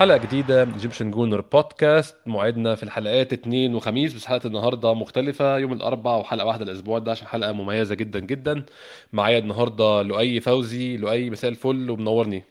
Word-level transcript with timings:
حلقة 0.00 0.16
جديدة 0.16 0.64
من 0.64 0.72
Egyptian 0.72 1.10
Gooner 1.10 1.40
Podcast 1.40 2.16
موعدنا 2.26 2.74
في 2.74 2.82
الحلقات 2.82 3.32
اثنين 3.32 3.74
وخميس 3.74 4.14
بس 4.14 4.26
حلقة 4.26 4.46
النهاردة 4.46 4.94
مختلفة. 4.94 5.58
يوم 5.58 5.72
الأربعاء 5.72 6.20
وحلقة 6.20 6.46
واحدة 6.46 6.64
الأسبوع 6.64 6.98
ده 6.98 7.10
عشان 7.10 7.26
حلقة 7.26 7.52
مميزة 7.52 7.94
جدا 7.94 8.18
جدا. 8.20 8.64
معايا 9.12 9.38
النهاردة 9.38 10.02
لؤي 10.02 10.40
فوزي. 10.40 10.96
لؤي 10.96 11.30
مساء 11.30 11.50
الفل 11.50 11.90
ومنورني. 11.90 12.44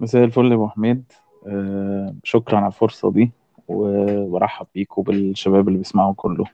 مساء 0.00 0.24
الفل 0.24 0.46
يا 0.46 0.54
أبو 0.54 0.68
حميد. 0.68 1.04
آه، 1.46 2.14
شكرا 2.24 2.56
على 2.56 2.66
الفرصة 2.66 3.12
دي 3.12 3.30
وبرحب 3.68 4.66
بيك 4.74 4.98
وبالشباب 4.98 5.68
اللي 5.68 5.78
بيسمعوا 5.78 6.14
كله. 6.16 6.44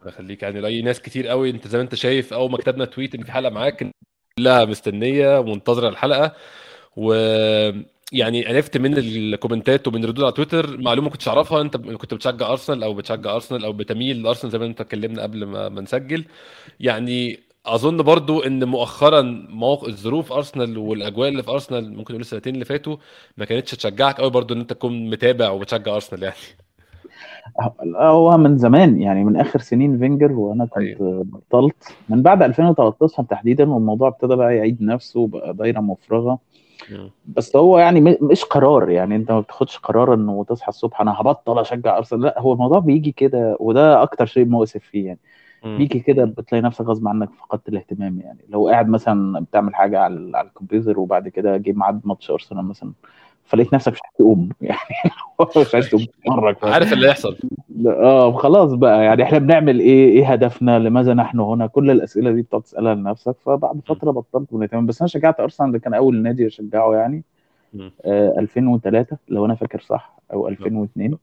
الله 0.00 0.12
يخليك. 0.12 0.42
يعني 0.42 0.60
لؤي 0.60 0.82
ناس 0.82 1.00
كتير 1.00 1.28
قوي 1.28 1.50
انت 1.50 1.68
زي 1.68 1.78
ما 1.78 1.84
انت 1.84 1.94
شايف 1.94 2.32
أول 2.32 2.50
ما 2.50 2.56
كتبنا 2.56 2.84
tweet 2.84 3.14
إن 3.14 3.22
في 3.22 3.32
حلقة 3.32 3.50
معاك 3.50 3.90
كلها 4.38 4.64
مستنية 4.64 5.40
ومنتظرة 5.40 5.88
الحلقة. 5.88 6.32
و 6.96 7.12
يعني 8.12 8.46
عرفت 8.46 8.76
من 8.76 8.98
الكومنتات 8.98 9.88
ومن 9.88 10.04
ردود 10.04 10.24
على 10.24 10.32
تويتر 10.32 10.80
معلومة 10.80 11.10
كنتش 11.10 11.28
أعرفها. 11.28 11.60
أنت 11.60 11.76
كنت 11.76 12.14
بتشجع 12.14 12.50
أرسنال 12.50 12.82
أو 12.82 12.94
بتشجع 12.94 13.34
أرسنال 13.34 13.64
أو 13.64 13.72
بتميل 13.72 14.22
لأرسنال 14.22 14.52
زي 14.52 14.58
ما 14.58 14.66
أنت 14.66 14.80
اتكلمنا 14.80 15.22
قبل 15.22 15.44
ما, 15.44 15.68
ما 15.68 15.80
نسجل. 15.80 16.24
يعني 16.80 17.40
أظن 17.66 17.96
برضو 17.96 18.40
إن 18.42 18.64
مؤخرا 18.64 19.22
موقع 19.50 19.88
الظروف 19.88 20.32
أرسنال 20.32 20.78
والأجواء 20.78 21.28
اللي 21.28 21.42
في 21.42 21.50
أرسنال 21.50 21.90
ممكن 21.90 22.02
نقول 22.14 22.20
السنتين 22.20 22.54
اللي 22.54 22.64
فاتوا 22.64 22.96
ما 23.36 23.44
كانتش 23.44 23.70
تشجعك 23.70 24.20
قوي 24.20 24.30
برضو 24.30 24.54
إن 24.54 24.60
أنت 24.60 24.72
تكون 24.72 25.10
متابع 25.10 25.50
وبتشجع 25.50 25.94
أرسنال 25.94 26.22
يعني. 26.22 26.36
هو 27.96 28.38
من 28.38 28.58
زمان 28.58 29.00
يعني 29.00 29.24
من 29.24 29.36
آخر 29.36 29.60
سنين 29.60 29.98
فينجر 29.98 30.32
وأنا 30.32 30.64
كنت 30.66 30.78
أيوه. 30.78 31.24
بطلت. 31.24 31.96
من 32.08 32.22
بعد 32.22 32.42
2013 32.42 33.22
تحديدا 33.22 33.70
والموضوع 33.70 34.08
ابتدى 34.08 34.36
بقى 34.36 34.56
يعيد 34.56 34.82
نفسه 34.82 35.20
وبقى 35.20 35.54
دايرة 35.54 35.80
مفرغة. 35.80 36.38
بس 37.26 37.56
هو 37.56 37.78
يعني 37.78 38.00
مش 38.20 38.44
قرار 38.44 38.90
يعني 38.90 39.16
انت 39.16 39.32
ما 39.32 39.40
بتاخدش 39.40 39.78
قرار 39.78 40.14
انه 40.14 40.44
تصحى 40.48 40.68
الصبح 40.68 41.00
أنا 41.00 41.20
هبطل 41.20 41.58
اشجع 41.58 41.96
أرسنال 41.96 42.22
لا 42.22 42.40
هو 42.40 42.52
الموضوع 42.52 42.78
بيجي 42.78 43.12
كده 43.12 43.56
وده 43.60 44.02
أكتر 44.02 44.26
شيء 44.26 44.44
مؤسف 44.44 44.82
فيه 44.84 45.06
يعني. 45.06 45.18
بيجي 45.64 46.00
كده 46.00 46.24
بتلاقي 46.24 46.62
نفسك 46.62 46.84
غصب 46.84 47.08
عنك 47.08 47.30
فقدت 47.30 47.68
الاهتمام 47.68 48.20
يعني. 48.20 48.38
لو 48.48 48.68
قاعد 48.68 48.88
مثلا 48.88 49.40
بتعمل 49.40 49.74
حاجة 49.74 49.98
على, 50.00 50.38
على 50.38 50.48
الكمبيوتر 50.48 51.00
وبعد 51.00 51.28
كده 51.28 51.56
جه 51.56 51.72
ميعاد 51.72 52.00
ماتش 52.04 52.30
أرسنال 52.30 52.64
مثلا 52.64 52.92
فلقيت 53.44 53.74
نفسك 53.74 53.92
مش 53.92 53.98
عايز 54.02 54.14
تقوم. 54.18 54.48
يعني 54.60 54.78
مش 55.56 55.74
عايز 55.74 55.88
تقوم 55.88 56.04
تتحرك 56.04 56.64
عارف 56.64 56.92
اللي 56.92 57.08
هيحصل 57.08 57.36
آه 57.86 58.32
خلاص 58.32 58.72
بقى. 58.72 59.04
يعني 59.04 59.22
إحنا 59.22 59.38
بنعمل 59.38 59.80
إيه؟ 59.80 60.08
إيه 60.08 60.32
هدفنا؟ 60.32 60.78
لماذا 60.78 61.14
نحن 61.14 61.40
هنا؟ 61.40 61.66
كل 61.66 61.90
الأسئلة 61.90 62.30
دي 62.30 62.42
بتقعد 62.42 62.62
تسالها 62.62 62.94
لنفسك 62.94 63.36
فبعد 63.44 63.80
فترة 63.86 64.10
بطلت 64.10 64.52
من 64.52 64.86
بس 64.86 65.00
أنا 65.02 65.08
شجعت 65.08 65.40
أرسنال 65.40 65.72
ده 65.72 65.78
كان 65.78 65.94
أول 65.94 66.22
نادي 66.22 66.46
أشجعه 66.46 66.94
يعني. 66.94 67.22
آه 68.04 68.34
2003 68.38 69.16
لو 69.28 69.44
أنا 69.46 69.54
فاكر 69.54 69.80
صح 69.80 70.16
أو 70.32 70.48
2002 70.48 71.18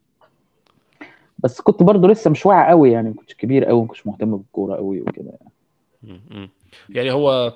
بس 1.39 1.61
كنت 1.61 1.83
برضه 1.83 2.07
لسه 2.07 2.29
مش 2.31 2.45
واعي 2.45 2.69
قوي 2.69 2.91
يعني. 2.91 3.09
ما 3.09 3.15
كنتش 3.15 3.35
كبير 3.35 3.65
قوي 3.65 3.81
ما 3.81 3.87
كنتش 3.87 4.07
مهتم 4.07 4.37
بالكورة 4.37 4.75
قوي 4.75 5.01
وكده 5.01 5.31
يعني. 5.41 5.51
يعني 6.89 7.11
هو 7.11 7.53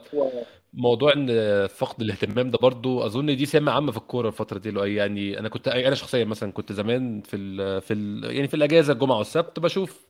موضوع 0.74 1.14
إن 1.14 1.28
فقد 1.68 2.02
الاهتمام 2.02 2.52
ده 2.52 2.58
برضو 2.62 3.06
أظن 3.06 3.26
دي 3.26 3.46
سمه 3.46 3.72
عامة 3.72 3.92
في 3.92 3.98
الكورة 3.98 4.28
الفترة 4.28 4.58
دي 4.58 4.72
لو 4.72 4.84
يعني 4.84 5.40
أنا 5.40 5.50
كنت 5.50 5.68
أنا 5.68 5.96
شخصيا 5.96 6.26
مثلا 6.26 6.52
كنت 6.52 6.72
زمان 6.74 7.22
في 7.22 7.36
ال 7.36 7.82
في 7.82 7.94
ال 7.94 8.36
يعني 8.36 8.48
في 8.48 8.54
الأجازة 8.54 8.94
الجمعة 8.94 9.18
والسبت 9.18 9.60
بشوف 9.60 10.06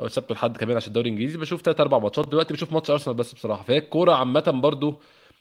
أو 0.00 0.06
السبت 0.06 0.30
والحد 0.30 0.56
كمان 0.56 0.76
عشان 0.76 0.88
الدوري 0.88 1.08
الإنجليزي 1.08 1.38
بشوف 1.38 1.62
ثلاث 1.62 1.80
أربع 1.80 1.98
ماتشات 1.98 2.28
دلوقتي 2.28 2.54
بشوف 2.54 2.72
ماتش 2.72 2.90
أرسنال 2.90 3.16
بس 3.16 3.32
بصراحة. 3.32 3.62
فهي 3.62 3.78
الكورة 3.78 4.12
عامة 4.12 4.40
برضو 4.40 5.00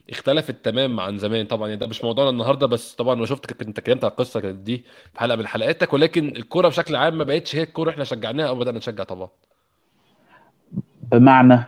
اختلفت 0.09 0.66
تمام 0.66 1.00
عن 1.00 1.18
زمان 1.18 1.46
طبعا 1.46 1.68
يعني 1.68 1.80
ده 1.80 1.88
مش 1.88 2.03
موضوعنا 2.03 2.30
النهارده 2.30 2.68
بس 2.68 2.94
طبعا 2.96 3.13
أنا 3.16 3.25
شفت 3.25 3.62
انت 3.62 3.80
اتكلمت 3.80 4.03
على 4.03 4.12
القصة 4.12 4.40
كانت 4.40 4.56
دي 4.56 4.84
في 5.13 5.19
حلقة 5.19 5.36
من 5.36 5.47
حلقاتك 5.47 5.94
ولكن 5.94 6.28
الكورة 6.28 6.68
بشكل 6.68 6.96
عام 6.96 7.18
ما 7.18 7.24
بقتش 7.24 7.56
هي 7.56 7.63
الكورة 7.63 7.90
إحنا 7.90 8.03
شجعناها 8.03 8.47
أو 8.47 8.56
بدأنا 8.56 8.78
نشجع 8.78 9.03
طبعا. 9.03 9.30
بمعنى؟ 11.12 11.63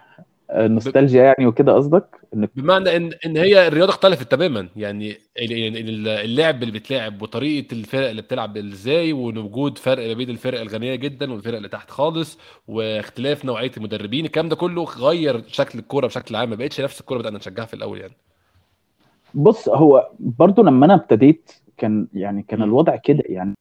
نوستالجيا 0.56 1.23
يعني 1.23 1.45
وكده 1.47 1.73
قصدك؟ 1.73 2.22
بمعنى 2.34 2.95
ان 2.95 3.12
إن 3.25 3.38
هي 3.38 3.67
الرياضة 3.67 3.89
اختلفت 3.89 4.31
تماما. 4.31 4.69
يعني 4.75 5.17
اللعب 5.38 6.62
اللي 6.62 6.72
بيتلعب 6.72 7.22
وطريقة 7.22 7.73
الفرق 7.73 8.09
اللي 8.09 8.22
بتلعب 8.22 8.57
إزاي 8.57 9.13
ووجود 9.13 9.78
فرق 9.78 10.07
ما 10.07 10.13
بين 10.13 10.29
الفرق 10.29 10.59
الغنية 10.62 10.95
جدا 10.95 11.34
والفرق 11.34 11.56
اللي 11.57 11.69
تحت 11.69 11.89
خالص 11.89 12.39
واختلاف 12.67 13.45
نوعية 13.45 13.72
المدربين 13.78 14.25
الكلام 14.25 14.50
ده 14.50 14.56
كله 14.56 14.84
غير 14.84 15.44
شكل 15.47 15.79
الكورة 15.79 16.07
بشكل 16.07 16.35
عام. 16.35 16.50
ما 16.50 16.56
بقتش 16.56 16.81
نفس 16.81 17.00
الكورة 17.00 17.19
بدانا 17.19 17.38
نشجعها 17.38 17.66
في 17.66 17.73
الأول 17.73 18.01
يعني. 18.01 18.13
بص 19.33 19.69
هو 19.69 20.12
برضو 20.19 20.63
لما 20.63 20.85
أنا 20.85 20.94
ابتديت 20.94 21.51
كان 21.78 22.07
يعني 22.13 22.44
كان 22.44 22.62
الوضع 22.62 22.95
كده 22.95 23.23
يعني. 23.25 23.53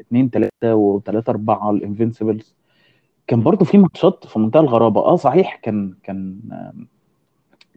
اثنين 0.00 0.30
ثلاثة 0.30 0.74
وثلاثة 0.74 1.30
أربعة 1.30 1.70
ال 1.70 1.77
Invincibles 1.77 2.56
كان 3.26 3.42
برضو 3.42 3.64
في 3.64 3.78
ماتشات 3.78 4.26
في 4.26 4.38
منتهى 4.38 4.60
الغرابة. 4.60 5.00
آه 5.00 5.16
صحيح 5.16 5.56
كان 5.56 5.94
كان 6.02 6.38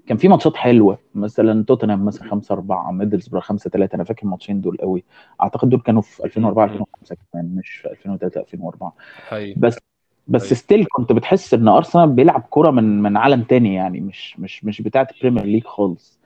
كان 0.08 0.18
في 0.18 0.28
ماتشات 0.28 0.56
حلوة. 0.56 0.98
مثلا 1.16 1.64
توتنهام 1.64 2.06
مثلا 2.06 2.30
5 2.30 2.54
4 2.54 2.92
ميدلسبرا 2.92 3.40
5 3.40 3.70
3 3.70 3.96
أنا 3.96 4.04
فاكر 4.04 4.24
الماتشين 4.24 4.62
دول 4.62 4.78
قوي. 4.78 5.04
أعتقد 5.42 5.70
دول 5.70 5.82
كانوا 5.82 6.02
في 6.02 6.26
2004 6.26 6.66
2005 6.66 7.18
كمان 7.34 7.56
مش 7.56 7.70
في 7.70 7.92
2003 7.92 8.42
2004 8.42 8.94
حقيقي. 9.28 9.60
بس 9.60 9.78
بس 10.28 10.54
still 10.54 10.86
كنت 10.92 11.12
بتحس 11.12 11.54
إن 11.54 11.68
أرسنال 11.68 12.10
بيلعب 12.10 12.42
كوره 12.42 12.72
من 12.72 13.02
من 13.02 13.18
عالم 13.18 13.44
تاني 13.44 13.74
يعني 13.74 14.00
مش 14.00 14.40
مش 14.40 14.66
مش 14.66 14.82
بتاعة 14.82 15.08
ال 15.16 15.20
Premier 15.20 15.46
League 15.46 15.64
خالص. 15.64 16.20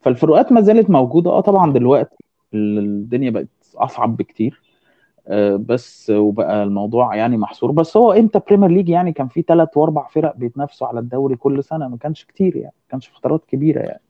فالفروقات 0.00 0.52
ما 0.52 0.60
زالت 0.60 0.90
موجودة. 0.90 1.30
آه 1.30 1.40
طبعا 1.40 1.72
دلوقتي 1.72 2.24
الدنيا 2.54 3.30
بقت 3.30 3.48
أصعب 3.74 4.16
بكتير. 4.16 4.62
بس 5.56 6.10
وبقى 6.10 6.62
الموضوع 6.62 7.16
يعني 7.16 7.36
محصور 7.36 7.70
بس 7.70 7.96
هو 7.96 8.12
إمتى 8.12 8.40
Premier 8.48 8.70
League 8.70 8.88
يعني 8.88 9.12
كان 9.12 9.28
في 9.28 9.42
ثلاث 9.42 9.76
واربع 9.76 10.08
فرق 10.08 10.36
بيتنافسوا 10.36 10.86
على 10.86 11.00
الدوري 11.00 11.36
كل 11.36 11.64
سنة 11.64 11.88
ما 11.88 11.96
كانش 11.96 12.24
كتير 12.24 12.56
يعني 12.56 12.74
ما 12.76 12.90
كانش 12.90 13.08
فترات 13.08 13.44
كبيرة 13.44 13.80
يعني 13.80 14.00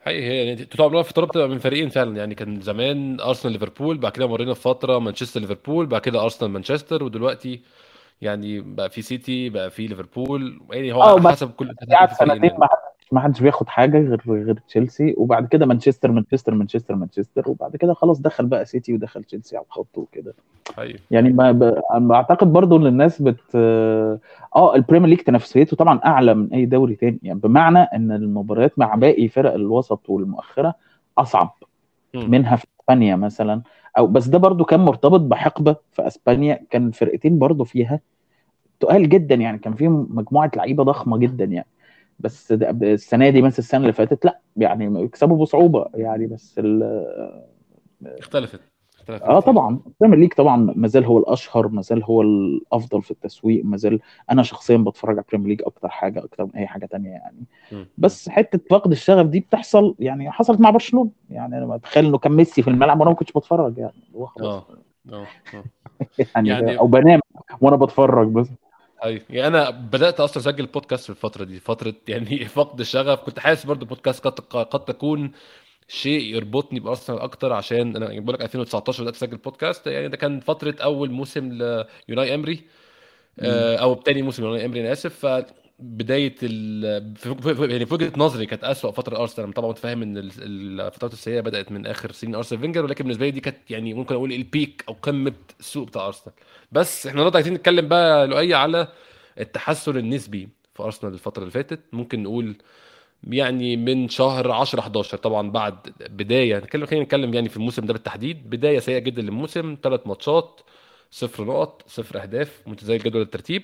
حقيقي 0.00 0.22
هي 0.22 0.46
يعني 0.46 0.64
طول 0.64 0.86
عمرها 0.86 1.02
فترات 1.02 1.28
بتبقى 1.28 1.48
من 1.48 1.58
فريقين 1.58 1.88
فعلا 1.88 2.16
يعني 2.16 2.34
كان 2.34 2.60
زمان 2.60 3.20
ارسنال 3.20 3.52
ليفربول 3.52 3.98
بعد 3.98 4.12
كده 4.12 4.26
مرينا 4.28 4.54
في 4.54 4.60
فتره 4.60 4.98
مانشستر 4.98 5.40
ليفربول 5.40 5.86
بعد 5.86 6.00
كده 6.00 6.22
ارسنال 6.22 6.50
مانشستر 6.50 7.04
ودلوقتي 7.04 7.62
يعني 8.22 8.60
بقى 8.60 8.90
في 8.90 9.02
سيتي 9.02 9.48
بقى 9.48 9.70
في 9.70 9.86
ليفربول 9.86 10.60
يعني 10.70 10.92
هو 10.92 11.02
على 11.02 11.22
حسب 11.32 11.50
كل 11.50 11.66
سنتين 11.66 12.44
يعني. 12.44 12.58
ما 13.12 13.20
حدش 13.20 13.40
بياخد 13.40 13.68
حاجة 13.68 13.98
غير 13.98 14.22
غير 14.28 14.58
تشيلسي 14.68 15.14
وبعد 15.16 15.46
كده 15.46 15.66
مانشستر 15.66 16.12
مانشستر 16.12 16.54
مانشستر 16.54 16.94
مانشستر 16.94 17.50
وبعد 17.50 17.76
كده 17.76 17.94
خلاص 17.94 18.20
دخل 18.20 18.46
بقى 18.46 18.64
سيتي 18.64 18.94
ودخل 18.94 19.24
تشيلسي 19.24 19.56
على 19.56 19.66
الخط 19.66 19.98
وكده. 19.98 20.34
أيوه. 20.78 20.98
يعني 21.10 21.32
ما 21.32 21.52
ب... 21.52 21.82
بعتقد 21.94 22.52
برضو 22.52 22.76
إن 22.76 22.86
الناس 22.86 23.22
بت 23.22 23.40
آه 23.54 24.74
ال 24.74 24.78
Premier 24.78 25.08
League 25.08 25.18
تنافسيته 25.18 25.76
طبعا 25.76 26.00
أعلى 26.04 26.34
من 26.34 26.52
أي 26.52 26.66
دوري 26.66 26.94
تاني. 26.94 27.18
يعني 27.22 27.38
بمعنى 27.38 27.78
إن 27.78 28.12
المباريات 28.12 28.78
مع 28.78 28.94
باقي 28.94 29.28
فرق 29.28 29.54
الوسط 29.54 30.10
والمؤخرة 30.10 30.74
أصعب. 31.18 31.54
م. 32.14 32.30
منها 32.30 32.56
في 32.56 32.66
إسبانيا 32.80 33.16
مثلا. 33.16 33.62
أو 33.98 34.06
بس 34.06 34.26
ده 34.26 34.38
برضو 34.38 34.64
كان 34.64 34.80
مرتبط 34.80 35.20
بحقبة 35.20 35.76
في 35.92 36.06
إسبانيا 36.06 36.60
كان 36.70 36.90
فرقتين 36.90 37.38
برضو 37.38 37.64
فيها 37.64 38.00
تقال 38.80 39.08
جدا 39.08 39.34
يعني. 39.34 39.58
كان 39.58 39.74
فيهم 39.74 40.08
مجموعة 40.10 40.50
لعيبة 40.56 40.84
ضخمة 40.84 41.18
جدا 41.18 41.44
يعني. 41.44 41.66
بس 42.22 42.52
السنة 42.52 43.30
دي 43.30 43.42
مثل 43.42 43.58
السنة 43.58 43.80
اللي 43.80 43.92
فاتت 43.92 44.24
لا 44.24 44.40
يعني 44.56 45.02
يكسبوا 45.04 45.36
بصعوبة 45.36 45.86
يعني 45.94 46.26
بس 46.26 46.60
اختلفت 48.06 48.60
اختلفت. 48.98 49.22
آه 49.22 49.40
طبعا. 49.40 49.80
ال 49.86 49.90
Premier 49.90 50.18
League 50.18 50.32
طبعا 50.32 50.72
ما 50.76 50.88
زال 50.88 51.04
هو 51.04 51.18
الأشهر 51.18 51.68
ما 51.68 51.82
زال 51.82 52.04
هو 52.04 52.22
الأفضل 52.22 53.02
في 53.02 53.10
التسويق 53.10 53.64
ما 53.64 53.76
زال 53.76 54.00
أنا 54.30 54.42
شخصيا 54.42 54.76
بتفرج 54.76 55.16
على 55.18 55.24
ال 55.24 55.27
Premier 55.27 55.48
League 55.48 55.62
أكتر 55.62 55.88
حاجة 55.88 56.24
أكتر 56.24 56.44
من 56.44 56.50
أي 56.56 56.66
حاجة 56.66 56.86
تانية 56.86 57.10
يعني. 57.10 57.44
م. 57.72 57.84
بس 57.98 58.28
حتة 58.28 58.60
فقد 58.70 58.90
الشغف 58.90 59.26
دي 59.26 59.40
بتحصل 59.40 59.94
يعني 59.98 60.30
حصلت 60.30 60.60
مع 60.60 60.70
برشلونة. 60.70 61.10
يعني 61.30 61.58
أنا 61.58 61.76
بتخيل 61.76 62.06
إنه 62.06 62.18
كان 62.18 62.32
ميسي 62.32 62.62
في 62.62 62.70
الملعب 62.70 63.00
وأنا 63.00 63.10
ما 63.10 63.16
كنتش 63.16 63.32
بتفرج 63.32 63.78
يعني. 63.78 63.92
هو 64.16 64.26
خلاص. 64.26 64.62
آه 65.12 65.26
آه. 65.54 65.64
يعني, 66.36 66.48
يعني 66.48 66.78
أو 66.78 66.86
بنام 66.86 67.20
وأنا 67.60 67.76
بتفرج 67.76 68.28
بس. 68.28 68.48
أيوه. 69.04 69.22
يعني 69.30 69.46
أنا 69.48 69.70
بدأت 69.70 70.20
أصلا 70.20 70.36
أسجل 70.42 70.66
بودكاست 70.66 71.04
في 71.04 71.10
الفترة 71.10 71.44
دي 71.44 71.60
فترة 71.60 71.94
يعني 72.08 72.44
فقد 72.56 72.80
الشغف. 72.80 73.20
كنت 73.20 73.38
حاسس 73.38 73.66
برضو 73.66 73.86
بودكاست 73.86 74.24
قد 74.28 74.40
قد 74.66 74.84
تكون 74.84 75.32
شيء 75.88 76.22
يربطني 76.36 76.80
بارسنال 76.80 77.20
أكتر 77.20 77.52
عشان 77.52 77.96
أنا 77.96 78.20
بقول 78.20 78.34
لك 78.34 78.42
2019 78.42 79.02
بدأت 79.04 79.14
أسجل 79.16 79.36
بودكاست 79.36 79.86
يعني 79.86 80.08
ده 80.08 80.16
كان 80.16 80.40
فترة 80.40 80.76
أول 80.84 81.10
موسم 81.10 81.48
ليوناي 82.08 82.34
امري 82.34 82.64
آه، 83.40 83.76
أو 83.76 83.94
تاني 83.94 84.22
موسم 84.22 84.44
ليوناي 84.44 84.66
أمري 84.66 84.80
أنا 84.80 84.92
آسف. 84.92 85.26
بداية 85.78 86.34
ال... 86.42 86.84
يعني 87.70 87.86
في 87.86 87.94
وجهة 87.94 88.12
نظري 88.16 88.46
كانت 88.46 88.64
اسوء 88.64 88.90
فترة 88.92 89.18
ارسنال 89.20 89.52
طبعا 89.52 89.70
متفاهم 89.70 90.02
إن 90.02 90.16
الفترات 90.16 91.12
السيئة 91.12 91.40
بدأت 91.40 91.72
من 91.72 91.86
آخر 91.86 92.12
سنين 92.12 92.34
أرسين 92.34 92.60
فينجر 92.60 92.84
ولكن 92.84 93.04
بالنسبة 93.04 93.24
لي 93.26 93.30
دي 93.30 93.40
كانت 93.40 93.70
يعني 93.70 93.94
ممكن 93.94 94.14
أقول 94.14 94.32
ال 94.32 94.42
peak 94.42 94.84
أو 94.88 94.96
قمة 95.02 95.32
السوء 95.60 95.86
بتاع 95.86 96.06
أرسنال. 96.06 96.34
بس 96.72 97.06
إحنا 97.06 97.12
النهارده 97.18 97.36
عايزين 97.36 97.54
نتكلم 97.54 97.88
بقى 97.88 98.26
لؤي 98.26 98.54
على 98.54 98.88
التحسن 99.40 99.96
النسبي 99.96 100.48
في 100.74 100.82
أرسنال 100.82 101.12
الفترة 101.12 101.40
اللي 101.42 101.52
فاتت. 101.52 101.80
ممكن 101.92 102.22
نقول 102.22 102.56
يعني 103.30 103.76
من 103.76 104.08
شهر 104.08 104.50
10 104.52 104.80
11 104.80 105.18
طبعا 105.18 105.50
بعد 105.50 105.76
بداية 106.10 106.58
نتكلم 106.58 106.86
خلينا 106.86 107.04
نتكلم 107.04 107.34
يعني 107.34 107.48
في 107.48 107.56
الموسم 107.56 107.86
ده 107.86 107.92
بالتحديد. 107.92 108.50
بداية 108.50 108.78
سيئة 108.78 108.98
جدا 108.98 109.22
للموسم 109.22 109.76
ثلاث 109.82 110.00
ماتشات 110.06 110.60
صفر 111.10 111.44
نقط 111.44 111.82
صفر 111.88 112.22
أهداف 112.22 112.62
متذيل 112.66 113.02
جدول 113.02 113.22
الترتيب. 113.22 113.62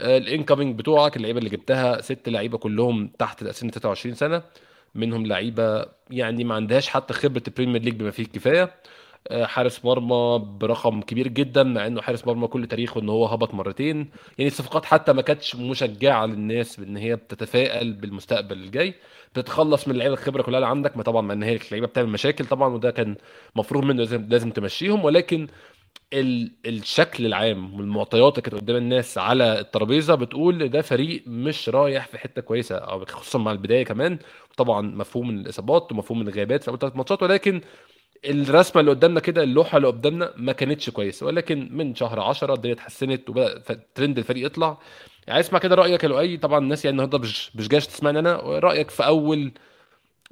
ال 0.00 0.09
incoming 0.09 0.78
بتوعك 0.78 1.16
اللعيبة 1.16 1.38
اللي 1.38 1.50
جبتها 1.50 2.00
ست 2.00 2.28
لعيبة 2.28 2.58
كلهم 2.58 3.10
تحت 3.18 3.44
سن 3.44 3.70
23 3.70 4.14
سنة 4.14 4.42
منهم 4.94 5.26
لعيبة 5.26 5.86
يعني 6.10 6.44
ما 6.44 6.54
عندهاش 6.54 6.88
حتى 6.88 7.14
خبرة 7.14 7.42
ال 7.48 7.52
Premier 7.52 7.82
League 7.82 7.94
بما 7.94 8.10
فيه 8.10 8.22
الكفاية. 8.22 8.74
آه، 9.28 9.46
حارس 9.46 9.84
مرمى 9.84 10.38
برقم 10.60 11.00
كبير 11.02 11.28
جدا 11.28 11.62
مع 11.62 11.86
إنه 11.86 12.00
حارس 12.02 12.26
مرمى 12.26 12.46
كل 12.46 12.66
تاريخه 12.66 13.00
إن 13.00 13.08
هو 13.08 13.26
هبط 13.26 13.54
مرتين. 13.54 13.96
يعني 14.38 14.48
الصفقات 14.50 14.84
حتى 14.84 15.12
ما 15.12 15.22
كانتش 15.22 15.56
مشجعة 15.56 16.26
للناس 16.26 16.80
بإن 16.80 16.96
هي 16.96 17.16
بتتفائل 17.16 17.92
بالمستقبل 17.92 18.56
الجاي. 18.56 18.94
بتتخلص 19.34 19.88
من 19.88 19.94
اللعيبه 19.94 20.14
الخبرة 20.14 20.42
كلها 20.42 20.58
اللي 20.58 20.66
عندك 20.68 20.96
ما 20.96 21.02
طبعا 21.02 21.22
مع 21.22 21.34
إن 21.34 21.42
هي 21.42 21.56
اللعيبه 21.56 21.86
بتعمل 21.86 22.08
مشاكل 22.08 22.46
طبعا 22.46 22.74
وده 22.74 22.90
كان 22.90 23.16
مفروض 23.56 23.84
منه 23.84 23.98
لازم 23.98 24.26
لازم 24.28 24.50
تمشيهم. 24.50 25.04
ولكن. 25.04 25.48
الشكل 26.66 27.26
العام 27.26 27.74
والمعطيات 27.74 28.32
اللي 28.38 28.42
كانت 28.42 28.54
قدام 28.62 28.76
الناس 28.76 29.18
على 29.18 29.60
الترابيزة 29.60 30.14
بتقول 30.14 30.68
ده 30.68 30.82
فريق 30.82 31.22
مش 31.26 31.68
رايح 31.68 32.06
في 32.06 32.18
حتة 32.18 32.42
كويسة 32.42 32.76
أو 32.76 33.04
خصوصا 33.04 33.38
مع 33.38 33.52
البداية 33.52 33.84
كمان. 33.84 34.18
طبعا 34.56 34.80
مفهوم 34.80 35.30
الإصابات 35.30 35.92
ومفهوم 35.92 36.20
الغيابات 36.22 36.62
في 36.62 36.68
أول 36.70 36.78
ثلاث 36.78 36.96
ماتشات 36.96 37.22
ولكن 37.22 37.60
الرسمة 38.24 38.80
اللي 38.80 38.90
قدامنا 38.92 39.20
كده 39.20 39.42
اللوحة 39.42 39.76
اللي 39.76 39.88
قدامنا 39.88 40.32
ما 40.36 40.52
كانتش 40.52 40.90
كويسة. 40.90 41.26
ولكن 41.26 41.68
من 41.72 41.94
شهر 41.94 42.20
10 42.20 42.54
الدنيا 42.54 42.74
اتحسنت 42.74 43.30
وبدأ 43.30 43.58
ترند 43.94 44.18
الفريق 44.18 44.46
يطلع. 44.46 44.78
عايز 45.28 45.46
اسمع 45.46 45.58
كده 45.58 45.74
رأيك 45.74 46.04
يا 46.04 46.08
لؤي. 46.08 46.36
طبعا 46.36 46.58
الناس 46.58 46.84
يعني 46.84 46.92
النهارده 46.92 47.18
مش 47.18 47.56
مش 47.56 47.68
جايش 47.68 47.86
تسمعني 47.86 48.18
أنا. 48.18 48.36
رأيك 48.36 48.90
في 48.90 49.06
أول 49.06 49.52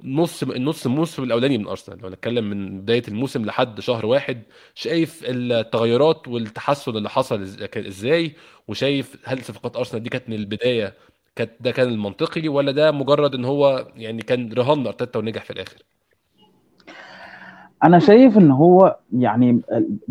نص 0.03 0.43
النص 0.43 0.85
الموسم 0.85 1.23
الأولاني 1.23 1.57
من 1.57 1.67
أرسنال. 1.67 1.99
لو 2.01 2.09
نتكلم 2.09 2.49
من 2.49 2.81
بداية 2.81 3.03
الموسم 3.07 3.45
لحد 3.45 3.79
شهر 3.79 4.05
واحد 4.05 4.41
شايف 4.75 5.21
التغيرات 5.25 6.27
والتحسن 6.27 6.97
اللي 6.97 7.09
حصل 7.09 7.41
إزاي؟ 7.77 8.31
وشايف 8.67 9.17
هل 9.23 9.43
صفقات 9.43 9.75
أرسنال 9.77 10.03
دي 10.03 10.09
كانت 10.09 10.29
من 10.29 10.35
البداية 10.35 10.93
كانت 11.35 11.51
ده 11.59 11.71
كان 11.71 11.87
المنطقي 11.87 12.47
ولا 12.47 12.71
ده 12.71 12.91
مجرد 12.91 13.35
إن 13.35 13.45
هو 13.45 13.87
يعني 13.95 14.21
كان 14.21 14.53
رهان 14.53 14.87
أرتيتا 14.87 15.19
ونجح 15.19 15.43
في 15.43 15.51
الآخر؟ 15.51 15.77
أنا 17.83 17.99
شايف 17.99 18.37
إن 18.37 18.51
هو 18.51 18.97
يعني 19.17 19.61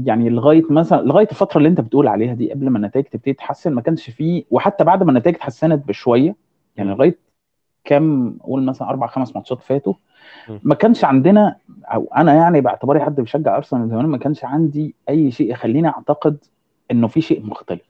يعني 0.04 0.30
لغاية 0.30 0.62
مثلا 0.70 1.02
لغاية 1.02 1.28
الفترة 1.30 1.58
اللي 1.58 1.68
أنت 1.68 1.80
بتقول 1.80 2.08
عليها 2.08 2.34
دي 2.34 2.52
قبل 2.52 2.70
ما 2.70 2.78
النتائج 2.78 3.04
تبتدي 3.04 3.32
تتحسن 3.32 3.72
ما 3.72 3.80
كانش 3.80 4.10
فيه 4.10 4.44
وحتى 4.50 4.84
بعد 4.84 5.02
ما 5.02 5.10
النتائج 5.10 5.36
اتحسنت 5.36 5.88
بشوية 5.88 6.34
يعني 6.76 6.90
لغاية 6.90 7.18
كام 7.84 8.38
قول 8.44 8.62
مثلا 8.62 8.88
أربع 8.88 9.06
خمس 9.06 9.36
ماتشات 9.36 9.62
فاتوا. 9.62 9.94
ما 10.64 10.74
كانش 10.74 11.04
عندنا 11.04 11.56
أو 11.84 12.08
أنا 12.16 12.34
يعني 12.34 12.60
باعتباري 12.60 13.00
حد 13.00 13.20
بيشجع 13.20 13.56
أرسنال 13.56 13.88
زمان 13.88 14.06
ما 14.06 14.18
كانش 14.18 14.44
عندي 14.44 14.94
أي 15.08 15.30
شيء 15.30 15.50
يخليني 15.50 15.88
أعتقد 15.88 16.36
إنه 16.90 17.06
في 17.08 17.20
شيء 17.20 17.46
مختلف. 17.46 17.82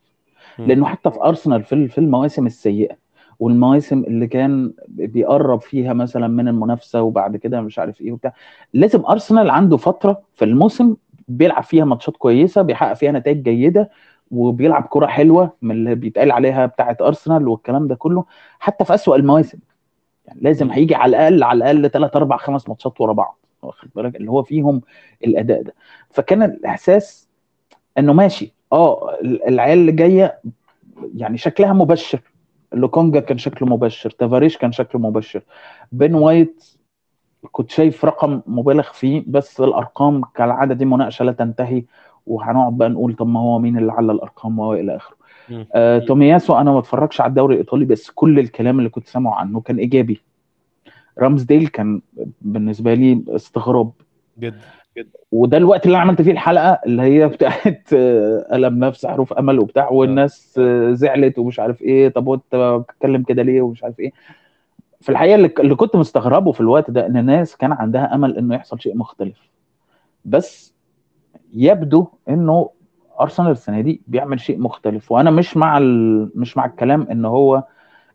لأنه 0.69 0.87
حتى 0.87 1.11
في 1.11 1.20
أرسنال 1.23 1.62
في 1.64 1.99
المواسم 1.99 2.46
السيئة 2.46 2.96
والمواسم 3.41 3.99
اللي 4.05 4.26
كان 4.26 4.73
بيقرب 4.88 5.61
فيها 5.61 5.93
مثلا 5.93 6.29
من 6.29 6.49
المنافسة 6.49 7.02
وبعد 7.02 7.37
كده 7.37 7.61
مش 7.61 7.79
عارف 7.79 8.00
إيه 8.00 8.12
وبتاع 8.12 8.32
لازم 8.75 9.02
أرسنال 9.06 9.50
عنده 9.50 9.76
فترة 9.76 10.23
في 10.35 10.44
الموسم 10.44 10.97
بيلعب 11.29 11.62
فيها 11.62 11.85
ماتشات 11.85 12.17
كويسة 12.17 12.62
بيحقق 12.62 12.93
فيها 12.93 13.12
نتائج 13.12 13.43
جيدة 13.43 13.90
وبيلعب 14.31 14.82
كرة 14.90 15.06
حلوة 15.06 15.52
من 15.62 15.70
اللي 15.70 15.94
بيتقال 15.94 16.32
عليها 16.32 16.67
بتاعة 16.67 16.97
أرسنال 17.00 17.49
والكلام 17.49 17.88
ده 17.88 17.94
كله 17.94 18.25
حتى 18.58 18.85
في 18.85 18.94
أسوأ 18.94 19.17
المواسم. 19.17 19.58
يعني 20.26 20.41
لازم 20.43 20.71
هيجي 20.71 20.94
على 20.94 21.11
الأقل 21.17 21.43
على 21.43 21.56
الأقل 21.59 21.91
ثلاث 21.91 22.17
أربع 22.17 22.37
خمس 22.37 22.69
ماتشات 22.69 23.00
ورا 23.00 23.12
بعض 23.12 23.38
واخد 23.62 23.88
بالك؟ 23.94 24.17
اللي 24.17 24.31
هو 24.31 24.43
فيهم 24.43 24.81
الأداء 25.25 25.62
ده. 25.62 25.75
فكان 26.11 26.43
الإحساس 26.43 27.29
إنه 27.99 28.12
ماشي 28.12 28.53
آه 28.73 29.19
العيال 29.23 29.79
اللي 29.79 29.93
جاية 29.93 30.41
يعني 31.17 31.38
شكلها 31.38 31.73
مبشر. 31.73 32.21
لوكونجا 32.73 33.21
كان 33.21 33.38
شكله 33.38 33.69
مبشر 33.69 34.11
تافاريش 34.11 34.59
كان 34.59 34.73
شكله 34.73 35.00
مبشر. 35.00 35.43
بين 35.93 36.15
وايت 36.15 36.65
كنت 37.53 37.71
شايف 37.71 38.05
رقم 38.05 38.43
مبالغ 38.47 38.93
فيه 38.93 39.25
بس 39.26 39.61
الأرقام 39.61 40.23
كالعادة 40.35 40.75
دي 40.75 40.85
مناقشة 40.85 41.25
لا 41.25 41.32
تنتهي 41.32 41.85
وهنقعد 42.26 42.79
بقى 42.79 42.88
نقول 42.88 43.17
طب 43.17 43.26
ما 43.26 43.41
هو 43.41 43.59
مين 43.59 43.79
اللي 43.79 43.93
على 43.93 44.12
الأرقام 44.12 44.59
وإلى 44.59 44.97
آخره. 44.97 45.17
آه 45.75 45.99
تومياسو 45.99 46.55
أنا 46.56 46.73
ما 46.73 46.79
اتفرجش 46.79 47.20
على 47.20 47.29
الدوري 47.31 47.55
الإيطالي 47.55 47.85
بس 47.85 48.11
كل 48.11 48.38
الكلام 48.38 48.79
اللي 48.79 48.91
كنت 48.91 49.06
سامعه 49.08 49.35
عنه 49.35 49.61
كان 49.61 49.76
إيجابي. 49.79 50.20
رامزديل 51.19 51.67
كان 51.69 52.00
بالنسبة 52.43 52.94
لي 52.94 53.23
استغراب 53.29 53.93
جدا. 54.38 54.61
جدا. 54.96 55.08
وده 55.32 55.56
الوقت 55.56 55.87
اللي 55.87 55.96
أنا 55.96 56.02
عملت 56.02 56.23
فيه 56.23 56.31
الحلقة 56.32 56.81
اللي 56.87 57.02
هي 57.02 57.29
بتاعت 57.29 57.88
ألم 58.52 58.85
نفس 58.85 59.06
حروف 59.06 59.32
أمل 59.32 59.58
وبتاع 59.58 59.88
والناس 59.91 60.61
زعلت 60.91 61.38
ومش 61.38 61.61
عارف 61.61 61.82
إيه 61.82 62.08
طب 62.08 62.26
وأنت 62.26 62.55
بتتكلم 62.88 63.23
كده 63.23 63.43
ليه 63.43 63.62
ومش 63.62 63.85
عارف 63.85 64.00
إيه. 64.00 64.12
في 65.00 65.08
الحقيقة 65.12 65.35
اللي 65.35 65.75
كنت 65.75 65.97
مستغربه 65.97 66.52
في 66.52 66.61
الوقت 66.61 66.90
ده 66.90 67.06
إن 67.06 67.17
الناس 67.17 67.56
كان 67.56 67.73
عندها 67.73 68.14
أمل 68.14 68.38
إنه 68.38 68.55
يحصل 68.55 68.81
شيء 68.81 68.97
مختلف. 68.97 69.38
بس 70.25 70.75
يبدو 71.55 72.06
إنه 72.29 72.70
أرسنال 73.20 73.50
السنة 73.50 73.81
دي 73.81 74.00
بيعمل 74.06 74.40
شيء 74.40 74.58
مختلف 74.58 75.12
وأنا 75.12 75.31
مش 75.31 75.56
مع 75.56 75.78
ال... 75.78 76.31
مش 76.34 76.56
مع 76.56 76.64
الكلام 76.64 77.02
إن 77.11 77.25
هو 77.25 77.64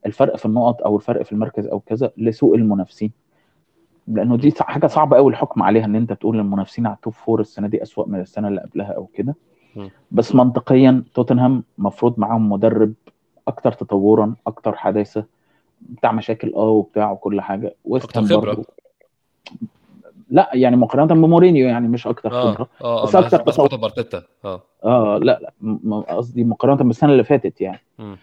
الفرق 0.06 0.36
في 0.38 0.46
النقط 0.46 0.82
أو 0.82 0.96
الفرق 0.96 1.22
في 1.22 1.32
المركز 1.32 1.68
أو 1.68 1.80
كذا 1.80 2.12
لسوء 2.18 2.56
المنافسين. 2.56 3.12
لأنه 4.08 4.38
دي 4.38 4.54
حاجة 4.60 4.88
صعبة 4.88 5.18
قوي 5.18 5.32
الحكم 5.32 5.64
عليها 5.64 5.86
إن 5.86 5.96
أنت 5.96 6.14
تقول 6.14 6.40
المنافسين 6.40 6.88
على 6.88 6.96
ال 6.96 7.00
top 7.00 7.14
four 7.14 7.40
السنة 7.42 7.68
دي 7.68 7.84
اسوء 7.84 8.08
من 8.08 8.20
السنة 8.20 8.48
اللي 8.48 8.62
قبلها 8.62 8.92
أو 8.92 9.06
كده. 9.06 9.36
بس 10.12 10.36
منطقيا 10.36 11.04
توتنهام 11.14 11.64
مفروض 11.78 12.20
معاهم 12.20 12.52
مدرب 12.52 12.94
أكتر 13.48 13.72
تطورا 13.72 14.36
أكتر 14.48 14.76
حداثة 14.76 15.26
بتاع 15.82 16.12
مشاكل 16.12 16.54
آه 16.56 16.70
وبتاع 16.70 17.12
وكل 17.12 17.42
حاجة. 17.42 17.76
أكتر 18.06 18.22
خبرة. 18.38 18.64
لا 20.30 20.50
يعني 20.54 20.76
مقارنة 20.76 21.06
بمورينيو 21.06 21.68
يعني 21.68 21.88
مش 21.88 22.08
أكتر 22.08 22.34
آه. 22.34 22.52
خبره 22.52 22.68
آه. 22.82 23.04
بس 23.04 23.16
أكتر 23.16 23.42
بس 23.44 23.60
بارتيتا 23.60 24.24
آه 24.46 24.62
آه 24.84 25.18
لا 25.18 25.40
لا 25.64 26.00
قصدي 26.00 26.44
مقارنة 26.44 26.84
بالسنة 26.84 27.12
اللي 27.12 27.24
فاتت 27.24 27.62
يعني 27.62 27.80
م. 28.00 28.16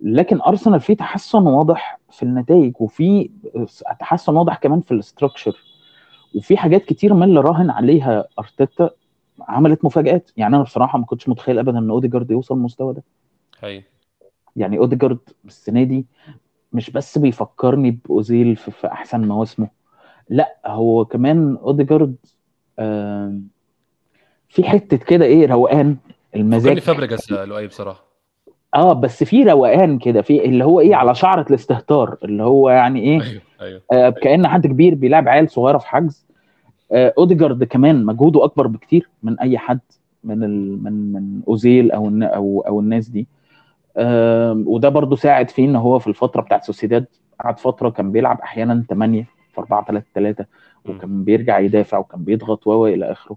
لكن 0.00 0.40
أرسنال 0.40 0.80
فيه 0.80 0.94
تحسن 0.94 1.42
واضح 1.46 2.00
في 2.10 2.22
النتائج 2.22 2.72
وفي 2.80 3.30
تحسن 4.00 4.36
واضح 4.36 4.56
كمان 4.56 4.80
في 4.80 4.92
ال 4.92 4.98
structure 4.98 5.56
وفي 6.34 6.56
حاجات 6.56 6.84
كتير 6.84 7.14
من 7.14 7.22
اللي 7.22 7.40
راهن 7.40 7.70
عليها 7.70 8.24
أرتيتا 8.38 8.90
عملت 9.40 9.84
مفاجآت 9.84 10.30
يعني 10.36 10.56
أنا 10.56 10.64
بصراحة 10.64 10.98
ما 10.98 11.04
كنتش 11.04 11.28
متخيل 11.28 11.58
ابدا 11.58 11.78
إن 11.78 11.90
أوديجارد 11.90 12.30
يوصل 12.30 12.56
للمستوى 12.56 12.94
ده 12.94 13.02
هي. 13.60 13.82
يعني 14.56 14.78
أوديجارد 14.78 15.18
السنة 15.44 15.82
دي 15.82 16.06
مش 16.72 16.90
بس 16.90 17.18
بيفكرني 17.18 17.90
بأوزيل 17.90 18.56
في, 18.56 18.70
في 18.70 18.86
أحسن 18.86 19.28
مواسمه 19.28 19.68
لا 20.30 20.56
هو 20.66 21.04
كمان 21.04 21.56
اوديجارد 21.62 22.16
في 24.48 24.64
حتة 24.64 24.96
كده 24.96 25.24
إيه 25.24 25.46
روقان 25.46 25.96
المزاج. 26.36 26.78
فابريجاس 26.78 27.32
لؤي 27.32 27.66
بصراحة. 27.66 28.04
آه 28.74 28.92
بس 28.92 29.24
في 29.24 29.42
روقان 29.42 29.98
كده 29.98 30.22
في 30.22 30.44
اللي 30.44 30.64
هو 30.64 30.80
إيه 30.80 30.94
على 30.94 31.14
شعرة 31.14 31.46
الاستهتار 31.50 32.16
اللي 32.24 32.42
هو 32.42 32.70
يعني 32.70 33.00
إيه 33.00 33.20
أيوه 33.22 33.42
أيوه. 33.60 33.82
آه 33.92 34.10
كأن 34.10 34.48
حد 34.48 34.66
كبير 34.66 34.94
بيلعب 34.94 35.28
عيال 35.28 35.50
صغيرة 35.50 35.78
في 35.78 35.86
حجز. 35.86 36.26
آه 36.92 37.14
اوديجارد 37.18 37.64
كمان 37.64 38.04
مجهوده 38.04 38.44
أكبر 38.44 38.66
بكتير 38.66 39.08
من 39.22 39.40
أي 39.40 39.58
حد 39.58 39.80
من 40.24 40.44
ال 40.44 40.82
من 40.82 41.12
من 41.12 41.40
أوزيل 41.48 41.90
أو 41.92 42.08
أو 42.22 42.64
أو 42.66 42.80
الناس 42.80 43.08
دي. 43.08 43.26
آه 43.96 44.62
وده 44.66 44.88
برضو 44.88 45.16
ساعد 45.16 45.50
فيه 45.50 45.64
إن 45.64 45.76
هو 45.76 45.98
في 45.98 46.06
الفترة 46.06 46.40
بتاعت 46.40 46.64
سوسيداد 46.64 47.06
قعد 47.40 47.58
فترة 47.58 47.90
كان 47.90 48.12
بيلعب 48.12 48.40
أحيانا 48.40 48.84
8 48.90 49.26
في 49.66 49.74
4 49.74 49.84
3 49.84 50.06
3 50.14 50.46
وكان 50.84 51.24
بيرجع 51.24 51.58
يدافع 51.58 51.98
وكان 51.98 52.24
بيضغط 52.24 52.66
و 52.66 52.86
إلى 52.86 53.12
آخره. 53.12 53.36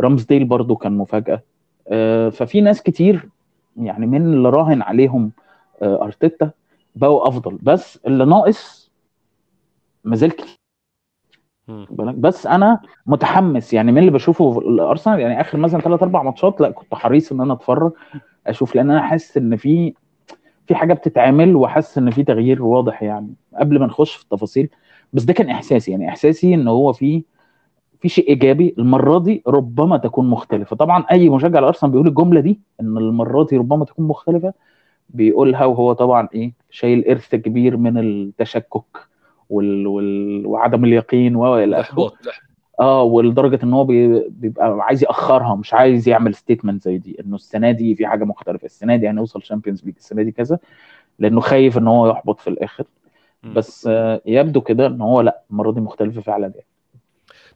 رامزديل 0.00 0.44
برضو 0.44 0.76
كان 0.76 0.92
مفاجأة. 0.92 1.42
آه 1.88 2.28
ففي 2.28 2.60
ناس 2.60 2.82
كتير 2.82 3.28
يعني 3.76 4.06
من 4.06 4.22
اللي 4.22 4.50
راهن 4.50 4.82
عليهم 4.82 5.32
أرتيتا 5.82 6.50
بقوا 6.96 7.28
أفضل. 7.28 7.58
بس 7.62 7.98
اللي 8.06 8.24
ناقص 8.24 8.90
مازال 10.04 10.30
كتير. 10.30 10.56
بس 11.98 12.46
أنا 12.46 12.80
متحمس 13.06 13.74
يعني 13.74 13.92
من 13.92 13.98
اللي 13.98 14.10
بشوفه 14.10 14.52
في 14.52 14.58
الأرسنال 14.58 15.20
يعني 15.20 15.40
آخر 15.40 15.58
مثلا 15.58 15.80
ثلاث 15.80 16.02
أربع 16.02 16.22
ماتشات 16.22 16.60
لا 16.60 16.70
كنت 16.70 16.94
حريص 16.94 17.32
إن 17.32 17.40
أنا 17.40 17.52
أتفرج 17.52 17.92
أشوف 18.46 18.74
لأن 18.74 18.90
أنا 18.90 19.02
حاسس 19.02 19.36
إن 19.36 19.56
في 19.56 19.94
في 20.66 20.74
حاجة 20.74 20.94
بتتعمل 20.94 21.56
وحاسس 21.56 21.98
إن 21.98 22.10
في 22.10 22.24
تغيير 22.24 22.62
واضح 22.62 23.02
يعني. 23.02 23.34
قبل 23.54 23.80
ما 23.80 23.86
نخش 23.86 24.14
في 24.16 24.22
التفاصيل 24.24 24.68
بس 25.16 25.24
ده 25.24 25.32
كان 25.32 25.50
إحساسي 25.50 25.90
يعني 25.90 26.08
إحساسي 26.08 26.54
إن 26.54 26.68
هو 26.68 26.92
في 26.92 27.22
في 28.00 28.08
شيء 28.08 28.28
إيجابي 28.28 28.74
المرة 28.78 29.18
دي 29.18 29.42
ربما 29.46 29.96
تكون 29.96 30.30
مختلفة. 30.30 30.76
طبعا 30.76 31.04
أي 31.10 31.28
مشجع 31.28 31.60
لارسنال 31.60 31.92
بيقول 31.92 32.06
الجملة 32.06 32.40
دي 32.40 32.60
إن 32.80 32.96
المرة 32.98 33.44
دي 33.44 33.56
ربما 33.56 33.84
تكون 33.84 34.06
مختلفة 34.08 34.52
بيقولها 35.10 35.64
وهو 35.64 35.92
طبعا 35.92 36.28
إيه 36.34 36.52
شايل 36.70 37.04
إرث 37.08 37.34
كبير 37.34 37.76
من 37.76 37.98
التشكك 37.98 38.82
وال... 39.50 39.86
وال... 39.86 40.46
وعدم 40.46 40.84
اليقين 40.84 41.36
والى 41.36 41.80
آخره. 41.80 41.94
آه 42.80 43.02
ولدرجة 43.02 43.58
إن 43.64 43.72
هو 43.72 43.84
بي- 43.84 44.28
بيبقى 44.28 44.78
عايز 44.80 45.02
يأخرها 45.02 45.54
مش 45.54 45.74
عايز 45.74 46.08
يعمل 46.08 46.34
statement 46.34 46.82
زي 46.82 46.98
دي 46.98 47.16
إنه 47.20 47.34
السنة 47.34 47.70
دي 47.70 47.94
في 47.94 48.06
حاجة 48.06 48.24
مختلفة 48.24 48.64
السنة 48.64 48.96
دي 48.96 49.08
هنوصل 49.08 49.42
Champions 49.42 49.84
League 49.84 49.94
السنة 49.98 50.22
دي 50.22 50.32
كذا 50.32 50.58
لأنه 51.18 51.40
خايف 51.40 51.78
إن 51.78 51.88
هو 51.88 52.10
يحبط 52.10 52.40
في 52.40 52.50
الآخر. 52.50 52.84
بس 53.42 53.88
يبدو 54.26 54.60
كده 54.60 54.86
إن 54.86 55.00
هو 55.00 55.20
لأ 55.20 55.42
المرة 55.50 55.72
دي 55.72 55.80
مختلفة 55.80 56.20
فعلا 56.20 56.46
يعني. 56.54 56.66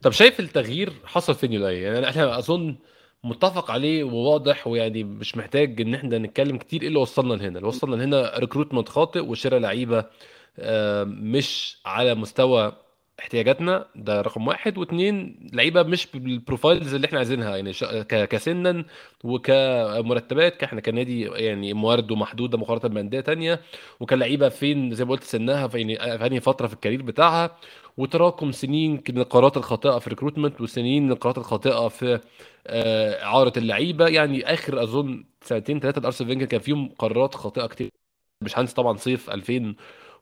طب 0.03 0.11
شايف 0.11 0.41
التغيير 0.41 0.93
حصل 1.05 1.35
فين 1.35 1.53
يا 1.53 1.58
لؤي 1.58 1.77
يعني 1.81 2.09
إحنا 2.09 2.39
أظن 2.39 2.77
متفق 3.25 3.71
عليه 3.71 4.05
وواضح 4.05 4.67
ويعني 4.67 5.05
مش 5.05 5.37
محتاج 5.37 5.81
إن 5.81 5.95
إحنا 5.95 6.19
نتكلم 6.19 6.57
كتير 6.57 6.83
إيه 6.83 6.89
اللي 6.89 6.99
وصلنا 6.99 7.35
لهنا. 7.35 7.57
اللي 7.59 7.69
وصلنا 7.69 7.97
لهنا 7.97 8.39
recruitment 8.39 8.89
خاطئ 8.89 9.21
وشراء 9.21 9.61
لعيبة 9.61 10.05
آه، 10.59 11.05
مش 11.05 11.81
على 11.87 12.15
مستوى 12.15 12.73
احتياجاتنا 13.21 13.87
ده 13.95 14.21
رقم 14.21 14.47
واحد. 14.49 14.79
واثنين 14.79 15.37
لعيبة 15.53 15.83
مش 15.83 16.07
بال 16.15 16.31
profiles 16.31 16.95
اللي 16.95 17.07
إحنا 17.07 17.19
عايزينها. 17.19 17.57
يعني 17.57 17.73
كسنا 18.27 18.85
وكمرتبات 19.25 20.63
إحنا 20.63 20.81
كنادي 20.81 21.23
يعني 21.23 21.75
موارده 21.75 22.17
محدوده 22.17 22.59
مقارنة 22.59 22.95
بأندية 22.95 23.21
تانية. 23.21 23.61
وكلعيبة 24.01 24.49
فين 24.49 24.95
زي 24.95 25.05
ما 25.05 25.11
قلت 25.11 25.25
سنها 25.25 25.69
في 25.69 25.79
يعني 25.79 25.97
أنهي 26.27 26.41
فترة 26.41 26.67
في 26.67 26.75
ال 26.75 26.79
career 26.79 27.03
بتاعها. 27.03 27.57
وتراكم 27.97 28.53
سنين 28.53 29.03
من 29.11 29.19
القرارات 29.19 29.57
الخاطئة 29.57 29.99
في 29.99 30.11
recruitment 30.11 30.61
وسنين 30.61 31.03
من 31.07 31.13
القرارات 31.13 31.39
الخاطئة 31.39 31.89
في 31.89 32.21
آه، 32.67 33.23
اعاره 33.25 33.53
اللعيبة. 33.57 34.09
يعني 34.09 34.55
آخر 34.55 34.83
أظن 34.83 35.25
سنتين 35.43 35.81
ثلاثة 35.81 36.01
لأرسين 36.01 36.29
فينجر 36.31 36.47
كان 36.47 36.61
فيهم 36.61 36.89
قرارات 36.99 37.35
خاطئة 37.35 37.67
كتير. 37.67 37.91
مش 38.43 38.59
هنسى 38.59 38.75
طبعا 38.75 38.97
صيف 38.97 39.31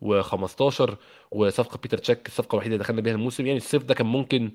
2015 0.02 0.96
وصفقة 1.30 1.78
بيتر 1.82 1.98
تشيك 1.98 2.26
الصفقه 2.26 2.54
الوحيده 2.54 2.74
اللي 2.74 2.84
دخلنا 2.84 3.00
بيها 3.00 3.12
الموسم. 3.14 3.46
يعني 3.46 3.56
الصيف 3.58 3.82
ده 3.84 3.94
كان 3.94 4.06
ممكن 4.06 4.50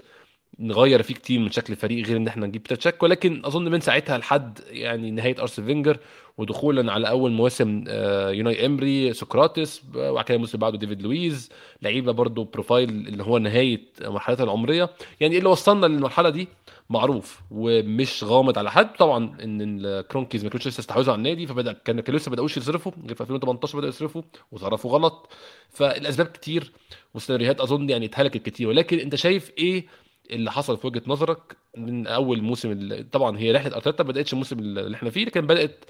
نغير 0.59 1.03
فيه 1.03 1.13
كتير 1.13 1.39
من 1.39 1.51
شكل 1.51 1.73
الفريق 1.73 2.05
غير 2.07 2.17
إن 2.17 2.27
إحنا 2.27 2.47
نجيب 2.47 2.61
بيتر 2.63 2.75
تشيك. 2.75 3.03
ولكن 3.03 3.41
أظن 3.45 3.71
من 3.71 3.79
ساعتها 3.79 4.17
لحد 4.17 4.59
يعني 4.69 5.11
نهاية 5.11 5.35
أرسين 5.41 5.67
فينجر 5.67 5.97
ودخولا 6.37 6.91
على 6.93 7.09
أول 7.09 7.31
مواسم 7.31 7.83
آه، 7.87 8.29
يوناي 8.31 8.65
إمري 8.65 9.13
سقراطس 9.13 9.81
وبعد 9.95 10.25
كده 10.25 10.35
الموسم 10.35 10.51
اللي 10.53 10.61
بعده 10.61 10.77
ديفيد 10.77 11.01
لويز 11.01 11.49
لعيبة 11.81 12.11
برضو 12.11 12.43
profile 12.43 12.89
اللي 12.89 13.23
هو 13.23 13.37
نهاية 13.37 13.81
مرحلتها 14.01 14.43
العمرية. 14.43 14.89
يعني 15.19 15.37
اللي 15.37 15.49
وصلنا 15.49 15.85
للمرحلة 15.85 16.29
دي 16.29 16.47
معروف 16.89 17.41
ومش 17.51 18.23
غامض 18.23 18.57
على 18.57 18.71
حد. 18.71 18.95
طبعا 18.95 19.37
إن 19.43 19.61
الكرونكيز 19.85 20.43
ما 20.43 20.49
كانوش 20.49 20.67
لسه 20.67 20.79
استحوذوا 20.79 21.13
على 21.13 21.17
النادي 21.17 21.47
فبدا 21.47 21.73
كان 21.73 21.99
كانوا 22.01 22.19
لسه 22.19 22.29
ما 22.29 22.33
بدأوش 22.33 22.57
يصرفوا. 22.57 22.91
غير 23.05 23.15
في 23.15 23.21
2018 23.21 23.77
بدأوا 23.77 23.89
يصرفوا 23.89 24.21
وصرفوا 24.51 24.91
غلط. 24.91 25.29
فالأسباب 25.69 26.25
كتير 26.27 26.71
والسيناريوهات 27.13 27.61
أظن 27.61 27.89
يعني 27.89 28.05
اتهلكت 28.05 28.37
كتير. 28.37 28.67
ولكن 28.67 28.99
أنت 28.99 29.15
شايف 29.15 29.51
إيه 29.57 29.85
اللي 30.31 30.51
حصل 30.51 30.77
في 30.77 30.87
وجهة 30.87 31.01
نظرك 31.07 31.57
من 31.77 32.07
أول 32.07 32.41
موسم 32.41 33.01
طبعا 33.11 33.37
هي 33.37 33.51
رحلة 33.51 33.75
أرتيتا 33.75 34.03
ما 34.03 34.09
بدأتش 34.09 34.33
الموسم 34.33 34.59
اللي 34.59 34.95
إحنا 34.95 35.09
فيه 35.09 35.25
لكن 35.25 35.41
بدأت 35.47 35.85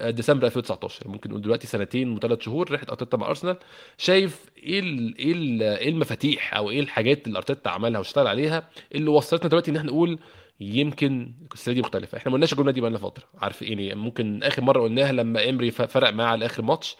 ديسمبر 0.00 0.46
2019 0.46 1.08
ممكن 1.08 1.30
نقول 1.30 1.42
دلوقتي 1.42 1.66
سنتين 1.66 2.12
وثلاث 2.12 2.40
شهور 2.40 2.72
رحله 2.72 2.88
أرتيتا 2.90 3.16
مع 3.16 3.28
أرسنال. 3.28 3.56
شايف 3.98 4.44
إيه 4.62 4.80
ال 4.80 5.18
إيه 5.18 5.32
إيه 5.78 5.88
المفاتيح 5.88 6.54
أو 6.54 6.70
إيه 6.70 6.80
الحاجات 6.80 7.26
اللي 7.26 7.38
أرتيتا 7.38 7.68
عملها 7.68 7.98
واشتغل 7.98 8.26
عليها 8.26 8.68
اللي 8.94 9.10
وصلتنا 9.10 9.48
دلوقتي 9.48 9.70
إن 9.70 9.76
إحنا 9.76 9.90
نقول 9.90 10.18
يمكن 10.60 11.32
السنة 11.54 11.74
دي 11.74 11.80
مختلفة. 11.80 12.18
إحنا 12.18 12.30
ما 12.30 12.34
قلناش 12.34 12.52
الجملة 12.52 12.72
دي 12.72 12.80
بقى 12.80 12.90
لنا 12.90 12.98
فترة. 12.98 13.24
عارف 13.38 13.62
يعني؟ 13.62 13.94
ممكن 13.94 14.42
آخر 14.42 14.62
مرة 14.62 14.82
قلناها 14.82 15.12
لما 15.12 15.48
إمري 15.48 15.70
فرق 15.70 16.10
معاه 16.10 16.26
على 16.26 16.46
آخر 16.46 16.62
ماتش. 16.62 16.96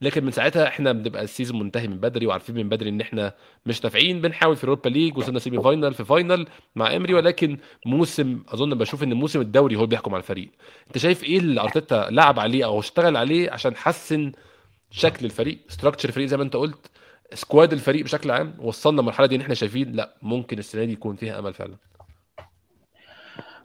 لكن 0.00 0.24
من 0.24 0.30
ساعتها 0.30 0.68
إحنا 0.68 0.92
بنبقى 0.92 1.22
ال 1.22 1.27
season 1.27 1.58
منتهي 1.58 1.88
من 1.88 1.96
بدري 1.98 2.26
وعارفين 2.26 2.54
من 2.54 2.68
بدري 2.68 2.90
إن 2.90 3.00
إحنا 3.00 3.34
مش 3.66 3.84
نافعين 3.84 4.20
بنحاول 4.20 4.56
في 4.56 4.64
ال 4.64 4.67
Europa 4.67 4.88
League 4.88 5.18
وصلنا 5.18 5.38
semi 5.38 5.62
final 5.62 5.94
في 5.94 6.04
final 6.04 6.46
مع 6.76 6.96
امري 6.96 7.14
ولكن 7.14 7.58
موسم 7.86 8.42
أظن 8.48 8.74
بشوف 8.74 9.02
إن 9.02 9.14
موسم 9.14 9.40
الدوري 9.40 9.74
هو 9.76 9.78
اللي 9.80 9.90
بيحكم 9.90 10.14
على 10.14 10.20
الفريق. 10.20 10.50
أنت 10.86 10.98
شايف 10.98 11.24
إيه 11.24 11.38
اللي 11.38 11.60
أرتيتا 11.60 12.06
لعب 12.10 12.38
عليه 12.40 12.64
أو 12.64 12.80
اشتغل 12.80 13.16
عليه 13.16 13.50
عشان 13.50 13.76
حسن 13.76 14.32
شكل 14.90 15.24
الفريق 15.26 15.58
structure 15.68 16.08
الفريق 16.08 16.26
زي 16.26 16.36
ما 16.36 16.42
أنت 16.42 16.56
قلت 16.56 16.90
squad 17.34 17.72
الفريق 17.72 18.04
بشكل 18.04 18.30
عام 18.30 18.54
وصلنا 18.60 19.00
المرحله 19.00 19.26
دي 19.26 19.36
إن 19.36 19.40
إحنا 19.40 19.54
شايفين 19.54 19.92
لأ 19.92 20.14
ممكن 20.22 20.58
السنة 20.58 20.84
دي 20.84 20.92
يكون 20.92 21.16
فيها 21.16 21.38
أمل 21.38 21.54
فعلا؟ 21.54 21.76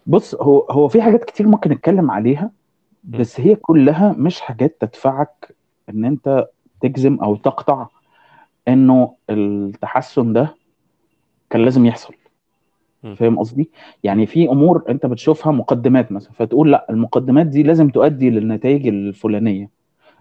بص 0.05 0.35
هو 0.35 0.59
هو 0.59 0.87
في 0.87 1.01
حاجات 1.01 1.23
كتير 1.23 1.47
ممكن 1.47 1.71
نتكلم 1.71 2.11
عليها 2.11 2.51
بس 3.03 3.39
هي 3.39 3.55
كلها 3.55 4.15
مش 4.17 4.41
حاجات 4.41 4.77
تدفعك 4.81 5.55
إن 5.89 6.05
أنت 6.05 6.47
تجزم 6.81 7.15
أو 7.15 7.35
تقطع 7.35 7.87
إنه 8.67 9.15
التحسن 9.29 10.33
ده 10.33 10.55
كان 11.49 11.61
لازم 11.61 11.85
يحصل. 11.85 12.13
فاهم 13.15 13.39
قصدي؟ 13.39 13.69
يعني 14.03 14.25
في 14.25 14.49
أمور 14.49 14.83
أنت 14.89 15.05
بتشوفها 15.05 15.51
مقدمات 15.51 16.11
مثلا 16.11 16.31
فتقول 16.31 16.71
لأ 16.71 16.85
المقدمات 16.89 17.45
دي 17.47 17.63
لازم 17.63 17.89
تؤدي 17.89 18.29
للنتائج 18.29 18.87
الفلانية 18.87 19.69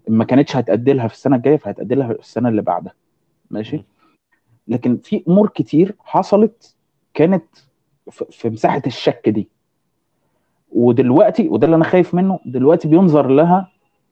ما 0.08 0.24
كانتش 0.24 0.56
هتأدي 0.56 0.92
لها 0.92 1.08
في 1.08 1.14
السنة 1.14 1.36
الجاية 1.36 1.56
فهتأدي 1.56 1.94
لها 1.94 2.12
في 2.12 2.20
السنة 2.20 2.48
اللي 2.48 2.62
بعدها 2.62 2.92
ماشي؟ 3.50 3.84
لكن 4.68 4.96
في 4.96 5.22
أمور 5.28 5.48
كتير 5.48 5.94
حصلت 5.98 6.76
كانت 7.14 7.44
في 8.10 8.50
مساحة 8.50 8.82
الشك 8.86 9.28
دي 9.28 9.48
ودلوقتي 10.72 11.48
وده 11.48 11.64
اللي 11.64 11.76
أنا 11.76 11.84
خايف 11.84 12.14
منه 12.14 12.38
دلوقتي 12.46 12.88
بينظر 12.88 13.28
لها 13.28 13.68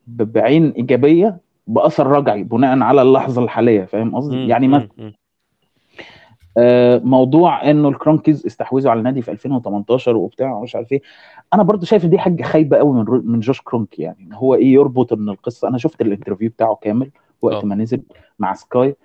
بعين 0.07 0.69
إيجابية 0.71 1.37
بأثر 1.67 2.07
رجعي 2.07 2.43
بناء 2.43 2.79
على 2.79 3.01
اللحظة 3.01 3.43
الحالية 3.43 3.85
فاهم 3.85 4.15
قصدي؟ 4.15 4.47
يعني 4.47 4.67
مثلا. 4.67 5.13
آه، 6.57 7.01
موضوع 7.03 7.69
إنه 7.71 7.89
الكرونكيز 7.89 8.45
استحوذوا 8.45 8.91
على 8.91 8.97
النادي 8.97 9.21
في 9.21 9.31
2018 9.31 10.17
وبتاع 10.17 10.53
ومش 10.53 10.75
عارف 10.75 10.91
إيه 10.91 11.01
أنا 11.53 11.63
برضو 11.63 11.85
شايف 11.85 12.05
دي 12.05 12.19
حاجة 12.19 12.43
خايبة 12.43 12.77
قوي 12.77 12.93
من 12.93 13.05
من 13.31 13.39
جوش 13.39 13.61
كرونك 13.61 13.99
يعني 13.99 14.17
إن 14.21 14.33
هو 14.33 14.55
إيه 14.55 14.73
يربط 14.73 15.13
إن 15.13 15.29
القصة 15.29 15.67
أنا 15.67 15.77
شفت 15.77 16.01
ال 16.01 16.06
interview 16.06 16.49
بتاعه 16.49 16.75
كامل 16.81 17.11
وقت 17.41 17.63
آه. 17.63 17.67
ما 17.67 17.75
نزل 17.75 18.01
مع 18.39 18.53
سكاي 18.53 18.95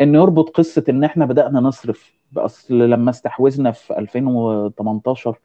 إنه 0.00 0.18
يربط 0.18 0.50
قصة 0.50 0.84
إن 0.88 1.04
إحنا 1.04 1.26
بدأنا 1.26 1.60
نصرف 1.60 2.14
بأصل 2.32 2.78
لما 2.78 3.10
استحوذنا 3.10 3.70
في 3.70 3.98
2018 3.98 5.38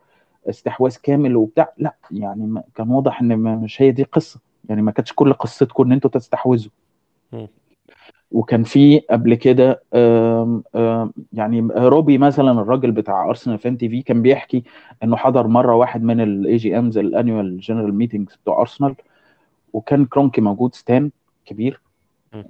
استحواذ 0.49 0.97
كامل 1.03 1.35
وبتاع 1.35 1.73
لأ 1.77 1.95
يعني 2.11 2.63
كان 2.75 2.89
واضح 2.89 3.21
إن 3.21 3.37
مش 3.37 3.81
هي 3.81 3.91
دي 3.91 4.03
قصة 4.03 4.39
يعني 4.69 4.81
ما 4.81 4.91
كانتش 4.91 5.13
كل 5.13 5.33
قصتكم 5.33 5.83
إن 5.83 5.91
أنتوا 5.91 6.09
تستحوذوا. 6.09 6.71
وكان 8.31 8.63
في 8.63 8.99
قبل 8.99 9.35
كده 9.35 9.83
يعني 11.33 11.67
روبي 11.75 12.17
مثلا 12.17 12.51
الراجل 12.51 12.91
بتاع 12.91 13.29
ارسنال 13.29 13.59
فان 13.59 13.77
تي 13.77 13.89
في 13.89 14.01
كان 14.01 14.21
بيحكي 14.21 14.63
إنه 15.03 15.15
حضر 15.15 15.47
مرة 15.47 15.75
واحد 15.75 16.03
من 16.03 16.21
ال 16.21 16.55
AGMs 16.55 16.79
ال 16.79 16.97
annual 16.97 17.59
general 17.59 17.95
meetings 17.95 18.35
بتوع 18.35 18.61
ارسنال 18.61 18.95
وكان 19.73 20.05
كرونكي 20.05 20.41
موجود 20.41 20.75
ستان 20.75 21.11
كبير. 21.45 21.81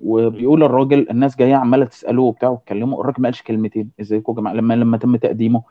وبيقول 0.04 0.64
الراجل 0.64 1.08
الناس 1.10 1.38
جاية 1.38 1.56
عمالة 1.56 1.86
تساله 1.86 2.22
وبتاع 2.22 2.50
وتكلمه 2.50 3.02
الراجل 3.02 3.22
ما 3.22 3.28
قالش 3.28 3.42
كلمتين. 3.42 3.92
إزيكم 4.02 4.34
يا 4.34 4.38
جماعة؟ 4.38 4.54
لما 4.54 4.74
لما 4.74 4.98
تم 4.98 5.16
تقديمه 5.16 5.64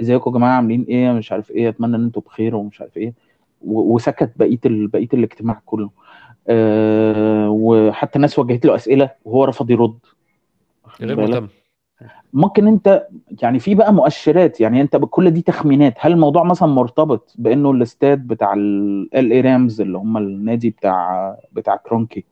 إزيكم 0.00 0.30
يا 0.30 0.36
جماعة؟ 0.36 0.56
عاملين 0.56 0.82
إيه؟ 0.88 1.12
مش 1.12 1.32
عارف 1.32 1.50
إيه. 1.50 1.68
أتمنى 1.68 1.96
إن 1.96 2.04
أنتم 2.04 2.20
بخير 2.20 2.56
ومش 2.56 2.80
عارف 2.80 2.96
إيه. 2.96 3.14
وسكت 3.66 4.32
بقية. 4.36 4.60
بقية 4.64 5.08
الاجتماع 5.14 5.62
كله 5.66 5.90
آه 6.48 7.50
وحتى 7.50 8.16
الناس 8.16 8.38
وجهت 8.38 8.66
له 8.66 8.74
أسئلة 8.74 9.10
وهو 9.24 9.44
رفض 9.44 9.70
يرد 9.70 9.98
غير؟ 11.00 11.16
مهتم 11.16 11.48
ممكن 12.32 12.66
أنت 12.68 13.06
يعني 13.42 13.58
في 13.58 13.74
بقى 13.74 13.92
مؤشرات 13.92 14.60
يعني 14.60 14.80
أنت 14.80 14.96
كل 14.96 15.30
دي 15.30 15.42
تخمينات 15.42 15.94
هل 15.98 16.12
الموضوع 16.12 16.42
مثلا 16.44 16.68
مرتبط 16.68 17.34
بأنه 17.38 17.70
الاستاد 17.70 18.26
بتاع 18.26 18.52
ال 18.52 19.32
LA 19.32 19.40
Rams 19.40 19.80
اللي 19.80 19.98
هم 19.98 20.16
النادي 20.16 20.70
بتاع 20.70 21.36
بتاع 21.52 21.76
كرونكي 21.76 22.24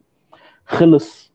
خلص 0.66 1.32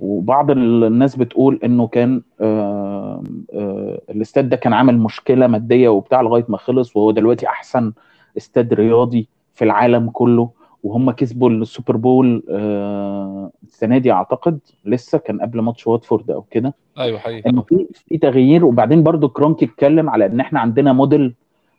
وبعض 0.00 0.50
ال- 0.50 0.84
الناس 0.84 1.16
بتقول 1.16 1.60
إنه 1.64 1.86
كان 1.86 2.22
آه 2.40 3.22
آه 3.54 4.00
الاستاد 4.10 4.48
ده 4.48 4.56
كان 4.56 4.72
عامل 4.72 4.98
مشكلة 4.98 5.46
مادية 5.46 5.88
وبتاع 5.88 6.20
لغاية 6.20 6.44
ما 6.48 6.56
خلص 6.58 6.96
وهو 6.96 7.10
دلوقتي 7.10 7.46
أحسن 7.46 7.92
استاد 8.36 8.74
رياضي 8.74 9.28
في 9.54 9.64
العالم 9.64 10.10
كله 10.10 10.50
وهم 10.82 11.10
كسبوا 11.10 11.50
السوبر 11.50 11.96
بول 11.96 12.42
آه 12.50 13.50
السنة 13.62 13.98
دي 13.98 14.12
أعتقد 14.12 14.58
لسه 14.84 15.18
كان 15.18 15.40
قبل 15.40 15.60
ماتش 15.60 15.86
واتفورد 15.86 16.30
أو 16.30 16.42
كده. 16.42 16.74
أيوه 16.98 17.18
حقيقي. 17.18 17.50
إنه 17.50 17.62
في 17.62 17.86
في 17.92 18.18
تغيير 18.18 18.64
وبعدين 18.64 19.02
برضو 19.02 19.28
كرونكي 19.28 19.64
اتكلم 19.64 20.10
على 20.10 20.26
إن 20.26 20.40
إحنا 20.40 20.60
عندنا 20.60 20.92
موديل 20.92 21.34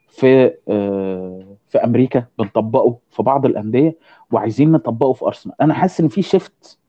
في 0.09 0.53
آه، 0.69 1.45
في 1.67 1.77
أمريكا 1.77 2.25
بنطبقه 2.39 2.97
في 3.11 3.23
بعض 3.23 3.45
الأندية 3.45 3.97
وعايزين 4.31 4.71
نطبقه 4.71 5.13
في 5.13 5.25
أرسنال. 5.25 5.55
أنا 5.61 5.73
حاسس 5.73 5.99
إن 6.01 6.07
في 6.07 6.21
shift 6.21 6.79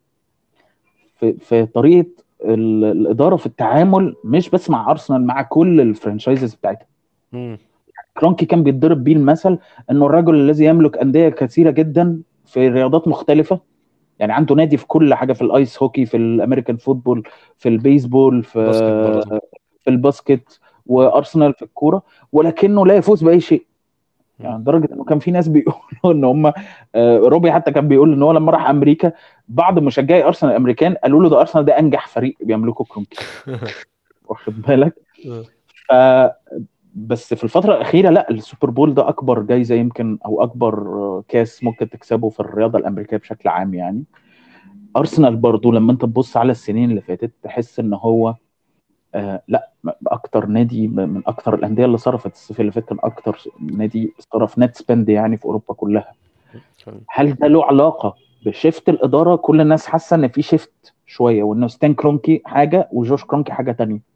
في 1.16 1.32
في 1.32 1.66
طريقة 1.66 2.08
ال- 2.44 2.85
الإدارة 2.85 3.37
في 3.37 3.46
التعامل 3.46 4.14
مش 4.25 4.50
بس 4.50 4.70
مع 4.70 4.90
أرسنال 4.90 5.26
مع 5.26 5.42
كل 5.42 5.80
ال 5.80 5.87
franchises 5.87 6.54
بتاعتها. 6.54 6.87
كرونكي 8.18 8.46
كان 8.46 8.62
بيتضرب 8.62 9.04
بيه 9.04 9.12
المثل 9.12 9.58
إنه 9.90 10.06
الرجل 10.06 10.35
الذي 10.35 10.64
يملك 10.64 10.99
أندية 10.99 11.28
كثيرة 11.28 11.70
جدا 11.70 12.20
في 12.44 12.68
رياضات 12.68 13.08
مختلفة. 13.08 13.61
يعني 14.18 14.32
عنده 14.32 14.54
نادي 14.54 14.76
في 14.76 14.87
كل 14.87 15.14
حاجة 15.14 15.32
في 15.32 15.42
ال 15.42 15.52
ice 15.52 15.82
hockey 15.82 16.06
في 16.06 16.16
ال 16.16 16.23
American 16.23 16.76
football 16.76 17.28
في 17.58 17.68
البيسبول 17.68 18.42
في. 18.42 18.61
في 19.85 19.90
ال 19.90 20.00
basket 20.00 20.60
وأرسنال 20.87 21.54
في 21.54 21.62
الكورة. 21.62 22.02
ولكنه 22.32 22.87
لا 22.87 22.94
يفوز 22.94 23.25
بأي 23.25 23.40
شيء. 23.40 23.66
يعني 24.40 24.58
لدرجة 24.58 24.88
إنه 24.92 25.04
كان 25.04 25.18
في 25.18 25.30
ناس 25.30 25.49
بيقولوا 25.49 25.80
إن 26.14 26.25
هم 26.25 26.52
آه، 26.94 27.18
روبي 27.18 27.52
حتى 27.52 27.73
كان 27.73 27.88
بيقول 27.88 28.12
إن 28.12 28.23
هو 28.23 28.32
لما 28.32 28.52
راح 28.52 28.68
أمريكا 28.68 29.12
بعض 29.49 29.78
مشجعي 29.78 30.25
أرسنال 30.25 30.52
الأمريكان 30.52 30.94
قالوا 30.94 31.23
له 31.23 31.28
ده 31.28 31.40
أرسنال 31.40 31.64
ده 31.64 31.78
أنجح 31.78 32.08
فريق 32.08 32.37
بيملكه 32.40 32.85
كرونكي 32.85 33.16
واخد 34.28 34.62
بالك؟ 34.62 34.94
ف 35.88 35.92
بس 36.96 37.34
في 37.34 37.44
الفترة 37.44 37.74
الأخيرة 37.76 38.10
لا 38.10 38.30
السوبر 38.30 38.70
بول 38.70 38.94
ده 38.94 39.08
أكبر 39.08 39.42
جايزة 39.42 39.74
يمكن 39.74 40.18
أو 40.26 40.42
أكبر 40.42 40.78
آه، 40.78 41.24
كاس 41.28 41.64
ممكن 41.64 41.90
تكسبه 41.90 42.28
في 42.28 42.40
الرياضة 42.40 42.78
الأمريكية 42.78 43.16
بشكل 43.16 43.48
عام 43.48 43.74
يعني. 43.74 44.04
أرسنال 44.96 45.36
برضو 45.36 45.72
لما 45.72 45.92
أنت 45.92 46.02
تبص 46.02 46.36
على 46.36 46.52
السنين 46.52 46.90
اللي 46.90 47.00
فاتت 47.00 47.32
تحس 47.42 47.80
إن 47.80 47.94
هو 47.94 48.34
آه 49.14 49.42
لا 49.48 49.70
أكتر 50.06 50.46
نادي 50.46 50.88
من 50.88 51.22
أكتر 51.26 51.54
الأندية 51.54 51.84
اللي 51.84 51.98
صرفت. 51.98 52.32
الصيف 52.32 52.60
اللي 52.60 52.72
فات 52.72 52.84
كان 52.84 52.98
أكتر 53.02 53.38
نادي 53.60 54.14
صرف 54.32 54.58
net 54.58 54.76
spend 54.76 55.08
يعني 55.08 55.36
في 55.36 55.44
أوروبا 55.44 55.74
كلها. 55.74 56.12
هل 57.08 57.34
ده 57.34 57.46
له 57.48 57.64
علاقة 57.64 58.14
ب 58.46 58.53
shift 58.53 58.88
الإدارة؟ 58.88 59.36
كل 59.36 59.60
الناس 59.60 59.86
حاسة 59.86 60.16
إن 60.16 60.28
في 60.28 60.42
shift 60.42 60.94
شوية 61.06 61.42
وإنه 61.42 61.68
ستان 61.68 61.94
كرونكي 61.94 62.42
حاجة 62.46 62.88
وجوش 62.92 63.24
كرونكي 63.24 63.52
حاجة 63.52 63.72
تانية. 63.72 64.15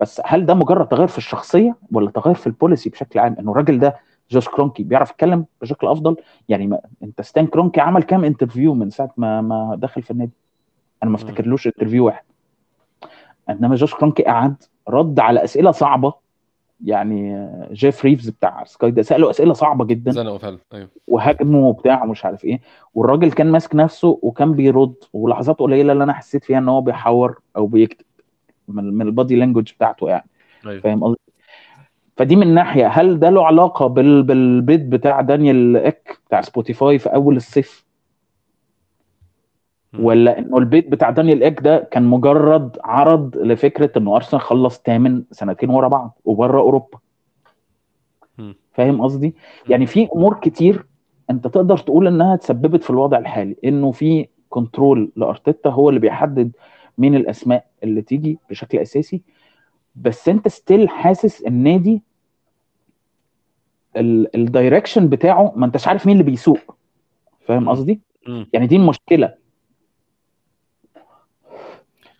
بس 0.00 0.22
هل 0.24 0.46
ده 0.46 0.54
مجرد 0.54 0.88
تغير 0.88 1.06
في 1.06 1.18
الشخصية 1.18 1.76
ولا 1.92 2.10
تغير 2.10 2.34
في 2.34 2.46
ال 2.46 2.52
policy 2.52 2.90
بشكل 2.90 3.18
عام؟ 3.18 3.36
إنه 3.40 3.52
الراجل 3.52 3.78
ده 3.78 3.96
جوش 4.30 4.48
كرونكي 4.48 4.82
بيعرف 4.82 5.10
يتكلم 5.10 5.44
بشكل 5.60 5.86
أفضل؟ 5.86 6.16
يعني 6.48 6.66
ما 6.66 6.80
أنت 7.02 7.20
ستان 7.20 7.46
كرونكي 7.46 7.80
عمل 7.80 8.02
كام 8.02 8.24
interview 8.24 8.74
من 8.74 8.90
ساعة 8.90 9.10
ما 9.16 9.40
ما 9.40 9.76
دخل 9.78 10.02
في 10.02 10.10
النادي؟ 10.10 10.32
أنا 11.02 11.10
ما. 11.10 11.16
افتكرلوش 11.16 11.66
interview 11.66 12.06
واحد. 12.06 12.24
إنما 13.50 13.74
جوش 13.74 13.94
كرونكي 13.94 14.22
قعد 14.22 14.54
رد 14.88 15.20
على 15.20 15.44
أسئلة 15.44 15.70
صعبة. 15.70 16.12
يعني 16.84 17.48
جيف 17.72 18.04
ريفز 18.04 18.28
بتاع 18.28 18.64
سكاي 18.64 18.90
ده 18.90 19.02
سأله 19.02 19.30
أسئلة 19.30 19.52
صعبة 19.52 19.84
جدا. 19.84 20.10
زنقوا 20.10 20.38
فعلا 20.38 20.58
أيوه. 20.74 20.88
وهاجمه 21.06 21.68
وبتاع 21.68 22.04
ومش 22.04 22.24
عارف 22.24 22.44
إيه. 22.44 22.60
والراجل 22.94 23.32
كان 23.32 23.52
ماسك 23.52 23.74
نفسه 23.74 24.18
وكان 24.22 24.52
بيرد. 24.52 24.94
ولحظات 25.12 25.58
قليلة 25.58 25.92
اللي 25.92 26.04
أنا 26.04 26.12
حسيت 26.12 26.44
فيها 26.44 26.58
إن 26.58 26.68
هو 26.68 26.80
بيحور 26.80 27.40
أو 27.56 27.66
بيكدب. 27.66 28.04
من, 28.68 28.94
من 28.94 29.06
ال 29.06 29.12
body 29.12 29.36
language 29.36 29.72
بتاعته 29.72 30.08
يعني 30.08 30.28
أيوه 30.66 30.80
فاهم 30.80 31.04
قصدي؟ 31.04 31.20
فدي 32.16 32.36
من 32.36 32.54
ناحية 32.54 32.86
هل 32.86 33.18
ده 33.18 33.30
له 33.30 33.46
علاقة 33.46 33.86
بال... 33.86 34.22
بال 34.22 34.45
bid 34.45 34.80
بتاع 34.80 35.20
دانيال 35.20 35.76
اك 35.76 36.18
بتاع 36.26 36.40
سبوتيفاي 36.40 36.98
في 36.98 37.14
أول 37.14 37.36
الصيف. 37.36 37.88
ولا 39.98 40.38
إنه 40.38 40.58
ال 40.58 40.65
bid 40.65 40.88
بتاع 40.88 41.10
دانيال 41.10 41.42
اك 41.42 41.60
ده 41.60 41.78
كان 41.78 42.04
مجرد 42.04 42.78
عرض 42.84 43.36
لفكرة 43.36 43.98
إنه 43.98 44.16
أرسنال 44.16 44.42
خلص 44.42 44.78
تامن 44.78 45.24
سنتين 45.30 45.70
ورا 45.70 45.88
بعض 45.88 46.18
وبره 46.24 46.58
أوروبا. 46.60 46.98
فاهم 48.72 49.02
قصدي؟ 49.02 49.34
يعني 49.68 49.86
في 49.86 50.08
أمور 50.16 50.34
كتير 50.34 50.86
أنت 51.30 51.46
تقدر 51.46 51.78
تقول 51.78 52.06
إنها 52.06 52.36
تسببت 52.36 52.82
في 52.82 52.90
الوضع 52.90 53.18
الحالي 53.18 53.56
إنه 53.64 53.92
في 53.92 54.28
control 54.48 55.12
لأرتيتا 55.16 55.70
هو 55.70 55.88
اللي 55.88 56.00
بيحدد 56.00 56.52
مين 56.98 57.14
الأسماء 57.14 57.66
اللي 57.84 58.02
تيجي 58.02 58.38
بشكل 58.50 58.78
أساسي 58.78 59.22
بس 59.96 60.28
أنت 60.28 60.48
still 60.48 60.88
حاسس 60.88 61.42
النادي 61.42 62.02
ال 64.34 64.41
direction 64.41 65.08
بتاعه 65.08 65.52
ما 65.56 65.66
أنتش 65.66 65.88
عارف 65.88 66.06
مين 66.06 66.20
اللي 66.20 66.30
بيسوق 66.30 66.76
فاهم. 67.46 67.68
قصدي؟ 67.68 68.00
يعني 68.52 68.66
دي 68.66 68.76
المشكلة 68.76 69.34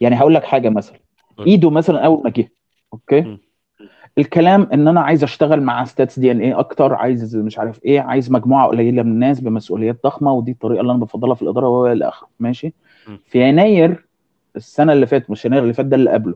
يعني 0.00 0.16
هقول 0.16 0.34
لك 0.34 0.44
حاجة 0.44 0.68
مثلا. 0.68 0.98
إيدو 1.46 1.70
مثلا 1.70 2.04
أول 2.06 2.22
ما 2.24 2.30
جه 2.30 2.48
okay. 2.92 3.38
الكلام 4.18 4.68
إن 4.72 4.88
أنا 4.88 5.00
عايز 5.00 5.22
أشتغل 5.24 5.60
مع 5.62 5.84
ستاتس 5.84 6.18
دي 6.18 6.30
ان 6.32 6.40
إيه 6.40 6.58
أكتر 6.58 6.94
عايز 6.94 7.36
مش 7.36 7.58
عارف 7.58 7.84
إيه 7.84 8.00
عايز 8.00 8.30
مجموعة 8.32 8.68
قليلة 8.68 9.02
من 9.02 9.10
الناس 9.12 9.40
بمسؤوليات 9.40 10.02
ضخمة 10.04 10.32
ودي 10.32 10.50
الطريقة 10.50 10.80
اللي 10.80 10.92
أنا 10.92 11.00
بفضلها 11.00 11.34
في 11.34 11.42
الإدارة 11.42 11.68
وإلى 11.68 12.08
آخره 12.08 12.28
ماشي. 12.40 12.72
في 13.26 13.48
يناير 13.48 14.07
السنة 14.58 14.92
اللي 14.92 15.06
فاتت 15.06 15.30
مش 15.30 15.44
يناير 15.44 15.62
اللي 15.62 15.74
فات 15.74 15.86
ده 15.86 15.96
اللي 15.96 16.10
قبله. 16.10 16.34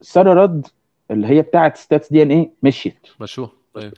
سارة 0.00 0.34
رد 0.42 0.66
اللي 1.10 1.26
هي 1.26 1.42
بتاعه 1.42 1.74
ستاتس 1.74 2.12
دي 2.12 2.22
إن 2.22 2.30
إيه 2.30 2.50
مشيت. 2.62 3.06
مشوه 3.20 3.52
أيوه 3.76 3.92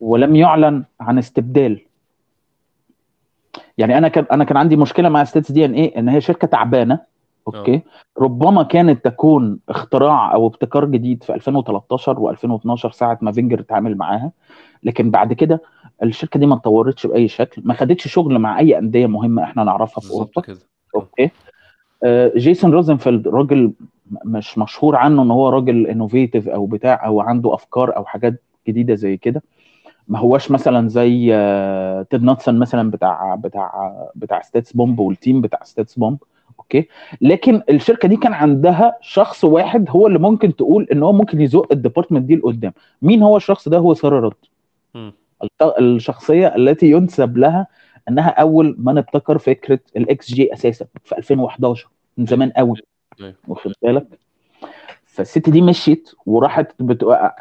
ولم 0.00 0.36
يعلن 0.36 0.84
عن 1.00 1.18
استبدال. 1.18 1.80
يعني 3.78 3.98
أنا 3.98 4.08
كان 4.08 4.26
أنا 4.32 4.44
كان 4.44 4.56
عندي 4.56 4.76
مشكلة 4.76 5.08
مع 5.08 5.24
ستاتس 5.24 5.52
دي 5.52 5.64
إن 5.64 5.74
إيه 5.74 5.98
إن 5.98 6.08
هي 6.08 6.20
شركة 6.20 6.46
تعبانة. 6.46 7.00
okay؟ 7.46 7.82
ربما 8.18 8.62
كانت 8.62 9.04
تكون 9.04 9.58
اختراع 9.68 10.34
أو 10.34 10.46
ابتكار 10.46 10.84
جديد 10.84 11.22
في 11.22 11.34
2013 11.34 12.36
و2012 12.36 12.90
ساعة 12.90 13.18
ما 13.22 13.32
فينجر 13.32 13.60
اتعامل 13.60 13.96
معاها. 13.96 14.32
لكن 14.82 15.10
بعد 15.10 15.32
كده 15.32 15.62
الشركة 16.02 16.40
دي 16.40 16.46
ما 16.46 16.54
اتطورتش 16.54 17.06
بأي 17.06 17.28
شكل 17.28 17.62
ما 17.64 17.74
خدتش 17.74 18.08
شغل 18.08 18.38
مع 18.38 18.58
أي 18.58 18.78
أندية 18.78 19.06
مهمة 19.06 19.42
إحنا 19.42 19.64
نعرفها 19.64 20.00
في 20.00 20.10
أوروبا. 20.10 20.42
okay؟ 20.94 21.30
جيسون 22.36 22.72
روزنفيلد 22.72 23.28
راجل 23.28 23.72
مش 24.24 24.58
مشهور 24.58 24.96
عنه 24.96 25.22
إن 25.22 25.30
هو 25.30 25.48
راجل 25.48 25.86
innovative 25.86 26.48
أو 26.48 26.66
بتاع 26.66 27.06
أو 27.06 27.20
عنده 27.20 27.54
أفكار 27.54 27.96
أو 27.96 28.04
حاجات 28.04 28.42
جديدة 28.68 28.94
زي 28.94 29.16
كده. 29.16 29.42
ما 30.08 30.18
هواش 30.18 30.50
مثلا 30.50 30.88
زي 30.88 31.30
آه، 31.34 32.02
تيد 32.02 32.22
ناتسون 32.22 32.58
مثلا 32.58 32.90
بتاع 32.90 33.34
بتاع 33.34 33.92
بتاع 34.14 34.42
ستاتس 34.42 34.72
بومب 34.72 34.98
وال 35.00 35.13
team 35.13 35.40
بتاع 35.40 35.60
ستاتس 35.64 35.98
بومب. 35.98 36.18
okay؟ 36.58 36.88
لكن 37.20 37.62
الشركة 37.70 38.08
دي 38.08 38.16
كان 38.16 38.32
عندها 38.32 38.96
شخص 39.00 39.44
واحد 39.44 39.86
هو 39.88 40.06
اللي 40.06 40.18
ممكن 40.18 40.56
تقول 40.56 40.86
إن 40.92 41.02
هو 41.02 41.12
ممكن 41.12 41.40
يزق 41.40 41.72
ال 41.72 41.77
department 41.77 42.24
دي 42.24 42.36
لقدام 42.36 42.72
مين 43.02 43.22
هو 43.22 43.36
الشخص 43.36 43.68
ده؟ 43.68 43.78
هو 43.78 43.94
ساره 43.94 44.20
رد 44.20 44.34
الشخصية 45.78 46.56
التي 46.56 46.90
ينسب 46.90 47.36
لها 47.38 47.66
إنها 48.10 48.28
أول 48.28 48.76
من 48.78 48.98
ابتكر 48.98 49.38
فكرة 49.38 49.80
الاكس 49.96 50.32
جي 50.32 50.52
أساسا 50.52 50.86
في 51.04 51.18
2011 51.18 51.88
من 52.16 52.26
زمان 52.26 52.50
قوي 52.50 52.76
أيوة. 53.20 53.34
واخد 53.48 53.72
بالك؟ 53.82 54.06
ف 55.04 55.15
الست 55.15 55.50
دي 55.50 55.62
مشيت 55.62 56.10
وراحت. 56.26 56.82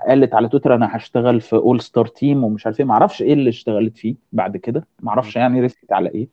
قالت 0.08 0.34
على 0.34 0.50
تويتر 0.50 0.76
أنا 0.76 0.98
هشتغل 0.98 1.42
في 1.42 1.56
all-star 1.56 2.08
team 2.08 2.44
ومش 2.44 2.66
عارف 2.66 2.80
إيه. 2.80 2.86
ما 2.86 2.94
أعرفش 2.94 3.22
إيه 3.22 3.34
اللي 3.34 3.50
اشتغلت 3.50 3.98
فيه 3.98 4.16
بعد 4.34 4.58
كده. 4.58 4.88
ما 5.00 5.10
أعرفش 5.10 5.36
يعني 5.36 5.62
رسيت 5.62 5.92
على 5.92 6.10
إيه. 6.10 6.28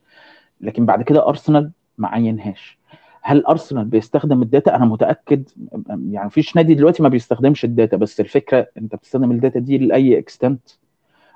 لكن 0.61 0.85
بعد 0.85 1.01
كده 1.03 1.27
ارسنال 1.27 1.71
ما 1.97 2.07
عينهاش. 2.07 2.77
هل 3.21 3.45
ارسنال 3.45 3.85
بيستخدم 3.85 4.41
ال 4.41 4.47
data؟ 4.47 4.75
أنا 4.75 4.85
متأكد 4.85 5.49
يعني 5.87 6.25
مفيش 6.27 6.55
نادي 6.55 6.73
دلوقتي 6.73 7.03
ما 7.03 7.09
بيستخدمش 7.09 7.65
ال 7.65 7.71
data 7.71 7.97
بس 7.97 8.19
الفكرة 8.19 8.67
أنت 8.77 8.95
بتستخدم 8.95 9.31
ال 9.31 9.37
data 9.37 9.59
دي 9.59 9.77
لأي 9.77 10.19
extent 10.19 10.69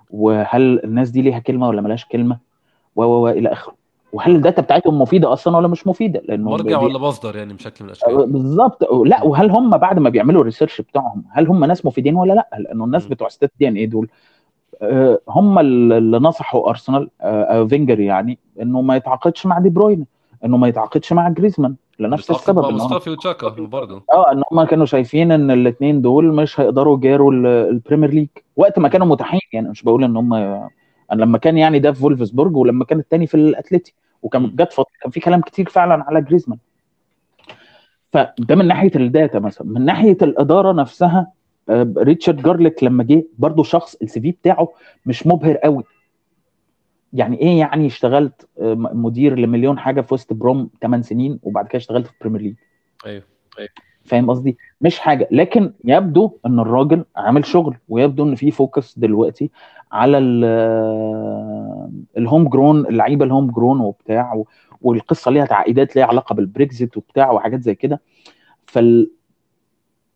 وهل 0.10 0.84
الناس 0.84 1.10
دي 1.10 1.22
ليها 1.22 1.40
كلمة 1.40 1.68
ولا 1.68 1.82
ملهاش 1.82 2.06
كلمة؟ 2.06 2.51
و 2.96 3.04
و 3.04 3.24
و 3.24 3.28
إلى 3.30 3.50
آخره. 3.52 3.74
وهل 4.14 4.36
ال 4.36 4.41
data 4.41 4.62
بتاعتهم 4.62 5.02
مفيدة 5.02 5.34
أصلا 5.34 5.58
ولا 5.58 5.68
مش 5.68 5.88
مفيدة؟ 5.88 6.22
لأنه 6.26 6.50
مرجع 6.50 6.80
بي- 6.80 6.86
ولا 6.86 7.00
مصدر 7.00 7.36
يعني 7.36 7.54
بشكل 7.54 7.84
من 7.84 7.90
الأشكال؟ 7.90 8.32
بالظبط. 8.32 8.84
لا 9.06 9.24
وهل 9.24 9.52
هم 9.52 9.70
بعد 9.70 10.00
ما 10.00 10.10
بيعملوا 10.10 10.42
ال 10.42 10.46
research 10.46 10.82
بتاعهم 10.82 11.24
هل 11.32 11.48
هم 11.48 11.66
ناس 11.66 11.86
مفيدين 11.86 12.16
ولا 12.16 12.34
لا؟ 12.34 12.50
لأنه 12.60 12.86
الناس 12.86 13.06
م. 13.06 13.10
بتوع 13.10 13.28
StatDNA 13.30 13.86
دول 13.90 14.08
آه، 14.82 15.20
هم 15.30 15.60
اللي 15.60 16.18
نصحوا 16.20 16.70
ارسنال 16.70 17.10
آه، 17.22 17.64
فينجر 17.64 18.00
يعني 18.00 18.40
إنه 18.62 18.82
ما 18.82 18.96
يتعاقدش 18.96 19.46
مع 19.46 19.60
دي 19.60 19.70
بروين 19.70 20.06
إنه 20.46 20.58
ما 20.58 20.68
يتعاقدش 20.68 21.14
مع 21.14 21.30
جريزمان 21.30 21.76
لنفس 22.00 22.32
السبب 22.32 22.60
إن 22.60 22.66
هم 22.66 22.76
مصطفى 22.76 23.10
وتشاكا 23.10 23.50
برضه. 23.50 24.04
آه 24.14 24.32
إن 24.32 24.44
هم 24.52 24.64
كانوا 24.64 24.86
شايفين 24.86 25.32
إن 25.32 25.52
الاثنين 25.52 26.02
دول 26.02 26.34
مش 26.36 26.60
هيقدروا 26.60 26.98
يجاروا 26.98 27.32
ال- 27.34 27.46
Premier 27.46 28.10
League 28.10 28.28
وقت 28.58 28.80
ما 28.80 28.88
كانوا 28.88 29.08
متاحين 29.08 29.40
يعني 29.54 29.70
مش 29.70 29.84
بقول 29.84 30.04
إن 30.04 30.18
هم 30.18 30.34
أنا 31.12 31.22
لما 31.22 31.38
كان 31.38 31.58
يعني 31.58 31.80
ده 31.80 31.92
في 31.92 32.00
فولفسبورج 32.00 32.56
ولما 32.56 32.86
كان 32.86 33.00
الثاني 33.00 33.28
في 33.28 33.36
الاتليتي 33.36 33.94
وكان. 34.22 34.56
جت 34.56 34.74
فتره 34.74 34.94
كان 35.02 35.12
في 35.12 35.20
كلام 35.20 35.42
كتير 35.42 35.70
فعلا 35.70 36.04
على 36.04 36.22
جريزمان. 36.22 36.60
فده 38.14 38.56
من 38.56 38.68
ناحية 38.68 38.92
ال 38.96 39.05
data 39.05 39.40
مثلا. 39.40 39.68
من 39.68 39.86
ناحية 39.86 40.18
الإدارة 40.22 40.72
نفسها 40.72 41.32
آه، 41.70 41.94
ريتشارد 41.98 42.42
جارليك 42.42 42.84
لما 42.84 43.04
جه 43.04 43.24
برضه 43.38 43.64
شخص 43.64 43.96
ال 44.02 44.22
CV 44.22 44.32
بتاعه 44.32 44.74
مش 45.06 45.28
مبهر 45.28 45.58
قوي. 45.58 45.84
يعني 47.14 47.42
إيه 47.42 47.60
يعني 47.60 47.88
اشتغلت 47.88 48.48
آه، 48.62 48.74
مدير 48.76 49.40
لمليون 49.40 49.80
حاجة 49.80 50.02
في 50.02 50.14
وست 50.14 50.34
بروم 50.34 50.70
8 50.82 51.04
سنين 51.04 51.40
وبعد 51.44 51.68
كده 51.68 51.78
اشتغلت 51.78 52.08
في 52.08 52.14
البريمير 52.14 52.42
ليج 52.42 52.56
أيوه. 53.06 53.24
فاهم 54.06 54.30
قصدي؟ 54.30 54.58
مش 54.82 55.00
حاجة. 55.00 55.28
لكن 55.32 55.74
يبدو 55.84 56.32
إن 56.46 56.60
الراجل 56.60 57.06
عامل 57.16 57.46
شغل 57.46 57.78
ويبدو 57.90 58.24
إن 58.24 58.36
في 58.36 58.52
focus 58.52 59.00
دلوقتي 59.00 59.52
على 59.92 60.18
ال- 60.18 61.92
home-grown 62.18 62.86
اللعيبة 62.86 63.26
ال 63.26 63.52
home-grown 63.52 63.80
وبتاع 63.80 64.44
والقصة 64.82 65.32
ليها 65.32 65.46
تعقيدات 65.46 65.96
ليها 65.96 66.06
علاقة 66.06 66.36
بالبريكزيت 66.36 66.98
وبتاع 66.98 67.32
وحاجات 67.32 67.62
زي 67.62 67.76
كده. 67.76 68.02
فال 68.66 69.12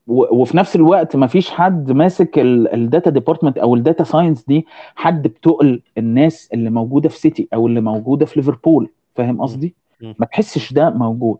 وفي 0.07 0.57
نفس 0.57 0.75
الوقت 0.75 1.15
ما 1.15 1.27
فيش 1.27 1.49
حد 1.49 1.91
ماسك 1.91 2.39
ال 2.39 2.53
data 2.53 3.09
department 3.09 3.57
أو 3.57 3.75
ال 3.75 3.81
data 3.81 4.03
science 4.03 4.45
دي 4.45 4.65
حد 4.95 5.27
بتقل 5.27 5.81
الناس 5.97 6.49
اللي 6.53 6.69
موجودة 6.69 7.09
في 7.09 7.17
سيتي 7.19 7.47
أو 7.53 7.67
اللي 7.67 7.81
موجودة 7.81 8.25
في 8.25 8.39
ليفربول 8.39 8.89
فاهم 9.15 9.41
قصدي؟ 9.41 9.75
ما 10.19 10.25
تحسش 10.25 10.73
ده 10.73 10.89
موجود. 10.89 11.37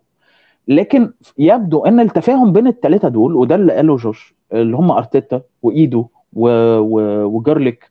لكن 0.68 1.12
يبدو 1.38 1.84
أن 1.84 2.00
التفاهم 2.00 2.52
بين 2.52 2.66
الثلاثه 2.66 3.08
دول 3.08 3.34
وده 3.36 3.54
اللي 3.54 3.72
قاله 3.72 3.96
جوش 3.96 4.34
اللي 4.52 4.76
هم 4.76 4.90
أرتيتا 4.90 5.42
وإيدو 5.62 6.06
و... 6.32 6.48
و... 6.78 7.24
وجارليك 7.24 7.90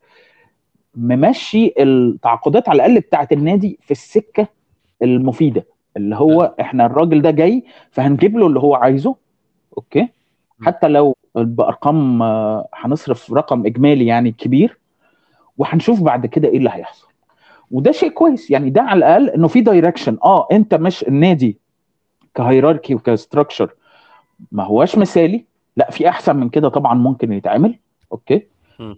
ممشي 0.95 1.73
التعاقدات 1.79 2.69
على 2.69 2.75
الأقل 2.75 2.99
بتاعة 2.99 3.27
النادي 3.31 3.79
في 3.81 3.91
السكة 3.91 4.47
المفيدة 5.01 5.65
اللي 5.97 6.15
هو 6.15 6.55
إحنا 6.59 6.85
الراجل 6.85 7.21
ده 7.21 7.31
جاي 7.31 7.63
فهنجيب 7.91 8.37
له 8.37 8.47
اللي 8.47 8.59
هو 8.59 8.75
عايزه 8.75 9.15
okay؟ 9.77 10.07
حتى 10.61 10.87
لو 10.87 11.15
بأرقام 11.35 12.21
هنصرف 12.73 13.33
رقم 13.33 13.65
إجمالي 13.65 14.05
يعني 14.05 14.31
كبير 14.31 14.77
وهنشوف 15.57 16.01
بعد 16.01 16.25
كده 16.25 16.47
إيه 16.47 16.57
اللي 16.57 16.69
هيحصل. 16.73 17.07
وده 17.71 17.91
شيء 17.91 18.09
كويس 18.09 18.51
يعني 18.51 18.69
ده 18.69 18.81
على 18.81 18.97
الأقل 18.97 19.29
إنه 19.29 19.47
في 19.47 19.61
direction 19.61 20.17
آه 20.23 20.47
أنت 20.51 20.73
مش 20.75 21.03
النادي 21.07 21.57
ك 22.35 22.41
hierarchy 22.41 22.95
وك 22.95 23.09
structure 23.09 23.69
ما 24.51 24.63
هواش 24.63 24.97
مثالي. 24.97 25.45
لا 25.77 25.91
في 25.91 26.09
أحسن 26.09 26.35
من 26.35 26.49
كده 26.49 26.69
طبعا 26.69 26.93
ممكن 26.93 27.33
يتعمل. 27.33 27.75
okay. 28.11 28.47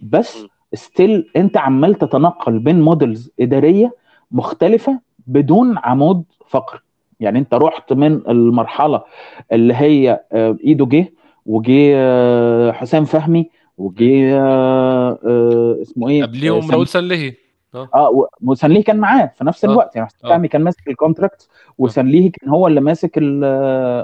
بس 0.01 0.45
still 0.73 1.29
أنت 1.35 1.57
عمال 1.57 1.95
تتنقل 1.95 2.59
بين 2.59 2.81
models 2.81 3.31
إدارية 3.39 3.95
مختلفة 4.31 4.99
بدون 5.27 5.77
عمود 5.77 6.23
فقري 6.47 6.79
يعني 7.19 7.39
أنت 7.39 7.53
رحت 7.53 7.93
من 7.93 8.21
المرحلة 8.29 9.03
اللي 9.51 9.73
هي 9.73 10.23
آه، 10.31 10.57
إيدو 10.63 10.85
جه 10.85 11.13
وجه 11.45 11.93
آه، 11.95 12.71
حسام 12.71 13.05
فهمي 13.05 13.49
وجه 13.77 14.37
آه، 14.37 15.77
اسمه 15.81 16.09
إيه؟ 16.09 16.23
قبليهم 16.23 16.71
راؤول 16.71 16.87
سنلهي 16.87 17.33
آه 17.77 17.89
آه 17.95 18.09
و- 18.09 18.27
وسنليه 18.45 18.83
كان 18.83 18.97
معاه 18.97 19.31
في 19.37 19.43
نفس 19.43 19.65
آه. 19.65 19.69
الوقت 19.71 19.95
يعني 19.95 20.07
حسام 20.07 20.19
آه. 20.31 20.33
فهمي 20.33 20.47
كان 20.47 20.61
ماسك 20.63 20.87
ال 20.87 20.94
contract 20.94 21.47
وسنليه 21.77 22.31
كان 22.31 22.49
هو 22.49 22.67
اللي 22.67 22.81
ماسك 22.81 23.11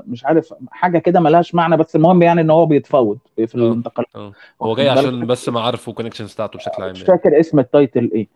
مش 0.08 0.26
عارف 0.26 0.54
حاجة 0.72 0.98
كده 0.98 1.20
ملهاش 1.20 1.56
معنى 1.56 1.78
بس 1.78 1.96
المهم 1.96 2.22
يعني 2.22 2.42
إن 2.42 2.50
هو 2.50 2.66
بيتفاوض 2.66 3.18
في 3.36 3.44
آه. 3.44 3.58
الانتقال 3.58 4.06
آه 4.16 4.32
هو 4.62 4.76
جاي 4.76 4.90
عشان 4.90 5.26
بس 5.28 5.50
معارف 5.50 5.90
و 5.90 5.93
connections 5.93 6.34
بتاعته 6.34 6.58
بشكل 6.58 6.84
عام 6.84 6.92
مش 6.92 7.02
يعني 7.02 7.08
فاكر 7.22 7.40
اسم 7.40 7.60
ال 7.60 7.68
title 7.68 8.12
إيه. 8.14 8.28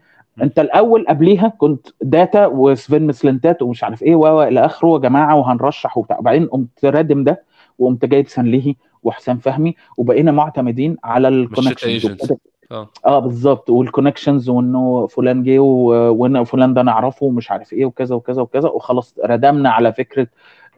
أنت 0.41 0.60
الأول 0.60 1.06
قبليها 1.10 1.47
كنت 1.58 1.88
data 2.02 2.45
وسفين 2.45 3.08
مسلنتات 3.08 3.62
ومش 3.62 3.84
عارف 3.84 4.04
إيه 4.04 4.15
و 4.15 4.43
إلى 4.43 4.65
آخره 4.65 4.93
يا 4.93 4.97
جماعة 5.00 5.36
وهنرشح 5.36 5.97
وبتاع 5.97 6.19
وبعدين 6.19 6.47
قمت 6.47 6.86
رادم 6.86 7.23
ده 7.23 7.43
وقمت 7.80 8.06
جايب 8.06 8.28
سنليهي 8.28 8.76
وحسام 9.04 9.38
فهمي 9.38 9.76
وبقينا 9.97 10.32
معتمدين 10.32 10.97
على 11.04 11.28
ال 11.28 11.34
connections 11.34 12.06
agents. 12.08 12.34
آه. 12.71 12.89
آه 13.06 13.19
بالظبط. 13.19 13.69
وال 13.69 13.82
connections 13.82 14.50
وإنه 14.49 15.08
فلان 15.08 15.43
جه 15.43 15.60
و- 15.60 16.13
وإن 16.13 16.43
فلان 16.43 16.73
ده 16.73 16.82
نعرفه 16.82 17.25
ومش 17.25 17.51
عارف 17.51 17.73
إيه 17.73 17.86
وكذا 17.86 18.15
وكذا 18.15 18.41
وكذا. 18.41 18.69
وخلاص 18.69 19.15
ردمنا 19.25 19.69
على 19.69 19.93
فكرة 19.93 20.27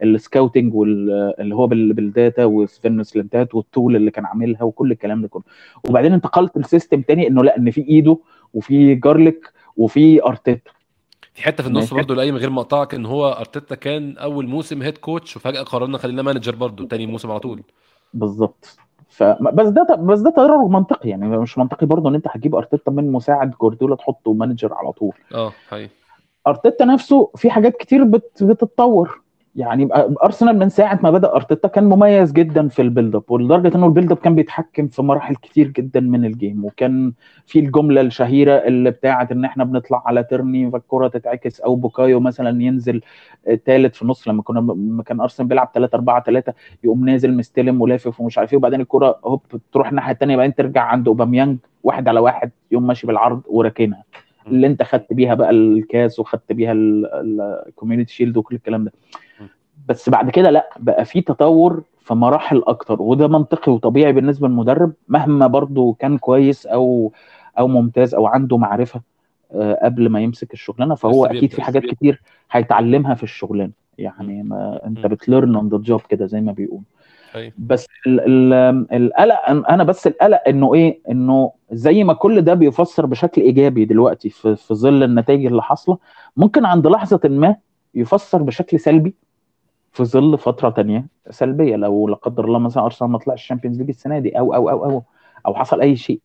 ال 0.02 0.10
scouting 0.10 0.74
واللي 0.74 1.54
هو 1.54 1.66
بال- 1.66 1.92
بال 1.92 2.09
data 2.09 2.44
وسفن 2.44 3.02
سلنتات 3.02 3.54
وال 3.54 3.68
tool 3.68 3.96
اللي 3.96 4.10
كان 4.10 4.26
عاملها 4.26 4.62
وكل 4.62 4.92
الكلام 4.92 5.22
ده 5.22 5.28
كله. 5.28 5.42
وبعدين 5.88 6.12
انتقلت 6.12 6.58
ل 6.58 6.64
system 6.64 7.02
تاني 7.02 7.26
إنه 7.28 7.44
لأ 7.44 7.56
إن 7.56 7.70
في 7.70 7.80
إيدو 7.88 8.18
وفي 8.54 8.94
جارليك 8.94 9.52
وفي 9.76 10.24
ارتيتا 10.24 10.70
في 11.34 11.42
حتة 11.42 11.62
في 11.62 11.68
النص. 11.68 11.94
برضه 11.94 12.14
لاي 12.14 12.32
من 12.32 12.38
غير 12.38 12.50
ما 12.50 12.60
اقطعك 12.60 12.94
إن 12.94 13.06
هو 13.06 13.28
ارتيتا 13.32 13.74
كان 13.74 14.16
أول 14.18 14.46
موسم 14.48 14.82
head 14.82 14.98
coach 14.98 15.36
وفجأة 15.36 15.62
قررنا 15.62 15.98
خلينا 15.98 16.22
manager 16.22 16.54
برضه 16.54 16.86
تاني 16.86 17.06
موسم 17.06 17.30
على 17.30 17.40
طول. 17.40 17.62
بالظبط. 18.14 18.78
ف 19.10 19.22
بس 19.22 19.68
ده 19.68 19.82
بس 19.94 20.20
ده 20.20 20.30
تدرج 20.30 20.70
منطقي 20.70 21.08
يعني 21.08 21.28
مش 21.28 21.58
منطقي 21.58 21.86
برضه 21.86 22.08
إن 22.08 22.14
أنت 22.14 22.28
هتجيب 22.28 22.54
أرتيتا 22.54 22.90
من 22.90 23.12
مساعد 23.12 23.50
جوارديولا 23.50 23.96
تحطه 23.96 24.32
manager 24.32 24.74
على 24.74 24.92
طول. 24.92 25.12
آه 25.34 25.52
حقيقي 25.68 25.90
أرتيتا 26.46 26.84
نفسه 26.84 27.30
في 27.36 27.50
حاجات 27.50 27.76
كتير 27.76 28.04
بت... 28.04 28.44
بتتطور. 28.44 29.20
يعني 29.60 29.88
أرسنال 30.24 30.58
من 30.58 30.68
ساعة 30.68 31.00
ما 31.02 31.10
بدأ 31.10 31.34
أرتيتا 31.34 31.68
كان 31.68 31.84
مميز 31.84 32.32
جدا 32.32 32.68
في 32.68 32.82
ال 32.82 33.14
build-up 33.16 33.22
ولدرجة 33.28 33.76
إنه 33.76 33.86
ال 33.86 34.12
build-up 34.12 34.18
كان 34.18 34.34
بيتحكم 34.34 34.88
في 34.88 35.02
مراحل 35.02 35.36
كتير 35.36 35.68
جدا 35.68 36.00
من 36.00 36.24
ال 36.24 36.32
game 36.32 36.64
وكان 36.64 37.12
في 37.46 37.58
الجملة 37.58 38.00
الشهيرة 38.00 38.52
اللي 38.52 38.90
بتاعت 38.90 39.32
إن 39.32 39.44
إحنا 39.44 39.64
بنطلع 39.64 40.02
على 40.06 40.24
تيرني 40.24 40.70
فالكرة 40.70 41.08
تتعكس 41.08 41.60
أو 41.60 41.74
بوكايو 41.76 42.20
مثلا 42.20 42.62
ينزل 42.62 43.00
ثالث 43.66 43.94
في 43.94 44.02
النص 44.02 44.28
لما 44.28 44.42
كنا 44.42 44.58
لما 44.58 45.02
كان 45.02 45.20
أرسنال 45.20 45.48
بيلعب 45.48 45.70
3 45.74 45.96
4 45.96 46.22
3 46.22 46.52
يقوم 46.84 47.04
نازل 47.04 47.36
مستلم 47.36 47.80
ولافف 47.80 48.20
ومش 48.20 48.38
عارف 48.38 48.52
إيه 48.52 48.56
وبعدين 48.58 48.80
الكرة 48.80 49.18
هوب 49.24 49.42
تروح 49.72 49.88
الناحية 49.88 50.12
الثانية 50.12 50.36
بعدين 50.36 50.54
ترجع 50.54 50.82
عند 50.82 51.08
أوباميانج 51.08 51.58
واحد 51.84 52.08
على 52.08 52.20
واحد 52.20 52.50
يقوم 52.70 52.86
ماشي 52.86 53.06
بالعرض 53.06 53.40
وراكنها 53.48 54.04
اللي 54.46 54.66
انت 54.66 54.82
خدت 54.82 55.12
بيها 55.12 55.34
بقى 55.34 55.50
الكاس 55.50 56.18
وخدت 56.18 56.52
بيها 56.52 56.72
ال 56.72 56.86
Community 56.86 58.14
Shield 58.14 58.36
وكل 58.36 58.54
الكلام 58.54 58.84
ده. 58.84 58.92
بس 59.88 60.08
بعد 60.08 60.30
كده 60.30 60.50
لا 60.50 60.70
بقى 60.78 61.04
في 61.04 61.20
تطور 61.20 61.82
في 62.00 62.14
مراحل 62.14 62.62
أكتر 62.66 63.02
وده 63.02 63.28
منطقي 63.28 63.72
وطبيعي 63.72 64.12
بالنسبة 64.12 64.48
للمدرب 64.48 64.92
مهما 65.08 65.46
برضو 65.46 65.92
كان 65.92 66.18
كويس 66.18 66.66
أو 66.66 67.12
أو 67.58 67.68
ممتاز 67.68 68.14
أو 68.14 68.26
عنده 68.26 68.56
معرفة 68.56 69.00
آه، 69.52 69.78
قبل 69.82 70.08
ما 70.08 70.20
يمسك 70.20 70.52
الشغلانة 70.52 70.94
فهو 70.94 71.26
أكيد. 71.26 71.52
في 71.52 71.62
حاجات 71.62 71.82
كتير 71.82 72.22
هيتعلمها 72.50 73.14
في 73.14 73.22
الشغلانة. 73.22 73.72
يعني 73.98 74.42
ما 74.42 74.80
أنت. 74.86 75.06
بت 75.06 75.20
learn 75.20 75.56
on 75.56 75.68
the 75.68 75.78
job 75.78 76.00
كده 76.08 76.26
زي 76.26 76.40
ما 76.40 76.52
بيقولوا. 76.52 76.84
بس 77.58 77.86
ال- 78.06 78.20
ال- 78.20 78.86
القلق 78.92 79.48
أنا 79.70 79.84
بس 79.84 80.06
القلق 80.06 80.42
إنه 80.48 80.74
إيه؟ 80.74 81.00
إنه 81.10 81.52
زي 81.72 82.04
ما 82.04 82.12
كل 82.14 82.40
ده 82.42 82.54
بيفسر 82.54 83.06
بشكل 83.06 83.42
إيجابي 83.42 83.84
دلوقتي 83.84 84.30
في, 84.30 84.56
في 84.56 84.74
ظل 84.74 85.02
النتائج 85.02 85.46
اللي 85.46 85.62
حاصلة 85.62 85.98
ممكن 86.36 86.64
عند 86.64 86.86
لحظة 86.86 87.20
ما 87.24 87.56
يفسر 87.94 88.42
بشكل 88.42 88.80
سلبي 88.80 89.14
في 89.92 90.04
ظل 90.04 90.38
فترة 90.38 90.70
تانية 90.70 91.06
سلبية 91.30 91.76
لو 91.76 92.08
لا 92.08 92.14
قدر 92.14 92.44
الله 92.44 92.58
مثلا 92.58 92.84
أرسنال 92.84 93.10
ما 93.10 93.18
طلعش 93.18 93.40
ال 93.42 93.46
Champions 93.46 93.78
League 93.78 93.88
السنة 93.88 94.18
دي 94.18 94.38
أو 94.38 94.54
أو 94.54 94.70
أو 94.70 94.84
أو 94.84 95.02
أو 95.46 95.54
حصل 95.54 95.80
أي 95.80 95.96
شيء 95.96 96.20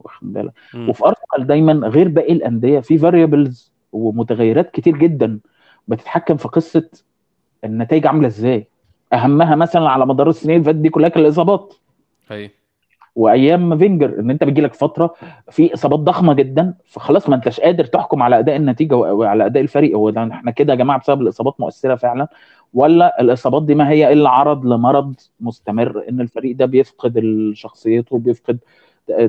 واخد 0.00 0.32
بالك. 0.32 0.52
وفي 0.90 1.04
أرسنال 1.04 1.46
دايما 1.46 1.88
غير 1.88 2.08
باقي 2.08 2.32
الأندية 2.32 2.80
في 2.80 2.98
variables 2.98 3.72
ومتغيرات 3.92 4.70
كتير 4.70 4.96
جدا 4.98 5.40
بتتحكم 5.88 6.36
في 6.36 6.48
قصة 6.48 6.90
النتائج 7.64 8.06
عاملة 8.06 8.26
إزاي. 8.26 8.68
أهمها 9.12 9.54
مثلا 9.56 9.88
على 9.90 10.06
مدار 10.06 10.28
السنين 10.28 10.56
اللي 10.56 10.64
فاتت 10.64 10.78
دي 10.78 10.88
كلها 10.88 11.08
كان 11.08 11.22
الإصابات. 11.24 11.74
حقيقي 12.28 12.50
وأيام 13.16 13.78
فينجر 13.78 14.20
إن 14.20 14.30
أنت 14.30 14.44
بيجي 14.44 14.60
لك 14.60 14.74
فترة 14.74 15.14
في 15.50 15.74
إصابات 15.74 15.98
ضخمة 15.98 16.34
جدا 16.34 16.74
فخلاص 16.84 17.28
ما 17.28 17.36
أنتش 17.36 17.60
قادر 17.60 17.84
تحكم 17.84 18.22
على 18.22 18.38
أداء 18.38 18.56
النتيجة 18.56 18.94
وعلى 18.96 19.46
أداء 19.46 19.62
الفريق. 19.62 19.96
هو 19.96 20.10
ده 20.10 20.28
إحنا 20.32 20.50
كده 20.50 20.72
يا 20.72 20.78
جماعة 20.78 20.98
بسبب 21.00 21.22
الإصابات 21.22 21.60
مؤثرة 21.60 21.94
فعلا 21.94 22.28
ولا 22.74 23.20
الإصابات 23.20 23.62
دي 23.62 23.74
ما 23.74 23.90
هي 23.90 24.12
إلا 24.12 24.30
عرض 24.30 24.66
لمرض 24.66 25.14
مستمر 25.40 26.04
إن 26.08 26.20
الفريق 26.20 26.56
ده 26.56 26.66
بيفقد 26.66 27.22
شخصيته 27.54 28.18
بيفقد 28.18 28.58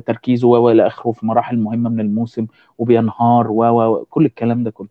تركيزه 0.06 0.48
وإلى 0.48 0.88
آخره 0.88 1.12
في 1.12 1.26
مراحل 1.26 1.58
مهمة 1.58 1.90
من 1.90 2.00
الموسم 2.00 2.48
وبينهار 2.78 3.48
وكل 3.52 4.26
الكلام 4.26 4.64
ده 4.64 4.72
كله. 4.72 4.88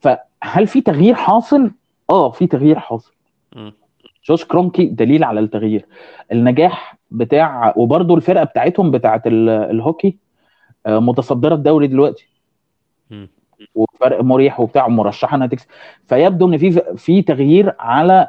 فهل 0.00 0.66
في 0.66 0.80
تغيير 0.80 1.14
حاصل؟ 1.14 1.70
آه 2.10 2.30
في 2.30 2.46
تغيير 2.46 2.78
حاصل. 2.78 3.12
جوش 4.28 4.44
كرونكي 4.44 4.86
دليل 4.86 5.24
على 5.24 5.40
التغيير. 5.40 5.86
النجاح 6.32 6.96
بتاع 7.10 7.74
وبرضه 7.76 8.14
الفرقة 8.14 8.44
بتاعتهم 8.44 8.90
بتاعت 8.90 9.26
ال- 9.26 9.48
الهوكي 9.48 10.16
آه، 10.86 10.98
متصدرة 10.98 11.54
الدوري 11.54 11.86
دلوقتي. 11.86 12.28
وفرق 13.74 14.22
مريح 14.22 14.60
وبتاع 14.60 14.88
مرشحه 14.88 15.36
إنها 15.36 15.46
تكسب. 15.46 15.66
فيبدو 16.06 16.48
إن 16.48 16.58
في 16.58 16.82
في 16.96 17.22
تغيير 17.22 17.74
على 17.78 18.28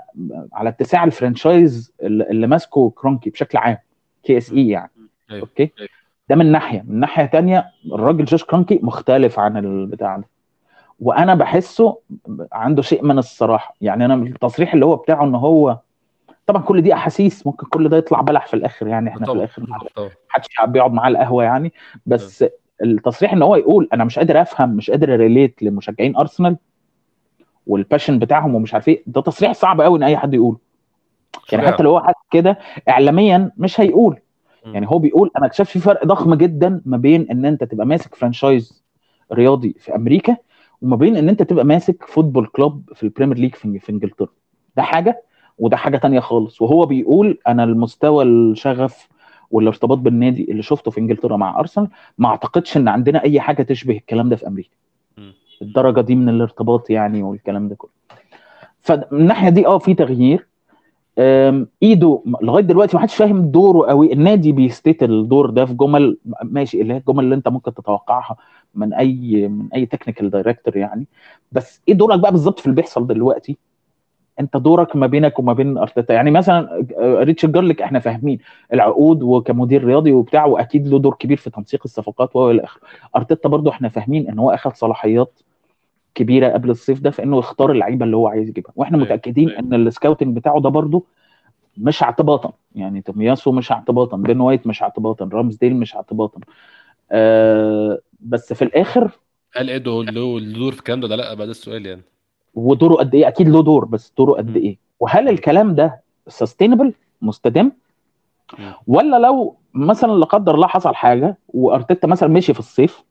على 0.53 0.69
اتساع 0.69 1.03
ال 1.03 1.12
franchise 1.12 1.93
اللي 2.01 2.47
ماسكه 2.47 2.89
كرونكي 2.95 3.29
بشكل 3.29 3.57
عام 3.57 3.77
KSE 4.23 4.69
يعني. 4.69 4.91
أيوة. 5.31 5.41
okay؟ 5.41 5.71
ده 6.29 6.35
من 6.35 6.51
ناحية. 6.51 6.83
من 6.87 6.99
ناحية 6.99 7.25
تانية 7.25 7.65
الراجل 7.93 8.25
جوش 8.25 8.43
كرونكي 8.43 8.79
مختلف 8.83 9.39
عن 9.39 9.57
البتاع 9.57 10.17
ده. 10.17 10.27
وأنا 10.99 11.35
بحسه 11.35 11.99
عنده 12.51 12.81
شيء 12.81 13.03
من 13.03 13.17
الصراحة. 13.17 13.75
يعني 13.81 14.05
أنا 14.05 14.13
التصريح 14.13 14.73
اللي 14.73 14.85
هو 14.85 14.95
بتاعه 14.95 15.23
إن 15.23 15.35
هو 15.35 15.77
طبعا 16.47 16.61
كل 16.61 16.81
دي 16.81 16.93
أحاسيس 16.93 17.47
ممكن 17.47 17.67
كل 17.67 17.89
ده 17.89 17.97
يطلع 17.97 18.21
بلح 18.21 18.45
في 18.47 18.53
الآخر 18.53 18.87
يعني 18.87 19.09
إحنا 19.09 19.19
في 19.19 19.25
طبعا 19.25 19.37
الآخر 19.37 19.65
طبعا 19.95 20.09
محدش 20.29 20.47
بيقعد 20.67 20.93
معاه 20.93 21.09
القهوة 21.09 21.43
يعني. 21.43 21.73
بس 22.05 22.45
التصريح 22.83 23.33
إن 23.33 23.41
هو 23.41 23.55
يقول 23.55 23.89
أنا 23.93 24.03
مش 24.03 24.19
قادر 24.19 24.41
أفهم 24.41 24.69
مش 24.69 24.91
قادر 24.91 25.09
relate 25.09 25.63
لمشجعين 25.63 26.15
أرسنال 26.15 26.57
وال 27.67 27.79
passion 27.79 28.19
بتاعهم 28.19 28.55
ومش 28.55 28.73
عارف 28.73 28.87
إيه 28.87 29.03
ده 29.07 29.21
تصريح 29.21 29.51
صعب 29.51 29.81
قوي 29.81 29.97
إن 29.97 30.03
أي 30.03 30.17
حد 30.17 30.33
يقوله. 30.33 30.57
يعني. 31.51 31.67
حتى 31.67 31.83
لو 31.83 31.97
هو 31.97 32.13
كده 32.31 32.59
اعلاميا 32.89 33.51
مش 33.57 33.79
هيقول. 33.81 34.19
يعني 34.65 34.87
هو 34.89 34.99
بيقول 34.99 35.31
أنا 35.37 35.45
اكتشفت 35.45 35.71
في 35.71 35.79
فرق 35.79 36.05
ضخم 36.05 36.35
جدا 36.35 36.81
ما 36.85 36.97
بين 36.97 37.27
إن 37.31 37.45
أنت 37.45 37.63
تبقى 37.63 37.85
ماسك 37.85 38.15
franchise 38.15 38.83
رياضي 39.33 39.75
في 39.79 39.95
أمريكا 39.95 40.37
وما 40.81 40.95
بين 40.95 41.17
إن 41.17 41.29
أنت 41.29 41.43
تبقى 41.43 41.65
ماسك 41.65 42.03
football 42.03 42.47
club 42.47 42.89
في 42.95 43.03
البريمير 43.03 43.37
ليج 43.37 43.55
في 43.55 43.79
في 43.79 43.91
إنجلترا. 43.91 44.27
ده 44.75 44.83
حاجة. 44.83 45.23
وده 45.57 45.77
حاجة 45.77 45.97
تانية 45.97 46.19
خالص. 46.19 46.61
وهو 46.61 46.85
بيقول 46.85 47.37
أنا 47.47 47.63
المستوى 47.63 48.23
الشغف 48.23 49.07
والارتباط 49.51 49.97
بالنادي 49.97 50.51
اللي 50.51 50.61
شفته 50.63 50.91
في 50.91 50.99
إنجلترا 50.99 51.37
مع 51.37 51.59
أرسنال 51.59 51.87
ما 52.17 52.27
أعتقدش 52.27 52.77
إن 52.77 52.87
عندنا 52.87 53.23
أي 53.23 53.39
حاجة 53.39 53.63
تشبه 53.63 53.97
الكلام 53.97 54.29
ده 54.29 54.35
في 54.35 54.47
أمريكا. 54.47 54.69
الدرجة 55.61 56.01
دي 56.01 56.15
من 56.15 56.29
الارتباط 56.29 56.89
يعني 56.89 57.23
والكلام 57.23 57.67
ده 57.69 57.75
كله. 57.75 57.91
فمن 58.81 59.03
الناحية 59.11 59.49
دي 59.49 59.67
آه 59.67 59.77
في 59.77 59.93
تغيير. 59.93 60.47
إيدو 61.83 62.21
لغاية 62.41 62.63
دلوقتي 62.63 62.97
ما 62.97 63.01
حدش 63.01 63.15
فاهم 63.15 63.51
دوره 63.51 63.87
قوي. 63.89 64.13
النادي 64.13 64.51
بي 64.51 64.66
state 64.66 65.03
الدور 65.03 65.49
ده 65.49 65.65
في 65.65 65.73
جمل 65.73 66.17
ماشي 66.43 66.81
اللي 66.81 66.93
هي 66.93 66.97
الجمل 66.97 67.23
اللي 67.23 67.35
أنت 67.35 67.47
ممكن 67.47 67.73
تتوقعها 67.73 68.35
من 68.75 68.93
أي 68.93 69.47
من 69.47 69.67
أي 69.75 69.85
technical 69.85 70.29
director 70.29 70.77
يعني. 70.77 71.07
بس 71.51 71.81
إيه 71.87 71.93
دورك 71.93 72.19
بقى 72.19 72.31
بالظبط 72.31 72.59
في 72.59 72.65
اللي 72.65 72.75
بيحصل 72.75 73.07
دلوقتي؟ 73.07 73.57
انت 74.39 74.57
دورك 74.57 74.95
ما 74.95 75.07
بينك 75.07 75.39
وما 75.39 75.53
بين 75.53 75.77
أرتيتا. 75.77 76.13
يعني 76.13 76.31
مثلا 76.31 76.85
آه، 76.99 77.23
ريتشارد 77.23 77.53
جارليك 77.53 77.81
إحنا 77.81 77.99
فاهمين 77.99 78.39
العقود 78.73 79.23
وكمدير 79.23 79.83
رياضي 79.83 80.11
وبتاع 80.11 80.45
وأكيد 80.45 80.87
له 80.87 80.99
دور 80.99 81.13
كبير 81.13 81.37
في 81.37 81.49
تنسيق 81.49 81.81
الصفقات 81.85 82.35
والى 82.35 82.63
آخره. 82.63 82.81
أرتيتا 83.15 83.49
برضو 83.49 83.69
إحنا 83.69 83.89
فاهمين 83.89 84.29
إن 84.29 84.39
هو 84.39 84.51
أخذ 84.51 84.71
صلاحيات 84.73 85.39
كبيرة 86.15 86.49
قبل 86.49 86.69
الصيف 86.69 86.99
ده 86.99 87.11
في 87.11 87.23
إنه 87.23 87.37
يختار 87.37 87.71
اللعيبة 87.71 88.05
اللي 88.05 88.15
هو 88.17 88.27
عايز 88.27 88.49
يجيبها. 88.49 88.71
وإحنا 88.75 88.97
أيوة، 88.97 89.05
متأكدين 89.07 89.49
أيوة. 89.49 89.59
إن 89.59 89.73
ال 89.73 89.80
scouting 89.80 90.35
بتاعه 90.35 90.61
ده 90.61 90.69
برضو 90.69 91.05
مش 91.77 92.03
اعتباطا. 92.03 92.53
يعني 92.75 93.01
تومياسو 93.01 93.51
مش 93.51 93.71
اعتباطا 93.71 94.17
بين 94.17 94.41
وايت 94.41 94.67
مش 94.67 94.83
اعتباطا 94.83 95.29
رامزديل 95.33 95.75
مش 95.75 95.95
اعتباطا. 95.95 96.39
آه 97.11 97.99
بس 98.19 98.53
في 98.53 98.61
الآخر 98.61 99.11
هل 99.55 99.69
ايدو 99.69 100.01
له 100.01 100.39
دور 100.39 100.71
في 100.71 100.79
الكلام 100.79 100.99
ده 100.99 101.15
لأ؟ 101.15 101.33
بقى 101.33 101.45
ده 101.45 101.51
السؤال 101.51 101.85
يعني. 101.85 102.01
ودوره 102.57 102.95
قد 102.95 103.15
إيه؟ 103.15 103.27
أكيد 103.27 103.47
له 103.49 103.63
دور 103.63 103.85
بس 103.85 104.13
دوره 104.17 104.33
قد. 104.33 104.55
إيه؟ 104.57 104.77
وهل 104.99 105.29
الكلام 105.29 105.75
ده 105.75 106.01
sustainable 106.27 106.93
مستدام. 107.21 107.71
ولا 108.87 109.19
لو 109.19 109.55
مثلا 109.73 110.11
لا 110.11 110.25
قدر 110.25 110.55
الله 110.55 110.67
حصل 110.67 110.95
حاجة 110.95 111.37
وأرتيتا 111.47 112.07
مثلا 112.07 112.29
مشي 112.29 112.53
في 112.53 112.59
الصيف 112.59 113.03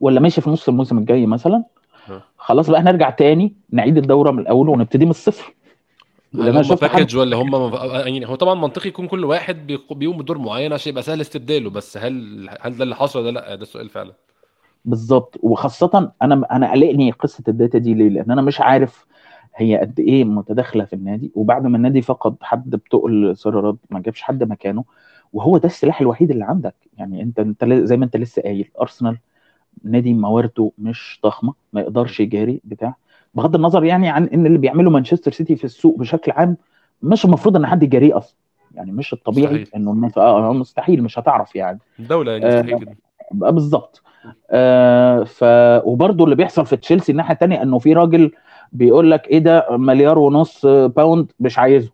ولا 0.00 0.20
مشي 0.20 0.40
في 0.40 0.50
نص 0.50 0.68
الموسم 0.68 0.98
الجاي 0.98 1.26
مثلا 1.26 1.64
آه. 2.10 2.22
خلاص 2.38 2.70
بقى 2.70 2.82
نرجع 2.82 3.10
تاني 3.10 3.54
نعيد 3.70 3.96
الدورة 3.98 4.30
من 4.30 4.38
الأول 4.38 4.68
ونبتدي 4.68 5.04
من 5.04 5.10
الصفر. 5.10 5.54
هم 6.34 6.62
package 6.62 7.16
ولا 7.16 7.36
هم 7.36 7.74
يعني 8.06 8.28
هو 8.28 8.34
طبعا 8.34 8.54
منطقي 8.54 8.88
يكون 8.88 9.06
كل 9.08 9.24
واحد 9.24 9.66
بيق- 9.66 9.92
بيقوم 9.92 10.18
بدور 10.18 10.38
معين 10.38 10.72
عشان 10.72 10.90
يبقى 10.90 11.02
سهل 11.02 11.20
استبداله 11.20 11.70
بس 11.70 11.96
هل 11.98 12.48
هل 12.60 12.76
ده 12.76 12.84
اللي 12.84 12.96
حصل 12.96 13.18
ولا 13.18 13.30
لا؟ 13.30 13.54
ده 13.54 13.62
السؤال 13.62 13.88
فعلا. 13.88 14.12
بالظبط 14.84 15.38
وخاصة 15.42 16.12
أنا 16.22 16.46
أنا 16.52 16.72
قلقني 16.72 17.10
قصة 17.10 17.44
ال 17.48 17.54
data 17.54 17.78
دي 17.78 17.94
ليه؟ 17.94 18.08
لأن 18.08 18.30
أنا 18.30 18.42
مش 18.42 18.60
عارف 18.60 19.06
هي 19.56 19.76
قد 19.76 20.00
إيه 20.00 20.24
متداخلة 20.24 20.84
في 20.84 20.92
النادي. 20.92 21.30
وبعد 21.34 21.66
ما 21.66 21.76
النادي 21.76 22.02
فقد 22.02 22.34
حد 22.42 22.70
بتقل 22.70 23.36
سارة 23.36 23.60
راد 23.60 23.76
ما 23.90 24.00
جابش 24.00 24.22
حد 24.22 24.42
مكانه. 24.44 24.84
وهو 25.32 25.58
ده 25.58 25.66
السلاح 25.66 26.00
الوحيد 26.00 26.30
اللي 26.30 26.44
عندك. 26.44 26.74
يعني 26.98 27.22
أنت 27.22 27.38
أنت 27.40 27.64
زي 27.64 27.96
ما 27.96 28.04
أنت 28.04 28.16
لسه 28.16 28.42
قايل 28.42 28.70
أرسنال 28.80 29.18
نادي 29.84 30.14
موارده 30.14 30.70
مش 30.78 31.20
ضخمة 31.24 31.54
ما 31.72 31.80
يقدرش 31.80 32.20
يجاري 32.20 32.60
بتاع. 32.64 32.94
بغض 33.34 33.54
النظر 33.54 33.84
يعني 33.84 34.08
عن 34.08 34.24
إن 34.24 34.46
اللي 34.46 34.58
بيعمله 34.58 34.90
مانشستر 34.90 35.32
سيتي 35.32 35.56
في 35.56 35.64
السوق 35.64 35.98
بشكل 35.98 36.32
عام 36.32 36.56
مش 37.02 37.24
المفروض 37.24 37.56
إن 37.56 37.66
حد 37.66 37.82
يجاريه 37.82 38.18
أصلا. 38.18 38.36
يعني 38.74 38.92
مش 38.92 39.12
الطبيعي 39.12 39.54
مستحيل. 39.54 39.68
إنه 39.82 39.92
الناس 39.92 40.18
آه 40.18 40.52
مستحيل 40.52 41.02
مش 41.02 41.18
هتعرف 41.18 41.56
يعني. 41.56 41.78
الدولة 41.98 42.32
يعني 42.32 42.44
آه، 42.46 42.62
مستحيل 42.62 42.84
بقى 42.84 42.94
بالظبط. 43.34 44.02
آه 44.50 45.24
ف 45.24 45.44
وبرده 45.86 46.24
اللي 46.24 46.36
بيحصل 46.36 46.66
في 46.66 46.76
تشيلسي 46.76 47.12
الناحية 47.12 47.34
الثانية 47.34 47.62
إنه 47.62 47.78
في 47.78 47.92
راجل 47.92 48.32
بيقول 48.72 49.10
لك 49.10 49.28
إيه 49.28 49.38
ده 49.38 49.66
مليار 49.70 50.18
ونص 50.18 50.66
باوند 50.66 51.32
مش 51.40 51.58
عايزه. 51.58 51.90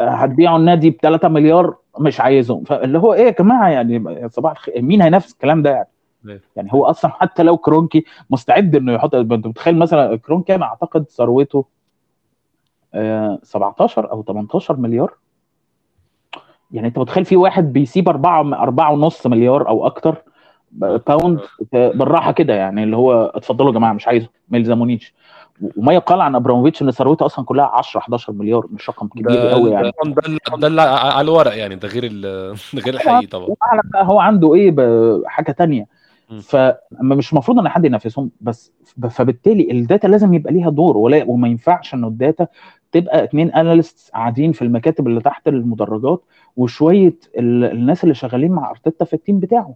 آه، 0.00 0.04
هتبيعوا 0.04 0.58
النادي 0.58 0.90
ب 0.90 0.96
3 1.02 1.28
مليار 1.28 1.76
مش 1.98 2.20
عايزهم 2.20 2.64
فاللي 2.64 2.98
هو 2.98 3.14
إيه 3.14 3.24
يا 3.26 3.30
جماعة 3.30 3.68
يعني 3.68 4.28
صباح 4.28 4.52
الخير 4.52 4.82
مين 4.82 5.02
هينافس 5.02 5.32
الكلام 5.32 5.62
ده 5.62 5.70
يعني؟ 5.70 5.88
أيوة. 6.28 6.40
يعني 6.56 6.72
هو 6.72 6.84
أصلا 6.84 7.10
حتى 7.10 7.42
لو 7.42 7.56
كرونكي 7.56 8.04
مستعد 8.30 8.76
إنه 8.76 8.92
يحط 8.92 9.14
أنت 9.14 9.46
متخيل 9.46 9.78
مثلا 9.78 10.16
كرونكي 10.16 10.54
أنا 10.54 10.64
أعتقد 10.64 11.04
ثروته 11.10 11.64
آه 12.94 13.38
17 13.42 14.10
أو 14.10 14.22
18 14.22 14.76
مليار. 14.76 15.14
يعني 16.70 16.88
أنت 16.88 16.98
متخيل 16.98 17.24
في 17.24 17.36
واحد 17.36 17.72
بيسيب 17.72 18.08
4 18.08 18.40
4 18.62 18.92
ونص 18.92 19.26
مليار 19.26 19.68
أو 19.68 19.86
أكتر؟ 19.86 20.22
pound 20.72 21.40
بالراحة 21.72 22.32
كده 22.32 22.54
يعني 22.54 22.82
اللي 22.82 22.96
هو 22.96 23.32
اتفضلوا 23.34 23.70
يا 23.70 23.74
جماعة 23.74 23.92
مش 23.92 24.08
عايزه 24.08 24.28
ما 24.48 24.58
يلزمونيش. 24.58 25.14
وما 25.76 25.92
يقال 25.92 26.20
عن 26.20 26.34
أبراموفيتش 26.34 26.82
إن 26.82 26.90
ثروته 26.90 27.26
أصلا 27.26 27.44
كلها 27.44 27.64
10 27.74 28.00
11 28.00 28.32
مليار 28.32 28.66
مش 28.70 28.88
رقم 28.88 29.06
كبير 29.08 29.48
قوي 29.48 29.70
يعني. 29.70 29.92
ده 30.06 30.56
ده- 30.56 30.66
اللي 30.66 30.82
على 30.82 31.20
الورق 31.20 31.56
يعني 31.56 31.74
ده 31.76 31.88
غير 31.88 32.02
غير 32.84 32.94
الحقيقي 32.94 33.26
طبعا. 33.26 33.48
هو 33.96 34.20
عنده 34.20 34.54
إيه 34.54 34.74
حاجة 35.26 35.52
تانية. 35.52 35.86
فمش 36.42 37.32
المفروض 37.32 37.58
إن 37.58 37.68
حد 37.68 37.84
ينافسهم 37.84 38.30
بس 38.40 38.72
فبالتالي 39.10 39.70
ال 39.70 39.77
data 39.77 40.06
لازم 40.06 40.34
يبقى 40.34 40.52
ليها 40.52 40.70
دور 40.70 40.96
ولا 40.96 41.24
وما 41.26 41.48
ينفعش 41.48 41.94
انه 41.94 42.08
ال 42.08 42.16
data 42.16 42.46
تبقى 42.92 43.24
اتنين 43.24 43.50
analyst 43.52 44.10
قاعدين 44.14 44.52
في 44.52 44.62
المكاتب 44.62 45.06
اللي 45.06 45.20
تحت 45.20 45.48
المدرجات 45.48 46.22
وشوية 46.56 47.14
ال- 47.38 47.64
الناس 47.64 48.04
اللي 48.04 48.14
شغالين 48.14 48.52
مع 48.52 48.70
أرتيتا 48.70 49.04
في 49.04 49.14
ال 49.14 49.19
team 49.19 49.38
بتاعه. 49.40 49.74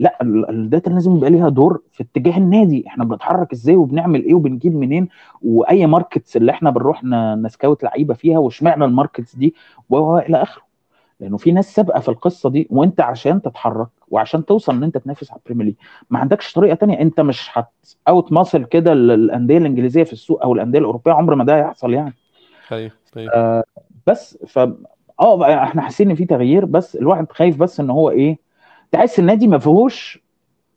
لا 0.00 0.18
ال- 0.22 0.50
ال 0.50 0.58
data 0.58 0.90
لازم 0.90 1.16
يبقى 1.16 1.30
ليها 1.30 1.48
دور 1.48 1.82
في 1.92 2.02
اتجاه 2.02 2.36
النادي. 2.38 2.84
إحنا 2.86 3.04
بنتحرك 3.04 3.52
إزاي 3.52 3.76
وبنعمل 3.76 4.24
إيه 4.24 4.34
وبنجيب 4.34 4.74
منين؟ 4.74 5.08
وأي 5.42 5.86
markets 5.86 6.36
اللي 6.36 6.52
إحنا 6.52 6.70
بنروح 6.70 7.04
ن 7.42 7.49
scout 7.49 7.82
لعيبة 7.84 8.14
فيها 8.14 8.38
واشمعنى 8.38 8.84
ال 8.84 8.90
markets 8.90 9.36
دي 9.36 9.54
و 9.90 10.18
إلى 10.18 10.42
آخره. 10.42 10.62
لأنه 11.20 11.36
في 11.36 11.52
ناس 11.52 11.74
سابقة 11.74 12.00
في 12.00 12.08
القصة 12.08 12.50
دي 12.50 12.66
وأنت 12.70 13.00
عشان 13.00 13.42
تتحرك 13.42 13.88
وعشان 14.08 14.44
توصل 14.44 14.74
إن 14.74 14.82
أنت 14.84 14.98
تنافس 14.98 15.30
على 15.30 15.38
البريمير 15.40 15.66
ليج 15.66 15.74
ما 16.10 16.18
عندكش 16.18 16.52
طريقة 16.52 16.74
تانية. 16.74 17.00
أنت 17.00 17.20
مش 17.20 17.50
هت 17.52 17.66
outmuscle 18.08 18.64
كده 18.64 18.92
ال- 18.92 19.10
الانديه 19.10 19.58
الإنجليزية 19.58 20.02
في 20.04 20.12
السوق 20.12 20.42
أو 20.42 20.52
الأندية 20.52 20.78
الأوروبية 20.78 21.12
عمر 21.12 21.34
ما 21.34 21.44
ده 21.44 21.56
هيحصل 21.56 21.92
يعني. 21.92 22.14
أيوه 22.72 22.90
أيوه 23.16 23.64
بس 24.06 24.38
ف 24.46 24.58
آه 25.20 25.62
إحنا 25.64 25.82
حاسين 25.82 26.10
إن 26.10 26.16
في 26.16 26.24
تغيير 26.24 26.64
بس 26.64 26.96
الواحد 26.96 27.32
خايف 27.32 27.56
بس 27.56 27.80
إن 27.80 27.90
هو 27.90 28.10
إيه 28.10 28.49
تحس 28.92 29.18
النادي 29.18 29.46
ما 29.46 29.58
فيهوش 29.58 30.18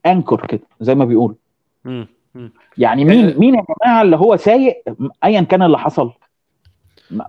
انكر 0.06 0.48
كده 0.48 0.68
زي 0.82 0.96
ما 0.96 1.06
بيقول 1.06 1.36
مم. 1.86 2.08
مم. 2.36 2.52
يعني 2.78 3.06
مين 3.06 3.38
مين 3.38 3.56
يا 3.56 3.66
جماعة 3.82 4.02
اللي 4.02 4.16
هو 4.16 4.36
سايق 4.36 4.84
ايا 5.24 5.42
كان 5.42 5.62
اللي 5.62 5.80
حصل 5.80 6.12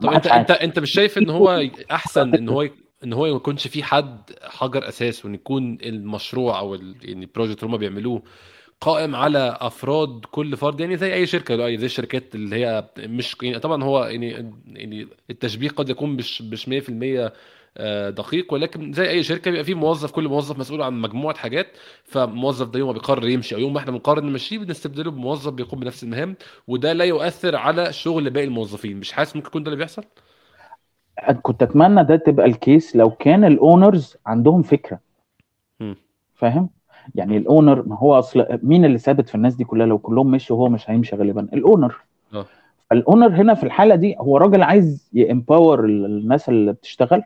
طب 0.02 0.10
انت 0.10 0.26
انت 0.26 0.50
أنت 0.50 0.78
مش 0.78 0.90
شايف 0.90 1.18
إن 1.18 1.30
هو 1.30 1.68
أحسن 1.90 2.34
إن 2.34 2.48
هو 2.48 2.68
إن 3.04 3.12
هو 3.12 3.22
ما 3.22 3.36
يكونش 3.36 3.66
في 3.66 3.82
حد 3.82 4.20
حجر 4.42 4.88
أساس 4.88 5.24
وإن 5.24 5.34
يكون 5.34 5.78
المشروع 5.82 6.58
أو. 6.58 6.74
يعني 6.74 7.24
البروجكت 7.24 7.62
اللي 7.62 7.74
هم 7.74 7.78
بيعملوه 7.78 8.22
قائم 8.80 9.16
على 9.16 9.58
أفراد 9.60 10.24
كل 10.30 10.56
فرد 10.56 10.80
يعني 10.80 10.96
زي 10.96 11.14
أي 11.14 11.26
شركة 11.26 11.56
زي 11.56 11.86
الشركات 11.86 12.34
اللي 12.34 12.56
هي 12.56 12.88
مش 12.98 13.36
يعني 13.42 13.58
طبعا 13.58 13.84
هو 13.84 14.04
يعني 14.04 14.52
يعني 14.66 15.08
التشبيه 15.30 15.68
قد 15.68 15.88
يكون 15.88 16.10
مش 16.10 16.42
مش 16.42 16.68
100% 16.68 16.70
آه، 17.18 17.32
دقيق 18.10 18.52
ولكن 18.52 18.92
زي 18.92 19.10
أي 19.10 19.22
شركة 19.22 19.50
بيبقى 19.50 19.64
في 19.64 19.74
موظف 19.74 20.10
كل 20.10 20.28
موظف 20.28 20.58
مسؤول 20.58 20.82
عن 20.82 21.00
مجموعة 21.00 21.36
حاجات 21.36 21.66
فالموظف 22.04 22.68
ده 22.68 22.78
يوم 22.78 22.88
ما 22.88 22.92
بيقرر 22.92 23.28
يمشي 23.28 23.54
أو 23.54 23.60
يوم 23.60 23.72
ما 23.72 23.78
إحنا 23.78 23.92
بنقرر 23.92 24.20
نمشيه 24.20 24.58
بنستبدله 24.58 25.10
بموظف 25.10 25.52
بيقوم 25.52 25.80
بنفس 25.80 26.04
المهام 26.04 26.36
وده 26.68 26.92
لا 26.92 27.04
يؤثر 27.04 27.56
على 27.56 27.92
شغل 27.92 28.30
باقي 28.30 28.46
الموظفين. 28.46 28.96
مش 28.96 29.12
حاسس 29.12 29.36
ممكن 29.36 29.48
يكون 29.48 29.62
ده 29.62 29.68
اللي 29.70 29.78
بيحصل؟ 29.78 30.04
كنت 31.42 31.62
أتمنى 31.62 32.04
ده 32.04 32.16
تبقى 32.16 32.46
ال 32.46 32.56
case 32.56 32.96
لو 32.96 33.10
كان 33.10 33.44
ال 33.44 33.55
owners 33.55 34.16
عندهم 34.26 34.62
فكرة. 34.62 34.98
فاهم؟ 36.34 36.70
يعني 37.14 37.36
ال 37.36 37.44
owner 37.44 37.82
ما 37.88 37.98
هو 37.98 38.18
أصل 38.18 38.46
مين 38.62 38.84
اللي 38.84 38.98
ثابت 38.98 39.28
في 39.28 39.34
الناس 39.34 39.54
دي 39.54 39.64
كلها؟ 39.64 39.86
لو 39.86 39.98
كلهم 39.98 40.30
مشوا 40.30 40.56
هو 40.56 40.68
مش 40.68 40.90
هيمشي 40.90 41.16
غالبا 41.16 41.48
ال 41.52 41.59
owner 41.59 41.94
ال 42.92 42.98
owner 42.98 43.28
هنا 43.28 43.54
في 43.54 43.64
الحالة 43.64 43.94
دي 43.94 44.16
هو 44.18 44.36
راجل 44.36 44.62
عايز 44.62 45.10
ي 45.12 45.21
empower 45.21 45.84
الناس 45.84 46.48
اللي 46.48 46.72
بتشتغل 46.72 47.22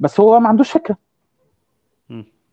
بس 0.00 0.20
هو 0.20 0.40
ما 0.40 0.48
عندوش 0.48 0.70
فكرة. 0.70 0.96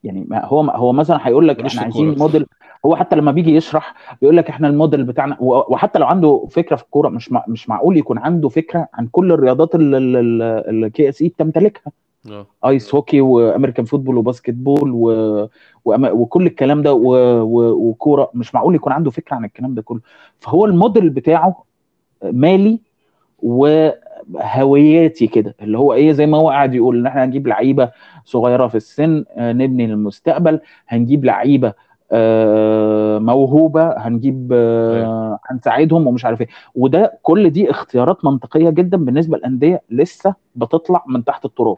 يعني 0.03 0.25
ما 0.29 0.45
هو 0.45 0.61
هو 0.61 0.93
مثلا 0.93 1.27
هيقول 1.27 1.47
لك 1.47 1.55
إحنا 1.59 1.81
عايزين. 1.83 2.01
موديل 2.19 2.45
هو 2.85 2.95
حتى 2.95 3.15
لما 3.15 3.31
بيجي 3.31 3.55
يشرح 3.55 3.93
بيقول 4.21 4.37
لك 4.37 4.49
إحنا 4.49 4.67
الموديل 4.67 5.03
بتاعنا 5.03 5.37
و- 5.39 5.73
وحتى 5.73 5.99
لو 5.99 6.05
عنده 6.07 6.47
فكرة 6.51 6.75
في 6.75 6.83
الكورة 6.83 7.09
مش 7.09 7.31
مع 7.31 7.45
مش 7.47 7.69
معقول 7.69 7.97
يكون 7.97 8.17
عنده 8.17 8.49
فكرة 8.49 8.87
عن 8.93 9.07
كل 9.07 9.31
الرياضات 9.31 9.75
اللي 9.75 9.97
ال 10.69 11.09
KSE 11.09 11.27
بتمتلكها 11.27 11.91
آه 12.29 12.45
ice 12.65 12.95
hockey 12.95 13.21
و 13.21 13.28
American 13.28 13.85
football 13.85 14.17
و 14.17 14.53
basketball 14.53 14.91
و... 14.93 15.47
وأما... 15.85 16.11
وكل 16.11 16.45
الكلام 16.45 16.81
ده 16.81 16.93
و... 16.93 17.15
و... 17.41 17.71
وكورة 17.89 18.29
مش 18.33 18.55
معقول 18.55 18.75
يكون 18.75 18.93
عنده 18.93 19.11
فكرة 19.11 19.35
عن 19.35 19.45
الكلام 19.45 19.73
ده 19.73 19.81
كله 19.81 19.99
فهو 20.39 20.65
الموديل 20.65 21.09
بتاعه 21.09 21.63
مالي 22.23 22.79
وهوياتي 24.33 25.27
كده 25.27 25.55
اللي 25.61 25.77
هو 25.77 25.93
إيه 25.93 26.11
زي 26.11 26.25
ما 26.25 26.37
هو 26.37 26.49
قاعد 26.49 26.75
يقول 26.75 26.97
إن 26.97 27.05
إحنا 27.07 27.23
هنجيب 27.23 27.47
لعيبة 27.47 27.91
صغيرة 28.25 28.67
في 28.67 28.75
السن 28.75 29.25
آه، 29.37 29.53
نبني 29.53 29.87
للمستقبل 29.87 30.59
هنجيب 30.87 31.25
لعيبة 31.25 31.73
آه، 32.11 33.19
موهوبة 33.19 33.97
هنجيب 33.97 34.49
آه، 34.53 35.39
هنساعدهم 35.45 36.07
ومش 36.07 36.25
عارف 36.25 36.41
إيه. 36.41 36.47
وده 36.75 37.19
كل 37.21 37.49
دي 37.49 37.71
اختيارات 37.71 38.25
منطقية 38.25 38.69
جدا 38.69 38.97
بالنسبة 38.97 39.37
للأندية 39.37 39.81
لسه 39.89 40.35
بتطلع 40.55 41.03
من 41.07 41.23
تحت 41.23 41.45
التراب. 41.45 41.77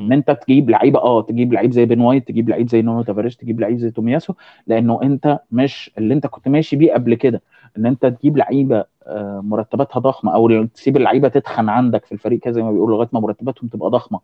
إن 0.00 0.12
أنت 0.12 0.30
تجيب 0.30 0.70
لعيبة 0.70 0.98
آه 0.98 1.22
تجيب 1.22 1.52
لعيب 1.52 1.72
زي 1.72 1.84
بين 1.84 2.00
وايت 2.00 2.28
تجيب 2.28 2.48
لعيب 2.48 2.68
زي 2.68 2.82
نونو 2.82 3.02
تافاريش 3.02 3.36
تجيب 3.36 3.60
لعيب 3.60 3.78
زي 3.78 3.90
تومياسو 3.90 4.34
لأنه 4.66 5.00
أنت 5.02 5.38
مش 5.52 5.90
اللي 5.98 6.14
أنت 6.14 6.26
كنت 6.26 6.48
ماشي 6.48 6.76
بيه 6.76 6.92
قبل 6.92 7.14
كده. 7.14 7.42
إن 7.78 7.86
أنت 7.86 8.06
تجيب 8.06 8.36
لعيبة 8.36 8.84
آه، 9.06 9.40
مرتباتها 9.44 10.00
ضخمة 10.00 10.34
أو 10.34 10.64
تسيب 10.64 10.96
اللعيبة 10.96 11.28
تتخن 11.28 11.68
عندك 11.68 12.04
في 12.04 12.12
الفريق 12.12 12.40
كده 12.40 12.52
زي 12.52 12.62
ما 12.62 12.70
بيقولوا 12.72 12.96
لغاية 12.96 13.08
ما 13.12 13.20
مرتباتهم 13.20 13.68
تبقى 13.68 13.90
ضخمة 13.90 14.20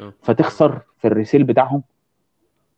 آه. 0.00 0.12
فتخسر 0.22 0.78
في 0.98 1.08
الريسيل 1.08 1.44
بتاعهم 1.44 1.82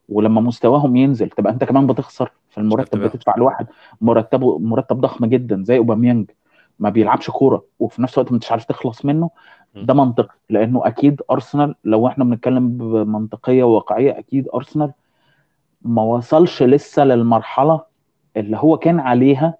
ولما 0.09 0.41
مستواهم 0.41 0.97
ينزل 0.97 1.31
تبقى 1.31 1.53
أنت 1.53 1.65
كمان 1.65 1.87
بتخسر 1.87 2.33
في 2.51 2.59
المرتب. 2.59 2.99
بتدفع 2.99 3.35
لواحد 3.37 3.67
مرتبه 4.01 4.59
مرتب 4.59 5.01
ضخم 5.01 5.27
جدا 5.27 5.63
زي 5.65 5.79
اوباميانج 5.79 6.31
ما 6.79 6.91
بيلعبش 6.91 7.31
كورة 7.31 7.65
وفي 7.79 8.03
نفس 8.03 8.15
الوقت 8.19 8.31
ما 8.33 8.37
انتش 8.37 8.51
عارف 8.53 8.65
تخلص 8.65 9.05
منه. 9.05 9.31
ده 9.75 9.95
منطقي 9.95 10.35
لأنه 10.51 10.87
أكيد 10.87 11.23
ارسنال 11.31 11.75
لو 11.85 12.07
إحنا 12.07 12.25
بنتكلم 12.25 12.69
بمنطقية 12.79 13.65
وواقعية 13.65 14.19
أكيد 14.19 14.49
ارسنال 14.55 14.93
ما 15.83 16.03
وصلش 16.03 16.63
لسه 16.63 17.05
للمرحلة 17.05 17.81
اللي 18.37 18.57
هو 18.57 18.77
كان 18.79 19.01
عليها 19.01 19.55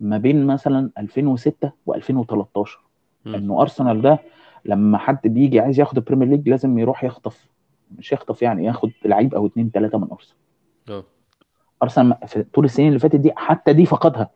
ما 0.00 0.18
بين 0.18 0.46
مثلا 0.46 0.90
2006 0.98 1.70
و2013 1.90 1.96
مم. 3.24 3.34
إنه 3.34 3.60
أرسنال 3.62 4.02
ده 4.02 4.18
لما 4.64 4.98
حد 4.98 5.18
بيجي 5.24 5.60
عايز 5.60 5.80
ياخد 5.80 5.96
البريمير 5.96 6.28
ليج 6.28 6.48
لازم 6.48 6.78
يروح 6.78 7.04
يخطف 7.04 7.46
مش 7.98 8.12
يخطف 8.12 8.42
يعني 8.42 8.64
ياخد 8.64 8.90
لعيب 9.04 9.34
أو 9.34 9.46
اتنين 9.46 9.72
تلاتة 9.72 9.98
من 9.98 10.08
أرسنال. 10.12 10.36
آه. 10.88 11.04
أرسنال 11.82 12.16
في 12.26 12.42
طول 12.42 12.64
السنين 12.64 12.88
اللي 12.88 12.98
فاتت 12.98 13.16
دي 13.16 13.32
حتى 13.36 13.72
دي 13.72 13.86
فقدها. 13.86 14.30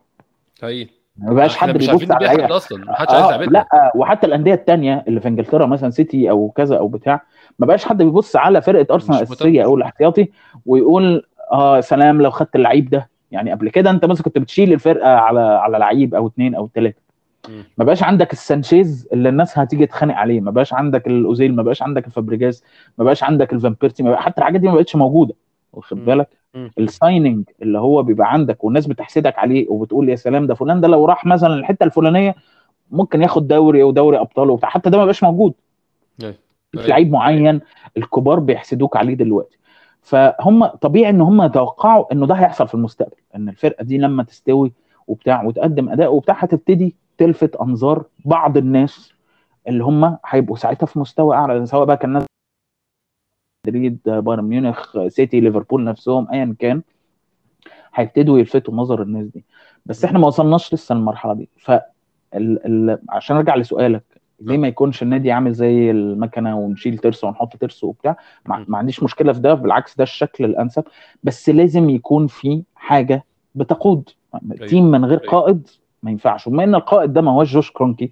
حقيقي. 0.61 0.89
ما 1.17 1.33
بقاش 1.33 1.57
حد 1.57 1.77
بيبص 1.77 2.11
على 2.11 2.25
لعيبه 2.25 2.55
أصلا. 2.55 2.85
ما 2.85 2.95
حدش 2.95 3.11
عايز 3.13 3.25
يعملها 3.31 3.49
لأ 3.73 3.91
وحتى 3.95 4.27
الأندية 4.27 4.53
التانية 4.53 5.03
اللي 5.07 5.19
في 5.19 5.27
إنجلترا 5.27 5.65
مثلا 5.65 5.89
سيتي 5.89 6.29
أو 6.29 6.49
كذا 6.49 6.77
أو 6.77 6.87
بتاع 6.87 7.21
ما 7.59 7.65
بقاش 7.67 7.85
حد 7.85 7.97
بيبص 8.03 8.35
على 8.35 8.61
فرقة 8.61 8.93
أرسنال. 8.93 9.17
الأساسية 9.17 9.63
أو 9.63 9.75
الاحتياطي 9.75 10.27
ويقول 10.65 11.25
آه 11.51 11.81
سلام 11.81 12.21
لو 12.21 12.31
خدت 12.31 12.55
اللعيب 12.55 12.89
ده. 12.89 13.09
يعني 13.31 13.51
قبل 13.51 13.69
كده 13.69 13.89
انت 13.89 14.05
مثلا 14.05 14.23
كنت 14.23 14.37
بتشيل 14.37 14.73
الفرقة 14.73 15.09
على 15.09 15.39
على 15.39 15.77
لعيب 15.77 16.15
أو 16.15 16.27
اتنين 16.27 16.55
أو 16.55 16.65
مم. 17.49 17.63
ما 17.77 17.85
بقاش 17.85 18.03
عندك 18.03 18.33
السانشيز 18.33 19.07
اللي 19.13 19.29
الناس 19.29 19.59
هتيجي 19.59 19.85
تتخانق 19.85 20.15
عليه 20.15 20.41
ما 20.41 20.51
بقاش 20.51 20.73
عندك 20.73 21.07
الأوزيل 21.07 21.55
ما 21.55 21.63
بقاش 21.63 21.81
عندك 21.83 22.07
الفابريجاز 22.07 22.63
ما 22.97 23.05
بقاش 23.05 23.23
عندك 23.23 23.53
بقى 24.09 24.21
حتى 24.21 24.41
الحاجات 24.41 24.61
دي 24.61 24.67
ما 24.67 24.75
بقتش 24.75 24.95
موجودة 24.95 25.33
واخد. 25.73 26.05
بالك. 26.05 26.29
ال 26.79 26.87
signing 26.87 27.43
اللي 27.61 27.79
هو 27.79 28.03
بيبقى 28.03 28.33
عندك 28.33 28.63
والناس 28.63 28.87
بتحسدك 28.87 29.39
عليه 29.39 29.69
وبتقول 29.69 30.09
يا 30.09 30.15
سلام 30.15 30.47
ده 30.47 30.53
فلان 30.55 30.81
ده 30.81 30.87
لو 30.87 31.05
راح 31.05 31.25
مثلا 31.25 31.53
الحتة 31.53 31.83
الفلانية 31.83 32.35
ممكن 32.91 33.21
ياخد 33.21 33.47
دوري 33.47 33.83
ودوري 33.83 34.19
أبطال 34.19 34.49
وبتاع 34.49 34.69
حتى 34.69 34.89
ده 34.89 34.97
ما 34.97 35.03
بقاش 35.03 35.23
موجود. 35.23 35.53
في. 36.19 36.33
لعيب 36.73 37.11
معين 37.11 37.61
الكبار 37.97 38.39
بيحسدوك 38.39 38.97
عليه 38.97 39.13
دلوقتي 39.13 39.57
فهم 40.01 40.65
طبيعي 40.65 41.09
إن 41.09 41.21
هم 41.21 41.41
يتوقعوا 41.41 42.13
إنه 42.13 42.27
ده 42.27 42.35
هيحصل 42.35 42.67
في 42.67 42.73
المستقبل 42.75 43.15
إن 43.35 43.49
الفرقة 43.49 43.83
دي 43.83 43.97
لما 43.97 44.23
تستوي 44.23 44.71
وبتاع 45.07 45.43
وتقدم 45.43 45.89
أداء 45.89 46.13
وبتاع 46.15 46.35
هتبتدي 46.35 46.95
تلفت 47.17 47.55
أنظار 47.55 48.03
بعض 48.25 48.57
الناس 48.57 49.13
اللي 49.67 49.83
هم 49.83 50.17
هيبقوا 50.25 50.55
ساعتها 50.57 50.85
في 50.85 50.99
مستوى 50.99 51.35
أعلى 51.35 51.65
سواء 51.65 51.85
بقى 51.85 51.97
كان 51.97 52.09
ناس 52.13 52.25
مدريد 53.67 53.99
بايرن 54.05 54.43
ميونخ 54.43 55.07
سيتي 55.07 55.39
ليفربول 55.39 55.83
نفسهم 55.83 56.27
ايا 56.31 56.55
كان 56.59 56.81
هيبتدوا 57.93 58.39
يلفتوا 58.39 58.73
نظر 58.73 59.01
الناس 59.01 59.25
دي 59.27 59.45
بس 59.85 60.05
إحنا 60.05 60.19
ما 60.19 60.27
وصلناش 60.27 60.73
لسه 60.73 60.95
للمرحلة 60.95 61.33
دي 61.33 61.49
ف. 61.57 61.71
عشان 63.09 63.35
أرجع 63.37 63.55
لسؤالك 63.55 64.03
ليه 64.41 64.57
ما 64.57 64.67
يكونش 64.67 65.03
النادي 65.03 65.31
عامل 65.31 65.53
زي 65.53 65.91
المكنة 65.91 66.57
ونشيل 66.59 66.97
ترس 66.97 67.23
ونحط 67.23 67.55
ترس 67.57 67.83
وبتاع؟ 67.83 68.17
ما, 68.45 68.77
عنديش 68.77 69.03
مشكلة 69.03 69.33
في 69.33 69.39
ده 69.39 69.53
بالعكس 69.53 69.97
ده 69.97 70.03
الشكل 70.03 70.45
الأنسب. 70.45 70.83
بس 71.23 71.49
لازم 71.49 71.89
يكون 71.89 72.27
في 72.27 72.63
حاجة 72.75 73.25
بتقود. 73.55 74.09
team 74.67 74.91
من 74.91 75.05
غير 75.05 75.19
أيوة. 75.21 75.31
قائد 75.31 75.67
ما 76.03 76.11
ينفعش. 76.11 76.47
وبما 76.47 76.63
إن 76.63 76.75
القائد 76.75 77.13
ده 77.13 77.21
ما 77.21 77.31
هوش 77.31 77.53
جوش 77.53 77.71
كرونكي 77.71 78.11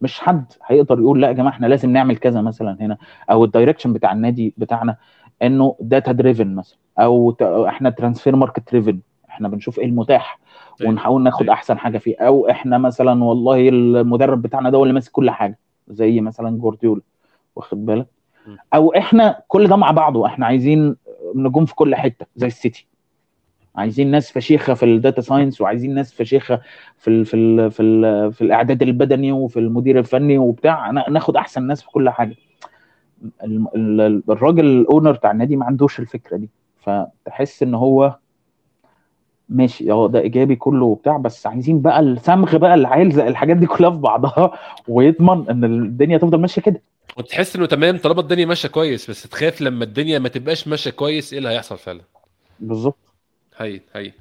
مش 0.00 0.20
حد 0.20 0.44
هيقدر 0.66 1.00
يقول 1.00 1.22
لا 1.22 1.28
يا 1.28 1.32
جماعة 1.32 1.52
إحنا 1.52 1.66
لازم 1.66 1.90
نعمل 1.90 2.16
كذا 2.16 2.40
مثلا 2.42 2.76
هنا 2.80 2.96
أو 3.30 3.44
ال 3.44 3.49
direction 3.49 3.92
بتاع 3.92 4.12
النادي 4.12 4.54
بتاعنا 4.56 4.96
إنه 5.42 5.76
data 5.80 6.12
driven 6.12 6.54
مثلا 6.54 6.78
أو 6.98 7.36
إحنا 7.68 7.90
transfer 7.90 8.36
market 8.36 8.72
driven 8.72 9.00
إحنا 9.28 9.48
بنشوف 9.48 9.78
إيه 9.78 9.86
المتاح 9.86 10.38
أيوة. 10.80 10.92
ونحاول 10.92 11.22
ناخد 11.22 11.42
أيوة. 11.42 11.54
أحسن 11.54 11.78
حاجة 11.78 11.98
فيه. 11.98 12.16
أو 12.20 12.50
إحنا 12.50 12.78
مثلا 12.78 13.24
والله 13.24 13.68
المدرب 13.68 14.42
بتاعنا 14.42 14.70
ده 14.70 14.78
هو 14.78 14.82
اللي 14.82 14.94
ماسك 14.94 15.12
كل 15.12 15.30
حاجة. 15.30 15.58
زي 15.88 16.20
مثلا 16.20 16.58
جوارديولا 16.58 17.00
واخد 17.56 17.86
بالك. 17.86 18.06
أو 18.74 18.94
إحنا 18.94 19.42
كل 19.48 19.66
ده 19.66 19.76
مع 19.76 19.90
بعضه 19.90 20.26
إحنا 20.26 20.46
عايزين 20.46 20.96
نجوم 21.34 21.64
في 21.64 21.74
كل 21.74 21.94
حتة 21.94 22.26
زي 22.36 22.46
السيتي. 22.46 22.86
عايزين 23.76 24.10
ناس 24.10 24.32
فشيخة 24.32 24.74
في 24.74 24.82
ال 24.84 24.91
data 24.91 25.20
science 25.20 25.60
وعايزين 25.60 25.94
ناس 25.94 26.12
فشيخة 26.14 26.60
في 26.98 27.08
ال 27.10 27.24
في 27.26 27.36
ال 27.36 27.70
في 27.70 27.82
ال 27.82 28.32
في 28.32 28.42
الإعداد 28.42 28.82
البدني 28.82 29.32
وفي 29.32 29.58
المدير 29.60 29.98
الفني 29.98 30.38
وبتاع. 30.38 30.90
نا- 30.90 31.10
ناخد 31.10 31.36
أحسن 31.36 31.62
ناس 31.62 31.82
في 31.82 31.90
كل 31.90 32.10
حاجة. 32.10 32.36
ال- 33.44 33.66
ال- 33.74 34.22
الراجل 34.30 34.64
الاونر 34.66 35.12
بتاع 35.12 35.30
النادي 35.30 35.56
ما 35.56 35.64
عندوش 35.66 36.00
الفكرة 36.00 36.36
دي. 36.36 36.50
فتحس 36.76 37.62
إن 37.62 37.74
هو 37.74 38.18
ماشي 39.48 39.90
آه 39.92 40.08
ده 40.08 40.20
إيجابي 40.20 40.56
كله 40.56 40.84
وبتاع 40.84 41.16
بس 41.16 41.46
عايزين 41.46 41.82
بقى 41.82 42.00
الصمغ 42.00 42.56
بقى 42.56 42.74
اللي 42.74 42.88
هيلزق 42.92 43.24
الحاجات 43.24 43.56
دي 43.56 43.66
كلها 43.66 43.90
في 43.90 43.96
بعضها 43.96 44.58
ويضمن 44.88 45.50
إن 45.50 45.64
الدنيا 45.64 46.18
تفضل 46.18 46.38
ماشية 46.40 46.62
كده. 46.62 46.82
وتحس 47.16 47.56
إنه 47.56 47.66
تمام 47.66 47.98
طالما 47.98 48.20
الدنيا 48.20 48.46
ماشية 48.46 48.68
كويس 48.68 49.10
بس 49.10 49.22
تخاف 49.22 49.60
لما 49.60 49.84
الدنيا 49.84 50.18
ما 50.18 50.28
تبقاش 50.28 50.68
ماشية 50.68 50.90
كويس 50.90 51.32
إيه 51.32 51.38
اللي 51.38 51.48
هيحصل 51.50 51.78
فعلا؟ 51.78 52.00
بالظبط. 52.60 52.98
هي 53.56 53.80
هي 53.94 54.12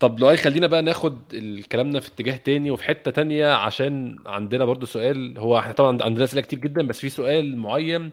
طب 0.00 0.20
لو 0.20 0.36
خلينا 0.36 0.66
بقى 0.66 0.82
ناخد 0.82 1.18
الكلامنا 1.34 2.00
في 2.00 2.08
اتجاه 2.08 2.36
تاني 2.36 2.70
وفي 2.70 2.84
حتة 2.84 3.10
تانية 3.10 3.52
عشان 3.54 4.16
عندنا 4.26 4.64
برضو 4.64 4.86
سؤال 4.86 5.38
هو 5.38 5.58
إحنا 5.58 5.72
طبعا 5.72 6.02
عندنا 6.02 6.24
أسئلة 6.24 6.42
كتير 6.42 6.58
جدا 6.58 6.86
بس 6.86 7.00
في 7.00 7.08
سؤال 7.08 7.56
معين 7.56 8.12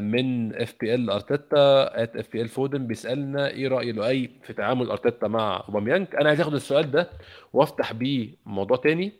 من 0.00 0.54
اف 0.54 0.74
بي 0.80 0.94
ال 0.94 1.10
أرتيتا 1.10 2.02
ات 2.02 2.16
اف 2.16 2.32
بي 2.32 2.42
ال 2.42 2.48
فودن 2.48 2.86
بيسألنا 2.86 3.48
إيه 3.48 3.68
رأي 3.68 3.92
لؤي 3.92 4.30
في 4.42 4.52
تعامل 4.52 4.90
أرتيتا 4.90 5.28
مع 5.28 5.64
أوباميانج؟ 5.68 6.06
أنا 6.20 6.28
عايز 6.28 6.40
آخد 6.40 6.54
السؤال 6.54 6.90
ده 6.90 7.10
وأفتح 7.52 7.92
بيه 7.92 8.34
موضوع 8.46 8.76
تاني 8.76 9.12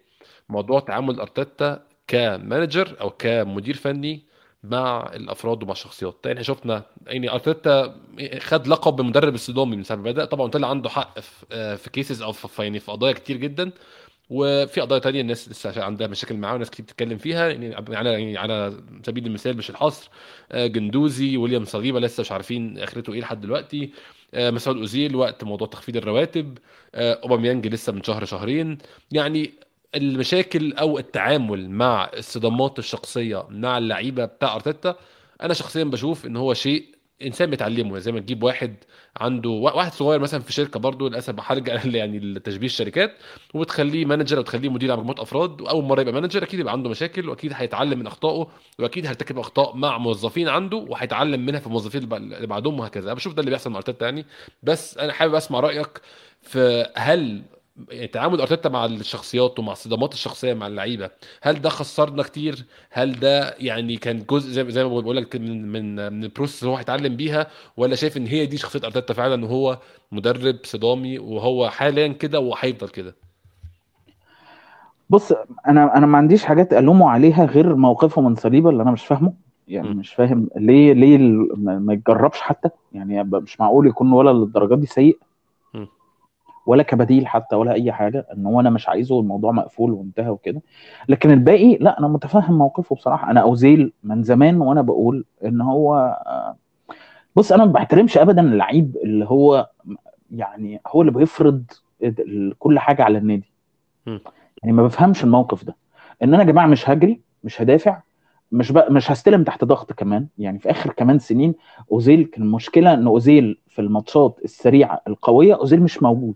موضوع 0.49 0.81
تعامل 0.81 1.21
أرتيتا 1.21 1.83
ك 2.09 2.20
manager 2.20 2.97
أو 3.01 3.11
كمدير 3.11 3.77
فني 3.77 4.23
مع 4.65 5.11
الأفراد 5.15 5.63
ومع 5.63 5.73
الشخصيات. 5.73 6.17
يعني 6.25 6.33
إحنا 6.35 6.43
شفنا 6.43 6.83
يعني 7.07 7.31
أرتيتا 7.31 7.95
خد 8.39 8.67
لقب 8.69 8.97
بمدرب 8.97 9.35
الصدامي 9.35 9.77
من 9.77 9.83
ساعة 9.83 9.97
ما 9.97 10.03
بدأ. 10.03 10.25
طبعا 10.25 10.49
طلع 10.51 10.69
عنده 10.71 10.89
حق 10.89 11.21
في 11.21 11.47
آه، 11.53 11.75
في 11.75 11.91
cases 11.91 12.23
أو 12.23 12.33
في 12.33 12.63
يعني 12.63 12.81
في 12.81 12.93
قضايا 12.93 13.13
كتير 13.13 13.37
جدا. 13.37 13.71
وفي 14.31 14.81
قضايا 14.81 15.01
تانية 15.01 15.21
الناس 15.21 15.49
لسه 15.49 15.83
عندها 15.85 16.07
مشاكل 16.07 16.37
معاه 16.37 16.55
وناس 16.55 16.71
كتير 16.71 16.85
بتتكلم 16.85 17.19
فيها. 17.19 17.49
يعني 17.49 17.75
على 17.97 18.11
يعني 18.13 18.39
على 18.39 18.83
سبيل 19.07 19.27
المثال 19.27 19.57
مش 19.57 19.71
الحصر 19.71 20.11
آه، 20.53 20.67
جندوزي 20.67 21.37
ويليام 21.37 21.65
صليبه 21.65 22.01
لسه 22.01 22.21
مش 22.21 22.33
عارفين 22.33 22.79
آخرته 22.79 23.13
إيه 23.13 23.21
لحد 23.21 23.41
دلوقتي. 23.41 23.91
آه، 24.35 24.51
مسعود 24.51 24.77
أوزيل 24.77 25.17
وقت 25.17 25.45
موضوع 25.45 25.67
تخفيض 25.69 25.97
الرواتب. 25.97 26.59
آه، 26.95 27.21
أوباميانج 27.23 27.67
لسه 27.67 27.93
من 27.93 28.03
شهر 28.03 28.25
شهرين. 28.25 28.79
يعني 29.13 29.53
المشاكل 29.95 30.73
أو 30.73 30.99
التعامل 30.99 31.71
مع 31.71 32.11
الصدمات 32.17 32.79
الشخصية 32.79 33.47
مع 33.51 33.79
اللعيبة 33.79 34.25
بتاع 34.25 34.55
أرتيتا 34.55 34.97
أنا 35.43 35.55
شخصيا 35.55 35.85
بشوف 35.85 36.27
إن 36.27 36.37
هو 36.37 36.55
شيء 36.55 36.94
إنسان 37.23 37.51
بيتعلمه 37.51 37.99
زي 37.99 38.13
ما 38.13 38.21
تجيب 38.21 38.43
واحد 38.43 38.77
عنده 39.17 39.51
وا- 39.51 39.73
واحد 39.73 39.93
صغير 39.93 40.21
مثلا 40.21 40.41
في 40.41 40.53
شركة 40.53 40.81
برضه 40.81 41.09
للأسف 41.09 41.35
هرجع 41.41 41.73
يعني 41.99 42.19
لتشبيه 42.19 42.67
الشركات 42.67 43.15
وبتخليه 43.55 44.05
manager 44.05 44.37
أو 44.39 44.43
تخليه 44.43 44.69
مدير 44.69 44.93
على 44.93 45.01
مجموعه 45.01 45.23
أفراد 45.23 45.61
وأول 45.61 45.85
مرة 45.85 46.01
يبقى 46.01 46.13
manager 46.15 46.43
أكيد 46.43 46.61
يبقى 46.61 46.73
عنده 46.73 46.91
مشاكل 46.91 47.29
وأكيد 47.29 47.53
هيتعلم 47.55 47.99
من 47.99 48.07
أخطائه 48.07 48.49
وأكيد 48.79 49.07
هيرتكب 49.07 49.39
أخطاء 49.39 49.77
مع 49.77 49.99
موظفين 49.99 50.49
عنده 50.49 50.77
وهيتعلم 50.77 51.47
منها 51.47 51.61
في 51.61 51.67
الموظفين 51.67 52.03
اللي 52.03 52.15
بع- 52.15 52.35
اللي 52.37 52.47
بعدهم 52.47 52.81
وهكذا. 52.81 53.05
أنا 53.07 53.15
بشوف 53.15 53.33
ده 53.35 53.41
اللي 53.41 53.51
بيحصل 53.51 53.71
مع 53.71 53.77
ارتيتا 53.77 54.05
يعني. 54.05 54.27
بس 54.63 54.99
أنا 54.99 55.13
حابب 55.13 55.35
أسمع 55.35 55.61
رأيك 55.61 56.01
في 56.43 56.87
هل 56.97 57.21
يعني 57.21 57.45
تعامل 58.13 58.41
أرتيتا 58.41 58.69
مع 58.69 58.85
الشخصيات 58.85 59.59
ومع 59.59 59.73
الصدمات 59.73 60.13
الشخصية 60.13 60.55
مع 60.55 60.67
اللعيبة 60.67 61.11
هل 61.43 61.61
ده 61.61 61.69
خسرنا 61.69 62.23
كتير؟ 62.23 62.65
هل 62.91 63.21
ده 63.21 63.55
يعني 63.59 63.97
كان 63.97 64.25
جزء 64.31 64.51
زي 64.51 64.71
زي 64.71 64.85
ما 64.85 65.01
بقول 65.01 65.17
لك 65.17 65.37
من 65.37 65.73
من 65.73 66.13
من 66.13 66.25
ال 66.25 66.29
process 66.29 66.63
اللي 66.63 66.73
هو 66.73 66.77
هيتعلم 66.77 67.17
بيها؟ 67.17 67.47
ولا 67.77 67.95
شايف 67.95 68.17
إن 68.17 68.27
هي 68.27 68.47
دي 68.47 68.57
شخصية 68.57 68.81
أرتيتا 68.85 69.15
فعلا 69.15 69.45
وهو 69.45 69.79
مدرب 70.13 70.57
صدامي 70.65 71.19
وهو 71.19 71.71
حاليا 71.71 72.09
كده 72.09 72.41
وهيفضل 72.41 72.89
كده؟ 72.89 73.15
بص 75.11 75.33
أنا 75.69 75.97
أنا 75.97 76.07
ما 76.07 76.19
عنديش 76.19 76.45
حاجات 76.45 76.73
ألومه 76.73 77.11
عليها 77.11 77.45
غير 77.45 77.75
موقفه 77.77 78.23
من 78.23 78.35
صليبة 78.35 78.71
اللي 78.71 78.83
أنا 78.83 78.91
مش 78.91 79.07
فاهمه. 79.07 79.33
يعني 79.69 79.89
م. 79.89 79.97
مش 79.97 80.15
فاهم 80.15 80.49
ليه 80.57 80.93
ليه 80.93 81.19
ما 81.59 81.93
يتجربش 81.93 82.41
حتى. 82.41 82.69
يعني 82.93 83.23
مش 83.25 83.61
معقول 83.61 83.87
يكون 83.87 84.13
ولا 84.13 84.31
للدرجات 84.31 84.79
دي 84.79 84.87
سيء. 84.87 85.19
ولا 86.67 86.83
كبديل 86.83 87.27
حتى 87.27 87.57
ولا 87.57 87.73
أي 87.73 87.93
حاجة 87.93 88.27
إن 88.37 88.47
هو 88.47 88.61
أنا 88.61 88.71
مش 88.71 88.89
عايزه 88.89 89.21
الموضوع 89.21 89.53
مقفول 89.53 89.93
وانتهى 89.93 90.29
وكده. 90.29 90.63
لكن 91.09 91.31
الباقي 91.31 91.77
لا 91.77 91.99
أنا 91.99 92.09
متفهم 92.09 92.59
موقفه 92.59 92.97
بصراحة. 92.97 93.31
أنا 93.31 93.41
أوزيل 93.41 93.93
من 94.05 94.23
زمان 94.23 94.61
وأنا 94.61 94.83
بقول 94.83 95.25
إن 95.45 95.61
هو 95.61 95.95
آه، 96.27 96.57
بص 97.37 97.53
أنا 97.53 97.65
ما 97.65 97.73
بحترمش 97.73 98.19
ابدا 98.19 98.43
اللعيب 98.43 98.97
اللي 99.05 99.25
هو 99.25 99.69
يعني 100.31 100.81
هو 100.87 101.01
اللي 101.01 101.13
بيفرض 101.13 101.65
كل 102.59 102.79
حاجة 102.79 103.03
على 103.03 103.19
النادي. 103.19 103.53
يعني 104.63 104.77
ما 104.77 104.83
بفهمش 104.83 105.25
الموقف 105.25 105.65
ده. 105.65 105.77
إن 106.23 106.35
أنا 106.35 106.43
يا 106.43 106.49
جماعة 106.49 106.67
مش 106.67 106.91
هجري 106.91 107.21
مش 107.45 107.63
هدافع 107.63 108.01
مش 108.53 108.73
ب... 108.73 108.79
مش 108.91 109.11
هستلم 109.11 109.45
تحت 109.45 109.65
ضغط 109.65 109.93
كمان. 109.93 110.27
يعني 110.39 110.59
في 110.59 110.71
آخر 110.71 110.93
كمان 110.93 111.19
سنين 111.19 111.55
أوزيل 111.93 112.25
كان 112.25 112.43
المشكلة 112.43 112.95
إن 112.95 113.07
أوزيل 113.07 113.59
في 113.69 113.81
الماتشات 113.81 114.39
السريعة 114.45 115.01
القوية 115.09 115.55
أوزيل 115.55 115.83
مش 115.83 116.03
موجود. 116.03 116.35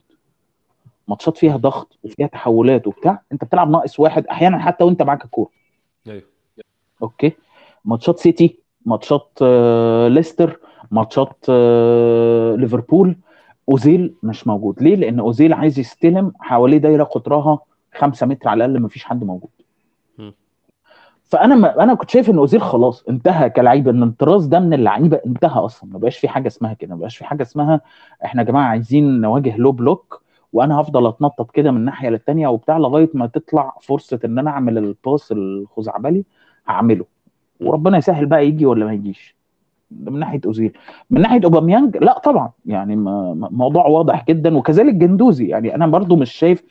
ماتشات 1.09 1.37
فيها 1.39 1.57
ضغط 1.57 1.99
وفيها 2.05 2.27
تحولات 2.27 2.87
وبتاع 2.87 3.23
انت 3.33 3.45
بتلعب 3.45 3.71
ناقص 3.71 4.01
واحد 4.01 4.27
أحيانا 4.27 4.59
حتى 4.59 4.85
وانت 4.85 5.03
معاك 5.03 5.25
الكورة. 5.25 5.51
أيوه. 6.09 6.23
أوكي. 7.03 7.33
ماتشات 7.85 8.19
سيتي 8.19 8.59
ماتشات 8.87 9.29
آه، 9.43 10.09
ليستر 10.09 10.61
ماتشات 10.91 11.37
آه، 11.49 12.55
ليفربول. 12.55 13.17
أوزيل 13.69 14.15
مش 14.23 14.47
موجود. 14.47 14.83
ليه؟ 14.83 14.97
لأن 14.97 15.21
أوزيل 15.21 15.53
عايز 15.53 15.79
يستلم 15.79 16.33
حواليه 16.41 16.79
دايرة 16.79 17.05
قطرها 17.05 17.59
5 17.95 18.27
متر 18.27 18.49
على 18.49 18.65
الأقل 18.65 18.83
مفيش 18.83 19.05
حد 19.05 19.25
موجود. 19.25 19.51
م. 20.19 20.31
فأنا 21.25 21.55
ما 21.55 21.83
أنا 21.83 21.95
كنت 21.95 22.11
شايف 22.11 22.31
إن 22.31 22.39
أوزيل 22.39 22.63
خلاص 22.63 23.05
انتهى 23.09 23.51
كلعيبة 23.51 23.91
إن 23.91 24.03
الطراز 24.03 24.47
ده 24.47 24.61
من 24.61 24.73
اللعيبة 24.75 25.21
انتهى 25.27 25.61
أصلا. 25.61 25.91
ما 25.93 25.99
بقاش 25.99 26.19
في 26.19 26.29
حاجة 26.29 26.47
اسمها 26.47 26.73
كده 26.73 26.95
ما 26.95 27.01
بقاش 27.01 27.17
في 27.17 27.25
حاجة 27.25 27.43
اسمها 27.43 27.81
إحنا 28.25 28.43
يا 28.43 28.47
جماعة 28.47 28.65
عايزين 28.69 29.21
نواجه 29.21 29.57
low 29.57 29.73
block 29.73 30.23
وأنا 30.53 30.81
هفضل 30.81 31.07
اتنطط 31.07 31.51
كده 31.51 31.71
من 31.71 31.85
ناحية 31.85 32.09
للتانية 32.09 32.49
وبتاع 32.49 32.79
لغاية 32.79 33.11
ما 33.15 33.27
تطلع 33.27 33.77
فرصة 33.81 34.21
إن 34.25 34.39
أنا 34.39 34.51
أعمل 34.51 34.79
ال 34.79 34.90
pass 34.90 35.33
الخزعبلي 35.33 36.25
هعمله. 36.67 37.05
وربنا 37.61 37.99
يسهل 37.99 38.27
بقى 38.27 38.47
يجي 38.47 38.67
ولا 38.67 38.85
ما 38.85 38.93
يجيش. 38.93 39.37
ده 39.91 40.11
من 40.11 40.19
ناحية 40.19 40.41
أوزيل. 40.47 40.73
من 41.11 41.21
ناحية 41.21 41.41
أوباميانج 41.45 41.97
لا 41.97 42.19
طبعا. 42.19 42.51
يعني 42.67 42.97
موضوع 43.51 43.87
واضح 43.87 44.25
جدا. 44.29 44.57
وكذلك 44.57 44.95
جندوزي. 44.95 45.47
يعني 45.49 45.75
أنا 45.75 45.87
برضو 45.87 46.17
مش 46.17 46.33
شايف 46.33 46.65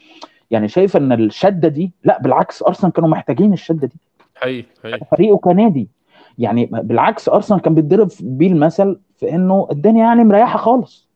يعني 0.51 0.67
شايف 0.67 0.97
إن 0.97 1.11
الشدة 1.11 1.67
دي 1.67 1.91
لا 2.03 2.21
بالعكس 2.21 2.63
أرسنال 2.63 2.93
كانوا 2.93 3.09
محتاجين 3.09 3.53
الشدة 3.53 3.87
دي. 3.87 3.97
حقيقي 4.35 4.65
حقيقي. 4.83 5.05
فريقه 5.11 5.37
كنادي. 5.37 5.87
يعني 6.37 6.65
بالعكس 6.65 7.29
أرسنال 7.29 7.61
كان 7.61 7.75
بيتضرب 7.75 8.09
بيه 8.21 8.47
المثل 8.51 8.99
في 9.15 9.35
إنه 9.35 9.67
الدنيا 9.71 10.03
يعني 10.05 10.23
مريحة 10.23 10.57
خالص. 10.57 11.06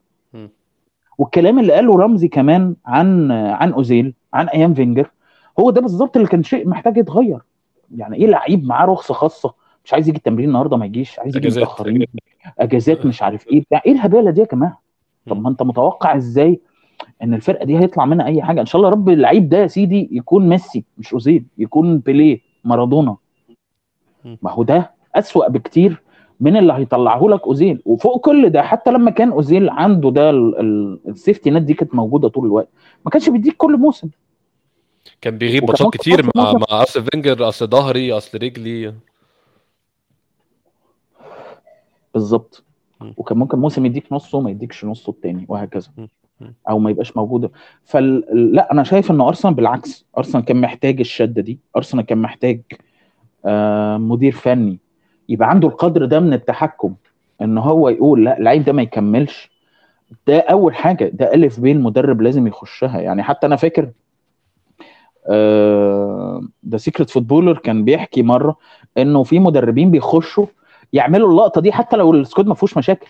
والكلام 1.17 1.59
اللي 1.59 1.73
قاله 1.73 1.97
رمزي 1.97 2.27
كمان 2.27 2.75
عن 2.85 3.31
عن 3.31 3.71
أوزيل 3.73 4.13
عن 4.33 4.47
أيام 4.49 4.73
فينجر 4.73 5.11
هو 5.59 5.69
ده 5.69 5.81
بالظبط 5.81 6.15
اللي 6.17 6.27
كان 6.29 6.43
شيء 6.43 6.67
محتاج 6.67 6.97
يتغير. 6.97 7.39
يعني 7.95 8.15
إيه 8.17 8.27
لعيب 8.27 8.65
معاه 8.65 8.85
رخصة 8.85 9.13
خاصة؟ 9.13 9.53
مش 9.85 9.93
عايز 9.93 10.09
يجي 10.09 10.17
التمرين 10.17 10.47
النهارده 10.47 10.77
ما 10.77 10.85
يجيش 10.85 11.19
عايز 11.19 11.37
يجي 11.37 11.47
أجازات. 11.47 11.63
متأخرين 11.63 12.05
أجازات 12.59 13.05
مش 13.05 13.23
عارف 13.23 13.47
إيه. 13.47 13.61
بتاع 13.61 13.81
إيه 13.85 13.91
الهبالة 13.91 14.31
دي 14.31 14.41
يا 14.41 14.47
جماعة؟ 14.51 14.81
طب 15.27 15.41
ما 15.41 15.49
أنت 15.49 15.63
متوقع 15.63 16.15
إزاي 16.15 16.59
إن 17.23 17.33
الفرقة 17.33 17.65
دي 17.65 17.77
هيطلع 17.79 18.05
منها 18.05 18.25
أي 18.25 18.41
حاجة؟ 18.41 18.61
إن 18.61 18.65
شاء 18.65 18.79
الله 18.81 18.91
رب 18.91 19.09
اللعيب 19.09 19.49
ده 19.49 19.57
يا 19.57 19.67
سيدي 19.67 20.09
يكون 20.11 20.49
ميسي 20.49 20.83
مش 20.97 21.13
أوزيل 21.13 21.45
يكون 21.57 21.99
بيليه 21.99 22.39
مارادونا. 22.63 23.17
ما 24.41 24.51
هو 24.51 24.63
ده 24.63 24.91
أسوأ 25.15 25.49
بكتير 25.49 26.01
من 26.41 26.57
اللي 26.57 26.73
هيطلعه 26.73 27.23
لك 27.27 27.43
أوزيل. 27.43 27.81
وفوق 27.85 28.25
كل 28.25 28.49
ده 28.49 28.61
حتى 28.63 28.91
لما 28.91 29.11
كان 29.11 29.31
أوزيل 29.31 29.69
عنده 29.69 30.09
ده 30.11 30.29
ال- 30.29 30.59
ال- 30.59 30.99
السيفتي 31.07 31.51
نت 31.51 31.61
دي 31.61 31.73
كانت 31.73 31.95
موجودة 31.95 32.27
طول 32.27 32.45
الوقت 32.45 32.67
ما 33.05 33.11
كانش 33.11 33.29
بيديك 33.29 33.57
كل 33.57 33.77
موسم. 33.77 34.09
كان 35.21 35.37
بيغيب 35.37 35.63
ماتشات 35.63 35.93
كتير 35.93 36.29
مع 36.35 36.53
مع 36.53 36.65
أصل 36.69 37.03
فينجر 37.03 37.47
أصل 37.47 37.67
ظهري 37.67 38.11
أصل 38.11 38.37
رجلي. 38.37 38.93
بالظبط. 42.13 42.63
وكان 43.17 43.37
ممكن 43.37 43.59
موسم 43.59 43.85
يديك 43.85 44.13
نصه 44.13 44.37
وما 44.37 44.49
يديكش 44.49 44.85
نصه 44.85 45.09
التاني 45.09 45.45
وهكذا. 45.49 45.89
أو 46.69 46.79
ما 46.79 46.89
يبقاش 46.89 47.17
موجود. 47.17 47.51
فال 47.83 48.25
لا 48.55 48.71
أنا 48.71 48.83
شايف 48.83 49.11
إن 49.11 49.21
أرسنال 49.21 49.53
بالعكس 49.53 50.05
أرسنال 50.17 50.45
كان 50.45 50.61
محتاج 50.61 50.99
الشدة 50.99 51.41
دي. 51.41 51.59
أرسنال 51.77 52.05
كان 52.05 52.17
محتاج 52.17 52.61
آه 53.45 53.97
مدير 53.97 54.31
فني. 54.31 54.79
يبقى 55.31 55.49
عنده 55.49 55.67
القدر 55.67 56.05
ده 56.05 56.19
من 56.19 56.33
التحكم 56.33 56.93
إن 57.41 57.57
هو 57.57 57.89
يقول 57.89 58.25
لا 58.25 58.37
اللعيب 58.37 58.63
ده 58.65 58.73
ما 58.73 58.81
يكملش. 58.81 59.51
ده 60.27 60.39
أول 60.39 60.75
حاجة 60.75 61.09
ده 61.13 61.33
ألف 61.33 61.59
ب 61.59 61.65
المدرب 61.65 62.21
لازم 62.21 62.47
يخشها. 62.47 62.99
يعني 63.01 63.23
حتى 63.23 63.47
أنا 63.47 63.55
فاكر 63.55 63.89
The 66.69 66.77
Secret 66.77 67.09
Footballer 67.09 67.57
كان 67.57 67.85
بيحكي 67.85 68.23
مرة 68.23 68.57
إنه 68.97 69.23
في 69.23 69.39
مدربين 69.39 69.91
بيخشوا 69.91 70.45
يعملوا 70.93 71.31
اللقطة 71.31 71.61
دي 71.61 71.71
حتى 71.71 71.97
لو 71.97 72.13
ال 72.13 72.19
squad 72.19 72.47
ما 72.47 72.53
فيهوش 72.53 72.77
مشاكل. 72.77 73.07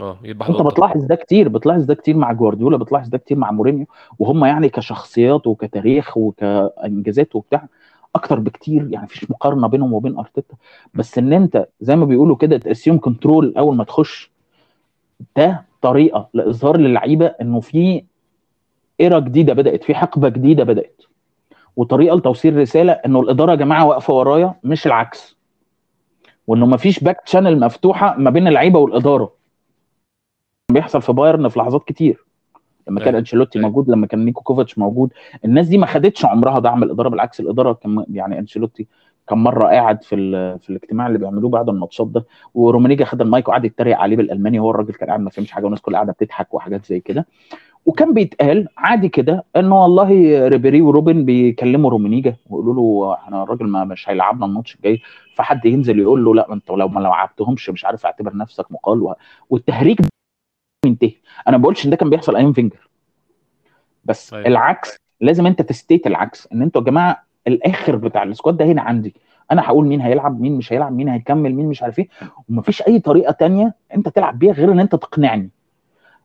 آه 0.00 0.18
أنت 0.48 0.62
بتلاحظ 0.72 1.04
ده 1.04 1.14
كتير 1.14 1.48
بتلاحظ 1.48 1.84
ده 1.84 1.94
كتير 1.94 2.16
مع 2.16 2.32
جوارديولا 2.32 2.76
بتلاحظ 2.76 3.08
ده 3.08 3.18
كتير 3.18 3.36
مع 3.38 3.50
مورينيو 3.50 3.86
وهم 4.18 4.44
يعني 4.44 4.68
كشخصيات 4.68 5.46
وكتاريخ 5.46 6.16
وكإنجازات 6.16 7.36
وبتاع. 7.36 7.66
أكتر 8.14 8.38
بكتير 8.38 8.88
يعني 8.90 9.04
مفيش 9.04 9.30
مقارنة 9.30 9.68
بينهم 9.68 9.92
وبين 9.92 10.18
أرتيتا. 10.18 10.54
بس 10.94 11.18
إن 11.18 11.32
أنت 11.32 11.68
زي 11.80 11.96
ما 11.96 12.04
بيقولوا 12.04 12.36
كده 12.36 12.58
to 12.58 12.68
assume 12.68 12.98
control 12.98 13.54
أول 13.58 13.76
ما 13.76 13.84
تخش 13.84 14.30
ده 15.36 15.64
طريقة 15.82 16.28
لإظهار 16.34 16.76
للعيبة 16.76 17.26
إنه 17.26 17.60
في 17.60 18.04
era 19.00 19.18
جديدة 19.18 19.52
بدأت 19.52 19.84
في 19.84 19.94
حقبة 19.94 20.28
جديدة 20.28 20.64
بدأت. 20.64 21.02
وطريقة 21.76 22.16
لتوصيل 22.16 22.56
رسالة 22.56 22.92
إنه 22.92 23.20
الإدارة 23.20 23.50
يا 23.50 23.56
جماعة 23.56 23.86
واقفة 23.86 24.14
ورايا 24.14 24.54
مش 24.64 24.86
العكس. 24.86 25.36
وإنه 26.46 26.66
مفيش 26.66 27.04
back 27.04 27.28
channel 27.28 27.60
مفتوحة 27.60 28.16
ما 28.18 28.30
بين 28.30 28.48
اللعيبه 28.48 28.78
والإدارة. 28.78 29.32
بيحصل 30.72 31.02
في 31.02 31.12
بايرن 31.12 31.48
في 31.48 31.58
لحظات 31.58 31.84
كتير. 31.84 32.23
لما 32.88 33.00
كان. 33.00 33.14
أنشيلوتي. 33.14 33.58
موجود 33.58 33.90
لما 33.90 34.06
كان 34.06 34.24
نيكو 34.24 34.42
كوفاتش 34.42 34.78
موجود 34.78 35.12
الناس 35.44 35.68
دي 35.68 35.78
ما 35.78 35.86
خدتش 35.86 36.24
عمرها 36.24 36.58
دعم 36.58 36.82
الإدارة 36.82 37.08
بالعكس 37.08 37.40
الإدارة 37.40 37.72
كان 37.72 38.04
يعني 38.12 38.38
أنشيلوتي 38.38 38.86
كان 39.28 39.38
مرة 39.38 39.68
قاعد 39.68 40.02
في 40.02 40.16
في 40.58 40.70
الاجتماع 40.70 41.06
اللي 41.06 41.18
بيعملوه 41.18 41.50
بعد 41.50 41.68
الماتشات 41.68 42.06
ده 42.06 42.26
ورومينيجه 42.54 43.04
خد 43.04 43.20
المايك 43.20 43.48
وقعد 43.48 43.64
يتريق 43.64 43.98
عليه 43.98 44.16
بالألماني 44.16 44.58
هو 44.58 44.70
الراجل 44.70 44.94
كان 44.94 45.08
قاعد 45.08 45.20
ما 45.20 45.30
فهمش 45.30 45.50
حاجة 45.52 45.64
والناس 45.64 45.80
كلها 45.80 45.96
قاعدة 45.96 46.12
بتضحك 46.12 46.54
وحاجات 46.54 46.86
زي 46.86 47.00
كده 47.00 47.26
وكان 47.86 48.14
بيتقال 48.14 48.68
عادي 48.76 49.08
كده 49.08 49.44
انه 49.56 49.82
والله 49.82 50.08
ريبيري 50.48 50.80
وروبن 50.82 51.24
بيكلموا 51.24 51.90
رومينيجه 51.90 52.36
ويقولوا 52.50 52.74
له 52.74 53.14
إحنا 53.14 53.42
الراجل 53.42 53.66
ما 53.66 53.84
مش 53.84 54.08
هيلعبنا 54.08 54.46
الماتش 54.46 54.74
الجاي 54.76 55.00
فحد 55.36 55.66
ينزل 55.66 55.98
يقول 55.98 56.24
له 56.24 56.34
لا 56.34 56.52
أنت 56.52 56.70
لو 56.70 56.88
ما 56.88 57.00
لعبتهمش 57.00 57.70
مش 57.70 57.84
عارف 57.84 58.06
اعتبر 58.06 58.36
نفسك 58.36 58.72
مقال 58.72 59.14
والتهريج 59.50 59.98
ده 60.84 60.90
منتهي 60.90 61.12
أنا 61.48 61.56
ما 61.56 61.62
بقولش 61.62 61.84
إن 61.86 61.90
ده 61.90 61.96
كان 61.96 62.10
بيحصل 62.10 62.36
أيام 62.36 62.52
فينجر. 62.52 62.88
بس 64.04 64.34
أيوة. 64.34 64.46
العكس 64.46 64.96
لازم 65.20 65.46
أنت 65.46 65.62
ت 65.62 65.69
state 65.69 66.06
العكس. 66.06 66.48
إن 66.52 66.62
أنتوا 66.62 66.80
يا 66.82 66.86
جماعة 66.86 67.22
الآخر 67.46 67.96
بتاع 67.96 68.22
ال 68.22 68.28
squad 68.28 68.56
ده 68.56 68.64
هنا 68.64 68.82
عندي. 68.82 69.14
أنا 69.52 69.62
هقول 69.66 69.86
مين 69.86 70.00
هيلعب 70.00 70.40
مين 70.40 70.56
مش 70.56 70.72
هيلعب 70.72 70.92
مين 70.92 71.08
هيكمل 71.08 71.54
مين 71.54 71.66
مش 71.66 71.82
عارف 71.82 71.98
إيه. 71.98 72.08
ومفيش 72.48 72.82
أي 72.82 72.98
طريقة 73.00 73.32
تانية 73.32 73.74
أنت 73.94 74.08
تلعب 74.08 74.38
بيها 74.38 74.52
غير 74.52 74.72
إن 74.72 74.80
أنت 74.80 74.94
تقنعني. 74.94 75.50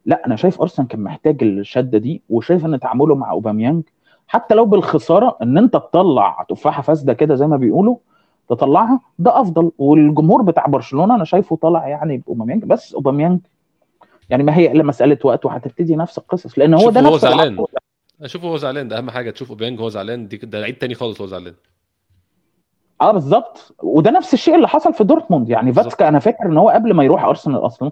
لا 0.06 0.26
أنا 0.26 0.36
شايف 0.36 0.62
أرسنال 0.62 0.88
كان 0.88 1.04
محتاج 1.04 1.44
الشدة 1.44 1.98
دي 1.98 2.22
وشايف 2.30 2.66
إن 2.66 2.80
تعامله 2.80 3.16
مع 3.16 3.32
أوباميانج 3.32 3.84
حتى 4.28 4.56
لو 4.56 4.66
بالخسارة 4.66 5.38
إن 5.42 5.58
أنت 5.58 5.74
تطلع 5.74 6.46
تفاحة 6.50 6.82
فاسدة 6.82 7.14
كده 7.14 7.36
زي 7.36 7.48
ما 7.48 7.58
بيقولوا 7.58 7.98
تطلعها 8.50 9.00
ده 9.20 9.42
أفضل. 9.42 9.72
والجمهور 9.78 10.42
بتاع 10.42 10.66
برشلونة 10.66 11.16
أنا 11.16 11.24
شايفه 11.24 11.56
طالع 11.56 11.88
يعني 11.88 12.18
بأوباميانج. 12.18 12.66
بس 12.66 12.94
أوباميانج 12.94 13.40
يعني 14.30 14.44
ما 14.44 14.58
هي 14.58 14.72
إلا 14.72 14.84
مسألة 14.84 15.18
وقت 15.24 15.46
وهتبتدي 15.46 15.96
نفس 15.96 16.18
القصص 16.18 16.60
لأن 16.60 16.74
هو 16.74 16.90
ده 16.90 17.02
هو 17.02 17.18
زعلان. 17.18 17.66
اشوفه 18.22 18.48
هو 18.48 18.58
زعلان 18.58 18.88
ده 18.88 18.98
أهم 18.98 19.10
حاجة 19.10 19.32
تشوف 19.32 19.50
أوبيانج 19.50 19.80
هو 19.80 19.90
زعلان 19.90 20.28
دي 20.28 20.38
ده 20.38 20.60
لعيب 20.62 20.80
تاني 20.80 20.96
خالص 20.96 21.22
هو 21.22 21.28
زعلان. 21.28 21.54
آه 23.02 23.12
بالظبط. 23.12 23.76
وده 23.84 24.12
نفس 24.12 24.34
الشيء 24.34 24.56
اللي 24.56 24.68
حصل 24.68 24.94
في 24.94 25.04
دورتموند. 25.04 25.50
يعني. 25.50 25.74
فاتسكا 25.74 26.08
أنا 26.08 26.20
فاكر 26.20 26.46
إن 26.46 26.58
هو 26.58 26.70
قبل 26.70 26.94
ما 26.94 27.04
يروح 27.04 27.26
أرسنال 27.26 27.66
أصلا 27.66 27.92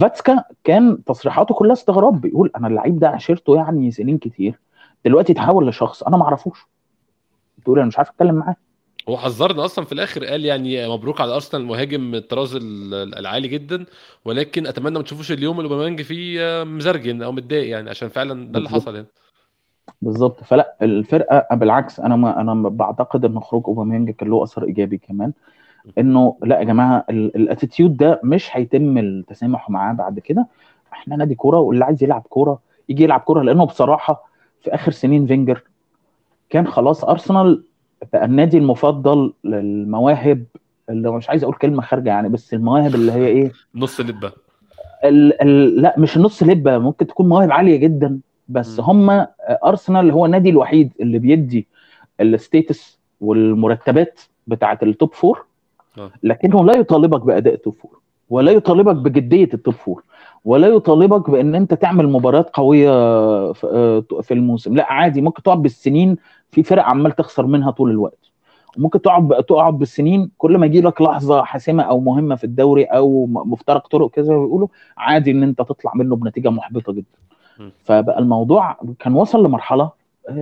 فاتسكا 0.00 0.44
كان 0.64 1.04
تصريحاته 1.04 1.54
كلها 1.54 1.72
استغراب 1.72 2.20
بيقول 2.20 2.50
أنا 2.56 2.68
اللعيب 2.68 2.98
ده 2.98 3.08
عشرته 3.08 3.56
يعني 3.56 3.90
سنين 3.90 4.18
كتير 4.18 4.58
دلوقتي 5.04 5.32
اتحول 5.32 5.68
لشخص 5.68 6.02
أنا 6.02 6.16
ما 6.16 6.24
أعرفوش. 6.24 6.66
بتقول 7.58 7.78
أنا 7.78 7.88
مش 7.88 7.98
عارف 7.98 8.10
أتكلم 8.10 8.34
معاه. 8.34 8.56
هو 9.08 9.16
حذرنا 9.16 9.64
أصلا 9.64 9.84
في 9.84 9.92
الآخر 9.92 10.24
قال 10.24 10.44
يعني 10.44 10.88
مبروك 10.88 11.20
على 11.20 11.34
أرسنال 11.34 11.64
مهاجم 11.64 12.14
الطراز 12.14 12.54
ال- 12.56 13.18
العالي 13.18 13.48
جدا 13.48 13.84
ولكن 14.24 14.66
أتمنى 14.66 14.98
ما 14.98 15.02
تشوفوش 15.04 15.32
اليوم 15.32 15.60
اللي 15.60 15.70
أوباميانج 15.70 16.02
فيه 16.02 16.64
مزرجن 16.64 17.22
أو 17.22 17.32
متضايق 17.32 17.68
يعني 17.70 17.90
عشان 17.90 18.08
فعلا 18.08 18.52
ده 18.52 18.58
اللي. 18.58 18.68
حصل 18.68 18.94
يعني. 18.94 19.06
بالظبط. 20.02 20.44
فلا 20.44 20.76
الفرقة 20.82 21.54
بالعكس 21.54 22.00
أنا 22.00 22.16
ما 22.16 22.40
أنا 22.40 22.54
بعتقد 22.68 23.24
إن 23.24 23.40
خروج 23.40 23.62
أوباميانج 23.66 24.10
كان 24.10 24.28
له 24.28 24.42
أثر 24.42 24.64
إيجابي 24.64 24.98
كمان. 24.98 25.32
إنه 25.98 26.36
لا 26.42 26.58
يا 26.58 26.64
جماعة 26.64 27.04
ال 27.10 27.20
attitude 27.20 27.96
ده 27.96 28.20
مش 28.24 28.48
هيتم 28.52 28.98
التسامح 28.98 29.70
معاه 29.70 29.92
بعد 29.92 30.18
كده. 30.18 30.46
إحنا 30.92 31.16
نادي 31.16 31.34
كورة 31.34 31.58
واللي 31.58 31.84
عايز 31.84 32.02
يلعب 32.02 32.22
كورة 32.28 32.58
يجي 32.88 33.02
يلعب 33.04 33.20
كورة 33.20 33.42
لأنه 33.42 33.64
بصراحة 33.66 34.28
في 34.62 34.74
آخر 34.74 34.92
سنين 34.92 35.26
فينجر 35.26 35.62
كان 36.50 36.66
خلاص 36.66 37.04
أرسنال 37.04 37.64
بقى 38.12 38.24
النادي 38.24 38.58
المفضل 38.58 39.32
للمواهب 39.44 40.44
اللي 40.90 41.10
مش 41.12 41.28
عايز 41.30 41.42
أقول 41.42 41.54
كلمة 41.54 41.82
خارجة 41.82 42.08
يعني 42.08 42.28
بس 42.28 42.54
المواهب 42.54 42.94
اللي 42.94 43.12
هي 43.12 43.26
إيه؟ 43.26 43.52
نص 43.74 44.00
لبة. 44.00 44.32
ال 45.04 45.42
ال 45.42 45.82
لا 45.82 45.94
مش 45.98 46.18
نص 46.18 46.42
لبة 46.42 46.78
ممكن 46.78 47.06
تكون 47.06 47.28
مواهب 47.28 47.52
عالية 47.52 47.76
جدا 47.76 48.18
بس 48.48 48.80
هم 48.80 49.26
أرسنال 49.64 50.10
هو 50.10 50.26
النادي 50.26 50.50
الوحيد 50.50 50.92
اللي 51.00 51.18
بيدي 51.18 51.66
ال 52.20 52.31
status 52.31 52.98
والمرتبات 53.20 54.20
بتاعه 54.46 54.78
ال 54.82 54.90
top 54.90 55.14
four 55.14 55.44
آه. 55.98 56.10
لكنه 56.22 56.64
لا 56.64 56.76
يطالبك 56.76 57.20
بأداء 57.20 57.54
ال 57.54 57.59
top 57.59 57.74
four 57.74 57.98
ولا 58.30 58.52
يطالبك 58.52 58.96
بجدية 58.96 59.48
ال 59.54 59.59
top 59.59 59.74
four 59.74 60.02
ولا 60.48 60.68
يطالبك 60.68 61.30
بأن 61.30 61.54
أنت 61.54 61.74
تعمل 61.74 62.08
مباريات 62.08 62.50
قوية 62.50 62.90
في 64.22 64.30
الموسم. 64.30 64.74
لا 64.74 64.92
عادي 64.92 65.20
ممكن 65.20 65.42
تقعد 65.42 65.62
بالسنين 65.62 66.16
في 66.50 66.62
فرق 66.62 66.84
عمال 66.84 67.12
تخسر 67.12 67.46
منها 67.46 67.70
طول 67.70 67.90
الوقت. 67.90 68.30
ممكن 68.76 69.02
تقعد 69.02 69.44
تقعد 69.44 69.78
بالسنين 69.78 70.30
كل 70.38 70.58
ما 70.58 70.66
يجي 70.66 70.80
لك 70.80 71.02
لحظة 71.02 71.42
حاسمة 71.42 71.82
أو 71.82 72.00
مهمة 72.00 72.34
في 72.34 72.44
الدوري 72.44 72.84
أو 72.84 73.26
مفترق 73.26 73.86
طرق 73.86 74.10
كذا 74.10 74.28
بيقولوا 74.28 74.68
عادي 74.96 75.30
إن 75.30 75.42
أنت 75.42 75.58
تطلع 75.58 75.92
منه 75.94 76.16
بنتيجة 76.16 76.50
محبطة 76.50 76.92
جدا. 76.92 77.18
فبقى 77.84 78.18
الموضوع 78.18 78.76
كان 78.98 79.14
وصل 79.14 79.44
لمرحلة 79.44 79.90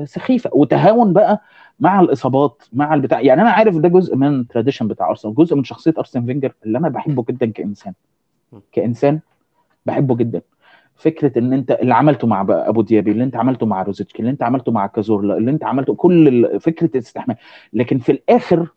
سخيفة. 0.05 0.51
وتهاون 0.53 1.13
بقى 1.13 1.43
مع 1.81 2.01
الإصابات 2.01 2.63
مع 2.73 2.95
البتاع. 2.95 3.21
يعني 3.21 3.43
أنا 3.43 3.51
عارف 3.51 3.77
ده 3.77 3.89
جزء 3.89 4.17
من 4.17 4.41
ال 4.41 4.45
tradition 4.45 4.89
بتاع 4.89 5.11
أرسنال 5.11 5.35
جزء 5.35 5.57
من 5.57 5.65
شخصية 5.65 5.95
أرسين 5.99 6.27
فينجر 6.27 6.53
اللي 6.67 6.79
أنا 6.79 6.89
بحبه 6.89 7.25
جدا 7.29 7.47
كإنسان. 7.47 7.93
كإنسان 8.73 9.21
بحبه 9.87 10.17
جدا. 10.17 10.43
فكرة 10.97 11.39
إن 11.39 11.53
أنت 11.53 11.71
اللي 11.71 11.95
عملته 11.95 12.27
مع 12.27 12.47
أبو 12.51 12.83
ديابي 12.83 13.11
اللي 13.11 13.25
أنت 13.25 13.37
عملته 13.37 13.67
مع 13.67 13.83
روزيسكي 13.83 14.21
اللي 14.21 14.31
أنت 14.31 14.43
عملته 14.43 14.73
مع 14.73 14.87
كازورلا 14.87 15.37
اللي 15.37 15.51
أنت 15.51 15.65
عملته 15.65 15.95
كل 15.95 16.49
فكرة 16.61 16.91
الاستحمام. 16.95 17.37
لكن 17.73 17.99
في 17.99 18.13
الآخر 18.13 18.69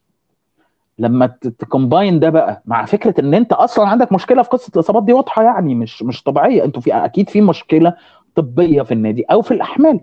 لما 1.00 1.28
تكومباين 1.60 2.20
ده 2.20 2.30
بقى 2.30 2.62
مع 2.66 2.86
فكرة 2.86 3.20
إن 3.20 3.34
أنت 3.34 3.54
أصلا 3.54 3.88
عندك 3.88 4.12
مشكلة 4.12 4.42
في 4.44 4.50
قصة 4.50 4.72
الإصابات 4.76 5.04
دي 5.04 5.14
واضحة 5.14 5.44
يعني 5.44 5.76
مش 5.76 6.04
مش 6.04 6.24
طبيعية. 6.24 6.66
أنتوا 6.66 6.82
في 6.82 6.94
أكيد 6.94 7.30
في 7.30 7.42
مشكلة 7.42 7.94
طبية 8.36 8.82
في 8.82 8.94
النادي 8.94 9.24
أو 9.24 9.42
في 9.42 9.54
الأحمال. 9.54 10.00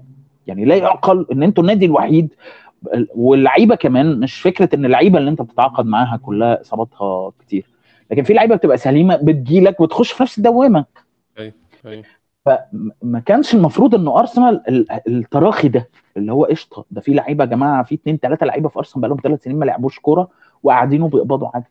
يعني 0.47 0.65
لا 0.65 0.77
يعقل 0.77 1.27
إن 1.33 1.43
أنتوا 1.43 1.63
النادي 1.63 1.87
الوحيد 1.87 2.35
واللعيبة 3.15 3.75
كمان 3.75 4.21
مش 4.21 4.41
فكرة 4.41 4.69
إن 4.75 4.85
اللعيبة 4.85 5.19
اللي 5.19 5.31
أنت 5.31 5.43
بتتعاقد 5.43 5.87
معاها 5.87 6.17
كلها 6.17 6.61
إصاباتها 6.61 7.33
كتير. 7.41 7.76
لكن 8.11 8.23
في 8.23 8.33
لعيبة 8.33 8.55
بتبقى 8.57 8.77
سليمة 8.77 9.17
بتجيلك 9.17 9.81
وتخش 9.81 10.13
في 10.13 10.23
نفس 10.23 10.39
الدوامة. 10.39 10.85
أيوه 11.39 11.53
أيوه. 11.87 12.05
فما 12.47 13.21
كانش 13.27 13.55
المفروض 13.55 13.95
إنه 13.95 14.19
أرسنال 14.19 14.63
التراخي 15.09 15.69
ده 15.69 15.89
اللي 16.17 16.33
هو 16.33 16.45
قشطة 16.45 16.85
ده 16.91 17.01
في 17.01 17.15
لعيبة 17.15 17.45
يا 17.45 17.49
جماعة 17.49 17.83
في 17.83 17.95
اثنين 17.95 18.17
ثلاثة 18.17 18.47
لعيبة 18.47 18.69
في 18.69 18.79
أرسنال 18.79 19.01
بقالهم 19.01 19.21
ثلاث 19.23 19.43
سنين 19.43 19.59
ما 19.59 19.65
لعبوش 19.65 19.99
كورة 19.99 20.29
وقاعدين 20.63 21.03
وبيقبضوا 21.03 21.49
عادي 21.55 21.67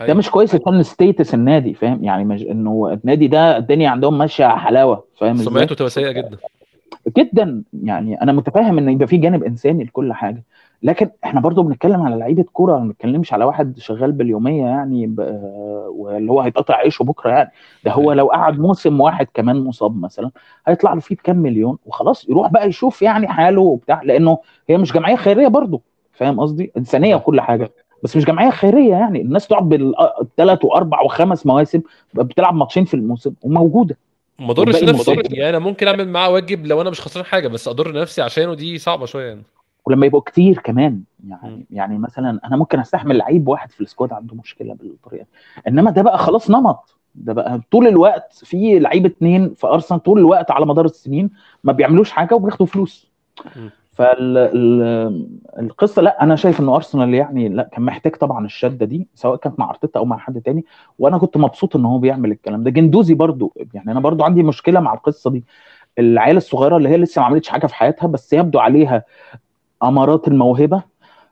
ده 0.00 0.14
مش 0.14 0.30
كويس 0.30 0.54
عشان 0.54 0.82
ستيتس 0.82 1.34
النادي 1.34 1.74
فاهم؟ 1.74 2.04
يعني 2.04 2.24
مش 2.24 2.42
إنه 2.42 2.98
النادي 3.04 3.28
ده 3.28 3.56
الدنيا 3.56 3.90
عندهم 3.90 4.18
ماشية 4.18 4.46
حلاوة 4.56 5.04
فاهم 5.18 5.36
سمعته 5.36 5.74
تبقى 5.74 5.90
سيئه 5.90 6.10
جدا. 6.12 6.36
جدا 7.18 7.62
يعني 7.82 8.22
أنا 8.22 8.32
متفاهم 8.32 8.78
إن 8.78 8.88
يبقى 8.88 9.06
في 9.06 9.16
جانب 9.16 9.44
إنساني 9.44 9.84
لكل 9.84 10.12
حاجة. 10.12 10.42
لكن 10.84 11.10
إحنا 11.24 11.40
برضو 11.40 11.62
بنتكلم 11.62 12.02
على 12.02 12.16
لعيبة 12.16 12.44
كورة 12.52 12.78
ما 12.78 12.84
بنتكلمش 12.84 13.32
على 13.32 13.44
واحد 13.44 13.78
شغال 13.78 14.12
باليومية 14.12 14.64
يعني 14.64 15.14
واللي 15.88 16.32
هو 16.32 16.40
هيتقطع 16.40 16.74
عيشه 16.74 17.02
بكرة 17.02 17.30
يعني. 17.30 17.50
ده 17.84 17.92
هو 17.92 18.12
لو 18.12 18.26
قعد 18.26 18.58
موسم 18.58 19.00
واحد 19.00 19.26
كمان 19.34 19.64
مصاب 19.64 20.00
مثلا 20.00 20.30
هيطلع 20.66 20.94
له 20.94 21.00
فيه 21.00 21.16
بكام 21.16 21.36
مليون؟ 21.36 21.78
وخلاص 21.86 22.28
يروح 22.28 22.50
بقى 22.50 22.68
يشوف 22.68 23.02
يعني 23.02 23.28
حاله 23.28 23.60
وبتاع 23.60 24.02
لأنه 24.02 24.38
هي 24.68 24.76
مش 24.76 24.92
جمعية 24.92 25.16
خيرية 25.16 25.48
برضو. 25.48 25.82
فاهم 26.12 26.40
قصدي؟ 26.40 26.72
إنسانية 26.76 27.14
وكل 27.14 27.40
حاجة. 27.40 27.70
بس 28.02 28.16
مش 28.16 28.24
جمعية 28.24 28.50
خيرية 28.50 28.90
يعني. 28.90 29.20
الناس 29.20 29.48
تقعد 29.48 29.68
بالثلاث 29.68 30.64
وأربع 30.64 31.00
وخمس 31.00 31.46
مواسم 31.46 31.80
بتلعب 32.14 32.54
ماتشين 32.54 32.84
في 32.84 32.94
الموسم 32.94 33.34
وموجودة. 33.42 33.96
ما 34.38 34.50
اضرش 34.50 34.84
نفسي. 34.84 35.12
يعني 35.12 35.48
أنا 35.48 35.58
ممكن 35.58 35.88
أعمل 35.88 36.08
معاه 36.08 36.30
واجب 36.30 36.66
لو 36.66 36.80
أنا 36.80 36.90
مش 36.90 37.00
خسران 37.00 37.24
حاجة 37.24 37.48
بس 37.48 37.68
أضر 37.68 38.00
نفسي 38.00 38.22
عشانه 38.22 38.54
دي 38.54 38.78
صعبة 38.78 39.06
شوية 39.06 39.28
يعني. 39.28 39.42
ولما 39.86 40.06
يبقوا 40.06 40.20
كتير 40.20 40.58
كمان 40.58 41.02
يعني. 41.28 41.66
يعني 41.70 41.98
مثلا 41.98 42.40
أنا 42.44 42.56
ممكن 42.56 42.80
أستحمل 42.80 43.18
لعيب 43.18 43.48
واحد 43.48 43.70
في 43.70 43.80
السكواد 43.80 44.12
عنده 44.12 44.34
مشكلة 44.34 44.74
بالطريقة 44.74 45.26
إنما 45.68 45.90
ده 45.90 46.02
بقى 46.02 46.18
خلاص 46.18 46.50
نمط. 46.50 46.96
ده 47.14 47.32
بقى 47.32 47.60
طول 47.70 47.86
الوقت 47.86 48.32
في 48.44 48.78
لعيبه 48.78 49.06
اثنين 49.06 49.54
في 49.54 49.66
أرسنال 49.66 50.02
طول 50.02 50.18
الوقت 50.18 50.50
على 50.50 50.66
مدار 50.66 50.84
السنين 50.84 51.30
ما 51.64 51.72
بيعملوش 51.72 52.10
حاجة 52.10 52.34
وبياخدوا 52.34 52.66
فلوس. 52.66 53.10
فالقصة 53.92 55.22
لا 56.02 56.22
أنا 56.22 56.36
شايف 56.36 56.60
إنه 56.60 56.76
أرسنال 56.76 57.14
يعني 57.14 57.48
لا 57.48 57.62
كان 57.72 57.84
محتاج 57.84 58.16
طبعا 58.16 58.44
الشدة 58.44 58.86
دي 58.86 59.08
سواء 59.14 59.36
كانت 59.36 59.58
مع 59.58 59.70
أرتيتا 59.70 59.98
أو 59.98 60.04
مع 60.04 60.18
حد 60.18 60.40
تاني. 60.40 60.64
وأنا 60.98 61.18
كنت 61.18 61.36
مبسوط 61.36 61.76
إن 61.76 61.84
هو 61.84 61.98
بيعمل 61.98 62.30
الكلام 62.30 62.62
ده. 62.62 62.70
جندوزي 62.70 63.14
برضو 63.14 63.52
يعني 63.74 63.92
أنا 63.92 64.00
برضو 64.00 64.24
عندي 64.24 64.42
مشكلة 64.42 64.80
مع 64.80 64.94
القصة 64.94 65.30
دي. 65.30 65.44
العيال 65.98 66.36
الصغيرة 66.36 66.76
اللي 66.76 66.88
هي 66.88 66.96
لسه 66.96 67.20
ما 67.20 67.26
عملتش 67.26 67.48
حاجة 67.48 67.66
في 67.66 67.74
حياتها 67.74 68.06
بس 68.06 68.32
يبدو 68.32 68.58
عليها 68.58 69.04
امارات 69.88 70.28
الموهبة 70.28 70.82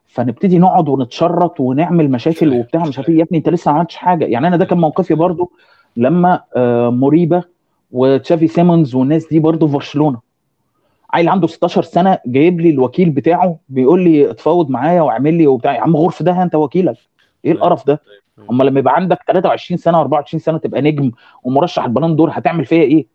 فنبتدي 0.05 0.59
نقعد 0.59 0.89
ونتشرط 0.89 1.59
ونعمل 1.59 2.11
مشاكل 2.11 2.53
وبتاع 2.53 2.85
مش 2.85 2.97
عارف 2.97 3.09
يا 3.09 3.23
ابني 3.23 3.37
أنت 3.37 3.49
لسه 3.49 3.71
ما 3.71 3.77
عملتش 3.77 3.95
حاجة. 3.95 4.25
يعني 4.25 4.47
أنا 4.47 4.57
ده 4.57 4.65
كان 4.65 4.77
موقفي 4.77 5.13
برضو 5.13 5.51
لما 5.97 6.41
موريبا 6.89 7.43
وتشافي 7.91 8.47
سيمونز 8.47 8.95
والناس 8.95 9.27
دي 9.27 9.39
برضو 9.39 9.67
في 9.67 9.73
برشلونة. 9.73 10.19
عيل 11.13 11.29
عنده 11.29 11.47
16 11.47 11.81
سنة 11.83 12.17
جايب 12.25 12.61
لي 12.61 12.69
الوكيل 12.69 13.09
بتاعه 13.09 13.57
بيقول 13.69 14.03
لي 14.03 14.31
اتفاوض 14.31 14.69
معايا 14.69 15.01
واعمل 15.01 15.33
لي 15.33 15.47
وبتاع. 15.47 15.75
يا 15.75 15.81
عم 15.81 15.95
قرف 15.97 16.23
ده 16.23 16.43
أنت 16.43 16.55
وكيلك. 16.55 16.97
إيه 17.45 17.51
القرف 17.51 17.87
ده؟ 17.87 18.01
اما 18.51 18.63
لما 18.63 18.79
يبقى 18.79 18.95
عندك 18.95 19.19
23 19.27 19.77
سنة 19.77 20.03
و24 20.03 20.37
سنة 20.37 20.57
تبقى 20.57 20.81
نجم 20.81 21.11
ومرشح 21.43 21.83
ال 21.85 21.89
Ballon 21.89 22.15
d'Or 22.15 22.29
هتعمل 22.33 22.65
فيا 22.65 22.81
إيه؟ 22.83 23.05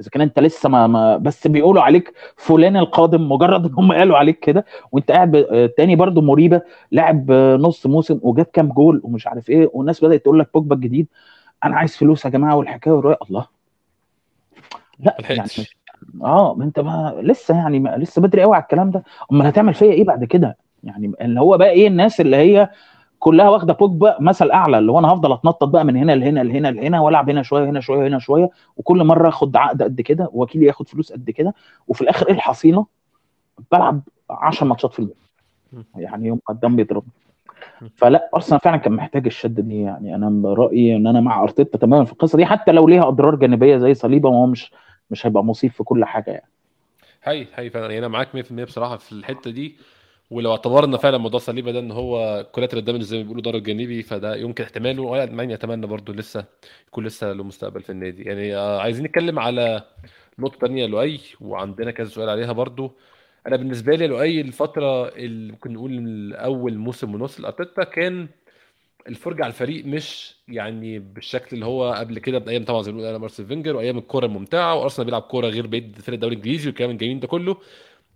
إذا 0.00 0.10
كان 0.10 0.22
أنت 0.22 0.38
لسه 0.38 0.68
ما, 0.68 0.86
ما 0.86 1.16
بس 1.16 1.46
بيقولوا 1.46 1.82
عليك 1.82 2.12
فلان 2.36 2.76
القادم 2.76 3.32
مجرد 3.32 3.66
إن 3.66 3.74
هم 3.74 3.92
قالوا 3.92 4.16
عليك 4.16 4.38
كده 4.40 4.64
وأنت 4.92 5.10
قاعد 5.10 5.46
تاني 5.76 5.96
برضو 5.96 6.20
مريبة 6.20 6.60
لعب 6.92 7.30
نص 7.32 7.86
موسم 7.86 8.18
وجاب 8.22 8.46
كام 8.52 8.68
جول 8.68 9.00
ومش 9.04 9.26
عارف 9.26 9.50
إيه 9.50 9.70
والناس 9.72 10.04
بدأت 10.04 10.22
تقول 10.22 10.38
لك 10.38 10.48
بوجبا 10.54 10.74
الجديد 10.74 11.06
أنا 11.64 11.76
عايز 11.76 11.96
فلوس 11.96 12.24
يا 12.24 12.30
جماعة 12.30 12.56
والحكاية 12.56 12.94
والرواية. 12.94 13.16
الله. 13.30 13.46
لا 15.00 15.16
يعني 15.30 15.48
آه 16.22 16.56
أنت 16.62 16.80
ما 16.80 17.14
لسه 17.22 17.56
يعني 17.56 17.78
ما 17.78 17.96
لسه 17.96 18.22
بدري 18.22 18.42
قوي 18.42 18.54
على 18.54 18.62
الكلام 18.62 18.90
ده. 18.90 19.04
أمال 19.32 19.46
هتعمل 19.46 19.74
فيا 19.74 19.92
إيه 19.92 20.04
بعد 20.04 20.24
كده؟ 20.24 20.56
يعني 20.84 21.12
اللي 21.20 21.40
هو 21.40 21.58
بقى 21.58 21.70
إيه 21.70 21.88
الناس 21.88 22.20
اللي 22.20 22.36
هي 22.36 22.70
كلها 23.20 23.48
واخده 23.48 23.72
بوجبا 23.72 24.16
مثل 24.20 24.50
اعلى 24.50 24.78
اللي 24.78 24.92
هو 24.92 24.98
أنا 24.98 25.08
هفضل 25.08 25.32
اتنطط 25.32 25.68
بقى 25.68 25.84
من 25.84 25.96
هنا 25.96 26.12
لهنا 26.12 26.40
لهنا 26.40 26.68
لهنا 26.68 27.00
والعب 27.00 27.30
هنا 27.30 27.42
شوية 27.42 27.64
هنا 27.70 27.80
شوية 27.80 28.08
هنا 28.08 28.18
شوية 28.18 28.50
وكل 28.76 29.04
مره 29.04 29.28
اخد 29.28 29.56
عقد 29.56 29.82
قد 29.82 30.00
كده 30.00 30.28
ووكيلي 30.32 30.66
ياخد 30.66 30.88
فلوس 30.88 31.12
قد 31.12 31.30
كده 31.30 31.54
وفي 31.88 32.00
الآخر 32.00 32.28
إيه 32.28 32.34
الحصيله؟ 32.34 32.86
بلعب 33.72 34.00
10 34.30 34.66
ماتشات 34.66 34.92
في 34.92 34.98
اليوم. 34.98 35.14
يعني 35.96 36.26
يوم 36.28 36.40
قدام 36.46 36.76
بيضربني 36.76 37.12
فلا 37.96 38.30
أرسنال 38.34 38.60
فعلا 38.60 38.76
كان 38.76 38.92
محتاج 38.92 39.26
الشده 39.26 39.62
دي. 39.62 39.82
يعني 39.82 40.14
أنا 40.14 40.54
رايي 40.54 40.96
إن 40.96 41.06
أنا 41.06 41.20
مع 41.20 41.42
أرتيتا 41.42 41.78
تماما 41.78 42.04
في 42.04 42.12
القصة 42.12 42.36
دي 42.36 42.46
حتى 42.46 42.72
لو 42.72 42.88
ليها 42.88 43.08
أضرار 43.08 43.34
جانبية 43.34 43.76
زي 43.76 43.94
صليبة 43.94 44.28
وهو 44.28 44.46
مش 44.46 44.72
مش 45.10 45.26
هيبقى 45.26 45.44
مصيب 45.44 45.70
في 45.70 45.84
كل 45.84 46.04
حاجة 46.04 46.30
يعني. 46.30 46.50
هي 47.24 47.46
هي 47.54 47.70
فعلا. 47.70 47.84
يعني 47.86 47.98
أنا 47.98 48.08
معاك 48.08 48.28
100% 48.34 48.52
بصراحة 48.64 48.96
في 48.96 49.12
الحتة 49.12 49.50
دي. 49.50 49.76
ولو 50.30 50.50
اعتبرنا 50.52 50.96
فعلا 50.98 51.18
موضوع 51.18 51.40
صليبة 51.40 51.72
ده 51.72 51.78
إن 51.78 51.90
هو 51.90 52.46
كولاترال 52.52 52.84
دامج 52.84 53.02
زي 53.02 53.16
ما 53.16 53.22
بيقولوا 53.22 53.42
ضرر 53.42 53.58
جانبي 53.58 54.02
فده 54.02 54.36
يمكن 54.36 54.64
احتماله. 54.64 55.02
وأنا 55.02 55.54
اتمنى 55.54 55.86
برضه 55.86 56.12
لسه 56.14 56.44
يكون 56.88 57.06
لسه 57.06 57.32
له 57.32 57.44
مستقبل 57.44 57.82
في 57.82 57.90
النادي. 57.90 58.22
يعني 58.22 58.54
عايزين 58.54 59.04
نتكلم 59.04 59.38
على 59.38 59.82
نقطة 60.38 60.58
ثانية 60.58 60.86
لؤي 60.86 61.20
وعندنا 61.40 61.90
كذا 61.90 62.08
سؤال 62.08 62.28
عليها 62.28 62.52
برضه. 62.52 62.92
أنا 63.46 63.56
بالنسبة 63.56 63.94
لي 63.96 64.06
لؤي 64.06 64.40
الفترة 64.40 65.08
اللي 65.08 65.52
ممكن 65.52 65.72
نقول 65.72 66.34
أول 66.34 66.76
موسم 66.78 67.14
ونص 67.14 67.40
لأرتيتا 67.40 67.84
كان 67.84 68.28
الفرجة 69.08 69.42
على 69.44 69.50
الفريق 69.50 69.84
مش 69.86 70.34
يعني 70.48 70.98
بالشكل 70.98 71.48
اللي 71.52 71.66
هو 71.66 71.92
قبل 71.92 72.18
كده 72.18 72.38
بأيام 72.38 72.64
طبعا 72.64 72.82
زي 72.82 72.92
ما 72.92 72.98
بنقول 72.98 73.16
أرسين 73.16 73.46
فينجر 73.46 73.76
وأيام 73.76 73.98
الكورة 73.98 74.26
الممتعة 74.26 74.74
وأرسنال 74.74 75.04
بيلعب 75.06 75.22
كورة 75.22 75.46
غير 75.48 75.66
بقية 75.66 75.98
فرق 76.00 76.14
الدوري 76.14 76.34
الإنجليزي 76.34 76.68
والكلام 76.68 76.90
الجميل 76.90 77.20
ده 77.20 77.26
كله. 77.28 77.56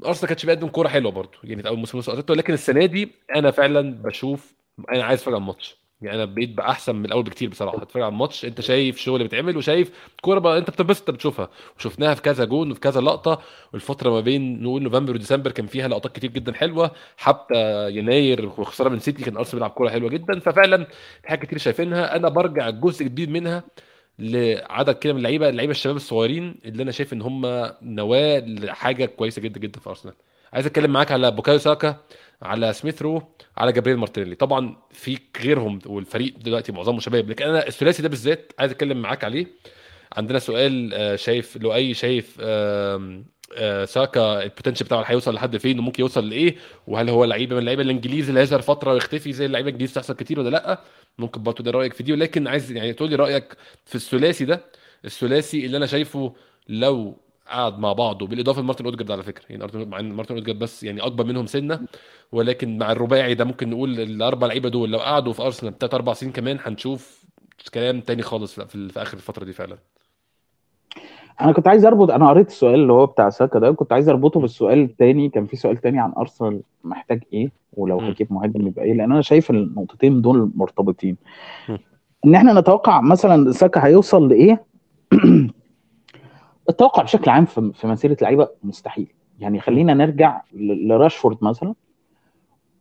أرسنال 0.06 0.28
كانش 0.28 0.46
بيقدم 0.46 0.68
كورة 0.68 0.88
حلوة 0.88 1.12
برضه. 1.12 1.38
يعني 1.44 1.62
في 1.62 1.68
أول 1.68 1.78
موسم 1.78 1.98
ونص 1.98 2.08
لكن 2.08 2.52
السنة 2.52 2.86
دي 2.86 3.12
أنا 3.36 3.50
فعلا 3.50 4.02
بشوف 4.02 4.54
أنا 4.92 5.04
عايز 5.04 5.18
أتفرج 5.20 5.34
على 5.34 5.40
الماتش. 5.40 5.84
يعني 6.02 6.16
أنا 6.16 6.24
بقيت 6.24 6.50
بقى 6.54 6.70
احسن 6.70 6.96
من 6.96 7.04
الأول 7.04 7.22
بكتير 7.22 7.48
بصراحة. 7.48 7.82
أتفرج 7.82 8.02
على 8.02 8.12
الماتش 8.12 8.44
أنت 8.44 8.60
شايف 8.60 8.98
شغل 8.98 9.22
بيتعمل 9.22 9.56
وشايف 9.56 10.12
كورة 10.22 10.38
بقى 10.38 10.58
أنت 10.58 10.70
بتنبسط 10.70 11.00
أنت 11.00 11.10
بتشوفها. 11.10 11.48
وشفناها 11.78 12.14
في 12.14 12.22
كذا 12.22 12.44
جون 12.44 12.70
وفي 12.70 12.80
كذا 12.80 13.00
لقطة. 13.00 13.42
والفترة 13.72 14.10
ما 14.10 14.20
بين 14.20 14.62
نقول 14.62 14.82
نوفمبر 14.82 15.14
وديسمبر 15.14 15.50
كان 15.50 15.66
فيها 15.66 15.88
لقطات 15.88 16.16
كتير 16.16 16.30
جدا 16.30 16.52
حلوة. 16.52 16.90
حتى 17.16 17.90
يناير 17.90 18.46
وخسارة 18.46 18.88
من 18.88 18.98
سيتي 18.98 19.22
كان 19.24 19.36
أرسنال 19.36 19.54
بيلعب 19.54 19.70
كورة 19.70 19.88
حلوة 19.90 20.10
جدا. 20.10 20.40
ففعلا 20.40 20.84
في 21.22 21.28
حاجات 21.28 21.44
كتير 21.44 21.58
شايفينها. 21.58 22.16
أنا 22.16 22.28
برجع 22.28 22.70
جزء 22.70 23.06
كبير 23.06 23.30
منها. 23.30 23.64
لعدد 24.18 24.94
كده 24.94 25.12
من 25.12 25.18
اللعيبة 25.18 25.48
اللعيبة 25.48 25.70
الشباب 25.70 25.96
الصغيرين 25.96 26.60
اللي 26.64 26.82
أنا 26.82 26.90
شايف 26.90 27.12
إن 27.12 27.22
هم 27.22 27.70
نواة 27.82 28.38
لحاجة 28.38 29.04
كويسة 29.06 29.42
جدا 29.42 29.60
جدا 29.60 29.80
في 29.80 29.90
أرسنال. 29.90 30.14
عايز 30.52 30.66
أتكلم 30.66 30.92
معاك 30.92 31.12
على 31.12 31.30
بوكايو 31.30 31.58
ساكا 31.58 31.96
على 32.42 32.72
سميث 32.72 33.02
رو 33.02 33.22
على 33.56 33.72
جابريل 33.72 33.96
مارتينيلي. 33.96 34.34
طبعا 34.34 34.76
في 34.90 35.18
غيرهم 35.42 35.78
والفريق 35.86 36.34
دلوقتي 36.38 36.72
معظمه 36.72 37.00
شباب 37.00 37.30
لكن 37.30 37.44
أنا 37.44 37.66
الثلاثي 37.68 38.02
ده 38.02 38.08
بالذات 38.08 38.52
عايز 38.58 38.72
أتكلم 38.72 39.02
معاك 39.02 39.24
عليه. 39.24 39.46
عندنا 40.16 40.38
سؤال 40.38 40.94
آه، 40.94 41.16
شايف 41.16 41.56
لؤي 41.56 41.94
شايف 41.94 42.36
ساكا 43.84 44.42
ال 44.42 44.47
potential 44.47 44.86
بتاعه 44.86 45.02
هيوصل 45.02 45.34
لحد 45.34 45.56
فين 45.56 45.78
وممكن 45.78 46.02
يوصل 46.02 46.28
لإيه؟ 46.28 46.56
وهل 46.86 47.08
هو 47.10 47.24
لعيبة 47.24 47.54
من 47.54 47.60
اللعيبة 47.60 47.82
الانجليزي 47.82 48.28
اللي 48.28 48.40
هيظهر 48.40 48.60
فترة 48.62 48.92
ويختفي 48.92 49.32
زي 49.32 49.46
اللعيبة 49.46 49.68
الانجليزي 49.68 49.92
بتحصل 49.92 50.14
كتير 50.14 50.40
ولا 50.40 50.48
لأ؟ 50.50 50.80
ممكن 51.18 51.42
برضه 51.42 51.64
ده 51.64 51.70
رأيك 51.70 51.92
في 51.94 52.02
دي. 52.02 52.12
ولكن 52.12 52.48
عايز 52.48 52.72
يعني 52.72 52.92
تقول 52.92 53.10
لي 53.10 53.16
رأيك 53.16 53.56
في 53.86 53.94
الثلاثي 53.94 54.44
ده. 54.44 54.64
الثلاثي 55.04 55.66
اللي 55.66 55.76
أنا 55.76 55.86
شايفه 55.86 56.34
لو 56.68 57.16
قعد 57.46 57.78
مع 57.78 57.92
بعضه 57.92 58.26
بالإضافة 58.26 58.62
لمارتن 58.62 58.84
أودجارد 58.84 59.10
على 59.10 59.22
فكرة. 59.22 59.44
يعني 59.50 59.84
مع 59.86 59.98
إن 60.00 60.12
مارتن 60.12 60.34
أودجارد 60.34 60.58
بس 60.58 60.82
يعني 60.84 61.00
أكبر 61.00 61.24
منهم 61.24 61.46
سنة 61.46 61.86
ولكن 62.32 62.78
مع 62.78 62.92
الرباعي 62.92 63.34
ده 63.34 63.44
ممكن 63.44 63.70
نقول 63.70 64.00
الأربع 64.00 64.46
لعيبة 64.46 64.68
دول 64.68 64.90
لو 64.90 64.98
قعدوا 64.98 65.32
في 65.32 65.42
أرسنال 65.42 65.78
ثلاث 65.78 65.94
أربع 65.94 66.12
سنين 66.12 66.32
كمان 66.32 66.58
هنشوف 66.62 67.24
كلام 67.74 68.00
تاني 68.00 68.22
خالص 68.22 68.60
في, 68.60 68.88
في 68.88 69.02
آخر 69.02 69.16
الفترة 69.16 69.44
دي 69.44 69.52
فعلا. 69.52 69.78
أنا 71.40 71.52
كنت 71.52 71.68
عايز 71.68 71.84
أربط 71.84 72.10
أنا 72.10 72.28
قريت 72.28 72.48
السؤال 72.48 72.74
اللي 72.74 72.92
هو 72.92 73.06
بتاع 73.06 73.30
ساكا 73.30 73.58
ده 73.58 73.72
كنت 73.72 73.92
عايز 73.92 74.08
أربطه 74.08 74.40
بالسؤال 74.40 74.78
التاني. 74.82 75.28
كان 75.28 75.46
في 75.46 75.56
سؤال 75.56 75.76
تاني 75.76 76.00
عن 76.00 76.12
أرسنال 76.18 76.62
محتاج 76.84 77.22
إيه؟ 77.32 77.50
ولو. 77.72 78.00
هجيب 78.00 78.32
مهاجم 78.32 78.66
يبقى 78.66 78.84
إيه؟ 78.84 78.94
لأن 78.94 79.12
أنا 79.12 79.22
شايف 79.22 79.50
النقطتين 79.50 80.20
دول 80.20 80.50
مرتبطين. 80.54 81.16
إن 82.26 82.34
إحنا 82.34 82.60
نتوقع 82.60 83.00
مثلا 83.00 83.52
ساكا 83.52 83.86
هيوصل 83.86 84.28
لإيه؟ 84.28 84.64
التوقع 86.70 87.02
بشكل 87.02 87.30
عام 87.30 87.44
في 87.44 87.86
مسيرة 87.86 88.16
لعيبة 88.22 88.48
مستحيل. 88.62 89.12
يعني 89.38 89.60
خلينا 89.60 89.94
نرجع 89.94 90.42
لراشفورد 90.54 91.36
مثلا 91.42 91.74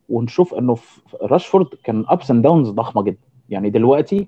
ونشوف 0.10 0.54
إنه 0.54 0.78
راشفورد 1.22 1.68
كان 1.84 2.06
ups 2.08 2.32
and 2.32 2.44
downs 2.44 2.70
ضخمة 2.70 3.04
جدا. 3.04 3.28
يعني 3.50 3.70
دلوقتي 3.70 4.28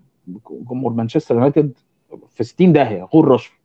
جمهور 0.49 0.93
مانشستر 0.93 1.35
يونايتد 1.35 1.77
في 2.29 2.43
60 2.43 2.73
داهية 2.73 3.03
غور 3.03 3.27
راشفورد. 3.27 3.64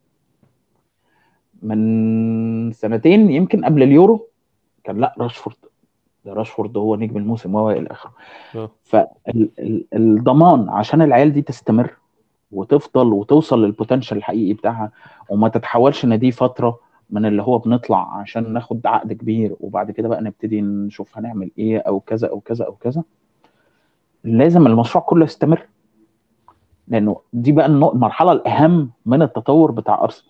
من 1.62 2.72
سنتين 2.72 3.30
يمكن 3.30 3.64
قبل 3.64 3.82
اليورو 3.82 4.26
كان 4.84 4.98
لا 5.00 5.14
راشفورد. 5.18 5.56
ده 6.24 6.32
راشفورد 6.32 6.76
هو 6.76 6.96
نجم 6.96 7.16
الموسم 7.16 7.54
وهو 7.54 7.70
إلى 7.70 7.86
آخره. 7.90 8.12
آه. 8.54 8.70
فالضمان 8.82 10.68
عشان 10.68 11.02
العيال 11.02 11.32
دي 11.32 11.42
تستمر 11.42 11.90
وتفضل 12.52 13.12
وتوصل 13.12 13.64
لل 13.64 13.74
potential 13.74 14.16
الحقيقي 14.18 14.52
بتاعها 14.52 14.90
وما 15.28 15.48
تتحولش 15.48 16.04
إن 16.04 16.18
دي 16.18 16.30
فترة 16.30 16.78
من 17.10 17.26
اللي 17.26 17.42
هو 17.42 17.58
بنطلع 17.58 18.14
عشان 18.16 18.52
ناخد 18.52 18.86
عقد 18.86 19.12
كبير 19.12 19.56
وبعد 19.60 19.90
كده 19.90 20.08
بقى 20.08 20.22
نبتدي 20.22 20.60
نشوف 20.60 21.18
هنعمل 21.18 21.50
إيه 21.58 21.78
أو 21.78 22.00
كذا 22.00 22.28
أو 22.28 22.40
كذا 22.40 22.64
أو 22.64 22.72
كذا. 22.72 23.02
لازم 24.24 24.66
المشروع 24.66 25.04
كله 25.04 25.24
يستمر. 25.24 25.66
لأنه 26.88 27.20
دي 27.32 27.52
بقى 27.52 27.66
المرحلة 27.66 28.32
الأهم 28.32 28.90
من 29.06 29.22
التطور 29.22 29.70
بتاع 29.70 30.02
أرسنال. 30.04 30.29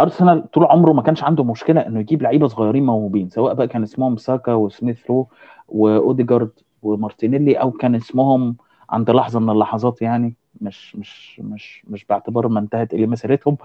أرسنال 0.00 0.50
طول 0.50 0.64
عمره 0.64 0.92
ما 0.92 1.02
كانش 1.02 1.24
عنده 1.24 1.44
مشكلة 1.44 1.80
إنه 1.86 2.00
يجيب 2.00 2.22
لعيبة 2.22 2.46
صغيرين 2.48 2.86
موهوبين 2.86 3.30
سواء 3.30 3.54
بقى 3.54 3.68
كان 3.68 3.82
اسمهم 3.82 4.16
ساكا 4.16 4.52
وسميث 4.54 5.10
رو 5.10 5.28
وأوديجارد 5.68 6.50
ومارتينيلي 6.82 7.54
أو 7.54 7.70
كان 7.70 7.94
اسمهم 7.94 8.56
عند 8.90 9.10
لحظة 9.10 9.40
من 9.40 9.50
اللحظات 9.50 10.02
يعني 10.02 10.34
مش 10.60 10.96
مش 10.96 11.40
مش 11.44 11.84
مش 11.88 12.04
باعتبار 12.04 12.48
ما 12.48 12.60
انتهت 12.60 12.94
إلى 12.94 13.06
مسيرتهم 13.06 13.56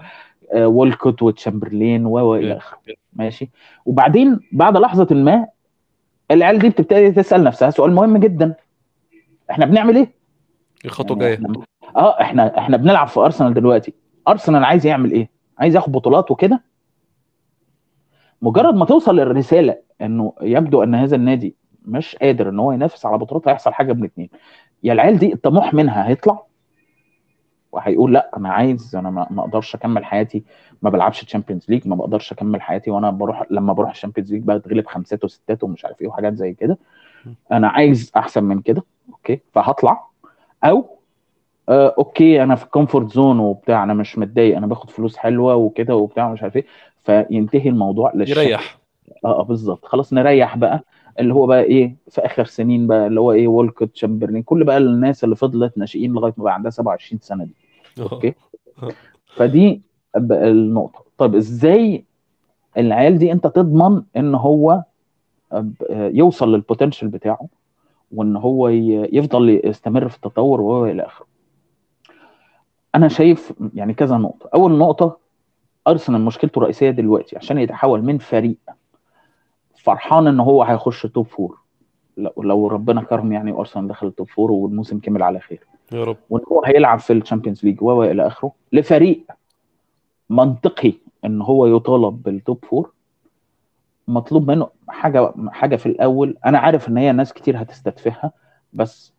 آه، 0.52 0.66
وولكوت 0.66 1.22
وتشامبرلين 1.22 2.06
و 2.06 2.18
okay. 2.18 2.56
آخره. 2.56 2.78
ماشي؟ 3.12 3.50
وبعدين 3.86 4.40
بعد 4.52 4.76
لحظة 4.76 5.06
ما 5.14 5.46
العيال 6.30 6.58
دي 6.58 6.68
بتبتدي 6.68 7.10
تسأل 7.10 7.44
نفسها 7.44 7.70
سؤال 7.70 7.92
مهم 7.92 8.16
جدا. 8.16 8.54
إحنا 9.50 9.66
بنعمل 9.66 9.96
إيه؟ 9.96 10.12
الخطوة 10.84 11.22
يعني 11.24 11.34
إحنا 11.34 11.64
آه 11.96 12.20
إحنا 12.20 12.58
إحنا 12.58 12.76
بنلعب 12.76 13.08
في 13.08 13.20
أرسنال 13.20 13.54
دلوقتي. 13.54 13.92
أرسنال 14.28 14.64
عايز 14.64 14.86
يعمل 14.86 15.12
إيه؟ 15.12 15.31
عايز 15.62 15.74
ياخد 15.74 15.92
بطولات 15.92 16.30
وكده. 16.30 16.62
مجرد 18.42 18.74
ما 18.74 18.84
توصل 18.84 19.20
الرساله 19.20 19.78
إنه 20.00 20.32
يبدو 20.40 20.82
إن 20.82 20.94
هذا 20.94 21.16
النادي 21.16 21.56
مش 21.84 22.16
قادر 22.16 22.48
إن 22.48 22.58
هو 22.58 22.72
ينافس 22.72 23.06
على 23.06 23.18
بطولات 23.18 23.48
هيحصل 23.48 23.72
حاجة 23.72 23.92
من 23.92 24.04
اتنين. 24.04 24.28
يا 24.82 24.92
العيال 24.92 25.18
دي 25.18 25.32
الطموح 25.32 25.74
منها 25.74 26.08
هيطلع؟ 26.08 26.42
وهيقول 27.72 28.14
لأ 28.14 28.30
أنا 28.36 28.48
عايز 28.48 28.96
أنا 28.96 29.10
ما 29.10 29.40
أقدرش 29.40 29.74
أكمل 29.74 30.04
حياتي 30.04 30.44
ما 30.82 30.90
بلعبش 30.90 31.24
Champions 31.24 31.66
League 31.68 31.88
ما 31.88 31.96
بقدرش 31.96 32.32
أكمل 32.32 32.62
حياتي 32.62 32.90
وأنا 32.90 33.10
بروح 33.10 33.42
لما 33.50 33.72
بروح 33.72 33.90
ال 33.90 33.94
Champions 33.94 34.32
League 34.32 34.42
بتغلب 34.42 34.86
خمسات 34.86 35.24
وستات 35.24 35.64
ومش 35.64 35.84
عارف 35.84 36.00
إيه 36.00 36.08
وحاجات 36.08 36.34
زي 36.34 36.52
كده. 36.54 36.78
أنا 37.52 37.68
عايز 37.68 38.12
أحسن 38.16 38.44
من 38.44 38.60
كده 38.60 38.82
okay 39.12 39.40
فهطلع. 39.52 40.06
أو 40.64 40.98
آه 41.72 41.94
okay 41.98 42.42
أنا 42.42 42.54
في 42.54 42.64
ال 42.64 42.70
comfort 42.70 43.12
zone 43.12 43.38
وبتاع 43.38 43.82
أنا 43.84 43.94
مش 43.94 44.18
متضايق 44.18 44.56
أنا 44.56 44.66
باخد 44.66 44.90
فلوس 44.90 45.16
حلوة 45.16 45.54
وكده 45.54 45.96
وبتاع 45.96 46.32
مش 46.32 46.42
عارف 46.42 46.56
إيه 46.56 46.66
فينتهي 47.04 47.68
الموضوع 47.68 48.12
للشك 48.14 48.36
يريح. 48.36 48.78
آه 49.24 49.40
آه، 49.40 49.42
بالظبط. 49.42 49.84
خلاص 49.84 50.12
نريح 50.12 50.56
بقى 50.56 50.84
اللي 51.20 51.34
هو 51.34 51.46
بقى 51.46 51.62
إيه 51.62 51.96
في 52.10 52.20
آخر 52.20 52.44
سنين 52.44 52.86
بقى 52.86 53.06
اللي 53.06 53.20
هو 53.20 53.32
إيه 53.32 53.48
وولكوت 53.48 53.88
تشامبرلين 53.92 54.42
كل 54.42 54.64
بقى 54.64 54.78
الناس 54.78 55.24
اللي 55.24 55.36
فضلت 55.36 55.78
ناشئين 55.78 56.12
لغاية 56.12 56.34
ما 56.36 56.44
بقى 56.44 56.54
عندها 56.54 56.70
27 56.70 57.20
سنة 57.20 57.44
دي. 57.44 57.54
okay؟ 58.02 58.34
فدي 59.36 59.82
ب- 60.16 60.32
النقطة. 60.32 61.04
طب 61.18 61.34
إزاي 61.34 62.04
العيال 62.78 63.18
دي 63.18 63.32
أنت 63.32 63.46
تضمن 63.46 64.02
إن 64.16 64.34
هو 64.34 64.82
يوصل 65.90 66.52
لل 66.54 66.64
potential 66.64 67.08
بتاعه 67.08 67.46
وإن 68.12 68.36
هو 68.36 68.68
يفضل 68.68 69.60
يستمر 69.64 70.08
في 70.08 70.16
التطور 70.16 70.60
وهو 70.60 70.86
إلى 70.86 71.02
آخره؟ 71.06 71.26
أنا 72.94 73.08
شايف 73.08 73.52
يعني 73.74 73.94
كذا 73.94 74.16
نقطة. 74.16 74.48
أول 74.54 74.78
نقطة 74.78 75.16
أرسنال 75.88 76.20
مشكلته 76.20 76.58
الرئيسية 76.58 76.90
دلوقتي 76.90 77.36
عشان 77.36 77.58
يتحول 77.58 78.02
من 78.02 78.18
فريق 78.18 78.56
فرحان 79.76 80.26
إن 80.26 80.40
هو 80.40 80.62
هيخش 80.62 81.02
top 81.02 81.26
four 81.26 81.58
لو, 82.36 82.68
ربنا 82.68 83.02
كرم 83.02 83.32
يعني 83.32 83.52
وأرسنال 83.52 83.88
دخل 83.88 84.06
ال 84.06 84.12
top 84.12 84.28
four 84.28 84.52
والموسم 84.52 84.98
كمل 84.98 85.22
على 85.22 85.40
خير. 85.40 85.60
يا 85.92 86.04
رب. 86.04 86.16
وإن 86.30 86.42
هو 86.52 86.62
هيلعب 86.64 86.98
في 86.98 87.12
ال 87.12 87.17
Champions 87.17 87.64
League 87.64 87.82
و 87.82 88.02
إلى 88.02 88.26
آخره 88.26 88.52
لفريق 88.72 89.24
منطقي 90.30 90.92
إن 91.24 91.42
هو 91.42 91.66
يطالب 91.66 92.22
بال 92.22 92.39
top 92.39 92.64
four 92.64 92.92
مطلوب 94.08 94.50
منه 94.50 94.68
حاجة 94.88 95.32
حاجة 95.48 95.76
في 95.76 95.86
الأول. 95.86 96.36
أنا 96.46 96.58
عارف 96.58 96.88
إن 96.88 96.96
هي 96.96 97.12
ناس 97.12 97.32
كتير 97.32 97.62
هتستتفهها 97.62 98.32
بس 98.72 99.12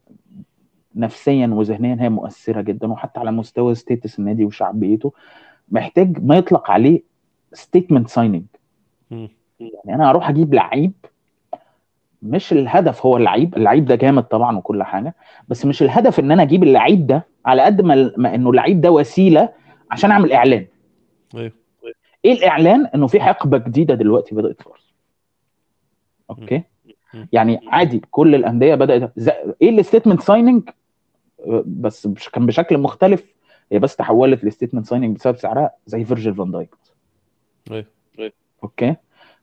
نفسيا 0.96 1.48
وذهنيا 1.48 1.98
هي 2.00 2.10
مؤثرة 2.10 2.62
جدا 2.62 2.92
وحتى 2.92 3.20
على 3.20 3.32
مستوى 3.32 3.76
status 3.76 4.20
النادي 4.20 4.46
وشعبيته 4.46 5.14
محتاج 5.72 6.24
ما 6.24 6.36
يطلق 6.36 6.72
عليه 6.72 7.02
statement 7.54 8.10
signing. 8.10 8.44
يعني 9.60 9.96
أنا 9.96 10.10
أروح 10.10 10.30
أجيب 10.30 10.54
لعيب 10.54 10.92
مش 12.22 12.54
الهدف 12.54 13.06
هو 13.06 13.18
اللعيب 13.18 13.58
اللعيب 13.58 13.86
ده 13.86 13.96
جامد 13.96 14.24
طبعا 14.24 14.58
وكل 14.58 14.84
حاجة 14.84 15.16
بس 15.48 15.66
مش 15.66 15.84
الهدف 15.84 16.20
إن 16.20 16.32
أنا 16.32 16.44
أجيب 16.44 16.64
اللعيب 16.64 17.08
ده 17.08 17.28
على 17.46 17.62
قد 17.62 17.82
ما, 17.82 18.12
ما 18.18 18.36
إنه 18.36 18.50
اللعيب 18.50 18.82
ده 18.82 18.92
وسيلة 18.92 19.50
عشان 19.92 20.12
أعمل 20.12 20.32
إعلان. 20.34 20.66
أيوه. 21.36 21.52
إيه 22.26 22.34
الإعلان؟ 22.34 22.86
إنه 22.86 23.08
في 23.08 23.20
حقبة 23.22 23.58
جديدة 23.58 23.96
دلوقتي 23.96 24.36
بدأت 24.36 24.62
ارسنال 24.68 24.94
أوكي. 26.30 26.64
يعني 27.32 27.60
عادي 27.68 28.02
كل 28.12 28.36
الأندية 28.36 28.76
بدأت 28.76 29.14
إيه 29.62 29.70
ال 29.70 29.75
statement 29.75 30.22
signing 30.22 30.70
بس 31.66 32.08
كان 32.34 32.46
بشكل 32.46 32.78
مختلف 32.78 33.34
هي 33.72 33.80
بس 33.80 33.96
تحولت 33.96 34.46
ل 34.46 34.50
statement 34.50 34.86
signing 34.86 35.16
بسبب 35.16 35.38
سعرها 35.38 35.72
زي 35.86 36.04
فيرجيل 36.06 36.36
فان 36.36 36.52
دايك. 36.52 36.76
أيوه. 37.72 37.86
أوكي؟ 38.64 38.96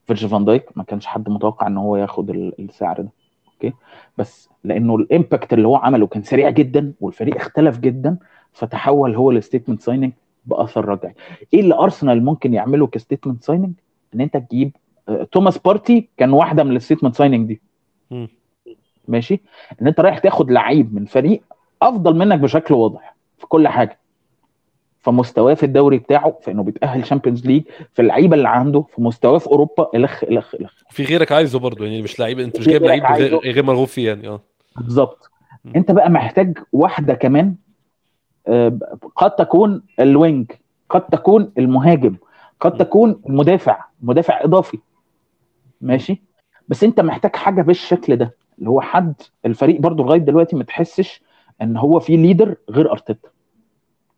فيرجيل 0.07 0.29
فان 0.29 0.45
دايك 0.45 0.79
ما 0.79 0.83
كانش 0.85 1.07
حد 1.07 1.29
متوقع 1.29 1.67
إن 1.67 1.77
هو 1.77 1.97
ياخد 1.97 2.31
ال- 2.31 2.55
السعر 2.59 3.01
ده. 3.01 3.09
أوكي؟ 3.55 3.73
بس 4.19 4.49
لأنه 4.65 4.97
ال 4.97 5.05
impact 5.05 5.53
اللي 5.53 5.69
هو 5.69 5.77
عمله 5.77 6.07
كان 6.07 6.23
سريع 6.23 6.51
جدا 6.51 6.93
والفريق 7.01 7.37
اختلف 7.37 7.79
جدا 7.79 8.17
فتحول 8.53 9.15
هو 9.15 9.31
ل 9.31 9.36
statement 9.36 9.83
signing 9.83 10.13
بأثر 10.47 10.85
رجعي. 10.85 11.15
إيه 11.55 11.61
اللي 11.61 11.75
أرسنال 11.75 12.25
ممكن 12.25 12.55
يعمله 12.55 12.87
ك 12.87 12.92
statement 12.92 13.45
signing؟ 13.45 13.73
إن 14.15 14.21
أنت 14.21 14.37
تجيب 14.37 14.77
آه، 15.09 15.23
توماس 15.33 15.59
بارتي 15.59 16.09
كان 16.17 16.33
واحدة 16.33 16.65
من 16.65 16.77
ال 16.77 16.80
statement 16.80 17.15
signing 17.17 17.49
دي. 17.49 17.61
مم. 18.11 18.29
ماشي؟ 19.09 19.41
إن 19.83 19.87
أنت 19.87 20.01
رايح 20.01 20.19
تاخد 20.19 20.51
لعيب 20.51 20.95
من 20.95 21.05
فريق 21.05 21.43
أفضل 21.83 22.17
منك 22.17 22.39
بشكل 22.39 22.75
واضح 22.75 23.17
في 23.39 23.47
كل 23.47 23.69
حاجة. 23.69 23.99
فمستواه 25.01 25.55
في 25.55 25.63
الدوري 25.67 25.99
بتاعه 25.99 26.39
في 26.43 26.51
إنه 26.51 26.63
بيتأهل 26.63 27.07
Champions 27.07 27.47
League 27.47 27.63
في 27.95 28.03
اللعيبة 28.03 28.37
اللي 28.37 28.49
عنده 28.49 28.81
في 28.95 29.03
مستواه 29.03 29.39
في 29.39 29.47
أوروبا 29.47 29.91
إلخ 29.95 30.25
إلخ 30.25 30.55
إلخ. 30.55 30.73
في 30.91 31.05
غيرك 31.05 31.33
عايزه 31.33 31.59
برضه 31.59 31.85
يعني 31.85 32.03
مش 32.03 32.21
لعيب 32.21 32.39
أنت 32.39 32.59
مش 32.59 32.67
جايب 32.67 32.83
لعيب 32.83 33.05
غير, 33.45 33.63
مرغوب 33.65 33.87
فيه 33.89 34.09
يعني 34.09 34.29
آه. 34.29 34.41
بالظبط. 34.77 35.31
أنت 35.77 35.91
بقى 35.91 36.11
محتاج 36.11 36.59
واحدة 36.73 37.15
كمان 37.15 37.55
آه، 38.47 38.79
قد 39.17 39.31
تكون 39.31 39.83
ال 40.01 40.11
wing 40.11 40.53
قد 40.91 41.07
تكون 41.07 41.53
المهاجم 41.59 42.17
قد. 42.61 42.77
تكون 42.77 43.21
المدافع 43.29 43.85
مدافع 44.03 44.45
إضافي. 44.45 44.79
ماشي؟ 45.81 46.23
بس 46.69 46.85
أنت 46.85 47.01
محتاج 47.01 47.37
حاجة 47.37 47.63
بالشكل 47.63 48.17
ده 48.17 48.35
اللي 48.59 48.71
هو 48.71 48.81
حد 48.81 49.15
الفريق 49.47 49.81
برضو 49.81 50.03
لغاية 50.05 50.21
دلوقتي 50.21 50.57
ما 50.57 50.65
تحسش 50.65 51.23
إن 51.63 51.77
هو 51.77 52.01
في 52.01 52.17
leader 52.17 52.57
غير 52.71 52.93
أرتيتا. 52.93 53.29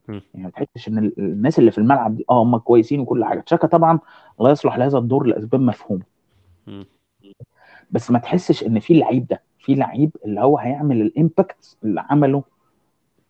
يعني 0.09 0.22
ما 0.34 0.51
تحسش 0.51 0.88
إن 0.88 0.99
ال- 0.99 1.18
الناس 1.18 1.59
اللي 1.59 1.70
في 1.70 1.78
الملعب 1.78 2.16
دي 2.16 2.24
آه 2.30 2.43
هم 2.43 2.57
كويسين 2.57 3.01
وكل 3.01 3.24
حاجة. 3.24 3.40
تشاكا 3.40 3.66
طبعا 3.66 3.99
لا 4.40 4.51
يصلح 4.51 4.78
لهذا 4.78 4.99
الدور 4.99 5.26
لأسباب 5.26 5.61
مفهومة. 5.61 6.03
بس 7.90 8.11
ما 8.11 8.18
تحسش 8.18 8.62
إن 8.64 8.78
في 8.80 8.95
لعيب 8.95 9.26
ده 9.26 9.43
في 9.59 9.74
لعيب 9.74 10.16
اللي 10.24 10.40
هو 10.40 10.59
هيعمل 10.59 11.01
ال 11.01 11.11
impact 11.11 11.77
اللي 11.84 12.01
عمله 12.01 12.45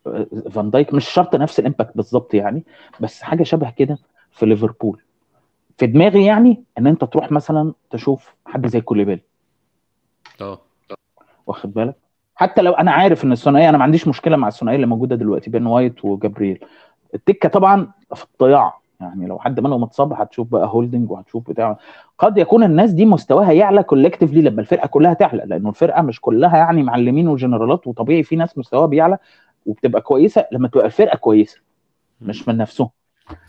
آه، 0.06 0.26
فان 0.50 0.70
دايك. 0.70 0.94
مش 0.94 1.08
شرط 1.08 1.34
نفس 1.36 1.60
ال 1.60 1.65
impact 1.65 1.96
بالظبط 1.96 2.34
يعني 2.34 2.64
بس 3.00 3.22
حاجة 3.22 3.42
شبه 3.42 3.70
كده 3.70 3.98
في 4.30 4.46
ليفربول. 4.46 5.02
في 5.78 5.86
دماغي 5.86 6.24
يعني 6.24 6.64
إن 6.78 6.86
أنت 6.86 7.04
تروح 7.04 7.32
مثلا 7.32 7.74
تشوف 7.90 8.34
حد 8.46 8.66
زي 8.66 8.80
كوليبالي. 8.80 9.20
آه. 10.40 10.60
واخد 11.46 11.72
بالك؟ 11.72 11.96
حتى 12.34 12.62
لو 12.62 12.72
أنا 12.72 12.90
عارف 12.90 13.24
إن 13.24 13.32
الثنائية 13.32 13.68
أنا 13.68 13.78
ما 13.78 13.84
عنديش 13.84 14.08
مشكلة 14.08 14.36
مع 14.36 14.48
الثنائية 14.48 14.76
اللي 14.76 14.86
موجودة 14.86 15.16
دلوقتي 15.16 15.50
بين 15.50 15.66
وايت 15.66 16.04
وجابرييل. 16.04 16.64
التالتة 17.14 17.48
طبعا 17.48 17.88
في 18.14 18.24
الضياع. 18.32 18.78
يعني 19.00 19.26
لو 19.26 19.38
حد 19.38 19.60
منهم 19.60 19.82
اتصاب 19.82 20.12
هتشوف 20.12 20.48
بقى 20.48 20.66
هولدنج 20.68 21.10
وهتشوف 21.10 21.50
بتاع. 21.50 21.78
قد 22.18 22.38
يكون 22.38 22.62
الناس 22.64 22.90
دي 22.90 23.06
مستواها 23.06 23.52
يعلى 23.52 23.82
collectively 23.82 24.42
لما 24.42 24.60
الفرقة 24.60 24.86
كلها 24.86 25.14
تعلى 25.14 25.42
لأنه 25.46 25.68
الفرقة 25.68 26.02
مش 26.02 26.20
كلها 26.20 26.56
يعني 26.56 26.82
معلمين 26.82 27.28
وجنرالات 27.28 27.86
وطبيعي 27.86 28.22
في 28.22 28.36
ناس 28.36 28.58
مستواها 28.58 28.86
بيعلى 28.86 29.18
وبتبقى 29.66 30.00
كويسة 30.00 30.46
لما 30.52 30.68
تبقى 30.68 30.86
الفرقة 30.86 31.16
كويسة 31.16 31.58
مش 32.20 32.48
من 32.48 32.56
نفسهم. 32.56 32.88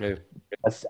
أيوه. 0.01 0.17
بس 0.65 0.87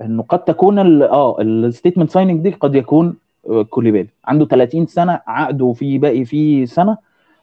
إنه 0.00 0.22
قد 0.22 0.44
تكون 0.44 0.78
ال- 0.78 1.02
آه 1.02 1.36
ال 1.40 1.47
statement 1.47 2.10
signing 2.10 2.40
دي 2.42 2.50
قد 2.50 2.74
يكون 2.74 3.16
آه، 3.50 3.62
كوليبالي. 3.62 4.08
عنده 4.24 4.44
30 4.46 4.86
سنة 4.86 5.20
عقده 5.26 5.72
في 5.72 5.98
باقي 5.98 6.24
فيه 6.24 6.64
سنة 6.64 6.98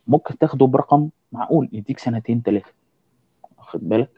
ممكن 0.07 0.37
تاخده 0.37 0.65
برقم 0.65 1.09
معقول 1.31 1.69
يديك 1.73 1.99
سنتين 1.99 2.41
ثلاثة 2.45 2.71
واخد 3.57 3.89
بالك؟ 3.89 4.09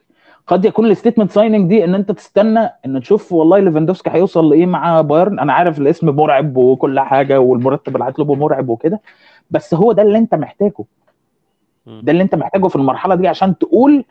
قد 0.46 0.64
يكون 0.64 0.86
ال 0.86 0.90
statement 0.90 1.30
signing 1.30 1.68
دي 1.68 1.84
إن 1.84 1.94
أنت 1.94 2.12
تستنى 2.12 2.70
إن 2.86 3.00
تشوف 3.00 3.32
والله 3.32 3.58
ليفاندوفسكي 3.58 4.10
هيوصل 4.10 4.50
لإيه 4.50 4.66
مع 4.66 5.00
بايرن. 5.00 5.38
أنا 5.38 5.52
عارف 5.52 5.78
الاسم 5.78 6.08
مرعب 6.16 6.56
وكل 6.56 7.00
حاجة 7.00 7.40
والمرتب 7.40 7.96
اللي 7.96 8.06
هيطلبه 8.06 8.34
مرعب 8.34 8.68
وكده 8.68 9.00
بس 9.50 9.74
هو 9.74 9.92
ده 9.92 10.02
اللي 10.02 10.18
أنت 10.18 10.34
محتاجه. 10.34 10.84
ده 11.86 12.12
اللي 12.12 12.22
أنت 12.22 12.34
محتاجه 12.34 12.66
في 12.66 12.76
المرحلة 12.76 13.14
دي 13.14 13.28
عشان 13.28 13.58
تقول 13.58 14.04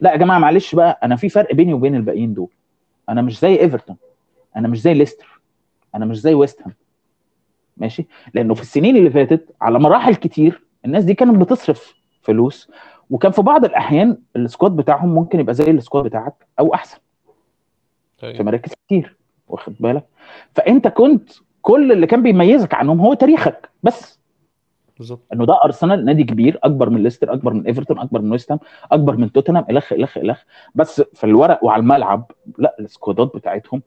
لا 0.00 0.12
يا 0.12 0.16
جماعة 0.16 0.38
معلش 0.38 0.74
بقى 0.74 1.00
أنا 1.02 1.16
في 1.16 1.28
فرق 1.28 1.54
بيني 1.54 1.74
وبين 1.74 1.94
الباقيين 1.94 2.34
دول. 2.34 2.48
أنا 3.08 3.22
مش 3.22 3.40
زي 3.40 3.60
إيفرتون. 3.60 3.96
أنا 4.56 4.68
مش 4.68 4.80
زي 4.80 4.94
ليستر. 4.94 5.40
أنا 5.94 6.04
مش 6.04 6.20
زي 6.20 6.34
ويست 6.34 6.62
هام. 6.62 6.72
ماشي؟ 7.76 8.06
لأنه 8.34 8.54
في 8.54 8.62
السنين 8.62 8.96
اللي 8.96 9.10
فاتت 9.10 9.54
على 9.60 9.78
مراحل 9.78 10.14
كتير 10.14 10.62
الناس 10.84 11.04
دي 11.04 11.14
كانت 11.14 11.36
بتصرف 11.36 11.94
فلوس 12.22 12.70
وكان 13.10 13.32
في 13.32 13.42
بعض 13.42 13.64
الأحيان 13.64 14.18
ال 14.36 14.43
squad 14.43 14.76
بتاعهم 14.76 15.14
ممكن 15.14 15.40
يبقى 15.40 15.54
زي 15.54 15.70
ال 15.70 15.76
squad 15.76 16.04
بتاعك 16.04 16.46
أو 16.58 16.74
أحسن. 16.74 16.98
في 18.18 18.26
أيوه 18.26 18.42
مراكز 18.42 18.72
كتير 18.86 19.16
واخد 19.48 19.74
بالك؟ 19.80 20.04
فأنت 20.54 20.88
كنت 20.88 21.30
كل 21.62 21.92
اللي 21.92 22.06
كان 22.06 22.22
بيميزك 22.22 22.74
عنهم 22.74 23.00
هو 23.00 23.14
تاريخك 23.14 23.70
بس. 23.82 24.20
بالظبط. 24.98 25.20
إنه 25.32 25.46
ده 25.46 25.64
أرسنال 25.64 26.04
نادي 26.04 26.24
كبير 26.24 26.58
أكبر 26.62 26.90
من 26.90 27.02
ليستر 27.02 27.32
أكبر 27.32 27.52
من 27.52 27.66
إيفرتون 27.66 27.98
أكبر 27.98 28.20
من 28.20 28.32
ويست 28.32 28.52
هام 28.52 28.60
أكبر 28.92 29.16
من 29.16 29.32
توتنهام 29.32 29.64
إلخ 29.70 29.92
إلخ 29.92 30.18
إلخ. 30.18 30.42
بس 30.74 31.00
في 31.00 31.24
الورق 31.24 31.64
وعلى 31.64 31.80
الملعب 31.80 32.30
لا 32.58 32.76
ال 32.80 32.87
squadات 32.87 33.32
بتاعتهم 33.36 33.82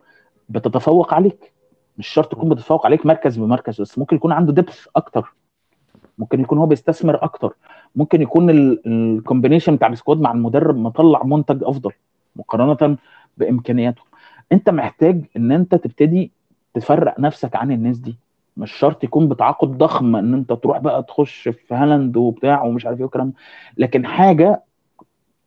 بتتفوق 0.49 1.13
عليك. 1.13 1.53
مش 1.97 2.07
شرط 2.07 2.31
تكون 2.31 2.49
بتتفوق 2.49 2.85
عليك 2.85 3.05
مركز 3.05 3.37
بمركز 3.37 3.81
بس 3.81 3.97
ممكن 3.97 4.15
يكون 4.15 4.31
عنده 4.31 4.53
depth 4.53 4.87
أكتر. 4.95 5.33
ممكن 6.17 6.41
يكون 6.41 6.57
هو 6.57 6.65
بيستثمر 6.65 7.23
أكتر. 7.23 7.53
ممكن 7.95 8.21
يكون 8.21 8.49
ال 8.85 8.93
combination 8.93 9.75
بتاع 9.75 9.87
ال 9.87 9.93
squad 9.93 10.21
مع 10.21 10.31
المدرب 10.31 10.77
مطلع 10.77 11.23
منتج 11.23 11.63
أفضل 11.63 11.91
مقارنة 12.35 12.97
بامكانياتهم 13.37 14.05
أنت 14.51 14.69
محتاج 14.69 15.21
إن 15.37 15.51
أنت 15.51 15.75
تبتدي 15.75 16.31
تفرق 16.73 17.19
نفسك 17.19 17.55
عن 17.55 17.71
الناس 17.71 17.97
دي. 17.97 18.15
مش 18.57 18.71
شرط 18.71 19.03
يكون 19.03 19.29
بتعاقد 19.29 19.77
ضخم 19.77 20.15
إن 20.15 20.33
أنت 20.33 20.53
تروح 20.53 20.77
بقى 20.77 21.03
تخش 21.03 21.49
في 21.49 21.73
هالاند 21.75 22.17
وبتاع 22.17 22.63
ومش 22.63 22.85
عارف 22.85 22.97
إيه 22.97 23.03
والكلام. 23.03 23.33
لكن 23.77 24.05
حاجة 24.05 24.61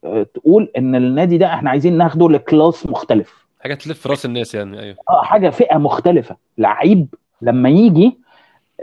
آه، 0.05 0.23
تقول 0.23 0.71
إن 0.79 0.95
النادي 0.95 1.39
ده 1.39 1.55
إحنا 1.55 1.71
عايزين 1.71 1.97
ناخده 1.97 2.29
ل 2.29 2.39
class 2.39 2.87
مختلف. 2.87 3.47
حاجة 3.61 3.75
تلف 3.75 4.07
رأس 4.07 4.25
الناس 4.27 4.55
يعني 4.55 4.81
أيوه. 4.81 4.97
آه 5.11 5.23
حاجة 5.23 5.51
فئة 5.51 5.79
مختلفة. 5.79 6.37
لعيب 6.59 7.15
لما 7.43 7.69
يجي 7.69 8.19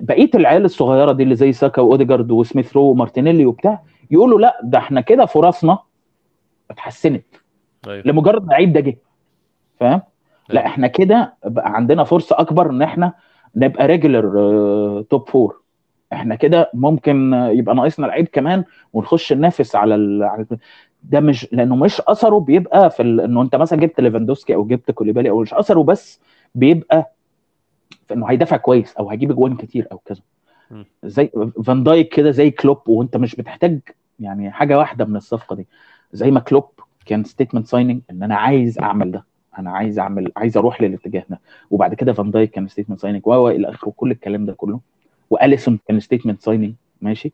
بقية 0.02 0.30
العيال 0.36 0.66
الصغيرة 0.66 1.12
دي 1.12 1.24
اللي 1.24 1.36
زي 1.36 1.52
ساكا 1.52 1.82
واوديجارد 1.82 2.32
وسميث 2.32 2.76
رو 2.76 2.82
ومارتينيلي 2.82 3.46
وبتاع 3.46 3.84
يقولوا 4.12 4.40
لا 4.40 4.60
ده 4.64 4.78
إحنا 4.78 5.02
كده 5.02 5.26
فرصنا 5.26 5.78
اتحسنت. 6.72 7.26
أيوه. 7.88 8.04
لمجرد 8.06 8.50
لعيب 8.50 8.74
ده 8.74 8.80
جه. 8.80 8.98
فاهم؟ 9.80 10.02
لا 10.50 10.62
أيوة. 10.62 10.72
إحنا 10.72 10.88
كده 10.88 11.34
بقى 11.46 11.76
عندنا 11.76 12.04
فرصة 12.04 12.40
أكبر 12.40 12.70
إن 12.70 12.82
إحنا 12.82 13.14
نبقى 13.56 13.88
regular 13.88 15.02
top 15.10 15.30
four 15.30 15.62
إحنا 16.14 16.36
كده 16.36 16.70
ممكن 16.74 17.34
يبقى 17.34 17.76
ناقصنا 17.76 18.06
لعيب 18.08 18.28
كمان 18.28 18.64
ونخش 18.94 19.34
ننافس 19.34 19.76
على 19.76 19.96
ال... 19.96 20.46
ده 21.04 21.20
مش 21.20 21.48
لأنه 21.52 21.76
مش 21.76 22.02
أثره 22.08 22.40
بيبقى 22.40 22.90
في 22.90 23.02
ال... 23.02 23.22
إنه 23.22 23.42
أنت 23.42 23.56
مثلا 23.56 23.80
جبت 23.80 24.00
ليفاندوفسكي 24.00 24.56
أو 24.56 24.64
جبت 24.66 24.92
كوليبالي 24.92 25.30
أو 25.30 25.42
مش 25.42 25.54
أثره 25.54 25.84
بس 25.84 26.22
بيبقى 26.56 27.15
انه 28.12 28.26
هيدافع 28.26 28.58
كويس 28.58 28.96
أو 28.96 29.10
هيجيب 29.10 29.32
اجوان 29.32 29.56
كتير 29.56 29.88
أو 29.92 29.98
كذا. 29.98 30.22
زي 31.04 31.32
فان 31.66 31.84
دايك 31.84 32.10
كده 32.16 32.32
زي 32.32 32.52
كلوب 32.52 32.90
وأنت 32.90 33.18
مش 33.18 33.36
بتحتاج 33.36 33.80
يعني 34.20 34.52
حاجة 34.52 34.78
واحدة 34.78 35.06
من 35.06 35.16
الصفقة 35.16 35.56
دي. 35.56 35.68
زي 36.14 36.32
ما 36.32 36.40
كلوب 36.40 36.70
كان 37.06 37.24
statement 37.24 37.68
signing 37.68 38.02
إن 38.12 38.24
أنا 38.24 38.36
عايز 38.36 38.80
أعمل 38.80 39.12
ده. 39.12 39.24
أنا 39.60 39.72
عايز 39.72 40.00
أعمل 40.00 40.32
عايز 40.38 40.58
أروح 40.58 40.82
للاتجاه 40.82 41.24
ده. 41.30 41.40
وبعد 41.72 41.94
كده 41.94 42.14
فان 42.14 42.32
دايك 42.32 42.52
كان 42.52 42.68
statement 42.68 43.00
signing 43.00 43.28
و 43.28 43.50
إلى 43.50 43.70
آخره 43.70 43.94
كل 43.96 44.12
الكلام 44.12 44.46
ده 44.46 44.54
كله. 44.54 44.80
وأليسون 45.30 45.80
كان 45.88 46.00
statement 46.00 46.42
signing 46.42 46.74
ماشي. 47.02 47.32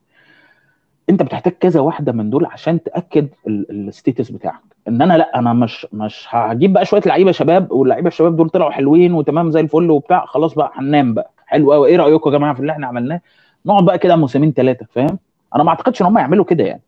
أنت 1.10 1.24
بتحتاج 1.24 1.54
كذا 1.54 1.80
واحدة 1.80 2.12
من 2.12 2.30
دول 2.30 2.46
عشان 2.46 2.84
تأكد 2.84 3.28
ال 3.48 3.60
status 3.60 4.32
بتاعك. 4.32 4.71
إن 4.88 5.02
أنا 5.02 5.18
لأ 5.18 5.40
أنا 5.40 5.54
مش 5.54 5.88
مش 5.94 6.28
هجيب 6.30 6.74
بقى 6.74 6.86
شوية 6.86 7.02
لعيبة 7.06 7.32
شباب 7.32 7.72
واللعيبة 7.72 8.08
الشباب 8.08 8.36
دول 8.36 8.50
طلعوا 8.50 8.72
حلوين 8.72 9.14
وتمام 9.14 9.52
زي 9.52 9.60
الفل 9.60 9.92
وبتاع 9.92 10.26
خلاص 10.26 10.54
بقى 10.54 10.72
هننام 10.76 11.14
بقى. 11.14 11.32
حلو 11.46 11.74
قوي 11.74 11.88
إيه 11.90 11.98
رأيكم 11.98 12.30
يا 12.32 12.38
جماعة 12.38 12.54
في 12.54 12.60
اللي 12.60 12.72
إحنا 12.72 12.88
عملناه؟ 12.88 13.22
نقعد 13.66 13.86
بقى 13.86 13.98
كده 13.98 14.16
موسمين 14.16 14.52
ثلاثة 14.54 14.86
فاهم؟ 14.92 15.20
أنا 15.56 15.64
ما 15.64 15.70
أعتقدش 15.70 16.02
إن 16.02 16.08
هم 16.08 16.18
يعملوا 16.18 16.46
كده 16.46 16.64
يعني. 16.64 16.82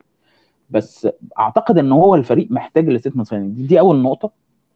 بس 0.69 1.07
أعتقد 1.39 1.77
إن 1.77 1.91
هو 1.91 2.15
الفريق 2.15 2.47
محتاج 2.51 2.97
signing 3.24 3.55
دي, 3.55 3.67
دي 3.67 3.79
أول 3.79 4.01
نقطة. 4.01 4.31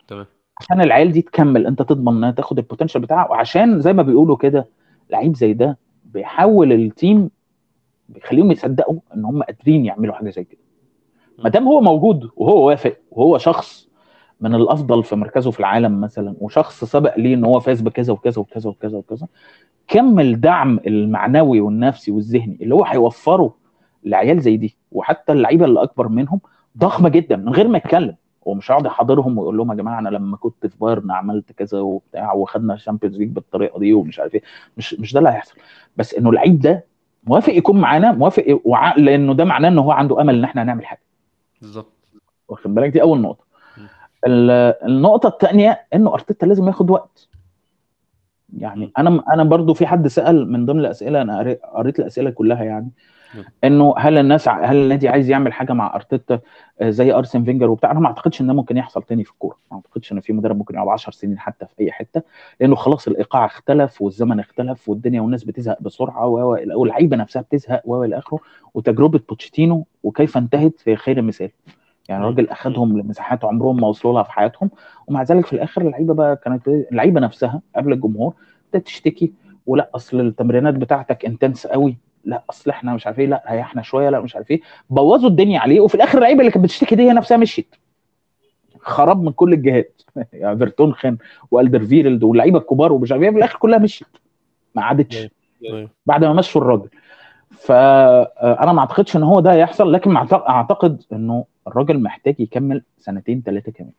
تمام. 0.08 0.26
عشان 0.62 0.82
العيال 0.82 1.12
دي 1.12 1.22
تكمل. 1.22 1.68
أنت 1.68 1.82
تضمن 1.82 2.18
إنها 2.18 2.32
تاخد 2.32 2.58
ال 2.58 2.62
potential 2.62 3.02
بتاعها. 3.02 3.30
وعشان 3.32 3.82
زي 3.82 3.94
ما 3.94 4.04
بيقولوا 4.04 4.38
كده 4.38 4.68
لعيب 5.10 5.36
زي 5.36 5.54
ده 5.54 5.78
بيحول 6.06 6.72
ال 6.74 6.85
team 6.85 7.30
بيخليهم 8.10 8.52
يصدقوا 8.52 9.00
إن 9.16 9.26
هم 9.26 9.44
قادرين 9.44 9.86
يعملوا 9.86 10.16
حاجة 10.16 10.30
زي 10.30 10.44
كده. 10.44 10.60
ما 11.38 11.50
دام 11.50 11.68
هو 11.68 11.82
موجود 11.82 12.30
وهو 12.36 12.68
وافق 12.68 12.98
وهو 13.12 13.38
شخص 13.38 13.88
من 14.42 14.56
الأفضل 14.56 15.04
في 15.04 15.16
مركزه 15.16 15.52
في 15.52 15.60
العالم 15.60 16.02
مثلا 16.02 16.36
وشخص 16.40 16.84
سبق 16.84 17.18
ليه 17.20 17.34
إن 17.36 17.46
هو 17.46 17.60
فاز 17.60 17.82
بكذا 17.82 18.14
وكذا 18.14 18.42
وكذا 18.42 18.70
وكذا 18.70 18.98
وكذا 18.98 19.28
كم 19.88 20.20
الدعم 20.20 20.80
المعنوي 20.88 21.60
والنفسي 21.62 22.12
والذهني 22.12 22.58
اللي 22.62 22.76
هو 22.76 22.84
هيوفره 22.84 23.56
لعيال 24.04 24.40
زي 24.42 24.58
دي 24.58 24.78
وحتى 24.92 25.32
اللعيبة 25.34 25.66
اللي 25.66 25.84
اكبر 25.84 26.08
منهم 26.08 26.40
ضخمة 26.78 27.10
جدا 27.10 27.36
من 27.36 27.50
غير 27.50 27.68
ما 27.68 27.78
يتكلم. 27.78 28.16
هو 28.48 28.54
مش 28.54 28.72
هيقعد 28.72 28.86
يحاضرهم 28.86 29.38
ويقول 29.38 29.58
لهم 29.58 29.72
يا 29.72 29.76
جماعة 29.76 30.00
أنا 30.00 30.10
لما 30.10 30.38
كنت 30.38 30.68
في 30.68 30.78
بايرن 30.82 31.12
عملت 31.12 31.52
كذا 31.52 31.80
وبتاع 31.80 32.34
وخدنا 32.34 32.74
ال 32.74 32.78
Champions 32.78 33.18
League 33.18 33.30
بالطريقة 33.30 33.80
دي 33.80 33.94
ومش 33.94 34.20
عارف 34.20 34.36
إيه. 34.36 34.42
مش 34.78 34.94
مش 34.94 35.14
ده 35.14 35.20
اللي 35.20 35.30
هيحصل. 35.30 35.56
بس 35.98 36.14
إنه 36.14 36.30
اللعيب 36.30 36.60
ده 36.60 36.86
موافق 37.24 37.54
يكون 37.54 37.82
معانا 37.82 38.12
موافق 38.12 38.62
وع... 38.66 38.96
لأنه 38.96 39.34
ده 39.34 39.46
معناه 39.46 39.70
إن 39.70 39.78
هو 39.80 39.92
عنده 39.92 40.22
أمل 40.22 40.36
إن 40.36 40.44
إحنا 40.44 40.64
هنعمل 40.64 40.86
حاجة. 40.86 41.02
بالظبط. 41.62 41.92
واخد 42.48 42.76
بالك؟ 42.76 42.90
دي 42.90 43.02
أول 43.02 43.22
نقطة. 43.22 43.44
النقطة 44.28 45.28
الثانية 45.30 45.86
إنه 45.94 46.14
أرتيتا 46.14 46.46
لازم 46.46 46.68
ياخد 46.68 46.90
وقت. 46.90 47.28
يعني. 48.58 48.92
أنا 48.98 49.24
أنا 49.34 49.44
برضو 49.44 49.74
في 49.74 49.88
حد 49.88 50.08
سأل 50.08 50.52
من 50.52 50.66
ضمن 50.66 50.80
الأسئلة 50.80 51.22
أنا 51.22 51.38
قريت- 51.40 51.62
قريت 51.64 52.00
الأسئلة 52.00 52.30
كلها 52.30 52.64
يعني. 52.64 52.90
انه 53.64 53.94
هل 53.98 54.18
الناس 54.18 54.48
هل 54.50 54.76
النادي 54.78 55.08
عايز 55.10 55.30
يعمل 55.30 55.54
حاجة 55.54 55.74
مع 55.74 55.96
أرتيتا 55.96 56.40
آه، 56.82 56.90
زي 56.90 57.14
أرسن 57.14 57.44
فينجر 57.44 57.70
وبتاع؟ 57.70 57.92
أنا 57.92 58.00
ما 58.00 58.08
أعتقدش 58.08 58.42
إن 58.42 58.48
ده 58.48 58.54
ممكن 58.54 58.78
يحصل 58.78 59.04
تاني 59.04 59.24
في 59.24 59.32
الكورة. 59.32 59.58
ما 59.72 59.78
أعتقدش 59.78 60.12
إن 60.12 60.20
في 60.20 60.34
مدرب 60.34 60.58
ممكن 60.58 60.76
يقعد 60.76 60.88
10 60.88 61.12
سنين 61.12 61.40
حتى 61.40 61.66
في 61.66 61.74
أي 61.84 61.92
حتة 61.92 62.22
لأنه 62.60 62.76
خلاص 62.76 63.08
الإيقاع 63.08 63.46
اختلف 63.46 64.02
والزمن 64.02 64.40
اختلف 64.40 64.90
والدنيا 64.90 65.22
والناس 65.22 65.44
بتزهق 65.44 65.82
بسرعة 65.82 66.26
و- 66.28 66.58
واللعيبه 66.76 67.18
نفسها 67.18 67.42
بتزهق 67.42 67.82
و 67.86 68.04
إلى 68.04 68.18
اخره 68.18 68.40
وتجربة 68.74 69.20
بوتشيتينو 69.30 69.86
وكيف 70.04 70.38
انتهت 70.38 70.80
في 70.80 70.96
خير 70.96 71.22
مثال 71.22 71.50
يعني 72.10 72.24
مم. 72.24 72.30
الراجل 72.30 72.50
اخذهم 72.50 72.98
لمساحات 73.00 73.46
عمرهم 73.46 73.82
ما 73.82 73.88
وصلوا 73.88 74.14
لها 74.14 74.24
في 74.24 74.32
حياتهم 74.32 74.70
ومع 75.08 75.24
ذلك 75.24 75.46
في 75.46 75.54
الآخر 75.54 75.82
اللعيبة 75.82 76.14
بقى 76.14 76.36
كانت 76.36 76.68
اللعيبة 76.68 77.20
نفسها 77.20 77.62
قبل 77.76 77.94
الجمهور 77.94 78.34
بدأت 78.70 78.86
تشتكي. 78.86 79.34
ولا 79.66 79.90
أصل 79.96 80.20
التمرينات 80.20 80.74
بتاعتك 80.74 81.26
intense 81.26 81.68
قوي. 81.68 81.98
لا 82.28 82.44
أصل 82.50 82.70
إحنا 82.70 82.94
مش 82.94 83.08
عارف 83.08 83.20
إيه 83.20 83.28
لا 83.28 83.44
ريحنا 83.52 83.82
شوية 83.82 84.10
لا 84.10 84.20
مش 84.20 84.36
عارف 84.36 84.52
إيه 84.52 84.62
بوظوا 84.90 85.30
الدنيا 85.30 85.60
عليه 85.60 85.80
وفي 85.80 85.96
الآخر 85.96 86.18
اللعيبة 86.18 86.40
اللي 86.40 86.52
كانت 86.52 86.66
بتشتكي 86.66 86.96
دي 86.96 87.04
هي 87.04 87.14
نفسها 87.14 87.38
مشيت 87.38 87.76
خراب 88.80 89.24
من 89.24 89.32
كل 89.32 89.54
الجهات 89.54 90.02
يعني 90.34 90.58
فيرتونخن 90.58 91.18
وألدر 91.52 91.86
فيرلد 91.86 92.24
واللعيبة 92.24 92.60
الكبار 92.60 92.94
ومش 92.94 93.12
عارف 93.12 93.24
إيه 93.24 93.30
في 93.30 93.38
الآخر 93.38 93.58
كلها 93.58 93.80
مشيت 93.80 94.08
ما 94.76 94.84
عادتش 94.84 95.18
أيوة. 95.18 95.30
أيوة. 95.64 95.90
بعد 96.06 96.24
ما 96.24 96.34
مشوا 96.34 96.62
الراجل 96.62 96.90
فانا 97.52 98.74
ما 98.74 98.80
أعتقدش 98.80 99.16
إن 99.16 99.24
هو 99.24 99.40
ده 99.40 99.54
يحصل 99.54 99.94
لكن 99.94 100.18
أعتقد 100.34 101.04
إنه 101.14 101.46
الراجل 101.68 102.00
محتاج 102.00 102.40
يكمل 102.40 102.84
سنتين 102.98 103.42
ثلاثة 103.46 103.72
كمان. 103.72 103.94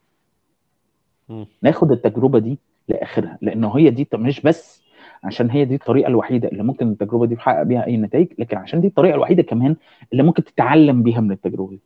ناخد 1.62 1.92
التجربة 1.92 2.38
دي 2.38 2.58
لآخرها 2.88 3.38
لأنه 3.42 3.78
هي 3.78 3.90
دي 3.90 4.08
مش 4.14 4.40
بس 4.40 4.87
عشان 5.24 5.50
هي 5.50 5.64
دي 5.64 5.74
الطريقة 5.74 6.08
الوحيدة 6.08 6.48
اللي 6.48 6.62
ممكن 6.62 6.88
التجربة 6.90 7.26
دي 7.26 7.36
تحقق 7.36 7.62
بيها 7.62 7.86
أي 7.86 7.96
نتائج 7.96 8.28
لكن 8.38 8.56
عشان 8.56 8.80
دي 8.80 8.86
الطريقة 8.86 9.14
الوحيدة 9.14 9.42
كمان 9.42 9.76
اللي 10.12 10.22
ممكن 10.22 10.44
تتعلم 10.44 11.02
بيها 11.02 11.20
من 11.20 11.32
التجربة 11.32 11.70
دي. 11.70 11.80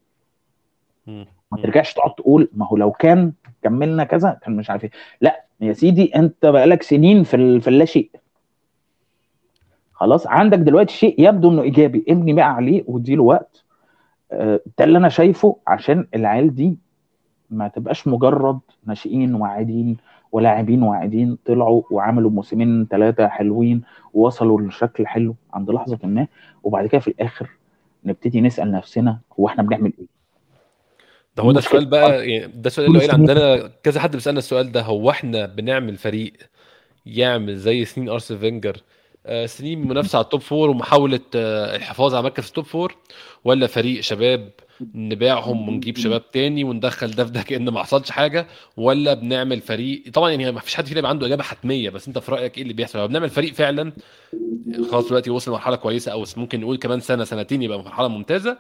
ما 1.53 1.59
ترجعش 1.63 1.93
تقعد 1.95 2.15
تقول 2.15 2.49
ما 2.55 2.67
هو 2.67 2.77
لو 2.77 2.91
كان 2.91 3.33
كملنا 3.63 4.05
كذا 4.05 4.39
كان 4.43 4.57
مش 4.57 4.71
عارف 4.71 4.85
إيه. 4.85 4.91
لا 5.21 5.45
يا 5.61 5.73
سيدي 5.73 6.17
أنت 6.17 6.47
بقالك 6.47 6.83
سنين 6.83 7.23
في 7.23 7.61
في 7.61 7.69
اللا 7.69 7.85
شيء. 7.85 8.11
خلاص 9.93 10.27
عندك 10.27 10.59
دلوقتي 10.59 10.95
شيء 10.95 11.15
يبدو 11.29 11.51
إنه 11.51 11.63
إيجابي 11.63 12.05
ابني 12.09 12.33
بقى 12.33 12.55
عليه 12.55 12.85
واديله 12.87 13.23
وقت. 13.23 13.65
آه، 14.33 14.61
ده 14.79 14.85
اللي 14.85 14.99
أنا 14.99 15.09
شايفه 15.09 15.57
عشان 15.67 16.07
العيال 16.15 16.55
دي 16.55 16.77
ما 17.51 17.69
تبقاش 17.69 18.09
مجرد 18.09 18.59
ناشئين 18.87 19.35
واعدين 19.35 19.97
ولاعبين 20.33 20.83
واعدين 20.83 21.39
طلعوا 21.47 21.83
وعملوا 21.91 22.31
موسمين 22.31 22.87
ثلاثة 22.91 23.29
حلوين 23.29 23.83
ووصلوا 24.15 24.61
لشكل 24.61 25.07
حلو 25.07 25.35
عند 25.55 25.71
لحظة 25.71 25.99
ما. 26.05 26.27
وبعد 26.63 26.87
كده 26.87 27.01
في 27.01 27.09
الآخر 27.09 27.51
نبتدي 28.05 28.41
نسأل 28.41 28.73
نفسنا 28.73 29.19
هو 29.41 29.49
إحنا 29.49 29.63
بنعمل 29.63 29.93
إيه؟ 29.99 30.07
ده 31.37 31.43
هو 31.43 31.53
ده 31.53 31.59
السؤال 31.59 31.87
بقى 31.87 32.31
يعني 32.31 32.53
ده 32.55 32.67
السؤال 32.67 32.87
اللي 32.87 32.99
قايل 32.99 33.11
عندنا 33.11 33.71
كذا 33.83 34.01
حد 34.01 34.13
بيسألنا 34.13 34.39
السؤال 34.39 34.73
ده 34.73 34.83
هو 34.83 35.11
إحنا 35.11 35.47
بنعمل 35.47 35.97
فريق 35.97 36.33
يعمل 37.07 37.57
زي 37.57 37.85
سنين 37.85 38.09
ارسن 38.09 38.39
فينجر 38.39 38.77
سنين 39.47 39.89
منافسة 39.89 40.17
على 40.17 40.25
ال 40.25 40.29
top 40.29 40.41
four 40.41 40.71
ومحاولة 40.71 41.21
آه، 41.35 41.77
الحفاظ 41.77 42.15
على 42.15 42.23
مركز 42.23 42.47
ال 42.47 42.51
top 42.51 42.65
four 42.65 42.97
ولا 43.45 43.67
فريق 43.67 44.01
شباب 44.01 44.51
نبيعهم 44.95 45.69
ونجيب 45.69 45.97
شباب 45.97 46.31
تاني 46.31 46.65
وندخل 46.65 47.11
ده 47.11 47.25
في 47.25 47.31
ده 47.31 47.43
كأن 47.43 47.69
ما 47.69 47.83
حصلش 47.83 48.11
حاجة 48.11 48.47
ولا 48.77 49.15
بنعمل 49.15 49.61
فريق 49.61 50.03
طبعا 50.13 50.31
يعني 50.31 50.53
ما 50.53 50.61
فيش 50.61 50.75
حد 50.75 50.87
فينا 50.87 50.99
يبقى 50.99 51.11
عنده 51.11 51.27
إجابة 51.27 51.43
حتمية 51.43 51.91
بس 51.91 52.09
أنت 52.09 52.19
في 52.19 52.33
رأيك 52.33 52.57
إيه 52.57 52.63
اللي 52.63 52.75
بيحصل؟ 52.75 52.99
لو 52.99 53.09
بنعمل 53.09 53.29
فريق 53.31 53.53
فعلا 53.55 53.93
خلاص 54.91 55.07
دلوقتي 55.09 55.31
وصل 55.31 55.51
لمرحلة 55.51 55.77
كويسة 55.77 56.13
أو 56.13 56.25
ممكن 56.37 56.61
نقول 56.61 56.77
كمان 56.77 57.01
سنة 57.01 57.25
سنتين 57.25 57.63
يبقى 57.63 57.79
مرحلة 57.79 58.09
ممتازة 58.09 58.59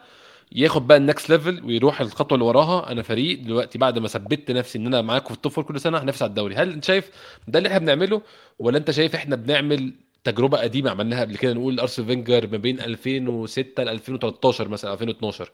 ياخد 0.52 0.86
بقى 0.86 0.96
ال 0.98 1.05
next 1.05 1.30
level 1.30 1.64
ويروح 1.64 2.00
الخطوة 2.00 2.34
اللي 2.36 2.44
وراها. 2.46 2.92
أنا 2.92 3.02
فريق 3.02 3.40
دلوقتي 3.42 3.78
بعد 3.78 3.98
ما 3.98 4.08
ثبت 4.08 4.50
نفسي 4.50 4.78
إن 4.78 4.86
أنا 4.86 5.02
معاكم 5.02 5.28
في 5.28 5.34
ال 5.34 5.39
top 5.39 5.52
four 5.52 5.64
كل 5.64 5.80
سنة 5.80 5.98
هنافس 5.98 6.22
على 6.22 6.28
الدوري. 6.28 6.54
هل 6.54 6.72
أنت 6.72 6.84
شايف 6.84 7.10
ده 7.48 7.58
اللي 7.58 7.68
إحنا 7.68 7.78
بنعمله 7.78 8.22
ولا 8.58 8.78
أنت 8.78 8.90
شايف 8.90 9.14
إحنا 9.14 9.36
بنعمل 9.36 9.92
تجربة 10.24 10.58
قديمة 10.58 10.90
عملناها 10.90 11.20
قبل 11.20 11.36
كده 11.36 11.52
نقول 11.52 11.80
ارسن 11.80 12.04
فينجر 12.04 12.48
ما 12.52 12.56
بين 12.58 12.80
2006 12.80 13.82
ل 13.82 13.88
2013 13.88 14.68
مثلا 14.68 14.92
2012 14.92 15.50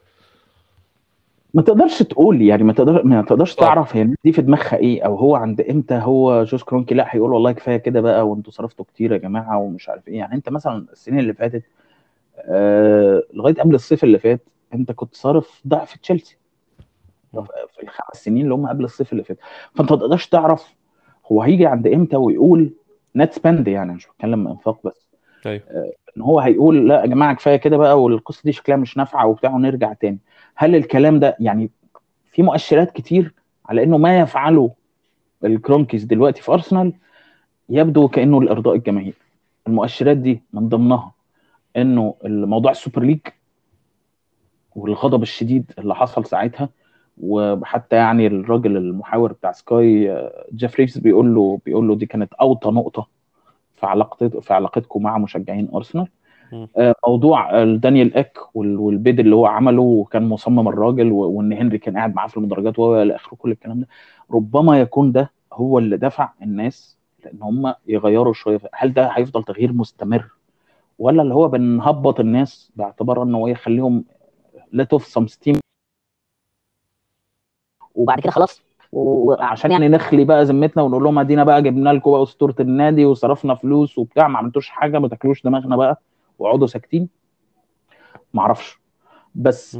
ما 1.53 1.61
تقدرش 1.61 2.03
تقول 2.03 2.41
يعني 2.41 2.63
ما 2.63 2.73
تقدر 2.73 3.03
ما 3.03 3.21
تقدرش 3.21 3.55
طبعا. 3.55 3.69
تعرف 3.69 3.95
هي 3.95 4.13
دي 4.23 4.31
في 4.31 4.41
دماغها 4.41 4.77
إيه 4.77 5.01
أو 5.05 5.15
هو 5.15 5.35
عند 5.35 5.61
إمتى 5.61 5.95
هو 5.95 6.43
جوز 6.43 6.63
كرونكي؟ 6.63 6.95
لأ 6.95 7.05
هيقول 7.09 7.33
والله 7.33 7.51
كفاية 7.51 7.77
كده 7.77 8.01
بقى 8.01 8.27
وأنتوا 8.27 8.51
صرفتوا 8.53 8.85
كتير 8.85 9.11
يا 9.11 9.17
جماعة 9.17 9.57
ومش 9.57 9.89
عارف 9.89 10.07
إيه. 10.07 10.17
يعني 10.17 10.35
أنت 10.35 10.49
مثلا 10.49 10.85
السنين 10.91 11.19
اللي 11.19 11.33
فاتت 11.33 11.63
آه 12.39 13.23
لغاية 13.33 13.53
قبل 13.53 13.75
الصيف 13.75 14.03
اللي 14.03 14.19
فات 14.19 14.41
أنت 14.73 14.91
كنت 14.91 15.15
صارف 15.15 15.61
ضعف 15.67 15.97
تشيلسي. 15.97 16.37
في 17.75 17.83
الخمس 17.83 18.23
سنين 18.23 18.43
اللي 18.43 18.53
هم 18.53 18.67
قبل 18.67 18.83
الصيف 18.83 19.11
اللي 19.11 19.23
فات. 19.23 19.37
فأنت 19.75 19.91
ما 19.91 19.97
تقدرش 19.97 20.27
تعرف 20.27 20.75
هو 21.31 21.41
هيجي 21.43 21.65
عند 21.65 21.87
إمتى 21.87 22.15
ويقول 22.17 22.73
net 23.23 23.33
spend 23.33 23.67
يعني 23.67 23.93
مش 23.93 24.07
بتكلم 24.07 24.47
إنفاق 24.47 24.79
بس. 24.87 25.07
أيوه 25.45 25.63
إن 26.17 26.21
هو 26.21 26.39
هيقول 26.39 26.87
لا 26.89 27.01
يا 27.01 27.05
جماعة 27.05 27.33
كفاية 27.35 27.55
كده 27.55 27.77
بقى 27.77 28.03
والقصة 28.03 28.41
دي 28.43 28.51
شكلها 28.51 28.77
مش 28.77 28.97
نافعة 28.97 29.27
وبتاع 29.27 29.51
ونرجع 29.53 29.93
تاني. 29.93 30.19
هل 30.55 30.75
الكلام 30.75 31.19
ده 31.19 31.37
يعني 31.39 31.69
في 32.31 32.41
مؤشرات 32.41 32.91
كتير 32.91 33.33
على 33.65 33.83
إنه 33.83 33.97
ما 33.97 34.19
يفعله 34.19 34.71
الكرونكيز 35.43 36.03
دلوقتي 36.03 36.41
في 36.41 36.51
أرسنال؟ 36.51 36.93
يبدو 37.69 38.07
كأنه 38.07 38.41
لإرضاء 38.43 38.75
الجماهير. 38.75 39.13
المؤشرات 39.67 40.17
دي 40.17 40.41
من 40.53 40.69
ضمنها 40.69 41.11
إنه 41.77 42.15
الموضوع 42.25 42.71
السوبر 42.71 43.03
ليج 43.03 43.19
والغضب 44.75 45.21
الشديد 45.21 45.71
اللي 45.79 45.95
حصل 45.95 46.25
ساعتها 46.25 46.69
وحتى 47.19 47.95
يعني 47.95 48.27
الراجل 48.27 48.77
المحاور 48.77 49.33
بتاع 49.33 49.51
سكاي 49.51 50.11
آه، 50.11 50.45
جيف 50.55 50.75
ريفز 50.75 50.97
بيقول 50.97 51.35
له 51.35 51.59
بيقول 51.65 51.87
له 51.87 51.95
دي 51.95 52.05
كانت 52.05 52.33
أوطى 52.33 52.69
نقطة 52.71 53.07
في 53.73 53.85
علاقتك 53.85 54.39
في 54.39 54.53
علاقتكم 54.53 55.03
مع 55.03 55.17
مشجعين 55.17 55.69
أرسنال. 55.75 56.07
آه، 56.77 56.95
موضوع 57.07 57.63
دانيال 57.63 58.17
اك 58.17 58.37
وال- 58.53 58.77
وال 58.77 58.94
bid 58.94 59.19
اللي 59.19 59.35
هو 59.35 59.45
عمله 59.45 59.81
وكان 59.81 60.23
مصمم 60.29 60.67
الراجل 60.67 61.11
و- 61.11 61.29
وإن 61.31 61.53
هنري 61.53 61.77
كان 61.77 61.97
قاعد 61.97 62.15
معاه 62.15 62.27
في 62.27 62.37
المدرجات 62.37 62.79
والى 62.79 63.15
آخره 63.15 63.35
كل 63.35 63.51
الكلام 63.51 63.79
ده. 63.79 63.87
ربما 64.31 64.79
يكون 64.79 65.11
ده 65.11 65.31
هو 65.53 65.79
اللي 65.79 65.97
دفع 65.97 66.29
الناس 66.41 66.97
لأن 67.25 67.37
هم 67.41 67.73
يغيروا 67.87 68.33
شوية. 68.33 68.59
هل 68.73 68.93
ده 68.93 69.07
هيفضل 69.07 69.43
تغيير 69.43 69.73
مستمر؟ 69.73 70.25
ولا 70.99 71.21
اللي 71.21 71.33
هو 71.33 71.47
بنهبط 71.47 72.19
الناس 72.19 72.71
باعتبار 72.75 73.23
انه 73.23 73.37
هو 73.37 73.47
يخليهم 73.47 74.03
let 74.75 74.97
off 74.99 75.03
some 75.03 75.25
steam 75.27 75.57
وبعد 77.99 78.19
كده 78.19 78.31
خلاص. 78.31 78.61
و- 78.93 79.33
عشان 79.39 79.71
يعني 79.71 79.87
نخلي 79.87 80.25
بقى 80.25 80.43
ذمتنا 80.43 80.83
ونقول 80.83 81.03
لهم 81.03 81.19
ادينا 81.19 81.43
بقى 81.43 81.61
جبنا 81.61 81.89
لكم 81.89 82.11
بقى 82.11 82.23
اسطورة 82.23 82.55
النادي 82.59 83.05
وصرفنا 83.05 83.55
فلوس 83.55 83.97
وبتاع 83.97 84.27
ما 84.27 84.37
عملتوش 84.37 84.69
حاجة 84.69 84.99
ما 84.99 85.07
تاكلوش 85.07 85.43
دماغنا 85.43 85.75
بقى 85.75 86.01
واقعدوا 86.39 86.67
ساكتين. 86.67 87.09
ما 88.33 88.41
أعرفش. 88.41 88.79
بس. 89.35 89.79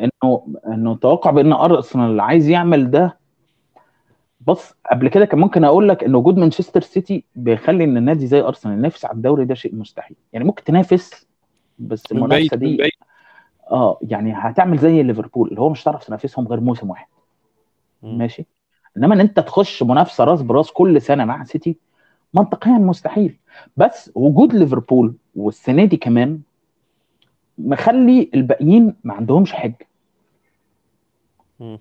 انه 0.00 0.46
انه 0.66 0.94
توقع 0.94 1.30
بان 1.30 1.52
ارسنال 1.52 2.20
عايز 2.20 2.48
يعمل 2.48 2.90
ده. 2.90 3.18
بص 4.46 4.74
قبل 4.90 5.08
كده 5.08 5.24
كان 5.24 5.40
ممكن 5.40 5.64
أقول 5.64 5.88
لك 5.88 6.04
ان 6.04 6.14
وجود 6.14 6.36
مانشستر 6.38 6.80
سيتي 6.80 7.24
بيخلي 7.36 7.84
إن 7.84 7.96
النادي 7.96 8.26
زي 8.26 8.40
أرسنال 8.40 8.78
ينافس 8.78 9.04
على 9.04 9.14
الدوري 9.16 9.44
ده 9.44 9.54
شيء 9.54 9.74
مستحيل. 9.74 10.16
يعني 10.32 10.44
ممكن 10.44 10.64
تنافس 10.64 11.26
بس 11.78 12.12
المنافسة 12.12 12.56
من 12.56 12.76
دي 12.76 12.90
آه 13.70 13.98
يعني 14.02 14.32
هتعمل 14.36 14.78
زي 14.78 15.02
ليفربول 15.02 15.48
اللي 15.48 15.60
هو 15.60 15.68
مش 15.68 15.82
هتعرف 15.82 16.04
تنافسهم 16.04 16.48
غير 16.48 16.60
موسم 16.60 16.90
واحد. 16.90 17.06
ماشي 18.12 18.46
إنما 18.96 19.14
إن 19.14 19.20
أنت 19.20 19.40
تخش 19.40 19.82
منافسة 19.82 20.24
راس 20.24 20.42
براس 20.42 20.70
كل 20.70 21.02
سنة 21.02 21.24
مع 21.24 21.44
سيتي 21.44 21.76
منطقيا 22.34 22.72
مستحيل 22.72 23.36
بس 23.76 24.10
وجود 24.14 24.54
ليفربول 24.54 25.14
والسنة 25.36 25.84
دي 25.84 25.96
كمان 25.96 26.40
مخلي 27.58 28.30
الباقيين 28.34 28.94
ما 29.04 29.14
عندهمش 29.14 29.54
مم. 31.60 31.78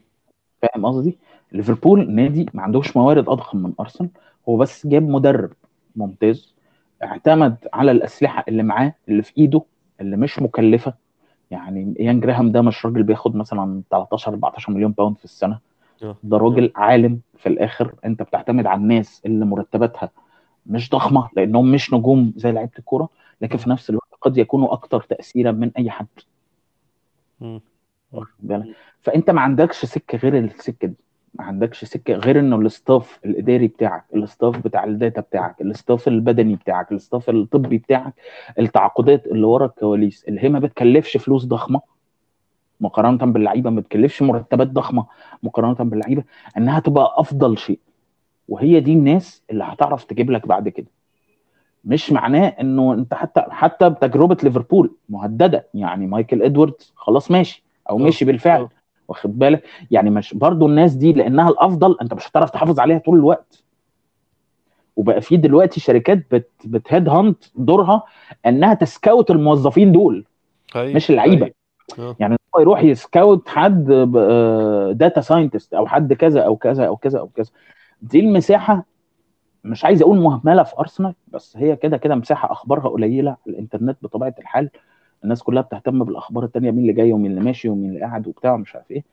فاهم 0.61 0.85
قصدي؟ 0.85 1.17
ليفربول 1.51 2.11
نادي 2.11 2.45
ما 2.53 2.61
عندوش 2.61 2.97
موارد 2.97 3.29
أضخم 3.29 3.57
من 3.57 3.73
أرسنال 3.79 4.09
هو 4.49 4.57
بس 4.57 4.87
جاب 4.87 5.03
مدرب 5.03 5.51
ممتاز 5.95 6.55
اعتمد 7.03 7.55
على 7.73 7.91
الأسلحة 7.91 8.45
اللي 8.47 8.63
معاه 8.63 8.93
اللي 9.09 9.23
في 9.23 9.37
إيده 9.37 9.61
اللي 10.01 10.17
مش 10.17 10.39
مكلفة 10.39 10.93
يعني 11.51 11.95
ايان 11.99 12.19
جراهام 12.19 12.51
ده 12.51 12.61
مش 12.61 12.85
راجل 12.85 13.03
بياخد 13.03 13.35
مثلا 13.35 13.81
13 13.91 14.31
14 14.31 14.73
مليون 14.73 14.91
باوند 14.91 15.17
في 15.17 15.25
السنة. 15.25 15.59
ده 16.23 16.37
راجل 16.37 16.71
عالم 16.75 17.19
في 17.37 17.49
الآخر. 17.49 17.93
أنت 18.05 18.21
بتعتمد 18.21 18.65
على 18.65 18.81
الناس 18.81 19.21
اللي 19.25 19.45
مرتباتها 19.45 20.09
مش 20.65 20.89
ضخمة 20.89 21.29
لأنهم 21.35 21.71
مش 21.71 21.93
نجوم 21.93 22.33
زي 22.35 22.51
لعيبة 22.51 22.71
الكورة 22.79 23.09
لكن 23.41 23.57
في 23.57 23.69
نفس 23.69 23.89
الوقت 23.89 24.09
قد 24.21 24.37
يكونوا 24.37 24.73
أكثر 24.73 25.01
تأثيرا 25.01 25.51
من 25.51 25.71
أي 25.77 25.89
حد؟ 25.91 26.07
فأنت 29.01 29.29
ما 29.29 29.41
عندكش 29.41 29.85
سكة 29.85 30.17
غير 30.17 30.37
السكة 30.37 30.87
دي. 30.87 30.95
ما 31.33 31.43
عندكش 31.45 31.85
سكة 31.85 32.13
غير 32.13 32.39
إنه 32.39 32.55
ال 32.55 32.66
staff 32.66 33.19
الإداري 33.25 33.67
بتاعك 33.67 34.03
ال 34.15 34.22
staff 34.22 34.57
بتاع 34.57 34.83
ال 34.83 34.91
data 34.91 35.21
بتاعك 35.21 35.61
ال 35.61 35.69
staff 35.69 36.07
البدني 36.07 36.55
بتاعك 36.55 36.91
ال 36.91 36.97
staff 36.97 37.29
الطبي 37.29 37.77
بتاعك 37.77 38.13
التعاقدات 38.59 39.27
اللي 39.27 39.45
ورا 39.45 39.65
الكواليس 39.65 40.23
اللي 40.27 40.43
هي 40.43 40.49
ما 40.49 40.59
بتكلفش 40.59 41.17
فلوس 41.17 41.45
ضخمة. 41.45 41.81
مقارنة 42.81 43.17
باللعيبة 43.17 43.69
ما 43.69 43.81
بتكلفش 43.81 44.21
مرتبات 44.21 44.67
ضخمة 44.67 45.05
مقارنة 45.43 45.73
باللعيبة 45.73 46.23
إنها 46.57 46.79
تبقى 46.79 47.13
أفضل 47.17 47.57
شيء. 47.57 47.79
وهي 48.49 48.79
دي 48.79 48.93
الناس 48.93 49.43
اللي 49.51 49.63
هتعرف 49.63 50.03
تجيب 50.03 50.31
لك 50.31 50.47
بعد 50.47 50.69
كده. 50.69 50.87
مش 51.85 52.11
معناه 52.11 52.47
إنه 52.47 52.93
أنت 52.93 53.13
حتى 53.13 53.45
حتى 53.49 53.89
بتجربة 53.89 54.37
ليفربول 54.43 54.91
مهددة. 55.09 55.67
يعني 55.73 56.07
مايكل 56.07 56.41
إدواردز 56.41 56.93
خلاص 56.95 57.31
ماشي 57.31 57.63
أو 57.89 57.97
ماشي 57.97 58.25
بالفعل. 58.25 58.67
واخد 59.07 59.39
بالك؟ 59.39 59.63
يعني 59.91 60.09
مش 60.09 60.33
برضو 60.33 60.67
الناس 60.67 60.93
دي 60.93 61.13
لأنها 61.13 61.49
الأفضل 61.49 61.97
أنت 62.01 62.13
مش 62.13 62.27
هتعرف 62.27 62.49
تحافظ 62.49 62.79
عليها 62.79 62.97
طول 62.97 63.17
الوقت. 63.19 63.63
وبقى 64.95 65.21
في 65.21 65.37
دلوقتي 65.37 65.79
شركات 65.79 66.25
بت 66.31 66.49
بت 66.65 66.80
head 66.80 67.09
hunt 67.09 67.43
دورها 67.55 68.03
إنها 68.45 68.73
ت 68.73 68.83
scout 68.83 69.31
الموظفين 69.31 69.91
دول 69.91 70.25
أيوة، 70.75 70.95
مش 70.95 71.09
اللعيبة. 71.09 71.45
أيوة. 71.45 72.09
آه. 72.09 72.15
يعني 72.19 72.37
هو 72.55 72.59
يروح 72.59 72.83
ي 72.83 72.94
scout 72.94 73.49
حد 73.49 73.85
data 74.97 75.21
scientist 75.21 75.73
أو 75.73 75.87
حد 75.87 76.13
كذا 76.13 76.41
أو 76.41 76.55
كذا 76.55 76.87
أو 76.87 76.95
كذا 76.97 77.19
أو 77.19 77.27
كذا. 77.27 77.49
دي 78.01 78.19
المساحة 78.19 78.85
مش 79.63 79.85
عايز 79.85 80.01
أقول 80.01 80.19
مهملة 80.19 80.63
في 80.63 80.73
أرسنال 80.79 81.13
بس 81.27 81.57
هي 81.57 81.75
كده 81.75 81.97
كده 81.97 82.15
مساحة 82.15 82.51
أخبارها 82.51 82.89
قليلة 82.89 83.37
الإنترنت 83.47 83.97
بطبيعة 84.01 84.35
الحال 84.39 84.69
الناس 85.23 85.43
كلها 85.43 85.61
بتهتم 85.61 86.03
بالأخبار 86.03 86.43
التانية 86.43 86.71
مين 86.71 86.79
اللي 86.79 86.93
جاي 86.93 87.13
ومين 87.13 87.31
اللي 87.31 87.41
ماشي 87.43 87.69
ومين 87.69 87.89
اللي 87.89 88.01
قاعد 88.01 88.27
وبتاع 88.27 88.53
ومش 88.53 88.75
عارف 88.75 88.91
إيه. 88.91 89.03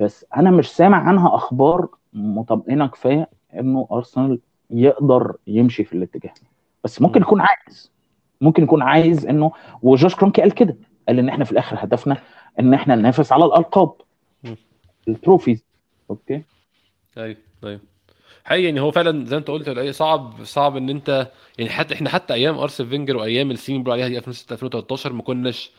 بس 0.00 0.26
أنا 0.36 0.50
مش 0.50 0.76
سامع 0.76 0.96
عنها 1.08 1.34
أخبار 1.34 1.88
مطمئنة 2.12 2.86
كفاية 2.86 3.28
إنه 3.54 3.86
أرسنال 3.92 4.38
يقدر 4.70 5.36
يمشي 5.46 5.84
في 5.84 5.92
الاتجاه 5.92 6.34
بس 6.84 7.02
ممكن 7.02 7.20
مم. 7.20 7.26
يكون 7.26 7.40
عايز 7.40 7.92
ممكن 8.40 8.62
يكون 8.62 8.82
عايز 8.82 9.26
إنه 9.26 9.52
وجوش 9.82 10.14
كرونكي 10.14 10.40
قال 10.40 10.52
كده 10.52 10.76
قال 11.08 11.18
إن 11.18 11.28
إحنا 11.28 11.44
في 11.44 11.52
الآخر 11.52 11.76
هدفنا 11.80 12.16
إن 12.60 12.74
إحنا 12.74 12.94
ننافس 12.94 13.32
على 13.32 13.44
الألقاب. 13.44 13.92
ال 15.08 15.14
trophies. 15.14 15.64
okay؟ 16.10 16.42
أيوه 17.18 17.36
أيوه 17.64 17.80
حقيقي 18.44 18.64
يعني 18.64 18.80
هو 18.80 18.90
فعلا 18.90 19.24
زي 19.24 19.36
ما 19.36 19.38
أنت 19.38 19.50
قلت 19.50 19.90
صعب 19.90 20.44
صعب 20.44 20.76
إن 20.76 20.90
أنت 20.90 21.30
يعني 21.58 21.70
حتى 21.70 21.94
إحنا 21.94 22.10
حتى 22.10 22.34
أيام 22.34 22.58
ارسنال 22.58 22.90
فينجر 22.90 23.16
وأيام 23.16 23.50
السنين 23.50 23.76
اللي 23.76 23.84
بيقولوا 23.84 24.04
عليها 24.04 24.08
دي 24.08 24.18
2006 24.18 24.52
2013 24.54 25.12
ما 25.12 25.22
كناش 25.22 25.70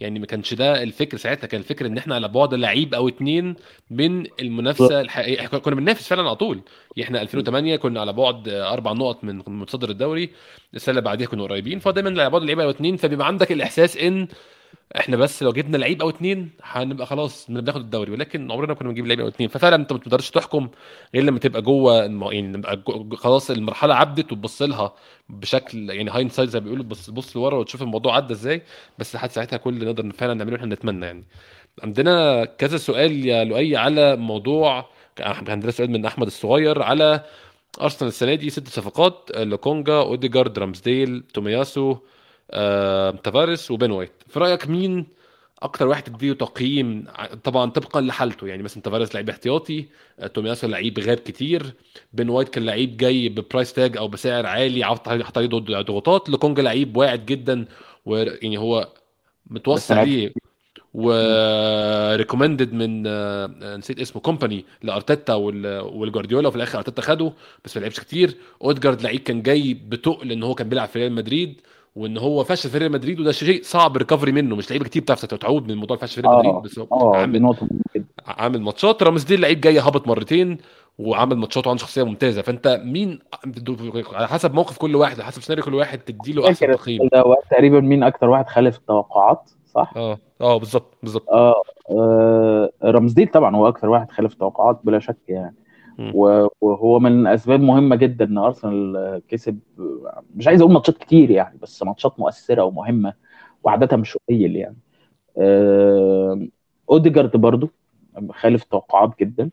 يعني 0.00 0.18
ما 0.18 0.26
كانش 0.26 0.54
ده 0.54 0.82
الفكر 0.82 1.16
ساعتها. 1.16 1.46
كان 1.46 1.60
الفكر 1.60 1.86
إن 1.86 1.98
إحنا 1.98 2.14
على 2.14 2.28
بعد 2.28 2.54
لعيب 2.54 2.94
أو 2.94 3.08
اتنين 3.08 3.54
من 3.90 4.26
المنافسة 4.40 5.00
الحقيقية. 5.00 5.46
إحنا 5.46 5.58
كنا 5.58 5.74
بننافس 5.74 6.08
فعلا 6.08 6.22
على 6.22 6.36
طول. 6.36 6.60
إحنا 7.02 7.22
2008 7.22 7.76
كنا 7.76 8.00
على 8.00 8.12
بعد 8.12 8.48
أربع 8.48 8.92
نقط 8.92 9.24
من 9.24 9.42
متصدر 9.46 9.90
الدوري. 9.90 10.30
السنة 10.74 10.90
اللي 10.92 11.00
بعديها 11.02 11.26
كنا 11.28 11.42
قريبين. 11.42 11.78
فدايما 11.78 12.10
على 12.22 12.30
بعد 12.30 12.42
لعيب 12.42 12.60
أو 12.60 12.70
اتنين 12.70 12.96
فبيبقى 12.96 13.26
عندك 13.26 13.52
الإحساس 13.52 13.96
إن 13.96 14.28
إحنا 14.96 15.16
بس 15.16 15.42
لو 15.42 15.52
جبنا 15.52 15.76
لعيب 15.76 16.02
أو 16.02 16.08
اتنين 16.10 16.50
هنبقى 16.62 17.06
خلاص 17.06 17.50
بناخد 17.50 17.80
الدوري 17.80 18.12
ولكن 18.12 18.50
عمرنا 18.52 18.68
ما 18.68 18.74
كنا 18.74 18.88
بنجيب 18.88 19.06
لعيب 19.06 19.20
أو 19.20 19.28
اتنين. 19.28 19.48
ففعلا 19.48 19.76
انت 19.76 19.92
ما 19.92 19.98
تقدرش 19.98 20.30
تحكم 20.30 20.68
غير 21.14 21.24
لما 21.24 21.38
تبقى 21.38 21.62
جوه 21.62 21.96
يعني 22.32 22.42
نبقى 22.42 22.82
خلاص 23.16 23.50
المرحلة 23.50 23.94
عدت 23.94 24.32
وتبص 24.32 24.62
لها 24.62 24.94
بشكل 25.28 25.90
يعني 25.90 26.10
hindsight 26.10 26.48
زي 26.48 26.58
ما 26.60 26.64
بيقولوا 26.64 26.84
بص 26.84 27.10
بص 27.10 27.36
لورا 27.36 27.56
وتشوف 27.58 27.82
الموضوع 27.82 28.16
عدى 28.16 28.32
إزاي. 28.34 28.62
بس 28.98 29.14
لحد 29.14 29.30
ساعتها 29.30 29.56
كل 29.56 29.74
اللي 29.74 29.86
نقدر 29.86 30.12
فعلا 30.12 30.34
نعمله 30.34 30.56
إحنا 30.56 30.74
نتمنى 30.74 31.06
يعني. 31.06 31.24
عندنا 31.82 32.44
كذا 32.44 32.76
سؤال 32.76 33.26
يا 33.26 33.44
لؤي 33.44 33.76
على 33.76 34.16
موضوع 34.16 34.86
عندنا 35.20 35.70
سؤال 35.70 35.90
من 35.90 36.06
أحمد 36.06 36.26
الصغير 36.26 36.82
على 36.82 37.24
أرسنال 37.80 38.08
السنة 38.08 38.34
دي 38.34 38.50
ست 38.50 38.68
صفقات 38.68 39.30
لوكونجا 39.36 39.92
أوديجارد 39.94 40.58
رامسديل 40.58 41.22
تومياسو 41.34 41.96
تافاريس 43.24 43.70
وبين 43.70 43.90
وايت. 43.90 44.12
في 44.28 44.38
رأيك 44.38 44.68
مين 44.68 45.06
أكتر 45.62 45.86
واحد 45.88 46.02
تديه 46.02 46.32
تقييم؟ 46.32 47.04
طبعا 47.44 47.70
طبقا 47.70 48.00
لحالته. 48.00 48.46
يعني 48.46 48.62
مثلا 48.62 48.82
تافاريس 48.82 49.14
لعيب 49.14 49.30
احتياطي 49.30 49.86
آه، 50.18 50.26
تومياسو 50.26 50.66
لعيب 50.68 50.98
غاب 50.98 51.16
كتير. 51.16 51.74
بين 52.12 52.28
وايت 52.28 52.48
كان 52.48 52.66
لعيب 52.66 52.96
جاي 52.96 53.28
ب 53.28 53.35
price 53.35 53.72
tag 53.72 53.96
أو 53.96 54.08
بسعر 54.08 54.46
عالي 54.46 54.84
حط 54.84 55.08
عليه 55.08 55.48
ضغوطات. 55.82 56.28
لوكونجا 56.28 56.62
لعيب 56.62 56.96
واعد 56.96 57.26
جدا 57.26 57.64
ويعني 58.06 58.58
هو 58.58 58.88
متوصل 59.46 59.94
ليه 59.94 60.32
و 60.94 61.09
recommended 61.09 62.72
من 62.72 63.06
آه، 63.06 63.50
آه، 63.62 63.76
نسيت 63.76 64.00
اسمه 64.00 64.22
كومباني 64.22 64.64
لأرتيتا 64.82 65.34
وال- 65.34 65.80
والجوارديولا 65.80 66.48
وفي 66.48 66.56
الآخر 66.56 66.78
أرتيتا 66.78 67.02
خده 67.02 67.32
بس 67.64 67.76
ما 67.76 67.82
لعبش 67.82 68.00
كتير. 68.00 68.36
أودجارد 68.64 69.02
لعيب 69.02 69.20
كان 69.20 69.42
جاي 69.42 69.74
بتقل 69.74 70.32
إن 70.32 70.42
هو 70.42 70.54
كان 70.54 70.68
بيلعب 70.68 70.88
في 70.88 70.98
ريال 70.98 71.12
مدريد. 71.12 71.60
وإن 71.94 72.18
هو 72.18 72.44
فشل 72.44 72.70
في 72.70 72.78
ريال 72.78 72.92
مدريد 72.92 73.20
وده 73.20 73.32
شيء 73.32 73.62
صعب 73.62 73.96
recovery 73.96 74.32
منه. 74.32 74.56
مش 74.56 74.70
لعيبة 74.70 74.84
كتير 74.84 75.02
بتعرف 75.02 75.24
تعود 75.24 75.72
من 75.72 75.76
موضوع 75.78 75.96
الفشل 75.96 76.14
في 76.14 76.20
ريال 76.20 76.38
مدريد 76.38 76.54
آه. 76.54 76.60
بس 76.60 76.78
هو 76.78 77.12
دي 77.12 77.18
عامل 77.18 77.54
عامل 78.26 78.62
ماتشات. 78.62 79.02
رامز 79.02 79.24
دي 79.24 79.36
لعيب 79.36 79.60
جاي 79.60 79.78
هبط 79.78 80.08
مرتين 80.08 80.58
وعامل 80.98 81.36
ماتشات 81.36 81.66
وعنده 81.66 81.80
شخصية 81.82 82.02
ممتازة. 82.02 82.42
فأنت 82.42 82.80
مين 82.84 83.18
على 84.12 84.28
حسب 84.28 84.54
موقف 84.54 84.78
كل 84.78 84.96
واحد 84.96 85.14
على 85.14 85.24
حسب 85.24 85.42
سيناريو 85.42 85.64
كل 85.64 85.74
واحد 85.74 85.98
تديله 85.98 86.48
أحسن 86.48 86.66
فاكر 86.66 86.74
تقييم. 86.74 87.08
تقريبا 87.50 87.80
مين 87.80 88.02
أكتر 88.02 88.28
واحد 88.28 88.48
خالف 88.48 88.76
التوقعات 88.76 89.50
صح؟ 89.66 89.92
آه. 89.96 90.18
آه 90.40 90.58
بالظبط 90.58 90.98
بالظبط. 91.02 91.28
آه 91.30 91.62
آه، 91.90 92.70
رمزديل 92.84 93.28
طبعا 93.28 93.56
هو 93.56 93.68
أكثر 93.68 93.88
واحد 93.88 94.10
خالف 94.10 94.32
التوقعات 94.32 94.80
بلا 94.84 94.98
شك 94.98 95.16
يعني. 95.28 95.54
وهو 96.60 96.98
من 96.98 97.26
اسباب 97.26 97.60
مهمة 97.60 97.96
جدا 97.96 98.24
إن 98.24 98.38
أرسنال 98.38 98.96
آه، 98.96 99.22
كسب 99.28 99.58
آه، 99.78 100.22
مش 100.34 100.48
عايز 100.48 100.60
أقول 100.60 100.72
ماتشات 100.72 100.98
كتير 100.98 101.30
يعني 101.30 101.58
بس 101.62 101.82
ماتشات 101.82 102.20
مؤثرة 102.20 102.62
ومهمة 102.62 103.12
وعادتها 103.64 103.96
مش 103.96 104.18
قليل 104.28 104.56
يعني. 104.56 104.76
آه، 105.38 106.48
أوديجارد 106.90 107.36
برضو 107.36 107.70
خالف 108.30 108.62
التوقعات 108.62 109.10
جدا. 109.20 109.50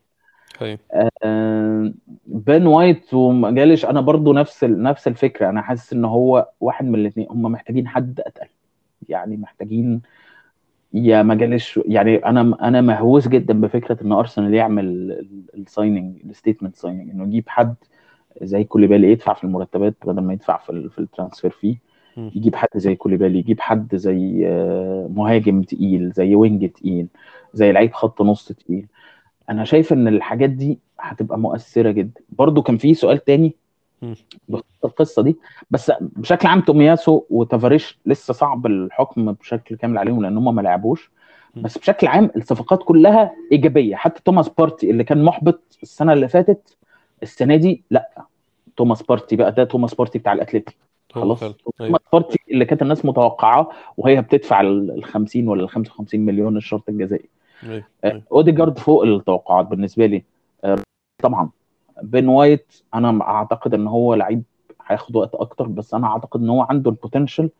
آه، 1.24 1.92
بين 2.26 2.66
وايت 2.66 3.14
ومجالش 3.14 3.84
أنا 3.84 4.00
برضو 4.00 4.32
نفس 4.32 4.64
نفس 4.64 5.08
الفكرة. 5.08 5.48
أنا 5.50 5.62
حاسس 5.62 5.92
إن 5.92 6.04
هو 6.04 6.48
واحد 6.60 6.84
من 6.86 6.94
الاثنين 6.94 7.26
هم 7.30 7.42
محتاجين 7.42 7.88
حد 7.88 8.20
أتقل 8.20 8.48
يعني 9.08 9.36
محتاجين 9.36 10.02
يا 10.94 11.22
مجالش 11.22 11.80
يعني 11.86 12.16
أنا 12.16 12.68
أنا 12.68 12.80
مهووس 12.80 13.28
جدا 13.28 13.60
بفكرة 13.60 14.02
إن 14.02 14.12
أرسنال 14.12 14.54
يعمل 14.54 14.86
ال 15.54 15.62
signing 15.62 16.20
ال 16.24 16.29
statement 16.29 16.76
signing 16.76 17.10
إنه 17.10 17.24
يجيب 17.24 17.48
حد 17.48 17.74
زي 18.42 18.64
كوليبالي 18.64 19.12
يدفع 19.12 19.34
في 19.34 19.44
المرتبات 19.44 19.96
بدل 20.06 20.22
ما 20.22 20.32
يدفع 20.32 20.58
في 20.58 20.88
في 20.88 20.98
ال 20.98 21.04
transfer 21.04 21.50
فيه. 21.50 21.76
يجيب 22.36 22.54
حد 22.56 22.68
زي 22.76 22.94
كوليبالي 22.94 23.38
يجيب 23.38 23.60
حد 23.60 23.96
زي 23.96 24.46
آه، 24.48 25.10
مهاجم 25.14 25.62
تقيل 25.62 26.10
زي 26.12 26.34
وينج 26.34 26.70
تقيل 26.70 27.08
زي 27.54 27.72
لعيب 27.72 27.92
خط 27.92 28.22
نص 28.22 28.48
تقيل 28.52 28.86
أنا 29.50 29.64
شايف 29.64 29.92
إن 29.92 30.08
الحاجات 30.08 30.50
دي 30.50 30.78
هتبقى 31.00 31.38
مؤثرة 31.38 31.90
جدا 31.90 32.20
برضو 32.30 32.62
كان 32.62 32.76
في 32.76 32.94
سؤال 32.94 33.24
تاني. 33.24 33.56
بخصوص 34.48 34.84
القصة 34.84 35.22
دي 35.22 35.36
بس 35.70 35.92
بشكل 36.00 36.48
عام 36.48 36.60
تومياسو 36.60 37.24
وتافاريس 37.30 37.98
لسه 38.06 38.34
صعب 38.34 38.66
الحكم 38.66 39.32
بشكل 39.32 39.76
كامل 39.76 39.98
عليهم 39.98 40.22
لأن 40.22 40.36
هم 40.36 40.54
ما 40.54 40.62
لعبوش. 40.62 41.10
بس 41.56 41.78
بشكل 41.78 42.06
عام 42.06 42.30
الصفقات 42.36 42.82
كلها 42.82 43.32
إيجابية 43.52 43.96
حتى 43.96 44.22
توماس 44.24 44.48
بارتي 44.48 44.90
اللي 44.90 45.04
كان 45.04 45.24
محبط 45.24 45.78
السنة 45.82 46.12
اللي 46.12 46.28
فاتت 46.28 46.76
السنة 47.22 47.56
دي 47.56 47.82
لأ 47.90 48.22
توماس 48.76 49.02
بارتي 49.02 49.36
بقى 49.36 49.52
ده 49.52 49.64
توماس 49.64 49.94
بارتي 49.94 50.18
بتاع 50.18 50.32
الاتليتيك 50.32 50.76
هو 51.16 51.20
خلاص. 51.22 51.40
توماس 51.40 51.54
أيوة. 51.80 52.00
بارتي 52.12 52.38
اللي 52.50 52.64
كانت 52.64 52.82
الناس 52.82 53.04
متوقعاه 53.04 53.68
وهي 53.96 54.20
بتدفع 54.22 54.60
ال 54.60 55.04
50 55.04 55.48
ولا 55.48 55.62
ال 55.62 55.68
55 55.68 56.20
مليون 56.20 56.56
الشرط 56.56 56.88
الجزائي 56.88 57.28
أيوة. 57.64 57.84
آه، 58.04 58.08
أيوة. 58.10 58.22
أوديجارد 58.32 58.78
فوق 58.78 59.02
التوقعات 59.04 59.66
بالنسبة 59.66 60.06
لي 60.06 60.22
آه، 60.64 60.78
طبعا 61.22 61.50
بين 62.02 62.28
وايت 62.28 62.82
أنا 62.94 63.22
أعتقد 63.22 63.74
إن 63.74 63.86
هو 63.86 64.14
لعيب 64.14 64.42
هياخد 64.86 65.16
وقت 65.16 65.34
أكتر 65.34 65.66
بس 65.66 65.94
أنا 65.94 66.06
أعتقد 66.06 66.40
إن 66.40 66.50
هو 66.50 66.62
عنده 66.62 66.90
ال 66.90 66.96
potential 66.96 67.50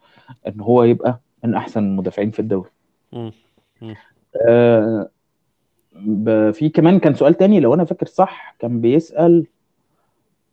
إن 0.46 0.60
هو 0.60 0.82
يبقى 0.82 1.20
من 1.44 1.54
أحسن 1.54 1.84
المدافعين 1.84 2.30
في 2.30 2.38
الدوري. 2.38 2.70
آه، 4.48 5.10
في 6.52 6.68
كمان 6.74 6.98
كان 6.98 7.14
سؤال 7.14 7.34
تاني 7.34 7.60
لو 7.60 7.74
أنا 7.74 7.84
فاكر 7.84 8.06
صح 8.06 8.56
كان 8.58 8.80
بيسأل 8.80 9.46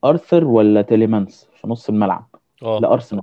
أرثر 0.03 0.45
ولا 0.45 0.81
تيليمانس 0.81 1.49
في 1.55 1.67
نص 1.67 1.89
الملعب؟ 1.89 2.27
آه. 2.63 2.79
لأرسنال. 2.79 3.21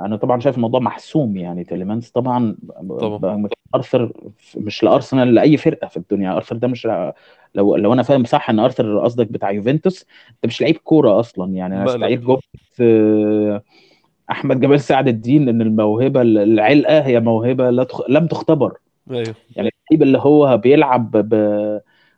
أنا 0.00 0.16
طبعا 0.16 0.40
شايف 0.40 0.56
الموضوع 0.56 0.80
محسوم 0.80 1.36
يعني 1.36 1.64
تيليمانس 1.64 2.10
طبعا 2.10 2.56
طبعا. 3.00 3.48
ارثر 3.74 4.12
مش 4.56 4.82
لأرسنال 4.84 5.34
لأي 5.34 5.56
فرقة 5.56 5.88
في 5.88 5.96
الدنيا 5.96 6.36
ارثر 6.36 6.56
ده 6.56 6.68
مش 6.68 6.88
لو 7.54 7.76
لو 7.76 7.92
أنا 7.92 8.02
فاهم 8.02 8.24
صح 8.24 8.50
إن 8.50 8.58
ارثر 8.58 8.98
قصدك 9.04 9.26
بتاع 9.32 9.50
يوفنتوس 9.50 10.06
أنت 10.30 10.46
مش 10.46 10.60
لعيب 10.62 10.76
كورة 10.76 11.20
أصلا 11.20 11.52
يعني 11.54 11.74
أنا. 11.76 11.84
استعيد 11.84 12.20
جمله 12.20 12.40
آه، 12.80 13.62
أحمد 14.30 14.60
جمال 14.60 14.80
سعد 14.80 15.08
الدين 15.08 15.48
إن 15.48 15.62
الموهبة 15.62 16.22
العلقة 16.22 17.00
هي 17.00 17.20
موهبة 17.20 17.70
لا 17.70 17.84
تخ... 17.84 18.10
لم 18.10 18.26
تختبر 18.26 18.78
أيوه 19.10 19.34
يعني 19.56 19.70
اللعيب 19.90 20.02
اللي 20.02 20.18
هو 20.18 20.56
بيلعب 20.56 21.10
ب... 21.10 21.34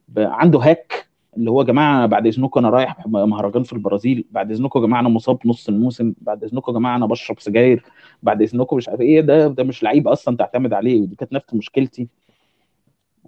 ب- 0.09 0.19
عنده 0.21 0.59
hack 0.59 1.10
اللي 1.37 1.51
هو 1.51 1.61
يا 1.61 1.67
جماعة 1.67 2.07
بعد 2.07 2.27
إذنكم 2.27 2.61
أنا 2.61 2.71
رايح 2.71 3.07
مهرجان 3.07 3.63
في 3.63 3.73
البرازيل 3.73 4.25
بعد 4.31 4.51
إذنكم 4.53 4.81
يا 4.81 4.87
جماعة 4.87 5.01
أنا 5.01 5.09
مصاب 5.09 5.39
نص 5.45 5.69
الموسم 5.69 6.15
بعد 6.21 6.45
إذنكم 6.45 6.73
يا 6.73 6.79
جماعة 6.79 6.97
أنا 6.97 7.07
بشرب 7.07 7.41
سجاير 7.41 7.85
بعد 8.23 8.43
إذنكم 8.43 8.77
مش 8.77 8.89
عارف 8.89 9.01
إيه 9.01 9.21
ده 9.21 9.49
ده 9.49 9.65
مش 9.65 9.83
لعيب 9.83 10.09
أصلا 10.09 10.37
تعتمد 10.37 10.73
عليه 10.73 11.01
ودي 11.01 11.17
كانت 11.17 11.33
نفس 11.33 11.55
مشكلتي. 11.55 12.09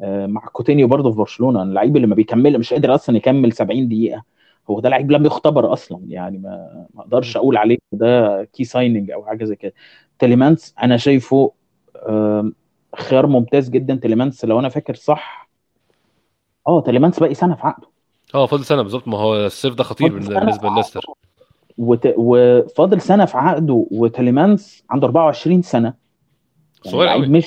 آه، 0.03 0.27
مع 0.27 0.41
كوتينيو 0.47 0.89
برضه 0.89 1.11
في 1.11 1.17
برشلونة 1.17 1.63
اللعيب 1.63 1.97
اللي 1.97 2.07
ما 2.07 2.15
بيكمل 2.15 2.59
مش 2.59 2.73
قادر 2.73 2.95
أصلا 2.95 3.17
يكمل 3.17 3.53
70 3.53 3.89
دقيقة. 3.89 4.23
هو 4.71 4.81
ده 4.81 4.89
لعيب 4.89 5.11
لم 5.13 5.27
يختبر 5.27 5.73
أصلا 5.73 6.01
يعني 6.09 6.39
ما 6.39 6.87
ما 6.95 7.01
أقدرش 7.03 7.37
أقول 7.37 7.57
عليه 7.57 7.79
ده 7.93 8.45
key 8.45 8.65
signing 8.65 9.11
أو 9.11 9.25
حاجة 9.27 9.45
زي 9.45 9.57
كده. 9.57 9.73
تيليمانس 10.19 10.75
أنا 10.83 10.97
شايفه 10.97 11.53
خيار 12.97 13.27
ممتاز 13.27 13.71
جدا. 13.71 13.95
تيليمانس 13.95 14.45
لو 14.45 14.59
أنا 14.59 14.69
فاكر 14.69 14.95
صح 14.95 15.49
آه 16.69 16.81
تيليمانس 16.83 17.21
باقي 17.21 17.35
سنة 17.35 17.55
في 17.55 17.63
عقده. 17.67 17.92
آه 18.35 18.47
فاضل 18.47 18.65
سنة 18.65 18.83
بالظبط. 18.83 19.09
ما 19.09 19.19
هو 19.19 19.37
الصيف 19.47 19.75
ده 19.75 19.85
خطير 19.85 20.13
بالنسبة 20.13 20.69
لليستر 20.71 21.01
وت... 21.79 22.15
وفاضل 22.17 23.01
سنة 23.01 23.25
في 23.25 23.39
عقده 23.39 23.87
وتيليمانس 23.91 24.85
عنده 24.91 25.07
24 25.07 25.63
سنة. 25.63 25.95
يعني 26.85 26.97
صغير 26.97 27.09
قوي. 27.09 27.27
مش 27.29 27.47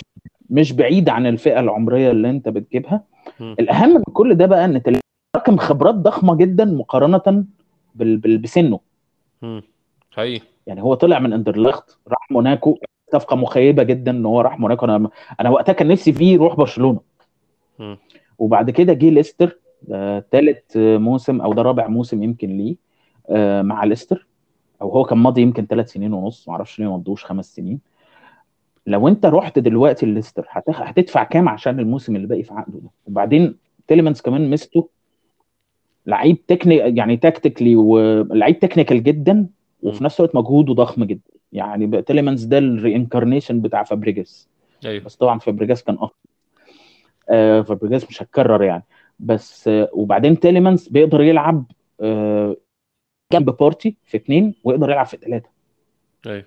مش 0.50 0.72
بعيد 0.74 1.10
عن 1.10 1.28
الفئة 1.28 1.60
العمرية 1.60 2.12
اللي 2.12 2.30
انت 2.30 2.50
بتجيبها. 2.50 3.04
مم. 3.40 3.56
الأهم 3.60 3.90
من 3.96 4.04
كل 4.14 4.36
ده 4.36 4.46
بقى 4.46 4.66
إن 4.66 4.82
رقم 5.36 5.58
خبرات 5.58 5.96
ضخمة 5.96 6.36
جدا 6.36 6.66
مقارنة 6.66 7.46
بال... 7.96 8.18
بال... 8.18 8.38
بسنه. 8.38 8.80
مم. 9.42 9.64
حقيقي. 10.12 10.46
يعني 10.68 10.82
هو 10.82 10.94
طلع 10.94 11.20
من 11.20 11.34
أندرلخت 11.34 11.98
راح 12.08 12.32
موناكو. 12.32 12.78
صفقة 13.14 13.36
مخيبة 13.36 13.84
جدا 13.84 14.12
إن 14.12 14.26
هو 14.26 14.42
راح 14.42 14.60
موناكو. 14.60 14.86
أنا 14.86 15.10
أنا 15.40 15.50
وقتها 15.50 15.74
كان 15.74 15.88
نفسي 15.88 16.14
فيه 16.14 16.34
يروح 16.34 16.56
برشلونة. 16.56 17.00
مم. 17.80 17.98
وبعد 18.38 18.70
كده 18.70 18.94
جه 18.94 19.10
ليستر. 19.10 19.58
ده 19.88 20.20
ثالث 20.32 20.78
موسم 20.78 21.42
أو 21.42 21.54
ده 21.54 21.62
رابع 21.62 21.88
موسم 21.88 22.24
يمكن 22.24 22.58
ليه 22.58 22.76
آه، 23.30 23.62
مع 23.62 23.84
ليستر. 23.84 24.28
أو 24.82 24.90
هو 24.90 25.04
كان 25.04 25.18
ماضي 25.18 25.42
يمكن 25.42 25.66
ثلاث 25.66 25.92
سنين 25.92 26.14
ونص 26.14 26.50
معرفش 26.50 26.80
ليه 26.80 26.88
ما 26.88 26.98
مضوش 26.98 27.26
خمس 27.26 27.56
سنين. 27.56 27.80
لو 28.88 29.08
أنت 29.08 29.26
رحت 29.26 29.60
دلوقتي 29.60 30.06
ليستر 30.06 30.46
هتخ... 30.50 30.82
هتدفع 30.82 31.24
كام 31.24 31.50
عشان 31.50 31.80
الموسم 31.80 32.16
اللي 32.16 32.28
باقي 32.28 32.44
في 32.44 32.54
عقده 32.54 32.80
ده؟ 32.80 32.90
وبعدين 33.08 33.56
تيليمانس 33.88 34.22
كمان 34.22 34.50
ميزته 34.50 34.90
لعيب 36.06 36.46
techni 36.46 36.76
يعني 36.76 37.18
tactically 37.18 37.76
ولعيب 37.76 38.60
technical 38.60 39.04
جدا 39.04 39.48
وفي 39.84 40.04
نفس 40.04 40.20
الوقت 40.20 40.36
مجهوده 40.36 40.74
ضخم 40.74 41.04
جدا. 41.04 41.32
يعني 41.52 41.86
بقى 41.86 42.02
تيليمانس 42.02 42.44
ده 42.44 42.58
ال 42.58 42.65
reincarnation 42.65 43.62
بتاع 43.62 43.84
فابريجاس 43.84 44.48
أيوه. 44.86 45.04
بس 45.04 45.16
طبعا 45.16 45.40
فابريجاس 45.40 45.84
كان 45.84 45.96
افضل 45.96 46.16
آه 47.30 47.62
فابريجاس 47.62 48.10
مش 48.10 48.22
هتكرر 48.24 48.64
يعني. 48.64 48.84
بس 49.20 49.68
آه 49.68 49.90
وبعدين 49.94 50.40
تيليمانس 50.40 50.90
بيقدر 50.90 51.22
يلعب 51.22 51.72
آه 52.02 52.56
جنب 53.34 53.50
بارتي 53.58 53.98
في 54.04 54.18
اثنين 54.18 54.56
ويقدر 54.64 54.90
يلعب 54.90 55.06
في 55.06 55.18
ثلاثة 55.18 55.50
أيوه. 56.28 56.46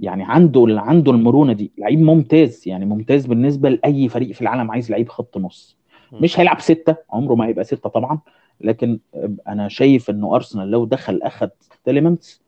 يعني 0.00 0.24
عنده 0.24 0.66
عنده 0.70 1.12
المرونة 1.12 1.52
دي. 1.52 1.72
لعيب 1.78 2.00
ممتاز 2.00 2.62
يعني 2.68 2.84
ممتاز 2.86 3.26
بالنسبة 3.26 3.68
لأي 3.68 4.08
فريق 4.08 4.32
في 4.32 4.42
العالم 4.42 4.70
عايز 4.70 4.90
لعيب 4.90 5.08
خط 5.08 5.36
نص. 5.38 5.76
مش 6.12 6.40
هيلعب 6.40 6.60
ستة 6.60 6.96
عمره 7.10 7.34
ما 7.34 7.46
هيبقى 7.46 7.64
ستة 7.64 7.88
طبعا. 7.88 8.18
لكن 8.60 8.98
أنا 9.48 9.68
شايف 9.68 10.10
إنه 10.10 10.34
أرسنال 10.34 10.70
لو 10.70 10.84
دخل 10.84 11.20
اخذ 11.22 11.48
تيليمانس 11.84 12.42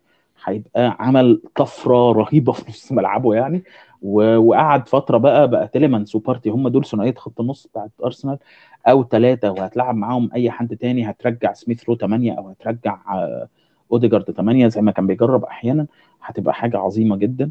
هيبقى 0.44 0.96
عمل 1.00 1.42
طفرة 1.56 2.12
رهيبة 2.12 2.52
في 2.52 2.64
نص 2.70 2.92
ملعبه 2.92 3.34
يعني. 3.34 3.62
وقعد 4.02 4.88
فترة 4.88 5.18
بقى 5.18 5.48
بقى 5.50 5.68
تيليمانس 5.68 6.14
وبارتي 6.14 6.50
هم 6.50 6.68
دول 6.68 6.84
ثنائية 6.84 7.14
خط 7.14 7.40
النص 7.40 7.66
بتاعت 7.66 7.90
أرسنال 8.04 8.38
أو 8.86 9.04
ثلاثة 9.04 9.50
وهتلعب 9.50 9.94
معاهم 9.96 10.30
أي 10.34 10.50
حد 10.50 10.76
تاني. 10.76 11.10
هترجع 11.10 11.52
سميث 11.52 11.88
رو 11.88 11.94
8 11.96 12.32
أو 12.32 12.48
هترجع 12.48 12.98
آه، 13.14 13.48
أوديجارد 13.92 14.24
8 14.30 14.68
زي 14.68 14.80
ما 14.80 14.92
كان 14.92 15.06
بيجرب 15.06 15.44
أحيانا. 15.44 15.86
هتبقى 16.22 16.54
حاجة 16.54 16.78
عظيمة 16.78 17.16
جدا. 17.16 17.50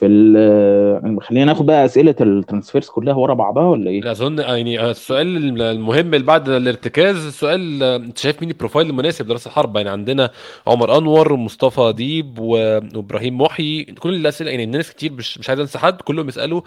في 0.00 0.06
ال 0.06 1.22
خلينا 1.22 1.44
ناخد 1.44 1.66
بقى 1.66 1.84
أسئلة 1.84 2.14
ال 2.20 2.27
transfers 2.27 2.88
كلها 2.88 3.14
ورا 3.14 3.34
بعضها 3.34 3.64
ولا 3.64 3.90
إيه؟ 3.90 4.00
لا 4.00 4.10
أظن 4.10 4.38
يعني 4.38 4.90
السؤال 4.90 5.60
المهم 5.62 6.14
اللي 6.14 6.26
بعد 6.26 6.48
الارتكاز 6.48 7.26
السؤال 7.26 7.82
أنت 7.82 8.18
شايف 8.18 8.40
مين 8.40 8.50
ال 8.50 8.55
profile 8.55 8.90
المناسب 8.90 9.28
لرأس 9.28 9.46
الحربة؟ 9.46 9.80
يعني 9.80 9.90
عندنا 9.90 10.30
عمر 10.66 10.98
أنور 10.98 11.32
ومصطفى 11.32 11.92
ديب 11.96 12.38
وإبراهيم 12.38 13.38
محي. 13.40 13.84
كل 13.84 14.14
الأسئلة 14.14 14.50
يعني 14.50 14.64
الناس 14.64 14.90
كتير 14.92 15.12
مش 15.12 15.38
مش 15.38 15.48
عايز 15.48 15.60
أنسى 15.60 15.78
حد 15.78 16.00
كلهم 16.00 16.28
يسألوا 16.28 16.60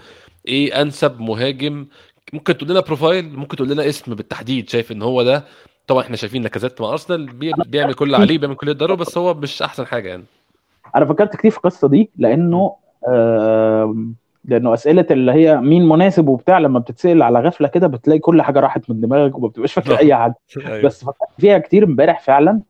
إيه 0.47 0.81
أنسب 0.81 1.19
مهاجم. 1.21 1.85
ممكن 2.33 2.57
تقول 2.57 2.69
لنا 2.69 2.79
profile 2.79 3.29
ممكن 3.35 3.57
تقول 3.57 3.69
لنا 3.69 3.89
اسم 3.89 4.15
بالتحديد 4.15 4.69
شايف 4.69 4.91
إن 4.91 5.01
هو 5.01 5.23
ده؟ 5.23 5.43
طبعا 5.87 6.01
إحنا 6.01 6.15
شايفين 6.15 6.43
لاكازيت 6.43 6.81
مع 6.81 6.89
أرسنال 6.89 7.25
بي- 7.25 7.53
بيعمل 7.65 7.93
كل 7.93 8.05
اللي 8.05 8.17
عليه 8.17 8.37
بيعمل 8.37 8.55
كل 8.55 8.69
اللي 8.69 8.79
يقدره 8.83 8.95
بس 8.95 9.17
هو 9.17 9.33
مش 9.33 9.61
أحسن 9.61 9.85
حاجة 9.85 10.09
يعني. 10.09 10.23
أنا 10.95 11.05
فكرت 11.05 11.35
كتير 11.35 11.51
في 11.51 11.57
القصة 11.57 11.87
دي 11.87 12.09
لأنه 12.17 12.75
لأنه 14.45 14.73
أسئلة 14.73 15.05
اللي 15.11 15.31
هي 15.31 15.57
مين 15.57 15.89
مناسب 15.89 16.27
وبتاع 16.27 16.57
لما 16.57 16.79
بتتسأل 16.79 17.21
على 17.21 17.39
غفلة 17.39 17.67
كده 17.67 17.87
بتلاقي 17.87 18.19
كل 18.19 18.41
حاجة 18.41 18.59
راحت 18.59 18.89
من 18.89 19.01
دماغك 19.01 19.37
وما 19.37 19.47
بتبقاش 19.47 19.73
فاكر 19.73 19.97
أي 19.99 20.15
حد 20.15 20.33
أيوة. 20.57 20.81
بس 20.81 21.03
فكرت 21.05 21.29
فيها 21.37 21.57
كتير 21.57 21.83
امبارح 21.83 22.19
فعلا. 22.21 22.61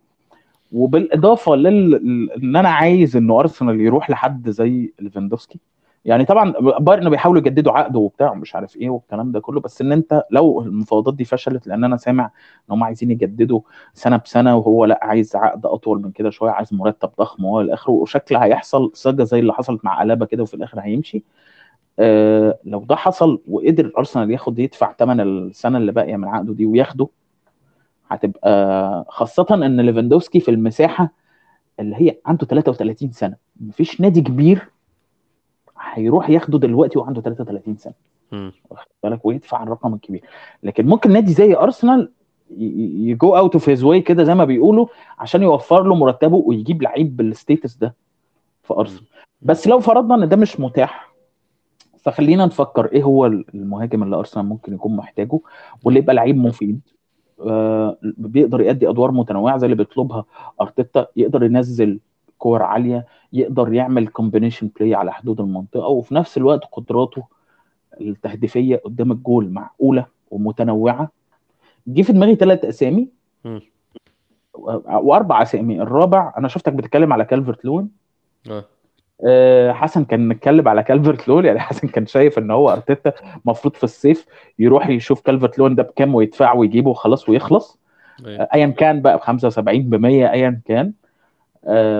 وبالإضافة 0.71 1.55
لل 1.55 2.31
إن 2.37 2.55
أنا 2.55 2.69
عايز 2.69 3.17
إنه 3.17 3.39
أرسنال 3.39 3.81
يروح 3.81 4.09
لحد 4.09 4.49
زي 4.49 4.93
ليفاندوفسكي 4.99 5.59
يعني 6.05 6.25
طبعا 6.25 6.51
بايرن 6.79 7.09
بيحاولوا 7.09 7.41
يجددوا 7.41 7.71
عقده 7.73 7.99
وبتاع 7.99 8.31
ومش 8.31 8.55
عارف 8.55 8.75
إيه 8.77 8.89
والكلام 8.89 9.31
ده 9.31 9.39
كله 9.39 9.59
بس 9.61 9.81
إن 9.81 9.91
أنت 9.91 10.23
لو 10.31 10.61
المفاوضات 10.61 11.13
دي 11.13 11.25
فشلت 11.25 11.67
لأن 11.67 11.83
أنا 11.83 11.97
سامع 11.97 12.23
إن 12.25 12.73
هم 12.73 12.83
عايزين 12.83 13.11
يجددوا 13.11 13.61
سنة 13.93 14.17
بسنة 14.17 14.55
وهو 14.55 14.85
لأ 14.85 14.99
عايز 15.03 15.35
عقد 15.35 15.65
أطول 15.65 16.01
من 16.01 16.11
كده 16.11 16.29
شوية 16.29 16.51
عايز 16.51 16.73
مرتب 16.73 17.09
ضخم 17.19 17.45
وهو 17.45 17.61
إلى 17.61 17.73
اخره 17.73 17.91
وشكل 17.93 18.35
هيحصل 18.35 18.91
سجه 18.93 19.23
زي 19.23 19.39
اللي 19.39 19.53
حصلت 19.53 19.85
مع 19.85 20.03
ألابا 20.03 20.25
كده 20.25 20.43
وفي 20.43 20.53
الآخر 20.53 20.79
هيمشي. 20.79 21.23
آه 21.99 22.59
لو 22.65 22.79
ده 22.83 22.95
حصل 22.95 23.41
وقدر 23.47 23.91
أرسنال 23.97 24.31
ياخد 24.31 24.59
يدفع 24.59 24.93
ثمن 24.93 25.19
السنة 25.21 25.77
اللي 25.77 25.91
باقية 25.91 26.15
من 26.15 26.27
عقده 26.27 26.53
دي 26.53 26.65
وياخده 26.65 27.07
هتبقى 28.09 29.05
خاصة 29.09 29.45
إن 29.51 29.81
ليفاندوفسكي 29.81 30.39
في 30.39 30.51
المساحة 30.51 31.11
اللي 31.79 31.95
هي 31.95 32.17
عنده 32.25 32.45
33 32.47 33.11
سنة 33.11 33.35
مفيش 33.61 34.01
نادي 34.01 34.21
كبير 34.21 34.69
هيروح 35.93 36.29
ياخده 36.29 36.59
دلوقتي 36.59 36.99
وعنده 36.99 37.21
33 37.21 37.77
سنة. 37.77 37.93
واخد 38.69 38.87
بالك؟ 39.03 39.25
ويدفع 39.25 39.63
الرقم 39.63 39.93
الكبير. 39.93 40.23
لكن 40.63 40.85
ممكن 40.85 41.11
نادي 41.11 41.33
زي 41.33 41.55
أرسنال 41.55 42.11
ي 42.57 42.84
go 42.84 43.37
out 43.37 43.53
of 43.53 43.69
his 43.69 43.83
way 43.83 44.01
كده 44.01 44.23
زي 44.23 44.35
ما 44.35 44.45
بيقولوا 44.45 44.87
عشان 45.19 45.43
يوفر 45.43 45.83
له 45.83 45.95
مرتبه 45.95 46.35
ويجيب 46.45 46.81
لعيب 46.81 47.17
بال 47.17 47.32
status 47.32 47.75
ده 47.75 47.95
في 48.63 48.73
أرسنال. 48.73 49.03
بس 49.41 49.67
لو 49.67 49.79
فرضنا 49.79 50.15
إن 50.15 50.29
ده 50.29 50.35
مش 50.35 50.59
متاح 50.59 51.13
فخلينا 51.97 52.45
نفكر 52.45 52.85
إيه 52.85 53.03
هو 53.03 53.25
المهاجم 53.25 54.03
اللي 54.03 54.15
أرسنال 54.15 54.45
ممكن 54.45 54.73
يكون 54.73 54.95
محتاجه 54.95 55.39
واللي 55.83 55.99
يبقى 55.99 56.15
لعيب 56.15 56.37
مفيد. 56.37 56.81
آه 57.47 57.97
بيقدر 58.01 58.61
يؤدي 58.61 58.89
أدوار 58.89 59.11
متنوعة 59.11 59.57
زي 59.57 59.65
اللي 59.65 59.75
بيطلبها 59.75 60.25
أرتيتا 60.61 61.07
يقدر 61.15 61.43
ينزل 61.43 61.99
كور 62.43 62.63
عالية 62.63 63.05
يقدر 63.33 63.73
يعمل 63.73 64.07
combination 64.07 64.69
play 64.79 64.95
على 64.95 65.13
حدود 65.13 65.39
المنطقة 65.39 65.87
وفي 65.87 66.15
نفس 66.15 66.37
الوقت 66.37 66.61
قدراته 66.71 67.23
التهديفية 68.01 68.75
قدام 68.75 69.11
الجول 69.11 69.49
معقولة 69.49 70.05
ومتنوعة. 70.31 71.11
جه 71.87 72.01
في 72.01 72.13
دماغي 72.13 72.35
ثلاث 72.35 72.65
أسامي. 72.65 73.07
وأربع 74.53 75.41
أسامي. 75.41 75.81
الرابع 75.81 76.33
أنا 76.37 76.47
شفتك 76.47 76.73
بتتكلم 76.73 77.13
على 77.13 77.25
كالفرت 77.25 77.65
لون. 77.65 77.89
آه. 78.49 78.65
آه، 79.27 79.71
حسن 79.71 80.03
كان 80.03 80.27
متكلم 80.27 80.67
على 80.67 80.83
كالفرت 80.83 81.27
لون. 81.27 81.45
يعني 81.45 81.59
حسن 81.59 81.87
كان 81.87 82.05
شايف 82.05 82.37
إن 82.37 82.51
هو 82.51 82.69
أرتيتا 82.69 83.13
المفروض 83.45 83.73
في 83.75 83.83
الصيف 83.83 84.25
يروح 84.59 84.89
يشوف 84.89 85.21
كالفرت 85.21 85.59
لون 85.59 85.75
ده 85.75 85.83
بكام 85.83 86.15
ويدفع 86.15 86.53
ويجيبه 86.53 86.89
وخلاص 86.89 87.29
ويخلص. 87.29 87.79
أيوة. 88.25 88.41
آه، 88.41 88.49
ايا 88.53 88.67
كان 88.67 89.01
بقى 89.01 89.17
ب 89.17 89.21
75 89.21 89.89
ب 89.89 89.95
100 89.95 90.31
ايا 90.31 90.61
كان. 90.65 90.93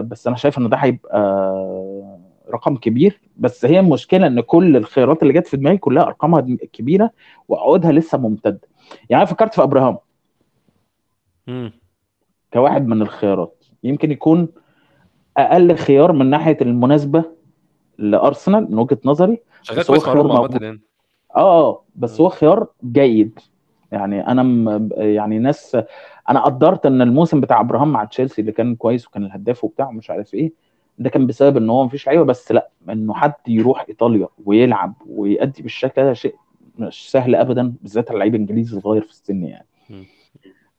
بس 0.01 0.27
أنا 0.27 0.35
شايف 0.35 0.57
إن 0.57 0.69
ده 0.69 0.77
هيبقى 0.77 1.17
آه، 1.17 2.19
رقم 2.49 2.75
كبير. 2.77 3.21
بس 3.37 3.65
هي 3.65 3.79
المشكلة 3.79 4.27
إن 4.27 4.41
كل 4.41 4.77
الخيارات 4.77 5.23
اللي 5.23 5.33
جت 5.33 5.47
في 5.47 5.57
دماغي 5.57 5.77
كلها 5.77 6.03
أرقامها 6.03 6.41
كبيرة 6.73 7.11
وعقودها 7.47 7.91
لسه 7.91 8.17
ممتدة. 8.17 8.61
يعني 9.09 9.23
أنا 9.23 9.31
فكرت 9.31 9.53
في 9.55 9.63
أبراهام. 9.63 9.97
كواحد 12.53 12.87
من 12.87 13.01
الخيارات. 13.01 13.65
يمكن 13.83 14.11
يكون 14.11 14.47
أقل 15.37 15.75
خيار 15.75 16.11
من 16.11 16.29
ناحية 16.29 16.57
المناسبة 16.61 17.23
لأرسنال 17.97 18.71
من 18.71 18.79
وجهة 18.79 18.99
نظري 19.05 19.41
شغال 19.61 19.79
بس 19.79 19.91
هو 19.91 19.95
كويس 19.95 20.07
مع 20.07 20.13
خيار 20.13 20.25
روما 20.25 20.59
يعني. 20.61 20.81
آه 21.35 21.69
آه 21.69 21.83
بس 21.95 22.21
هو 22.21 22.29
خيار 22.29 22.67
جيد. 22.83 23.39
يعني 23.93 24.27
أنا 24.27 24.43
م... 24.43 24.89
يعني 24.97 25.39
ناس 25.39 25.77
أنا 26.29 26.39
قدرت 26.43 26.85
إن 26.85 27.01
الموسم 27.01 27.41
بتاع 27.41 27.59
إبراهام 27.59 27.91
مع 27.91 28.05
تشيلسي 28.05 28.41
اللي 28.41 28.51
كان 28.51 28.75
كويس 28.75 29.07
وكان 29.07 29.25
الهداف 29.25 29.63
وبتاع 29.63 29.87
ومش 29.89 30.09
عارف 30.09 30.33
إيه 30.33 30.51
ده 30.99 31.09
كان 31.09 31.27
بسبب 31.27 31.57
إن 31.57 31.69
هو 31.69 31.85
مفيش 31.85 32.07
لعيبة 32.07 32.23
بس 32.23 32.51
لأ 32.51 32.69
إنه 32.89 33.13
حد 33.13 33.33
يروح 33.47 33.85
إيطاليا 33.89 34.27
ويلعب 34.45 34.93
ويأدي 35.09 35.61
بالشكل 35.61 36.03
ده 36.03 36.13
شيء 36.13 36.35
مش 36.79 37.11
سهل 37.11 37.35
ابدا 37.35 37.73
بالذات 37.81 38.09
على 38.09 38.19
لعيب 38.19 38.35
إنجليزي 38.35 38.81
صغير 38.81 39.01
في 39.01 39.09
السن 39.09 39.43
يعني. 39.43 39.65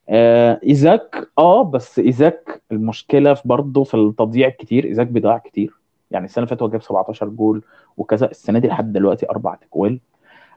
آه 0.09 0.61
إيزاك 0.67 1.29
آه 1.39 1.65
بس 1.65 1.99
إيزاك 1.99 2.63
المشكلة 2.73 3.35
في 3.35 3.43
برضه 3.49 3.85
في 3.85 3.95
التضييع 3.95 4.49
الكتير 4.49 4.85
إيزاك 4.85 5.07
بيضيع 5.07 5.39
كتير 5.39 5.75
يعني 6.11 6.25
السنة 6.25 6.43
اللي 6.45 6.49
فاتت 6.51 6.63
هو 6.63 6.69
جاب 6.69 6.83
17 6.83 7.29
جول 7.29 7.63
وكذا 7.97 8.31
السنة 8.31 8.59
دي 8.59 8.69
لحد 8.69 8.93
دلوقتي 8.93 9.31
أربع 9.31 9.55
تجوال 9.55 10.01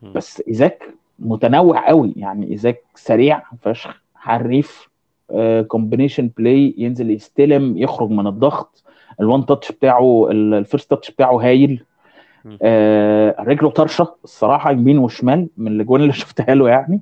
مم. 0.02 0.14
بس 0.14 0.44
إيزاك 0.48 0.94
متنوع 1.20 1.88
قوي. 1.88 2.14
يعني 2.16 2.52
ايزاك 2.52 2.82
سريع 2.96 3.42
فشخ 3.62 4.02
حريف 4.16 4.90
combination 5.68 6.30
play 6.38 6.76
ينزل 6.78 7.12
يستلم 7.12 7.78
يخرج 7.78 8.10
من 8.10 8.28
الضغط. 8.28 8.84
ال 9.22 9.28
one 9.28 9.46
touch 9.46 9.72
بتاعه 9.72 10.28
ال- 10.32 10.54
ال 10.54 10.60
first 10.60 10.90
touch 10.90 11.12
بتاعه 11.12 11.36
هايل. 11.38 11.84
آه 12.62 13.36
رجله 13.40 13.70
طرشة 13.70 14.16
الصراحة 14.24 14.72
يمين 14.72 14.98
وشمال 14.98 15.48
من 15.58 15.68
الأجوان 15.72 16.02
اللي 16.02 16.14
شفتها 16.24 16.56
له 16.56 16.70
يعني. 16.70 17.02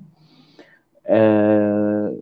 آه 1.07 2.15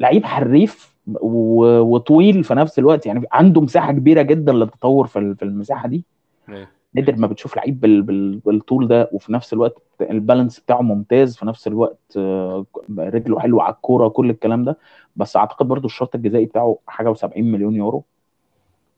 لعيب 0.00 0.24
حريف 0.24 0.94
وطويل 1.20 2.44
في 2.44 2.54
نفس 2.54 2.78
الوقت. 2.78 3.06
يعني 3.06 3.26
عنده 3.32 3.60
مساحة 3.60 3.92
كبيرة 3.92 4.22
جدا 4.22 4.52
للتطور 4.52 5.06
في 5.06 5.18
ال- 5.18 5.36
في 5.36 5.42
المساحة 5.42 5.88
دي. 5.88 6.04
أيوة. 6.48 6.68
نادر 6.94 7.16
ما 7.16 7.26
بتشوف 7.26 7.56
لعيب 7.56 7.80
بال... 7.80 8.02
بال... 8.02 8.38
بالطول 8.38 8.88
ده 8.88 9.08
وفي 9.12 9.32
نفس 9.32 9.52
الوقت 9.52 9.74
البالانس 10.00 10.60
بتاعه 10.60 10.80
ممتاز 10.82 11.36
في 11.36 11.46
نفس 11.46 11.66
الوقت 11.66 11.98
آه، 12.16 12.66
رجله 12.98 13.40
حلوة 13.40 13.62
على 13.62 13.74
الكورة 13.74 14.08
كل 14.08 14.30
الكلام 14.30 14.64
ده 14.64 14.78
بس 15.16 15.36
أعتقد 15.36 15.68
برضو 15.68 15.86
الشرط 15.86 16.14
الجزائي 16.14 16.46
بتاعه 16.46 16.78
حاجة 16.86 17.14
و70 17.14 17.36
مليون 17.36 17.76
يورو 17.76 18.04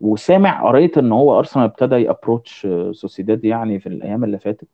وسامع 0.01 0.63
قريت 0.69 0.99
إن 0.99 1.13
هو 1.13 1.39
أرسنال 1.39 1.65
ابتدى 1.65 1.95
ي 1.95 2.03
approach 2.03 2.67
سوسيداد 2.93 3.45
يعني 3.45 3.81
في 3.81 3.89
الأيام 3.89 4.25
اللي 4.25 4.39
فاتت 4.39 4.69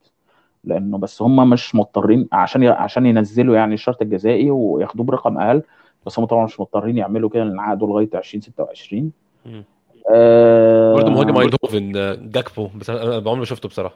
لأنه 0.64 0.98
بس 0.98 1.22
هم 1.22 1.50
مش 1.50 1.74
مضطرين 1.74 2.28
عشان. 2.32 2.64
عشان 2.66 3.06
ينزلوا 3.06 3.56
يعني 3.56 3.74
الشرط 3.74 4.02
الجزائي 4.02 4.50
وياخدوه 4.50 5.06
برقم 5.06 5.38
أقل 5.38 5.62
بس 6.06 6.18
هم 6.18 6.24
طبعا 6.24 6.44
مش 6.44 6.60
مضطرين 6.60 6.98
يعملوا 6.98 7.30
كده 7.30 7.44
لأن 7.44 7.60
عقده 7.60 7.86
لغاية 7.86 8.10
2026 8.14 9.12
مم. 9.46 9.64
آه... 10.14 10.94
برضه 10.94 11.10
مهاجم 11.10 11.36
ايندهوفن 11.36 11.96
آه، 11.96 12.14
جاكبو 12.14 12.68
بس 12.76 12.90
أنا 12.90 13.14
عمري 13.30 13.38
ما 13.38 13.44
شفته 13.44 13.68
بصراحة. 13.68 13.94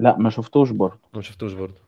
لا 0.00 0.16
ما 0.18 0.30
شفتوش 0.30 0.70
برضه. 0.70 0.98
ما 1.14 1.22
شفتوش 1.22 1.52
برضه. 1.52 1.86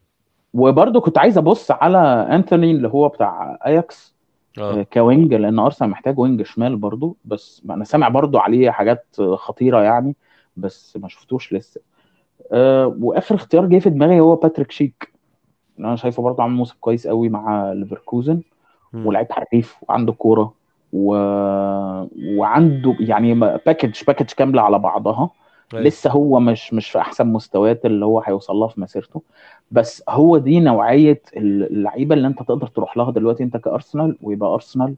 وبرضه 0.54 1.00
كنت 1.00 1.18
عايز 1.18 1.38
أبص 1.38 1.70
على 1.70 2.28
انتوني 2.30 2.70
اللي 2.70 2.88
هو 2.88 3.08
بتاع 3.08 3.58
اياكس 3.66 4.14
آه. 4.58 4.82
ك 4.82 4.93
wing 4.93 5.34
لأن 5.34 5.58
أرسنال 5.58 5.90
محتاج 5.90 6.18
wing 6.18 6.42
شمال 6.42 6.76
برضه 6.76 7.16
بس 7.24 7.62
أنا 7.70 7.84
سامع 7.84 8.08
برضه 8.08 8.40
عليه 8.40 8.70
حاجات 8.70 9.06
خطيرة 9.34 9.82
يعني 9.82 10.16
بس 10.56 10.96
ما 10.96 11.08
شفتوش 11.08 11.52
لسه. 11.52 11.80
أه 12.52 12.96
وآخر 13.00 13.34
اختيار 13.34 13.66
جه 13.66 13.78
في 13.78 13.90
دماغي 13.90 14.20
هو 14.20 14.36
باتريك 14.36 14.70
شيك 14.70 15.12
أنا 15.78 15.96
شايفه 15.96 16.22
برضه 16.22 16.42
عامل 16.42 16.54
موسم 16.54 16.76
كويس 16.80 17.06
قوي 17.06 17.28
مع 17.28 17.72
ليفركوزن 17.72 18.42
مم. 18.92 19.06
ولاعيب 19.06 19.32
حريف 19.32 19.76
وعنده 19.82 20.12
كورة. 20.12 20.57
و... 20.92 21.14
وعنده 22.36 22.96
يعني 23.00 23.34
package 23.34 24.04
package 24.06 24.26
كاملة 24.26 24.62
على 24.62 24.78
بعضها. 24.78 25.30
أيوة. 25.74 25.84
لسه 25.84 26.10
هو 26.10 26.40
مش 26.40 26.74
مش 26.74 26.90
في 26.90 26.98
أحسن 26.98 27.26
مستويات 27.26 27.86
اللي 27.86 28.04
هو 28.04 28.20
هيوصل 28.20 28.56
لها 28.56 28.68
في 28.68 28.80
مسيرته. 28.80 29.22
بس 29.70 30.02
هو 30.08 30.38
دي 30.38 30.60
نوعية 30.60 31.22
اللعيبة 31.36 32.14
اللي 32.14 32.26
أنت 32.28 32.42
تقدر 32.42 32.66
تروح 32.66 32.96
لها 32.96 33.10
دلوقتي 33.10 33.42
أنت 33.42 33.56
كأرسنال 33.56 34.16
ويبقى 34.22 34.54
أرسنال 34.54 34.94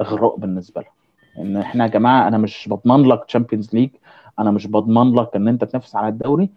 إغراء 0.00 0.36
بالنسبة 0.36 0.80
لها. 0.80 0.92
إن 1.38 1.56
إحنا 1.56 1.84
يا 1.84 1.90
جماعة 1.90 2.28
أنا 2.28 2.38
مش 2.38 2.68
بضمن 2.68 3.08
لك 3.08 3.24
Champions 3.24 3.74
League 3.74 3.90
أنا 4.38 4.50
مش 4.50 4.66
بضمن 4.66 5.14
لك 5.14 5.36
إن 5.36 5.48
أنت 5.48 5.64
تنافس 5.64 5.96
على 5.96 6.08
الدوري. 6.08 6.50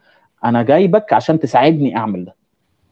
أنا 0.45 0.64
جايبك 0.64 1.14
عشان 1.14 1.39
تساعدني 1.39 1.97
أعمل 1.97 2.26
ده. 2.26 2.39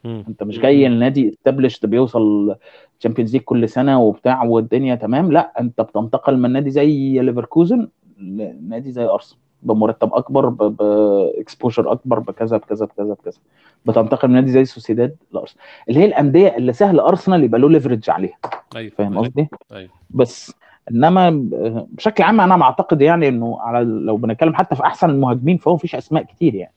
مم. 0.03 0.24
انت 0.28 0.44
مش 0.44 0.60
جاي 0.60 0.88
النادي 0.88 1.30
established 1.30 1.85
بيوصل 1.86 2.56
Champions 2.99 3.34
League 3.34 3.41
كل 3.41 3.69
سنة 3.69 4.02
وبتاع 4.02 4.44
والدنيا 4.44 4.95
تمام 4.95 5.32
لا 5.32 5.53
انت 5.60 5.82
بتنتقل 5.82 6.38
من 6.38 6.52
نادي 6.52 6.69
زي 6.69 7.19
ليفركوزن 7.19 7.88
لنادي 8.19 8.91
زي 8.91 9.06
أرسنال 9.06 9.40
بمرتب 9.64 10.14
أكبر 10.14 10.49
ب 10.49 10.65
exposure 10.65 11.91
أكبر 11.91 12.19
بكذا 12.19 12.57
بكذا 12.57 12.86
بكذا 12.86 13.14
بكذا 13.14 13.40
بتنتقل 13.86 14.28
من 14.28 14.34
نادي 14.34 14.52
زي 14.52 14.65
سوسيداد 14.65 15.15
لأرسنال 15.32 15.64
اللي 15.90 15.99
هي 15.99 16.06
الأندية 16.06 16.57
اللي 16.57 16.74
سهل 16.74 16.99
أرسنال 16.99 17.44
يبقى 17.44 17.60
له 17.61 17.69
ليفرج 17.69 18.10
عليها 18.10 18.38
أيوه 18.76 18.91
فاهم 18.98 19.14
أيوة. 19.14 19.26
قصدي؟ 19.28 19.48
أيوه 19.74 19.90
بس 20.10 20.53
إنما 20.91 21.49
بشكل 21.91 22.24
عام 22.24 22.41
أنا 22.41 22.56
معتقد 22.56 23.02
يعني 23.02 23.28
إنه 23.28 23.57
على 23.61 23.86
لو 23.86 24.18
بنتكلم 24.18 24.53
حتى 24.56 24.76
في 24.76 24.84
أحسن 24.84 25.10
المهاجمين 25.10 25.57
فهو 25.57 25.74
مفيش 25.74 25.95
أسماء 25.95 26.24
كتير 26.24 26.56
يعني 26.56 26.74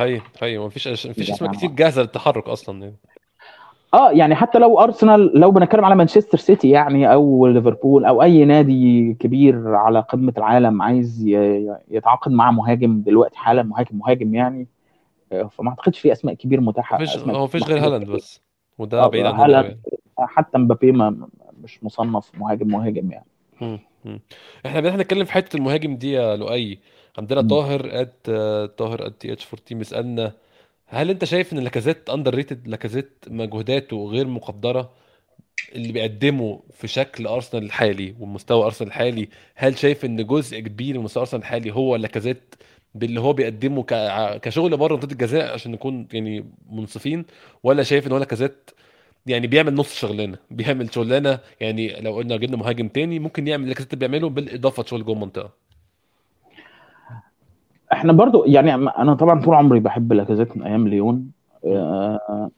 أيوه 0.00 0.22
أيوه 0.42 0.66
مفيش 0.66 0.88
أش... 0.88 1.06
مفيش 1.06 1.28
يعني 1.28 1.36
اسماء 1.38 1.52
كتير 1.52 1.70
جاهزة 1.70 2.02
للتحرك 2.02 2.48
أصلا 2.48 2.82
يعني 2.82 2.96
آه 3.94 4.10
يعني 4.10 4.34
حتى 4.34 4.58
لو 4.58 4.80
أرسنال 4.80 5.40
لو 5.40 5.50
بنتكلم 5.50 5.84
على 5.84 5.94
مانشستر 5.94 6.38
سيتي 6.38 6.70
يعني 6.70 7.12
أو 7.12 7.46
ليفربول 7.46 8.04
أو 8.04 8.22
أي 8.22 8.44
نادي 8.44 9.14
كبير 9.20 9.74
على 9.74 10.00
قمة 10.00 10.32
العالم 10.38 10.82
عايز 10.82 11.24
يتعاقد 11.90 12.32
مع 12.32 12.50
مهاجم 12.50 13.00
دلوقتي 13.00 13.38
حالا 13.38 13.62
مهاجم 13.62 13.98
مهاجم 13.98 14.34
يعني 14.34 14.66
آه، 15.32 15.42
فما 15.42 15.68
أعتقدش 15.70 15.98
في 15.98 16.12
أسماء 16.12 16.34
كبير 16.34 16.60
متاحة 16.60 16.96
مفيش 16.96 17.18
هو 17.18 17.44
مفيش 17.44 17.62
غير 17.62 17.78
هالاند. 17.86 18.10
بس 18.10 18.40
وده 18.78 19.02
آه، 19.02 19.06
بعيد 19.08 19.26
هالاند. 19.26 19.54
قوي 19.54 19.64
يعني. 19.64 19.80
حتى 20.18 20.58
مبابي 20.58 20.92
ما 20.92 21.28
مش 21.62 21.84
مصنف 21.84 22.30
مهاجم 22.34 22.68
مهاجم 22.68 23.12
يعني 23.12 23.26
مم. 23.60 23.78
مم. 24.04 24.20
إحنا 24.66 24.80
بدأنا 24.80 24.96
نتكلم 25.02 25.24
في 25.24 25.32
حتة 25.32 25.56
المهاجم 25.56 25.96
دي 25.96 26.12
يا 26.12 26.36
لؤي 26.36 26.78
عندنا. 27.18 27.42
طاهر 27.42 27.88
ات 28.00 28.30
طاهر 28.78 29.06
ات 29.06 29.20
TH 29.20 29.46
14 29.46 29.74
بيسالنا 29.76 30.32
هل 30.86 31.10
انت 31.10 31.24
شايف 31.24 31.52
ان 31.52 31.58
لاكازيت 31.58 32.10
underrated 32.10 32.68
لاكازيت 32.68 33.24
مجهوداته 33.28 34.08
غير 34.10 34.26
مقدرة 34.26 34.90
اللي 35.74 35.92
بيقدمه 35.92 36.62
في 36.72 36.88
شكل 36.88 37.26
ارسنال 37.26 37.64
الحالي 37.64 38.14
ومستوى 38.20 38.64
ارسنال 38.64 38.88
الحالي؟ 38.90 39.28
هل 39.54 39.78
شايف 39.78 40.04
ان 40.04 40.26
جزء 40.26 40.60
كبير 40.60 40.98
من 40.98 41.04
مستوى 41.04 41.20
ارسنال 41.20 41.42
الحالي 41.42 41.70
هو 41.74 41.96
لاكازيت 41.96 42.54
باللي 42.94 43.20
هو 43.20 43.32
بيقدمه 43.32 43.82
كشغل 44.42 44.76
بره 44.76 44.94
منطقة 44.94 45.12
الجزاء 45.12 45.52
عشان 45.54 45.72
نكون 45.72 46.08
يعني 46.12 46.44
منصفين؟ 46.70 47.24
ولا 47.62 47.82
شايف 47.82 48.06
ان 48.06 48.12
هو 48.12 48.18
لاكازيت 48.18 48.70
يعني 49.26 49.46
بيعمل 49.46 49.74
نص 49.74 49.94
شغلانة 50.00 50.38
بيعمل 50.50 50.94
شغلانة 50.94 51.40
يعني 51.60 52.00
لو 52.00 52.14
قلنا 52.16 52.36
جبنا 52.36 52.56
مهاجم 52.56 52.88
تاني 52.88 53.18
ممكن 53.18 53.48
يعمل 53.48 53.64
اللي 53.64 53.86
بيعمله 53.94 54.28
بالإضافة 54.28 54.84
شغل 54.84 55.04
جوه 55.04 55.14
المنطقة؟ 55.14 55.69
إحنا 57.92 58.12
برضو 58.12 58.44
يعني 58.44 58.74
أنا 58.74 59.14
طبعا 59.14 59.42
طول 59.42 59.54
عمري 59.54 59.80
بحب 59.80 60.12
لاكازيت 60.12 60.56
من 60.56 60.62
أيام 60.62 60.88
ليون. 60.88 61.30
آه، 61.66 62.50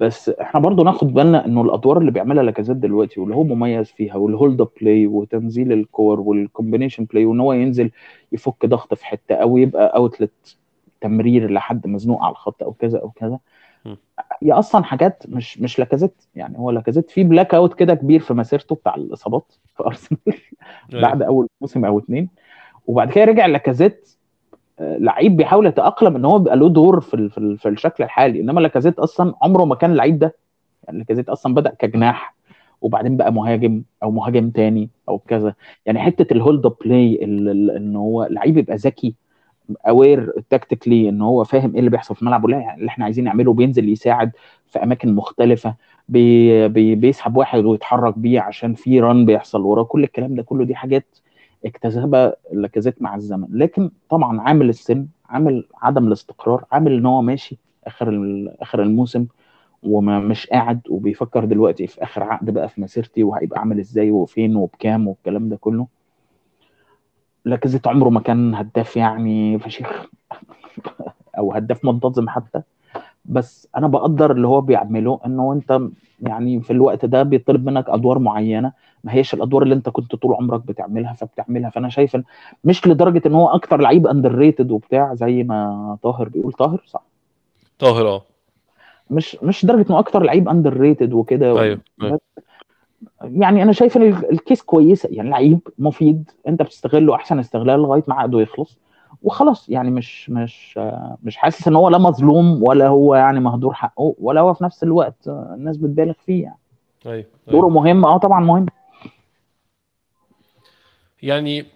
بس 0.00 0.28
إحنا 0.28 0.60
برضو 0.60 0.84
ناخد 0.84 1.14
بالنا 1.14 1.46
إنه 1.46 1.62
الأدوار 1.62 1.98
اللي 1.98 2.10
بيعملها 2.10 2.42
لاكازيت 2.42 2.76
دلوقتي 2.76 3.20
واللي 3.20 3.34
هو 3.34 3.44
مميز 3.44 3.90
فيها 3.90 4.16
وال 4.16 4.60
hold-up 4.60 4.68
play 4.80 5.06
وتنزيل 5.06 5.72
الكور 5.72 6.20
وال 6.20 6.33
combination 6.33 7.04
play 7.04 7.24
وإن 7.24 7.40
هو 7.40 7.52
ينزل 7.52 7.90
يفك 8.32 8.66
ضغط 8.66 8.94
في 8.94 9.06
حتة 9.06 9.34
أو 9.34 9.56
يبقى 9.56 9.96
outlet 9.96 10.56
تمرير 11.00 11.50
لحد 11.50 11.86
مزنوق 11.86 12.22
على 12.22 12.32
الخط 12.32 12.62
أو 12.62 12.72
كذا 12.72 12.98
أو 12.98 13.10
كذا. 13.10 13.38
هي 14.42 14.52
أصلا 14.52 14.84
حاجات 14.84 15.24
مش 15.28 15.60
مش 15.60 15.78
لاكازيت 15.78 16.22
يعني 16.34 16.58
هو 16.58 16.70
لاكازيت 16.70 17.10
في 17.10 17.24
blackout 17.24 17.74
كده 17.74 17.94
كبير 17.94 18.20
في 18.20 18.34
مسيرته 18.34 18.74
بتاع 18.74 18.94
الإصابات 18.94 19.52
في 19.76 19.82
أرسنال. 19.86 20.20
بعد 21.02 21.22
أول 21.22 21.48
موسم 21.60 21.84
أو 21.84 21.98
اتنين. 21.98 22.28
وبعد 22.86 23.10
كده 23.10 23.24
رجع 23.24 23.46
لاكازيت 23.46 24.13
لعيب 24.80 25.36
بيحاول 25.36 25.66
يتأقلم 25.66 26.16
إن 26.16 26.24
هو 26.24 26.38
بيبقى 26.38 26.56
له 26.56 26.68
دور 26.68 27.00
في 27.00 27.28
في, 27.28 27.38
ال- 27.38 27.58
في 27.58 27.68
الشكل 27.68 28.04
الحالي. 28.04 28.40
إنما 28.40 28.60
لاكازيت 28.60 28.98
أصلا 28.98 29.34
عمره 29.42 29.64
ما 29.64 29.74
كان 29.74 29.90
اللعيب 29.92 30.18
ده. 30.18 30.34
يعني 30.84 30.98
لاكازيت 30.98 31.28
أصلا 31.28 31.54
بدأ 31.54 31.74
كجناح 31.78 32.34
وبعدين 32.80 33.16
بقى 33.16 33.32
مهاجم 33.32 33.82
أو 34.02 34.10
مهاجم 34.10 34.50
تاني 34.50 34.90
أو 35.08 35.18
كذا. 35.18 35.54
يعني 35.86 35.98
حتة 35.98 36.32
ال 36.32 36.66
hold-up 36.66 36.76
play 36.84 37.24
إن 37.24 37.96
هو 37.96 38.24
لعيب 38.30 38.58
يبقى 38.58 38.76
ذكي 38.76 39.14
aware 39.88 40.32
tactically 40.50 41.08
إن 41.08 41.22
هو 41.22 41.44
فاهم 41.44 41.72
إيه 41.72 41.78
اللي 41.78 41.90
بيحصل 41.90 42.14
في 42.16 42.24
ولا 42.44 42.58
يعني 42.58 42.80
اللي 42.80 42.88
إحنا 42.88 43.04
عايزين 43.04 43.24
نعمله 43.24 43.52
بينزل 43.52 43.88
يساعد 43.88 44.32
في 44.66 44.82
أماكن 44.82 45.14
مختلفة 45.14 45.74
بي 46.08 46.68
بي 46.68 46.94
بيسحب 46.94 47.36
واحد 47.36 47.64
ويتحرك 47.64 48.18
بيه 48.18 48.40
عشان 48.40 48.74
في 48.74 49.00
run 49.00 49.26
بيحصل 49.26 49.60
وراه 49.62 49.84
كل 49.84 50.04
الكلام 50.04 50.34
ده 50.34 50.42
كله 50.42 50.64
دي 50.64 50.74
حاجات 50.74 51.18
اكتسبها 51.64 52.36
لاكازيت 52.52 53.02
مع 53.02 53.14
الزمن. 53.14 53.46
لكن 53.50 53.90
طبعا 54.08 54.40
عامل 54.40 54.68
السن 54.68 55.06
عامل 55.28 55.64
عدم 55.82 56.06
الاستقرار 56.08 56.64
عامل 56.72 56.92
إن 56.92 57.06
هو 57.06 57.22
ماشي 57.22 57.58
آخر 57.86 58.08
آخر 58.60 58.82
الموسم 58.82 59.26
ومش 59.82 60.46
قاعد 60.46 60.80
وبيفكر 60.90 61.44
دلوقتي 61.44 61.86
في 61.86 62.02
آخر 62.02 62.22
عقد 62.22 62.50
بقى 62.50 62.68
في 62.68 62.80
مسيرتي 62.80 63.22
وهيبقى 63.24 63.60
عامل 63.60 63.78
إزاي 63.78 64.10
وفين 64.10 64.56
وبكام 64.56 65.08
والكلام 65.08 65.48
ده 65.48 65.56
كله. 65.56 65.86
لاكازيت 67.44 67.86
عمره 67.86 68.08
ما 68.08 68.20
كان 68.20 68.54
هداف 68.54 68.96
يعني 68.96 69.58
فشيخ 69.58 70.06
أو 71.38 71.52
هداف 71.52 71.84
منتظم 71.84 72.28
حتى. 72.28 72.62
بس 73.24 73.68
أنا 73.76 73.86
بقدر 73.86 74.30
اللي 74.32 74.48
هو 74.48 74.60
بيعمله 74.60 75.20
إنه 75.26 75.52
أنت 75.52 75.80
يعني 76.20 76.60
في 76.60 76.72
الوقت 76.72 77.04
ده 77.04 77.22
بيطلب 77.22 77.66
منك 77.66 77.88
أدوار 77.88 78.18
معينة 78.18 78.72
ما 79.04 79.14
هيش 79.14 79.34
الأدوار 79.34 79.62
اللي 79.62 79.74
أنت 79.74 79.88
كنت 79.88 80.14
طول 80.16 80.34
عمرك 80.34 80.66
بتعملها 80.66 81.12
فبتعملها. 81.12 81.70
فأنا 81.70 81.88
شايف 81.88 82.16
إن 82.16 82.24
مش 82.64 82.86
لدرجة 82.86 83.22
إن 83.26 83.34
هو 83.34 83.48
أكتر 83.48 83.80
لعيب 83.80 84.06
underrated 84.06 84.70
وبتاع 84.70 85.14
زي 85.14 85.42
ما 85.42 85.96
طاهر 86.02 86.28
بيقول. 86.28 86.52
طاهر؟ 86.52 86.82
صح. 86.86 87.02
طاهر 87.78 88.08
آه. 88.08 88.22
مش 89.10 89.36
مش 89.42 89.66
درجة 89.66 89.86
إنه 89.90 89.98
أكتر 89.98 90.22
لعيب 90.22 90.48
underrated 90.48 91.12
وكده 91.12 91.46
أيوه 91.60 91.80
أيوه. 92.02 92.20
يعني 93.22 93.62
أنا 93.62 93.72
شايف 93.72 93.96
إن 93.96 94.02
ال- 94.02 94.32
الكيس 94.32 94.62
كويسه 94.62 95.08
يعني 95.12 95.30
لعيب 95.30 95.58
مفيد 95.78 96.30
أنت 96.48 96.62
بتستغله 96.62 97.14
أحسن 97.14 97.38
استغلال 97.38 97.80
لغاية 97.80 98.02
ما 98.08 98.14
عقده 98.14 98.40
يخلص. 98.40 98.78
وخلاص 99.24 99.68
يعني 99.68 99.90
مش 99.90 100.30
مش 100.30 100.78
مش 101.22 101.36
حاسس 101.36 101.68
إن 101.68 101.76
هو 101.76 101.88
لا 101.88 101.98
مظلوم 101.98 102.62
ولا 102.62 102.88
هو 102.88 103.14
يعني 103.14 103.40
مهدور 103.40 103.74
حقه 103.74 104.14
ولا 104.18 104.40
هو 104.40 104.54
في 104.54 104.64
نفس 104.64 104.82
الوقت 104.82 105.28
الناس 105.28 105.76
بتبالغ 105.76 106.12
فيه 106.26 106.42
يعني. 106.42 106.58
أيوه 107.06 107.24
دوره 107.48 107.66
أيوه 107.66 107.74
مهم 107.74 108.04
آه 108.04 108.18
طبعا 108.18 108.40
مهم. 108.40 108.66
يعني 111.22 111.66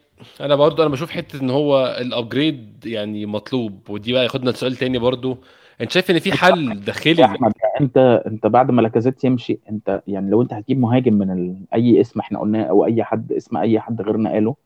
أنا 0.40 0.54
برضو 0.56 0.82
أنا 0.82 0.90
بشوف 0.90 1.10
حتة 1.10 1.40
إن 1.40 1.50
هو 1.50 1.96
الابجريد 2.00 2.86
يعني 2.86 3.26
مطلوب 3.26 3.90
ودي 3.90 4.12
بقى 4.12 4.22
ياخدنا 4.24 4.50
لسؤال 4.50 4.76
تاني 4.76 4.98
برضو 4.98 5.38
أنت 5.80 5.90
شايف 5.90 6.10
إن 6.10 6.18
في 6.18 6.32
حل 6.32 6.80
داخلي؟ 6.84 7.24
أحمد 7.24 7.52
أنت 7.80 8.22
أنت 8.26 8.46
بعد 8.46 8.70
ما 8.70 8.82
لاكازيت 8.82 9.24
يمشي 9.24 9.58
أنت 9.70 10.02
يعني 10.06 10.30
لو 10.30 10.42
أنت 10.42 10.52
هتجيب 10.52 10.78
مهاجم 10.80 11.14
من 11.14 11.30
ال... 11.30 11.56
أي 11.74 12.00
اسم 12.00 12.20
إحنا 12.20 12.38
قلناه 12.38 12.64
أو 12.64 12.84
أي 12.86 13.04
حد 13.04 13.32
اسم 13.32 13.56
أي 13.56 13.80
حد 13.80 14.02
غيرنا 14.02 14.30
قاله 14.30 14.56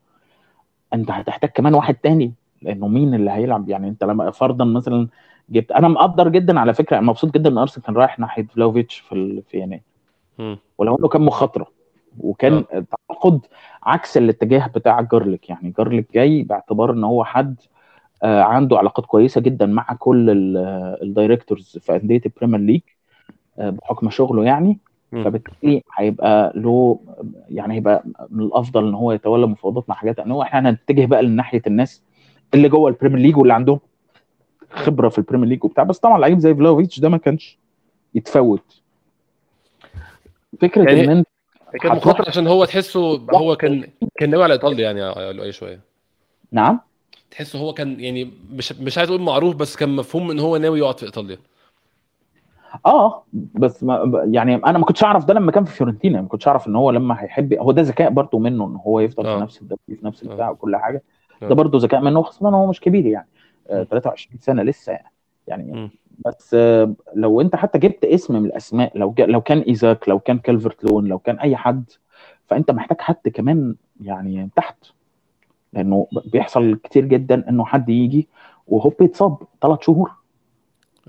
أنت 0.95 1.11
هتحتاج 1.11 1.51
كمان 1.51 1.75
واحد 1.75 1.95
تاني. 1.95 2.33
لأنه 2.63 2.89
مين 2.89 3.15
اللي 3.15 3.31
هيلعب؟ 3.31 3.69
يعني 3.69 3.89
انت 3.89 4.05
لما 4.05 4.31
فرضا 4.31 4.65
مثلا 4.65 5.09
جبت 5.51 5.73
أنا 5.73 5.89
مقدر 5.89 6.29
جدا 6.29 6.61
على 6.61 6.75
فكرة 6.75 6.99
أنا 6.99 7.07
مبسوط 7.07 7.35
جدا 7.35 7.51
إن 7.51 7.59
أرسنال 7.59 7.87
كان 7.87 7.95
رايح 7.95 8.19
ناحية 8.19 8.47
فلوفيتش 8.47 8.99
في 8.99 9.13
ال... 9.15 9.43
في 9.43 9.59
يناير. 9.59 9.83
ولو 10.79 10.97
إنه 10.97 11.09
كان 11.09 11.23
مخاطرة 11.23 11.67
وكان 12.19 12.65
تعاقد 13.09 13.41
عكس 13.83 14.17
الاتجاه 14.17 14.67
بتاع 14.67 15.01
جارليك. 15.01 15.51
يعني 15.51 15.75
جارليك 15.79 16.13
جاي 16.15 16.43
باعتبار 16.43 16.93
إن 16.93 17.05
هو 17.05 17.25
حد 17.25 17.61
آه، 18.23 18.43
عنده 18.43 18.79
علاقات 18.79 19.07
كويسة 19.07 19.41
جدا 19.41 19.67
مع 19.67 19.97
كل 19.99 20.57
آه، 20.57 20.99
ال 21.03 21.10
directors 21.10 21.79
في 21.81 21.97
أندية 21.97 22.21
ال 22.27 22.31
Premier 22.31 22.61
League 22.61 22.81
آه، 23.59 23.71
بحكم 23.71 24.11
شغله 24.11 24.45
يعني. 24.45 24.79
فبالتالي 25.13 25.83
هيبقى 25.99 26.53
له 26.57 27.01
يعني 27.49 27.75
هيبقى 27.75 28.05
من 28.31 28.45
الأفضل 28.45 28.89
إن 28.89 28.95
هو 28.95 29.13
يتولى 29.13 29.47
مفاوضات 29.47 29.89
مع 29.89 29.95
حاجات. 29.95 30.19
لأن 30.19 30.31
هو 30.31 30.43
إحنا 30.43 30.71
هنتجه 30.71 31.07
بقى 31.07 31.23
لناحية 31.23 31.63
الناس 31.67 32.03
اللي 32.55 32.69
جوه 32.69 32.91
ال 32.91 32.94
Premier 32.94 33.19
League 33.19 33.37
واللي 33.37 33.55
عندهم 33.55 33.81
خبرة 34.71 35.09
في 35.09 35.19
ال 35.19 35.22
Premier 35.23 35.49
League 35.49 35.65
وبتاع 35.65 35.85
بس 35.85 35.99
طبعا 35.99 36.19
لعيب 36.19 36.39
زي 36.39 36.55
فلاهوفيتش 36.55 37.01
ده 37.01 37.09
ما 37.09 37.17
كانش 37.17 37.59
يتفوت 38.15 38.83
فكرة 40.61 40.83
يعني 40.83 41.05
إن 41.05 41.11
أنت 41.11 41.27
كان 41.83 41.93
مخاطر 41.97 42.25
عشان 42.29 42.47
هو 42.47 42.65
تحسه 42.65 43.27
هو 43.35 43.57
كان 43.57 43.85
كان 44.17 44.31
ناوي 44.31 44.45
على 44.45 44.53
إيطاليا 44.53 44.91
يعني 44.91 45.43
اي 45.43 45.53
شوية 45.53 45.81
نعم 46.53 46.81
تحسه 47.31 47.59
هو 47.59 47.73
كان 47.73 48.01
يعني 48.01 48.31
مش 48.53 48.73
مش 48.73 48.99
عايز 48.99 49.11
أقول 49.11 49.23
معروف 49.23 49.57
بس 49.57 49.77
كان 49.77 49.97
مفهوم 49.97 50.31
إن 50.31 50.39
هو 50.39 50.57
ناوي 50.57 50.79
يقعد 50.79 50.99
في 50.99 51.07
إيطاليا 51.07 51.39
آه 52.87 53.25
بس 53.33 53.85
ما 53.85 54.25
يعني 54.31 54.55
أنا 54.55 54.79
ما 54.79 54.85
كنتش 54.85 55.05
أعرف 55.05 55.25
ده 55.25 55.35
لما 55.35 55.53
كان 55.53 55.65
في 55.65 55.73
فيورنتينا 55.77 56.21
ما 56.21 56.29
كنتش 56.29 56.49
أعرف 56.49 56.69
إن 56.69 56.77
هو 56.77 56.91
لما 56.91 57.23
هيحب 57.23 57.55
هو 57.55 57.73
ده 57.73 57.83
ذكاء 57.83 58.11
برضه 58.11 58.39
منه 58.39 58.67
إن 58.67 58.77
هو 58.77 59.01
يفضل 59.01 59.27
آه. 59.27 59.37
في 59.37 59.43
نفس 59.43 59.63
الدوري 59.63 59.81
في 59.87 60.07
نفس 60.07 60.25
آه. 60.25 60.29
البتاع 60.29 60.51
وكل 60.51 60.77
حاجة. 60.77 61.03
ده 61.49 61.55
برضه 61.55 61.79
ذكاء 61.79 62.01
منه 62.01 62.23
خاصه 62.23 62.49
هو 62.49 62.67
مش 62.67 62.81
كبير 62.81 63.07
يعني. 63.07 63.29
آه 63.71 63.83
م. 63.83 63.85
23 63.85 64.39
سنة 64.41 64.63
لسه 64.63 64.93
يعني. 64.93 65.11
يعني. 65.49 65.91
بس 66.27 66.55
آه 66.55 66.95
لو 67.15 67.41
أنت 67.41 67.57
حتى 67.57 67.79
جبت 67.79 68.05
اسم 68.05 68.37
من 68.37 68.47
الأسماء 68.47 68.99
لو 68.99 69.15
لو 69.19 69.41
كان 69.41 69.59
إيزاك 69.59 70.09
لو 70.09 70.19
كان 70.19 70.39
كالفرت 70.39 70.85
لون 70.85 71.07
لو 71.07 71.19
كان 71.19 71.39
أي 71.39 71.57
حد 71.57 71.85
فأنت 72.47 72.71
محتاج 72.71 73.01
حد 73.01 73.29
كمان 73.35 73.75
يعني 74.01 74.51
تحت. 74.57 74.77
لأنه 75.73 76.07
بيحصل 76.33 76.75
كتير 76.85 77.05
جدا 77.05 77.49
إنه 77.49 77.65
حد 77.65 77.89
يجي 77.89 78.29
وهوب 78.69 78.95
يتصاب 79.03 79.37
ثلاث 79.63 79.79
شهور. 79.83 80.11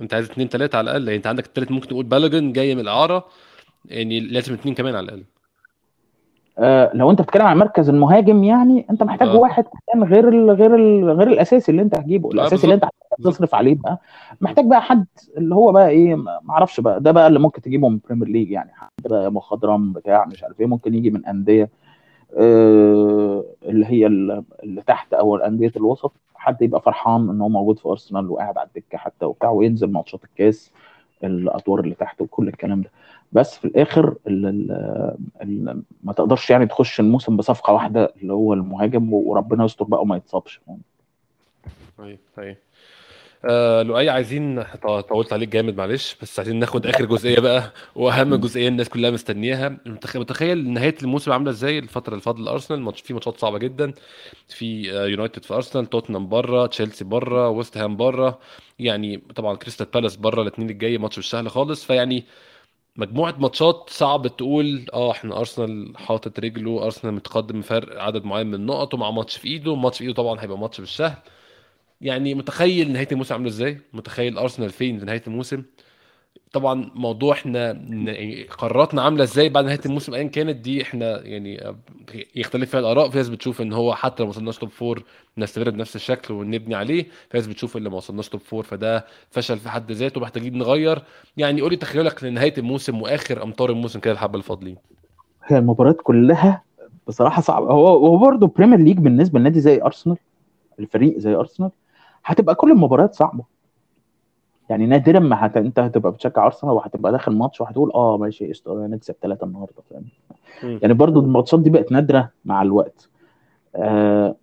أنت 0.02 0.14
عايز 0.14 0.32
اتنين 0.32 0.50
تلاتة 0.50 0.78
على 0.78 0.84
الأقل؟ 0.84 1.04
يعني 1.04 1.18
أنت 1.18 1.28
عندك 1.28 1.46
التالت 1.46 1.72
ممكن 1.72 1.88
تقول 1.88 2.06
بالوجن 2.06 2.52
جاي 2.52 2.76
من 2.76 2.82
الأعارة 2.82 3.26
يعني 3.86 4.20
لازم 4.20 4.54
اتنين 4.54 4.76
كمان 4.76 4.96
على 4.96 5.04
الأقل. 5.04 5.24
آه، 6.60 6.92
لو 6.94 7.12
انت 7.12 7.22
بتتكلم 7.22 7.46
عن 7.46 7.58
مركز 7.58 7.90
المهاجم 7.90 8.44
يعني 8.44 8.86
انت 8.90 9.04
محتاج 9.04 9.28
آه. 9.28 9.36
واحد 9.38 9.66
كان 9.94 10.04
غير 10.04 10.30
ال 10.30 10.52
غير 10.52 10.76
ال 10.76 11.10
غير 11.12 11.28
الأساسي 11.28 11.72
اللي 11.72 11.82
انت 11.82 11.96
هتجيبه. 11.98 12.30
الأساسي 12.30 12.64
اللي 12.64 12.76
انت. 12.76 12.86
هتصرف 13.20 13.56
عليه 13.56 13.76
بقى. 13.76 14.02
محتاج 14.42 14.66
بقى 14.66 14.82
حد 14.82 15.06
اللي 15.38 15.56
هو 15.56 15.72
بقى 15.72 15.90
إيه 15.90 16.16
ما 16.16 16.40
أعرفش 16.50 16.80
بقى 16.80 17.00
ده 17.02 17.12
بقى 17.12 17.28
اللي 17.28 17.40
ممكن 17.40 17.62
تجيبه 17.62 17.90
من 17.90 18.00
Premier 18.10 18.28
League 18.28 18.52
يعني. 18.52 18.72
حد 18.74 18.90
بقى 19.10 19.32
مخضرم 19.32 19.94
بتاع 19.94 20.26
مش 20.26 20.44
عارف 20.44 20.60
إيه 20.60 20.66
ممكن 20.66 20.94
يجي 20.94 21.10
من 21.10 21.26
أندية 21.26 21.70
آه، 22.38 23.44
اللي 23.66 23.86
هي 23.86 24.08
ال- 24.08 24.44
اللي 24.64 24.82
تحت 24.82 25.14
أو 25.14 25.36
الأندية 25.36 25.72
الوسط. 25.78 26.14
حد 26.36 26.62
يبقى 26.62 26.82
فرحان 26.82 27.30
إن 27.30 27.42
هو 27.42 27.50
موجود 27.50 27.80
في 27.80 27.90
أرسنال 27.90 28.30
وقاعد 28.32 28.58
على 28.58 28.68
الدكة 28.68 28.98
حتى 28.98 29.26
وبتاع 29.26 29.50
وينزل 29.50 29.92
ماتشات 29.92 30.24
الكاس 30.24 30.72
الأدوار 31.24 31.80
اللي 31.80 31.96
تحت 31.96 32.22
وكل 32.22 32.48
الكلام 32.48 32.82
ده. 32.82 32.90
بس 33.34 33.58
في 33.58 33.66
الآخر 33.66 34.16
ال 34.28 34.46
ال 34.46 34.72
ال 35.42 35.82
ما 36.04 36.14
تقدرش 36.14 36.50
يعني 36.50 36.66
تخش 36.66 37.00
الموسم 37.00 37.38
بصفقة 37.38 37.74
واحدة 37.74 38.14
اللي 38.22 38.34
هو 38.34 38.54
المهاجم 38.54 39.14
وربنا 39.14 39.66
يستر 39.66 39.86
بقى 39.86 40.02
وما 40.02 40.16
يتصابش. 40.18 40.62
طيب 41.98 42.20
طيب 42.38 42.58
آه 43.46 43.82
لؤي 43.82 44.10
عايزين 44.10 44.64
طولت 45.10 45.34
عليك 45.34 45.50
جامد 45.50 45.78
معلش 45.78 46.18
بس 46.22 46.40
عايزين 46.40 46.60
ناخد 46.60 46.86
آخر 46.88 47.06
جزئية 47.06 47.40
بقى 47.40 47.72
وأهم 47.96 48.36
جزئية 48.36 48.68
الناس 48.68 48.90
كلها 48.90 49.12
مستنياها. 49.12 49.78
متخ- 49.88 50.16
متخيل 50.18 50.70
نهاية 50.74 50.96
الموسم 51.04 51.32
عاملة 51.32 51.50
إزاي؟ 51.52 51.80
الفترة 51.80 52.12
اللي 52.12 52.22
فاضله 52.22 52.46
لأرسنال 52.46 52.82
ماتش 52.82 53.02
في 53.02 53.14
ماتشات 53.14 53.38
صعبة 53.38 53.58
جدا. 53.58 53.94
في 54.48 54.92
آه، 55.00 55.06
يونايتد 55.08 55.46
في 55.46 55.54
أرسنال 55.54 55.86
توتنهام 55.86 56.28
بره 56.30 56.66
تشيلسي 56.66 57.04
بره 57.06 57.50
ويست 57.50 57.78
هام 57.78 57.98
بره 57.98 58.40
يعني 58.80 59.18
طبعا 59.36 59.56
كريستال 59.56 59.88
بالاس 59.94 60.16
بره 60.16 60.42
الاثنين 60.42 60.70
الجاي 60.70 60.98
ماتش 60.98 61.18
مش 61.18 61.30
سهل 61.30 61.50
خالص. 61.50 61.84
فيعني 61.86 62.24
مجموعة 62.96 63.36
ماتشات 63.40 63.90
صعب 63.90 64.28
تقول 64.28 64.86
آه 64.94 65.12
إحنا 65.12 65.38
أرسنال 65.40 65.94
حاطط 65.98 66.40
رجله 66.40 66.84
أرسنال 66.86 67.14
متقدم 67.14 67.60
بفرق 67.60 68.02
عدد 68.02 68.24
معين 68.26 68.48
من 68.48 68.54
النقط 68.54 68.94
ومع 68.94 69.12
ماتش 69.12 69.38
في 69.38 69.48
إيده 69.48 69.76
ماتش 69.76 69.98
في 69.98 70.04
إيده 70.04 70.14
طبعا 70.14 70.42
هيبقى 70.42 70.58
ماتش 70.58 70.80
مش 70.80 70.96
سهل 70.98 71.18
يعني 72.02 72.34
متخيل 72.36 72.92
نهاية 72.92 73.08
الموسم 73.12 73.34
عاملة 73.34 73.50
إزاي؟ 73.50 73.82
متخيل 73.94 74.38
أرسنال 74.38 74.70
فين 74.70 75.00
في 75.00 75.06
نهاية 75.06 75.24
الموسم؟ 75.28 75.64
طبعا 76.54 76.92
موضوع 76.96 77.34
إحنا 77.34 77.82
قراراتنا 78.58 79.02
عاملة 79.02 79.24
إزاي 79.24 79.50
بعد 79.50 79.66
نهاية 79.66 79.80
الموسم 79.86 80.14
ايا 80.14 80.24
كانت 80.28 80.56
دي 80.56 80.82
إحنا 80.82 81.26
يعني 81.26 81.76
يختلف 82.36 82.70
فيها 82.72 82.80
الآراء. 82.80 83.10
في 83.10 83.18
ناس 83.18 83.30
بتشوف 83.30 83.62
إن 83.62 83.74
هو 83.74 83.96
حتى 83.96 84.24
لو 84.24 84.28
ما 84.28 84.30
وصلناش 84.30 84.58
top 84.58 84.70
four 84.70 85.04
نستمر 85.38 85.70
بنفس 85.70 85.96
الشكل 85.96 86.34
ونبني 86.34 86.76
عليه. 86.76 87.04
في 87.04 87.38
ناس 87.38 87.48
بتشوف 87.48 87.78
اللي 87.78 87.90
ما 87.90 87.96
وصلناش 87.98 88.30
top 88.30 88.42
four 88.42 88.64
فده 88.64 89.06
فشل 89.30 89.58
في 89.58 89.70
حد 89.70 89.92
ذاته 89.92 90.22
محتاجين 90.22 90.58
نغير. 90.58 91.04
يعني 91.38 91.62
قولي 91.62 91.76
تخيلك 91.76 92.24
لنهاية 92.24 92.54
الموسم 92.58 93.02
وآخر 93.02 93.44
امتار 93.44 93.70
الموسم 93.70 94.00
كده 94.00 94.14
الحبة 94.14 94.38
الفاضلين. 94.38 94.78
هي 95.46 95.58
المباريات 95.58 95.98
كلها 96.04 96.64
بصراحة 97.08 97.42
صعبة. 97.42 97.66
هو 97.66 97.88
هو 97.88 98.18
برضه 98.18 98.48
Premier 98.48 98.80
League 98.80 98.98
بالنسبة 98.98 99.40
لنادي 99.40 99.60
زي 99.60 99.82
ارسنال 99.82 100.18
الفريق 100.80 101.18
زي 101.18 101.36
ارسنال 101.36 101.72
هتبقى 102.26 102.56
كل 102.56 102.72
المباريات 102.72 103.16
صعبة. 103.16 103.53
يعني 104.74 104.86
نادرا 104.86 105.20
ما 105.20 105.46
هت... 105.46 105.58
انت 105.58 105.80
هتبقى 105.80 106.12
بتشجع 106.12 106.46
أرسنال 106.46 106.74
وهتبقى 106.74 107.12
داخل 107.12 107.32
ماتش 107.36 107.62
وهتقول 107.62 107.92
آه 107.92 108.18
ماشي 108.18 108.48
قشطة 108.48 108.88
نكسب 108.88 109.16
ثلاثة 109.22 109.46
النهارده 109.46 109.82
فاهم. 109.90 110.06
يعني 110.82 110.94
برضو 110.94 111.20
الماتشات 111.20 111.60
دي 111.60 111.70
بقت 111.70 111.92
نادرة 111.92 112.30
مع 112.46 112.62
الوقت 112.62 113.10
آه 113.76 114.36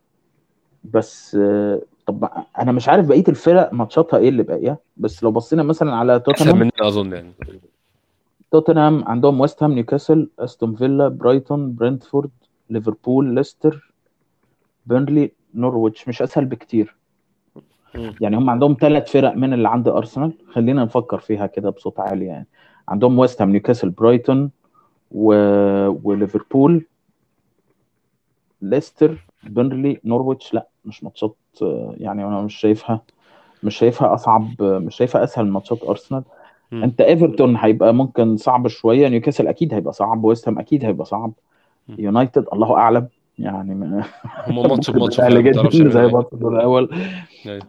بس 0.84 1.34
آه 1.34 1.80
طب 2.06 2.28
أنا 2.58 2.72
مش 2.72 2.88
عارف 2.88 3.06
بقية 3.08 3.24
الفرق 3.28 3.72
ماتشاتها 3.72 4.18
إيه 4.18 4.28
اللي 4.28 4.42
باقية 4.42 4.78
بس 4.96 5.22
لو 5.22 5.30
بصينا 5.30 5.62
مثلا 5.62 5.94
على 5.94 6.12
أحسن 6.16 6.22
توتنهام 6.24 6.58
مننا 6.58 6.70
أظن 6.80 7.12
يعني 7.12 7.32
توتنهام 8.50 9.04
عندهم 9.04 9.40
ويست 9.40 9.62
هام 9.62 9.72
نيوكاسل 9.72 10.28
أستون 10.38 10.74
فيلا 10.74 11.08
برايتون 11.08 11.74
برنتفورد 11.74 12.30
ليفربول 12.70 13.34
ليستر 13.34 13.92
بيرنلي 14.86 15.32
نورويتش 15.54 16.08
مش 16.08 16.22
أسهل 16.22 16.44
بكتير. 16.44 16.99
يعني 18.20 18.36
هم 18.36 18.50
عندهم 18.50 18.76
ثلاث 18.80 19.10
فرق 19.12 19.36
من 19.36 19.52
اللي 19.52 19.68
عند 19.68 19.88
أرسنال. 19.88 20.32
خلينا 20.52 20.84
نفكر 20.84 21.18
فيها 21.18 21.46
كده 21.46 21.70
بصوت 21.70 22.00
عالي 22.00 22.26
يعني. 22.26 22.46
عندهم 22.88 23.18
ويست 23.18 23.42
هام 23.42 23.50
نيوكاسل 23.50 23.90
برايتون 23.90 24.50
و... 25.12 25.34
وليفربول 25.88 26.86
ليستر 28.62 29.26
بيرنلي 29.44 30.00
نورويتش. 30.04 30.54
لا 30.54 30.66
مش 30.84 31.04
ماتشات 31.04 31.36
يعني 31.96 32.24
أنا 32.24 32.40
مش 32.42 32.54
شايفها 32.54 33.00
مش 33.62 33.76
شايفها 33.78 34.14
أصعب 34.14 34.62
مش 34.62 34.96
شايفها 34.96 35.24
أسهل 35.24 35.44
من 35.44 35.50
ماتشات 35.50 35.84
أرسنال. 35.84 36.22
مم. 36.72 36.82
أنت 36.82 37.00
إيفرتون 37.00 37.56
هيبقى 37.56 37.94
ممكن 37.94 38.36
صعب 38.36 38.68
شوية. 38.68 39.08
نيوكاسل 39.08 39.48
أكيد 39.48 39.74
هيبقى 39.74 39.92
صعب 39.92 40.24
ويست 40.24 40.48
هام 40.48 40.58
أكيد 40.58 40.84
هيبقى 40.84 41.04
صعب. 41.04 41.32
يونايتد 41.88 42.46
الله 42.52 42.76
أعلم. 42.76 43.08
يعني 43.40 43.74
ما- 43.74 44.04
هم 44.46 44.56
ماتش 44.68 44.90
بماتش 44.90 45.16
سهل 45.16 45.44
جدا 45.44 45.90
زي 45.90 46.06
ماتش 46.06 46.32
الدور 46.32 46.56
الأول. 46.56 46.90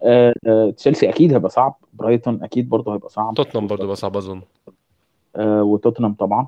آه، 0.03 0.33
آه، 0.47 0.69
تشيلسي 0.69 1.09
أكيد 1.09 1.33
هيبقى 1.33 1.49
صعب. 1.49 1.75
برايتون 1.93 2.43
أكيد 2.43 2.69
برضه 2.69 2.93
هيبقى 2.93 3.09
صعب. 3.09 3.33
توتنهام 3.33 3.67
برضه 3.67 3.87
بقى 3.87 3.95
صعب 3.95 4.17
أظن. 4.17 4.41
آه، 5.35 5.63
وتوتنهام 5.63 6.13
طبعا. 6.13 6.47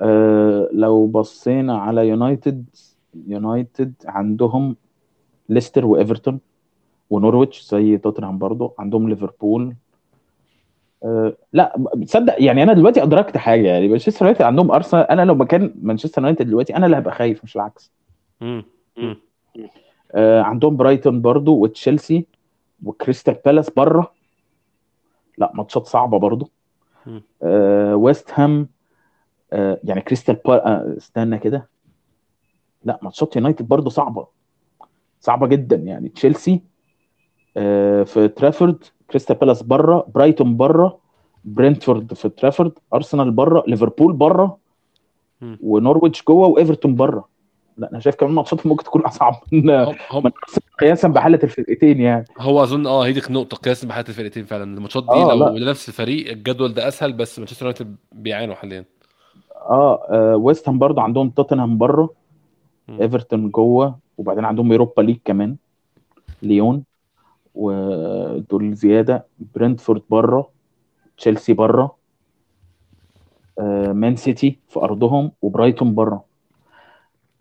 آه، 0.00 0.68
لو 0.72 1.06
بصينا 1.06 1.78
على 1.78 2.08
يونايتد 2.08 2.64
يونايتد 3.26 3.92
عندهم 4.06 4.76
ليستر 5.48 5.86
وإيفرتون 5.86 6.40
ونورويتش 7.10 7.62
زي 7.70 7.98
توتنهام 7.98 8.38
برضه. 8.38 8.72
عندهم 8.78 9.08
ليفربول. 9.08 9.74
أه 11.04 11.32
لا 11.52 11.76
تصدق 12.06 12.34
يعني 12.38 12.62
أنا 12.62 12.72
دلوقتي 12.72 13.02
أدركت 13.02 13.36
حاجة 13.36 13.66
يعني 13.68 13.88
مانشستر 13.88 14.24
يونايتد 14.24 14.42
عندهم 14.42 14.70
أرسنال. 14.70 15.02
أنا 15.10 15.22
لو 15.24 15.34
مكان 15.34 15.74
مانشستر 15.82 16.22
يونايتد 16.22 16.46
دلوقتي 16.46 16.76
أنا 16.76 16.86
اللي 16.86 16.98
هبقى 16.98 17.14
خايف 17.14 17.44
مش 17.44 17.56
العكس. 17.56 17.92
أه 18.42 20.40
عندهم 20.40 20.76
برايتون 20.76 21.22
برضو 21.22 21.56
وتشيلسي 21.56 22.26
وكريستال 22.84 23.36
بالاس 23.44 23.70
بره. 23.70 24.12
لا 25.38 25.52
ماتشات 25.54 25.86
صعبة 25.86 26.18
برضو. 26.18 26.50
أه 27.42 27.96
ويست 27.96 28.30
هام 28.34 28.68
أه 29.52 29.80
يعني 29.84 30.00
كريستال 30.00 30.34
بال... 30.34 30.60
أه 30.60 30.96
استنى 30.96 31.38
كده. 31.38 31.68
لا 32.84 32.98
ماتشات 33.02 33.36
يونايتد 33.36 33.68
برضو 33.68 33.90
صعبة. 33.90 34.26
صعبة 35.20 35.46
جدا 35.46 35.76
يعني. 35.76 36.08
تشيلسي 36.08 36.62
أه 37.56 38.02
في 38.02 38.28
ترافورد 38.28 38.84
كريستال 39.10 39.36
بالاس 39.36 39.62
بره 39.62 40.06
برايتون 40.14 40.56
بره 40.56 40.98
برنتفورد 41.44 42.14
في 42.14 42.28
ترافورد 42.28 42.72
أرسنال 42.94 43.30
بره 43.30 43.64
ليفربول 43.66 44.12
بره. 44.12 44.58
ونورويتش 45.62 46.24
جوه 46.24 46.46
وإيفرتون 46.48 46.94
بره. 46.94 47.28
لا 47.76 47.90
أنا 47.92 48.00
شايف 48.00 48.14
كمان 48.16 48.32
ماتشات 48.32 48.66
ممكن 48.66 48.84
تكون 48.84 49.02
أصعب 49.02 49.34
من 49.52 49.70
هم 50.10 50.24
من 50.24 50.30
قياسا 50.80 51.08
بحالة 51.08 51.38
الفرقتين 51.42 52.00
يعني. 52.00 52.24
هو 52.38 52.62
أظن 52.62 52.86
آه 52.86 53.06
هي 53.06 53.12
دي 53.12 53.20
نقطة 53.30 53.56
قياس 53.56 53.84
بحالة 53.84 54.08
الفرقتين 54.08 54.44
فعلا. 54.44 54.64
الماتشات 54.64 55.02
دي 55.02 55.10
آه 55.10 55.34
لو 55.34 55.48
لا. 55.48 55.70
نفس 55.70 55.88
الفريق 55.88 56.30
الجدول 56.30 56.74
ده 56.74 56.88
أسهل 56.88 57.12
بس 57.12 57.38
مانشستر 57.38 57.66
يونايتد 57.66 57.96
بيعانوا 58.12 58.54
حاليا. 58.54 58.84
آه, 59.56 60.06
آه 60.10 60.36
ويست 60.36 60.68
هام 60.68 60.78
برضه 60.78 61.02
عندهم 61.02 61.30
توتنهام 61.30 61.78
بره. 61.78 62.10
إيفرتون 63.00 63.50
جوه 63.50 63.98
وبعدين 64.18 64.44
عندهم 64.44 64.72
Europa 64.72 65.02
League 65.02 65.18
كمان 65.24 65.56
ليون 66.42 66.84
ودول 67.54 68.74
زيادة 68.74 69.26
برنتفورد 69.54 70.02
بره 70.10 70.50
تشيلسي 71.18 71.52
بره 71.52 71.96
آه 73.58 73.92
مان 73.92 74.16
سيتي 74.16 74.58
في 74.68 74.80
أرضهم 74.80 75.32
وبرايتون 75.42 75.94
بره 75.94 76.24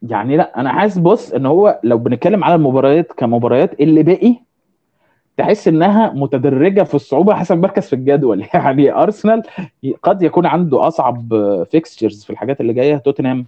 يعني 0.10 0.38
لا 0.38 0.60
أنا 0.60 0.74
حاسس 0.74 0.98
بص 0.98 1.32
إن 1.32 1.46
هو 1.46 1.80
لو 1.84 1.98
بنتكلم 1.98 2.44
على 2.44 2.56
المباريات 2.56 3.12
كمباريات 3.12 3.80
اللي 3.80 4.04
باقي 4.04 4.36
تحس 5.38 5.68
إنها 5.68 6.12
متدرجة 6.14 6.84
في 6.84 6.96
الصعوبة 6.96 7.34
حسب 7.34 7.58
مركز 7.58 7.88
في 7.88 7.94
الجدول. 7.94 8.46
يعني 8.54 8.92
أرسنال 8.94 9.44
قد 10.04 10.22
يكون 10.22 10.46
عنده 10.46 10.88
أصعب 10.88 11.34
fixtures 11.72 12.24
في 12.24 12.30
الحاجات 12.30 12.62
اللي 12.62 12.74
جاية 12.74 12.98
توتنهام 12.98 13.46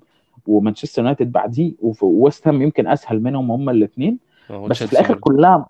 ومانشستر 0.48 1.02
يونايتد 1.02 1.32
بعديه 1.32 1.74
وويست 2.02 2.48
هام 2.48 2.62
يمكن 2.62 2.88
أسهل 2.88 3.24
منهم 3.24 3.52
هما 3.52 3.72
الاثنين 3.72 4.20
بس 4.70 4.84
في 4.84 4.94
الآخر 4.94 5.16
كلها 5.16 5.66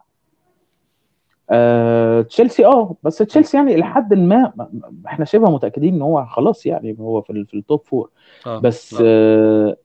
آه 1.50 2.22
تشيلسي 2.22 2.66
آه 2.66 2.96
بس 3.04 3.18
تشيلسي 3.18 3.58
يعني 3.58 3.76
لحد 3.76 4.14
ما 4.14 4.54
ما- 4.56 4.70
إحنا 5.08 5.26
شبه 5.26 5.50
متأكدين 5.52 5.94
إن 5.94 6.02
هو 6.02 6.26
خلاص 6.26 6.66
يعني 6.66 6.96
هو 7.00 7.22
في 7.22 7.46
في 7.46 7.54
ال 7.58 7.64
top 7.64 7.82
four 7.86 8.10
آه 8.48 8.60
بس 8.60 8.94
لا. 8.94 9.00
آه 9.04 9.78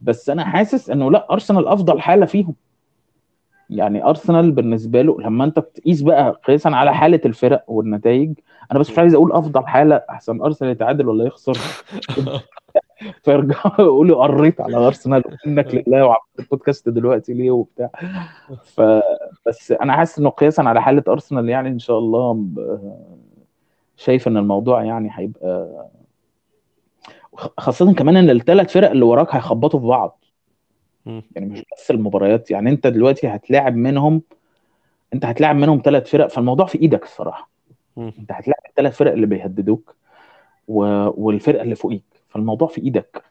بس 0.00 0.30
أنا 0.30 0.44
حاسس 0.44 0.90
إنه 0.90 1.10
لأ 1.10 1.32
أرسنال 1.32 1.68
أفضل 1.68 2.00
حالة 2.00 2.26
فيهم 2.26 2.54
يعني 3.70 4.04
أرسنال 4.04 4.52
بالنسبة 4.52 5.02
له 5.02 5.20
لما 5.20 5.44
أنت 5.44 5.58
بتقيس 5.58 6.02
بقى 6.02 6.40
قياسا 6.44 6.68
على 6.68 6.94
حالة 6.94 7.20
الفرق 7.24 7.64
والنتائج 7.68 8.32
أنا 8.72 8.78
بس 8.78 8.90
مش. 8.90 8.98
عايز 8.98 9.14
أقول 9.14 9.32
أفضل 9.32 9.66
حالة 9.66 10.02
أحسن 10.10 10.42
أرسنال 10.42 10.70
يتعادل 10.70 11.08
ولا 11.08 11.24
يخسر 11.24 11.58
فيرجعوا 13.24 13.72
يقولوا 13.78 14.22
قريت 14.22 14.60
على 14.60 14.76
أرسنال 14.76 15.22
منك 15.46 15.74
لله 15.74 16.04
وعملت 16.04 16.38
البودكاست 16.38 16.88
دلوقتي 16.88 17.34
ليه 17.34 17.50
وبتاع 17.50 17.90
ف 18.64 18.80
بس 19.46 19.72
أنا 19.72 19.92
حاسس 19.92 20.18
إنه 20.18 20.28
قياسا 20.30 20.62
على 20.62 20.82
حالة 20.82 21.02
أرسنال 21.08 21.48
يعني 21.48 21.68
إن 21.68 21.78
شاء 21.78 21.98
الله 21.98 22.46
شايف 23.96 24.28
إن 24.28 24.36
الموضوع 24.36 24.84
يعني 24.84 25.10
هيبقى 25.12 25.86
خاصة 27.36 27.94
كمان 27.94 28.16
إن 28.16 28.30
الثلاث 28.30 28.72
فرق 28.72 28.90
اللي 28.90 29.04
وراك 29.04 29.34
هيخبطوا 29.34 29.80
في 29.80 29.86
بعض. 29.86 30.24
مم. 31.06 31.22
يعني 31.36 31.46
مش 31.46 31.62
بس 31.76 31.90
المباريات 31.90 32.50
يعني 32.50 32.70
أنت 32.70 32.86
دلوقتي 32.86 33.28
هتلاعب 33.28 33.76
منهم 33.76 34.22
أنت 35.14 35.24
هتلاعب 35.24 35.56
منهم 35.56 35.82
ثلاث 35.84 36.10
فرق 36.10 36.26
فالموضوع 36.26 36.66
في 36.66 36.78
إيدك 36.82 37.02
الصراحة. 37.04 37.50
مم. 37.96 38.12
أنت 38.18 38.32
هتلاعب 38.32 38.62
الثلاث 38.68 38.96
فرق 38.96 39.12
اللي 39.12 39.26
بيهددوك 39.26 39.96
و... 40.68 40.82
والفرقه 41.24 41.62
اللي 41.62 41.74
فوقيك. 41.74 42.04
فالموضوع 42.28 42.68
في 42.68 42.80
إيدك. 42.80 43.22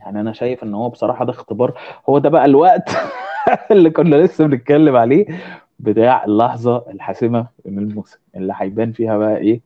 يعني 0.00 0.20
أنا 0.20 0.32
شايف 0.32 0.62
إن 0.64 0.74
هو 0.74 0.88
بصراحة 0.88 1.24
ده 1.24 1.30
اختبار. 1.30 1.80
هو 2.08 2.18
ده 2.18 2.28
بقى 2.28 2.44
الوقت 2.44 2.90
اللي 3.72 3.90
كنا 3.90 4.16
لسه 4.16 4.46
بنتكلم 4.46 4.96
عليه 4.96 5.26
بتاع 5.78 6.24
اللحظة 6.24 6.84
الحاسمة 6.90 7.46
من 7.64 7.78
الموسم 7.78 8.18
اللي 8.36 8.54
هيبان 8.56 8.92
فيها 8.92 9.18
بقى 9.18 9.36
إيه؟ 9.36 9.60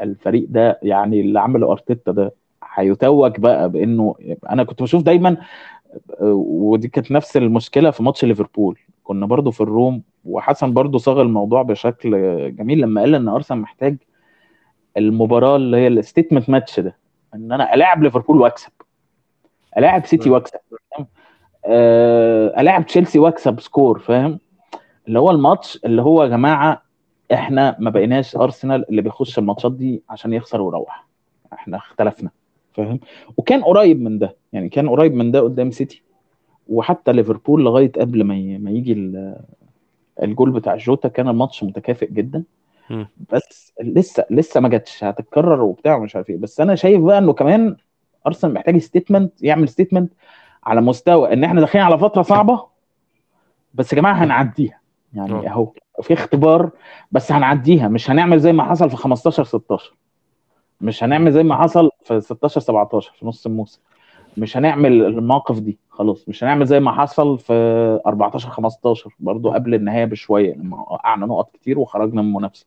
الفريق 0.00 0.46
ده 0.48 0.80
يعني 0.82 1.20
اللي 1.20 1.40
عمله 1.40 1.72
أرتيتا 1.72 2.12
ده. 2.12 2.34
هيتوج 2.74 3.38
بقى 3.38 3.68
بانه 3.70 4.14
أنا 4.50 4.64
كنت 4.64 4.82
بشوف 4.82 5.02
دايما 5.02 5.36
ودي 6.20 6.88
كانت 6.88 7.10
نفس 7.12 7.36
المشكلة 7.36 7.90
في 7.90 8.02
ماتش 8.02 8.24
ليفربول. 8.24 8.78
كنا 9.04 9.26
برضو 9.26 9.50
في 9.50 9.60
ال 9.60 9.68
room 9.68 10.02
وحسن 10.24 10.72
برضو 10.74 10.98
صاغ 10.98 11.20
الموضوع 11.22 11.62
بشكل 11.62 12.10
جميل 12.56 12.80
لما 12.80 13.00
قال 13.00 13.14
إن 13.14 13.28
أرسنال 13.28 13.60
محتاج 13.60 13.96
المباراة 14.96 15.56
اللي 15.56 15.76
هي 15.76 15.86
ال 15.86 15.92
statement 15.92 16.50
ماتش 16.50 16.80
ده 16.80 16.96
إن 17.34 17.52
أنا 17.52 17.74
ألاعب 17.74 18.02
ليفربول 18.02 18.40
وأكسب. 18.40 18.70
ألاعب 19.78 20.06
سيتي. 20.06 20.30
وأكسب؟ 20.30 20.58
آه، 21.64 22.60
ألاعب 22.60 22.86
تشيلسي 22.86 23.18
وأكسب 23.18 23.60
score 23.60 23.98
فاهم؟ 23.98 24.38
اللي 25.08 25.18
هو 25.18 25.30
الماتش 25.30 25.80
اللي 25.84 26.02
هو 26.02 26.22
يا 26.22 26.28
جماعة 26.28 26.82
إحنا 27.32 27.76
ما 27.78 27.90
بقيناش 27.90 28.36
أرسنال 28.36 28.88
اللي 28.90 29.02
بيخش 29.02 29.38
الماتشات 29.38 29.72
دي 29.72 30.02
عشان 30.10 30.32
يخسر 30.32 30.60
ويروح. 30.60 31.06
إحنا 31.52 31.76
اختلفنا. 31.76 32.30
فاهم؟ 32.74 33.00
وكان 33.36 33.62
قريب 33.62 34.00
من 34.02 34.18
ده 34.18 34.36
يعني 34.52 34.68
كان 34.68 34.88
قريب 34.88 35.14
من 35.14 35.30
ده 35.30 35.40
قدام 35.40 35.70
سيتي. 35.70 36.02
وحتى 36.68 37.12
ليفربول 37.12 37.64
لغاية 37.64 37.92
قبل 37.92 38.24
ما 38.24 38.58
ما 38.58 38.70
يجي 38.70 38.92
ال- 38.92 39.40
الجول 40.22 40.50
بتاع 40.50 40.76
جوتا 40.76 41.08
كان 41.08 41.28
الماتش 41.28 41.64
متكافئ 41.64 42.12
جدا. 42.12 42.44
بس 43.32 43.72
لسه 43.82 44.24
لسه 44.30 44.60
ما 44.60 44.68
جاتش 44.68 45.04
هتتكرر 45.04 45.62
وبتاع 45.62 45.96
ومش 45.96 46.16
عارف 46.16 46.30
إيه. 46.30 46.36
بس 46.36 46.60
أنا 46.60 46.74
شايف 46.74 47.00
بقى 47.00 47.18
إنه 47.18 47.32
كمان 47.32 47.76
أرسنال 48.26 48.54
محتاج 48.54 48.78
statement 48.78 49.42
يعمل 49.42 49.68
statement 49.68 50.12
على 50.64 50.80
مستوى 50.80 51.32
إن 51.32 51.44
إحنا 51.44 51.60
داخلين 51.60 51.84
على 51.84 51.98
فترة 51.98 52.22
صعبة. 52.22 52.64
بس 53.74 53.92
يا 53.92 53.98
جماعة 53.98 54.14
هنعديها. 54.14 54.80
يعني 55.14 55.32
آه. 55.32 55.48
أهو 55.48 55.72
في 56.02 56.12
اختبار 56.14 56.70
بس 57.12 57.32
هنعديها 57.32 57.88
مش 57.88 58.10
هنعمل 58.10 58.38
زي 58.40 58.52
ما 58.52 58.62
حصل 58.64 58.90
في 58.90 58.96
15 58.96 59.44
16 59.44 59.94
مش 60.80 61.04
هنعمل 61.04 61.32
زي 61.32 61.42
ما 61.42 61.56
حصل 61.62 61.90
في 62.04 62.20
16 62.20 62.60
17 62.60 63.12
في 63.18 63.26
نص 63.26 63.46
الموسم. 63.46 63.80
مش 64.36 64.56
هنعمل 64.56 64.92
المواقف 65.04 65.58
دي 65.60 65.78
خلاص. 65.90 66.28
مش 66.28 66.44
هنعمل 66.44 66.66
زي 66.66 66.80
ما 66.80 66.92
حصل 66.92 67.38
في 67.38 67.52
14 68.06 68.50
15 68.50 69.14
برضو 69.20 69.50
قبل 69.50 69.74
النهاية 69.74 70.04
بشوية 70.04 70.54
لما 70.54 70.76
وقعنا 70.80 71.26
نقط 71.26 71.50
كتير 71.54 71.78
وخرجنا 71.78 72.22
من 72.22 72.28
المنافسة. 72.28 72.66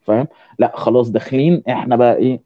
فاهم؟ 0.00 0.26
لا 0.58 0.72
خلاص 0.76 1.10
داخلين. 1.10 1.62
إحنا 1.68 1.96
بقى 1.96 2.16
إيه 2.16 2.40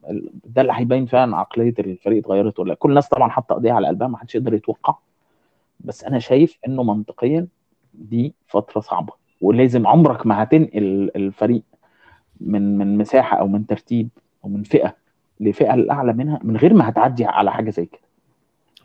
ده 0.44 0.62
اللي 0.62 0.72
هيبين 0.76 1.06
فعلا 1.06 1.36
عقلية 1.36 1.74
الفريق 1.78 2.18
اتغيرت 2.24 2.58
ولا 2.60 2.68
لأ. 2.68 2.74
كل 2.74 2.88
الناس 2.88 3.08
طبعا 3.08 3.28
حاطة 3.28 3.54
ايديها 3.56 3.72
على 3.74 3.88
قلبها 3.88 4.08
ما 4.08 4.18
حدش 4.18 4.34
يقدر 4.34 4.54
يتوقع. 4.54 4.94
بس 5.80 6.04
أنا 6.04 6.18
شايف 6.18 6.58
إنه 6.68 6.82
منطقيا 6.82 7.46
دي 7.94 8.34
فترة 8.46 8.80
صعبة. 8.80 9.12
ولازم 9.40 9.86
عمرك 9.86 10.26
ما 10.26 10.42
هتنقل 10.42 11.10
الفريق 11.16 11.62
من 12.40 12.78
من 12.78 12.98
مساحة 12.98 13.36
أو 13.38 13.48
من 13.48 13.66
ترتيب 13.66 14.08
أو 14.44 14.48
من 14.48 14.62
فئة 14.62 14.96
لفئة 15.40 15.74
الأعلى 15.74 16.12
منها 16.12 16.40
من 16.42 16.56
غير 16.56 16.74
ما 16.74 16.88
هتعدي 16.88 17.24
على 17.24 17.52
حاجة 17.52 17.70
زي 17.70 17.86
كده. 17.86 18.00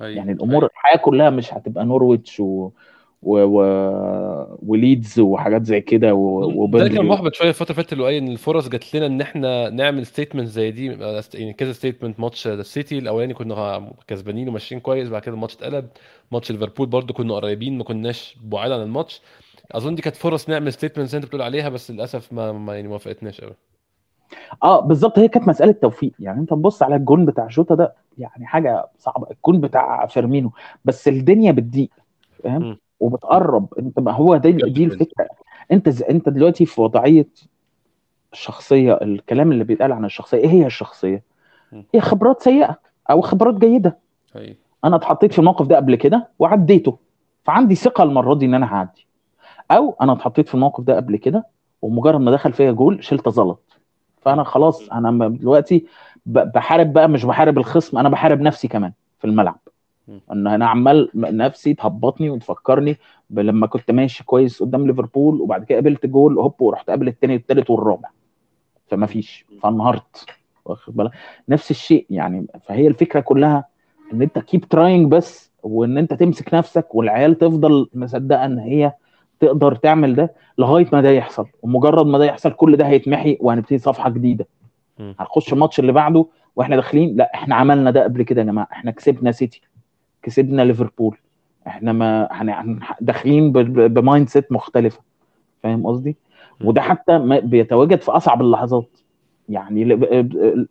هي 0.01 0.15
يعني 0.15 0.31
الأمور 0.31 0.65
الحياة 0.65 0.97
كلها 0.97 1.30
مش 1.30 1.53
هتبقى 1.53 1.85
نورويتش 1.85 2.39
و... 2.39 2.69
و... 3.23 3.43
و... 3.43 4.57
وليدز 4.67 5.19
وحاجات 5.19 5.63
زي 5.65 5.81
كده 5.81 6.13
و... 6.13 6.67
ده 6.67 6.88
كان 6.88 7.05
محبط 7.05 7.34
شوية 7.34 7.49
الفترة 7.49 7.63
اللي 7.71 7.84
فاتت 7.84 7.93
اللي 7.93 8.07
إيه 8.07 8.19
إن 8.19 8.27
الفرص 8.27 8.69
جات 8.69 8.95
لنا 8.95 9.05
إن 9.05 9.21
إحنا 9.21 9.69
نعمل 9.69 10.05
statement 10.06 10.48
زي 10.47 10.71
دي 10.71 10.85
يعني 11.34 11.53
كذا 11.53 11.71
statement 11.72 12.19
ماتش 12.19 12.47
السيتي 12.47 12.97
الأولاني 12.97 13.34
كنا 13.34 13.91
كسبانين 14.07 14.49
وماشيين 14.49 14.81
كويس 14.81 15.09
بعد 15.09 15.21
كده 15.21 15.34
الماتش 15.35 15.55
اتقلب 15.55 15.88
ماتش 16.31 16.51
ليفربول 16.51 16.88
برضو 16.88 17.13
كنا 17.13 17.34
قريبين 17.34 17.77
ما 17.77 17.84
كناش 17.84 18.38
بعاد 18.43 18.71
عن 18.71 18.81
الماتش. 18.81 19.21
أظن 19.71 19.95
دي 19.95 20.01
كانت 20.01 20.15
فرص 20.15 20.49
نعمل 20.49 20.73
statement 20.73 21.10
زي 21.09 21.17
أنت 21.17 21.26
بتقول 21.26 21.41
عليها 21.41 21.69
بس 21.69 21.91
للأسف 21.91 22.34
ما, 22.34 22.51
ما 22.51 22.76
يعني 22.76 22.88
ما 22.88 22.93
وافقتناش 22.93 23.41
قوي 23.41 23.55
آه 24.64 24.80
بالظبط 24.80 25.19
هي 25.19 25.27
كانت 25.27 25.47
مسألة 25.47 25.72
توفيق. 25.72 26.11
يعني 26.19 26.39
انت 26.39 26.49
تبص 26.49 26.84
على 26.84 26.95
الجون 26.95 27.26
بتاع 27.26 27.47
جوتا 27.47 27.76
ده 27.76 27.95
يعني 28.18 28.45
حاجة 28.45 28.88
صعبة. 28.97 29.27
الجون 29.31 29.61
بتاع 29.61 30.06
فيرمينو. 30.06 30.51
بس 30.85 31.07
الدنيا 31.07 31.51
بتضيق 31.51 31.89
فاهم. 32.43 32.77
وبتقرب. 32.99 33.73
انت 33.80 33.99
ما 33.99 34.11
هو 34.11 34.38
دي, 34.38 34.51
دي 34.51 34.84
الفكرة. 34.84 35.27
انت 35.72 35.89
ز... 35.89 36.03
انت 36.03 36.30
دلوقتي 36.30 36.65
في 36.65 36.81
وضعية 36.81 37.27
الشخصية 38.34 38.93
الكلام 39.01 39.51
اللي 39.51 39.64
بيتقال 39.64 39.91
عن 39.91 40.06
الشخصية 40.06 40.38
إيه 40.38 40.49
هي 40.49 40.65
الشخصية؟ 40.65 41.23
هي 41.93 42.01
خبرات 42.01 42.41
سيئة 42.41 42.80
أو 43.11 43.22
خبرات 43.22 43.56
جيدة. 43.56 43.97
هي 44.35 44.56
أنا 44.85 44.95
اتحطيت 44.95 45.34
في 45.34 45.39
الموقف 45.39 45.68
ده 45.68 45.76
قبل 45.76 45.95
كده 45.95 46.27
وعديته. 46.39 46.97
فعندي 47.43 47.76
ثقة 47.76 48.03
المرة 48.03 48.34
دي 48.34 48.45
إن 48.45 48.53
أنا 48.53 48.76
هعدي. 48.76 49.07
أو 49.72 49.95
أنا 50.01 50.14
اتحطيت 50.14 50.47
في 50.47 50.56
الموقف 50.56 50.84
ده 50.84 50.95
قبل 50.95 51.15
كده 51.15 51.47
ومجرد 51.81 52.19
ما 52.19 52.31
دخل 52.31 52.53
فيا 52.53 52.72
جول 52.72 53.03
شلت 53.03 53.30
زلط. 53.30 53.69
فانا 54.22 54.44
خلاص 54.44 54.90
أنا 54.90 55.28
دلوقتي 55.28 55.86
بحارب 56.26 56.94
بقى 56.94 57.10
مش 57.10 57.26
بحارب 57.26 57.58
الخصم 57.58 57.98
أنا 57.98 58.10
بحارب 58.10 58.41
نفسي 58.41 58.68
كمان 58.68 58.91
في 59.20 59.28
الملعب. 59.28 59.60
إن 60.32 60.48
أنا 60.48 60.68
عمال 60.68 61.10
نفسي 61.16 61.74
تهبطني 61.74 62.30
وتفكرني 62.30 62.98
لما 63.30 63.68
كنت 63.68 63.91
ماشي 63.91 64.24
كويس 64.24 64.64
قدام 64.64 64.88
ليفربول 64.88 65.41
وبعد 65.41 65.64
كده 65.64 65.78
قابلت 65.78 66.06
جول 66.06 66.38
هوب 66.38 66.62
ورحت 66.62 66.90
قابل 66.90 67.08
التاني 67.08 67.34
والتالت 67.34 67.70
والرابع. 67.70 68.10
فما 68.88 69.06
فيش. 69.06 69.46
فانهارت. 69.62 70.26
واخد 70.66 70.96
بالك؟ 70.96 71.12
نفس 71.50 71.72
الشيء 71.72 72.06
يعني. 72.10 72.48
فهي 72.68 72.88
الفكرة 72.88 73.20
كلها 73.20 73.66
إن 74.14 74.22
أنت 74.22 74.40
keep 74.40 74.65
trying 74.65 75.11
بس 75.12 75.52
وإن 75.64 75.98
أنت 75.98 76.14
تمسك 76.14 76.54
نفسك 76.54 76.96
والعيال 76.96 77.38
تفضل 77.38 77.90
مصدقة 77.94 78.46
إن 78.46 78.60
هي 78.60 78.94
تقدر 79.40 79.76
تعمل 79.76 80.16
ده 80.16 80.34
لغاية 80.57 80.88
ما 80.94 81.02
ده 81.02 81.10
يحصل. 81.10 81.45
ومجرد 81.61 82.06
ما 82.06 82.18
ده 82.18 82.26
يحصل 82.26 82.52
كل 82.52 82.78
ده 82.78 82.88
هيتمحي 82.88 83.38
وهنبتدي 83.41 83.78
صفحة 83.78 84.10
جديدة. 84.10 84.48
هنخش 85.20 85.53
الماتش 85.53 85.80
اللي 85.80 85.91
بعده 85.91 86.26
وإحنا 86.56 86.76
داخلين 86.76 87.16
لا 87.18 87.32
إحنا 87.36 87.56
عملنا 87.56 87.91
ده 87.91 88.03
قبل 88.03 88.24
كده 88.24 88.41
يا 88.41 88.45
جماعة. 88.45 88.68
إحنا 88.72 88.91
كسبنا 88.91 89.32
سيتي 89.32 89.61
كسبنا 90.24 90.61
ليفربول. 90.61 91.18
إحنا 91.68 91.91
ما 91.94 92.28
داخلين 93.02 93.52
ب 93.88 94.30
mindset 94.30 94.52
مختلفة. 94.52 94.99
فاهم 95.64 95.88
قصدي. 95.88 96.18
وده 96.64 96.82
حتى 96.82 97.18
ما- 97.18 97.40
بيتواجد 97.40 98.02
في 98.02 98.11
أصعب 98.11 98.41
اللحظات. 98.41 98.98
يعني 99.49 99.99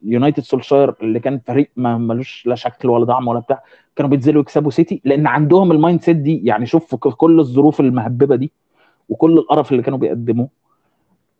يونايتد 0.03 0.43
سولشاير 0.43 0.95
اللي 1.03 1.21
كان 1.21 1.39
فريق 1.39 1.71
ما 1.77 1.99
ملوش 1.99 2.47
لا 2.47 2.55
شكل 2.55 2.89
ولا 2.89 3.07
دعم 3.07 3.29
ولا 3.29 3.41
بتاع 3.41 3.63
كانوا 3.97 4.11
بينزلوا 4.11 4.43
يكسبوا 4.43 4.71
سيتي 4.71 5.01
لأن 5.05 5.27
عندهم 5.27 5.73
ال 5.73 6.03
mindset 6.03 6.17
دي. 6.17 6.41
يعني 6.45 6.67
شوف 6.67 6.95
كل 6.95 7.41
الظروف 7.41 7.81
المهببة 7.81 8.37
دي 8.37 8.53
وكل 9.09 9.39
القرف 9.39 9.73
اللي 9.73 9.83
كانوا 9.83 9.99
بيقدموه. 9.99 10.49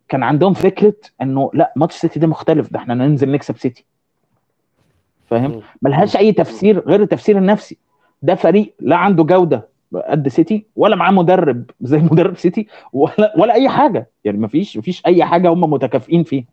كان 0.09 0.23
عندهم 0.23 0.53
فكرة 0.53 0.93
إنه 1.21 1.51
لا 1.53 1.73
ماتش 1.75 1.95
سيتي 1.95 2.19
ده 2.19 2.27
مختلف 2.27 2.73
ده 2.73 2.79
إحنا 2.79 2.93
ننزل 2.93 3.31
نكسب 3.31 3.57
سيتي. 3.57 3.85
فاهم. 5.29 5.61
ملهاش 5.81 6.17
أي 6.17 6.31
تفسير 6.31 6.79
غير 6.79 7.01
التفسير 7.01 7.37
النفسي. 7.37 7.77
ده 8.21 8.35
فريق 8.35 8.73
لا 8.79 8.95
عنده 8.95 9.23
جودة 9.23 9.67
قد 10.09 10.27
سيتي 10.27 10.65
ولا 10.75 10.95
معاه 10.95 11.11
مدرب 11.11 11.63
زي 11.81 11.97
مدرب 12.11 12.37
سيتي 12.37 12.67
ولا 12.93 13.33
ولا 13.37 13.53
أي 13.53 13.69
حاجة. 13.69 14.09
يعني 14.23 14.37
مفيش 14.37 14.77
مفيش 14.77 15.05
أي 15.05 15.25
حاجة 15.25 15.49
هم 15.49 15.61
متكافئين 15.61 16.23
فيها. 16.23 16.45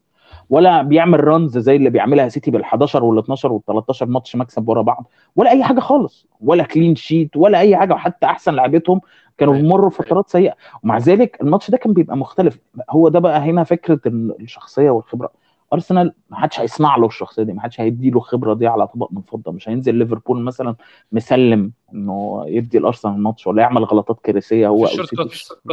ولا 0.50 0.82
بيعمل 0.82 1.24
runs 1.24 1.58
زي 1.58 1.76
اللي 1.76 1.90
بيعملها 1.90 2.28
سيتي 2.28 2.50
بال 2.50 2.62
11 2.64 3.04
وال 3.04 3.18
12 3.18 3.52
وال 3.52 3.64
13 3.66 4.06
ماتش 4.06 4.36
مكسب 4.36 4.68
ورا 4.68 4.82
بعض 4.82 5.10
ولا 5.36 5.50
أي 5.50 5.64
حاجة 5.64 5.80
خالص 5.80 6.26
ولا 6.40 6.62
clean 6.64 6.96
sheet 6.96 7.36
ولا 7.36 7.58
أي 7.60 7.76
حاجة 7.76 7.94
وحتى 7.94 8.26
أحسن 8.26 8.54
لعيبتهم 8.54 9.00
كانوا 9.38 9.54
أيوة. 9.54 9.62
بيمروا 9.66 9.90
فترات 9.90 10.28
سيئة. 10.28 10.54
ومع 10.84 10.98
ذلك 10.98 11.38
الماتش 11.42 11.70
ده 11.70 11.76
كان 11.78 11.92
بيبقى 11.92 12.16
مختلف. 12.16 12.58
هو 12.90 13.08
ده 13.08 13.18
بقى 13.18 13.38
هنا 13.40 13.64
فكرة 13.64 14.00
ال- 14.06 14.36
الشخصية 14.40 14.90
والخبرة. 14.90 15.30
ارسنال 15.72 16.12
ما 16.30 16.36
حدش 16.36 16.60
هيصنع 16.60 16.96
له 16.96 17.06
الشخصية 17.06 17.42
دي 17.42 17.52
ما 17.52 17.60
حدش 17.62 17.80
هيدي 17.80 18.10
له 18.10 18.16
الخبره 18.16 18.54
دي 18.54 18.66
على 18.66 18.86
طبق 18.86 19.08
من 19.12 19.22
فضة. 19.22 19.52
مش 19.52 19.68
هينزل 19.68 19.94
ليفربول 19.94 20.42
مثلا 20.44 20.74
مسلم 21.12 21.72
إنه 21.94 22.44
يدي 22.46 22.78
الأرسنال 22.78 23.14
الماتش 23.14 23.46
ولا 23.46 23.62
يعمل 23.62 23.84
غلطات 23.84 24.20
كارثية 24.20 24.68
هو 24.68 24.86
أو 24.86 24.90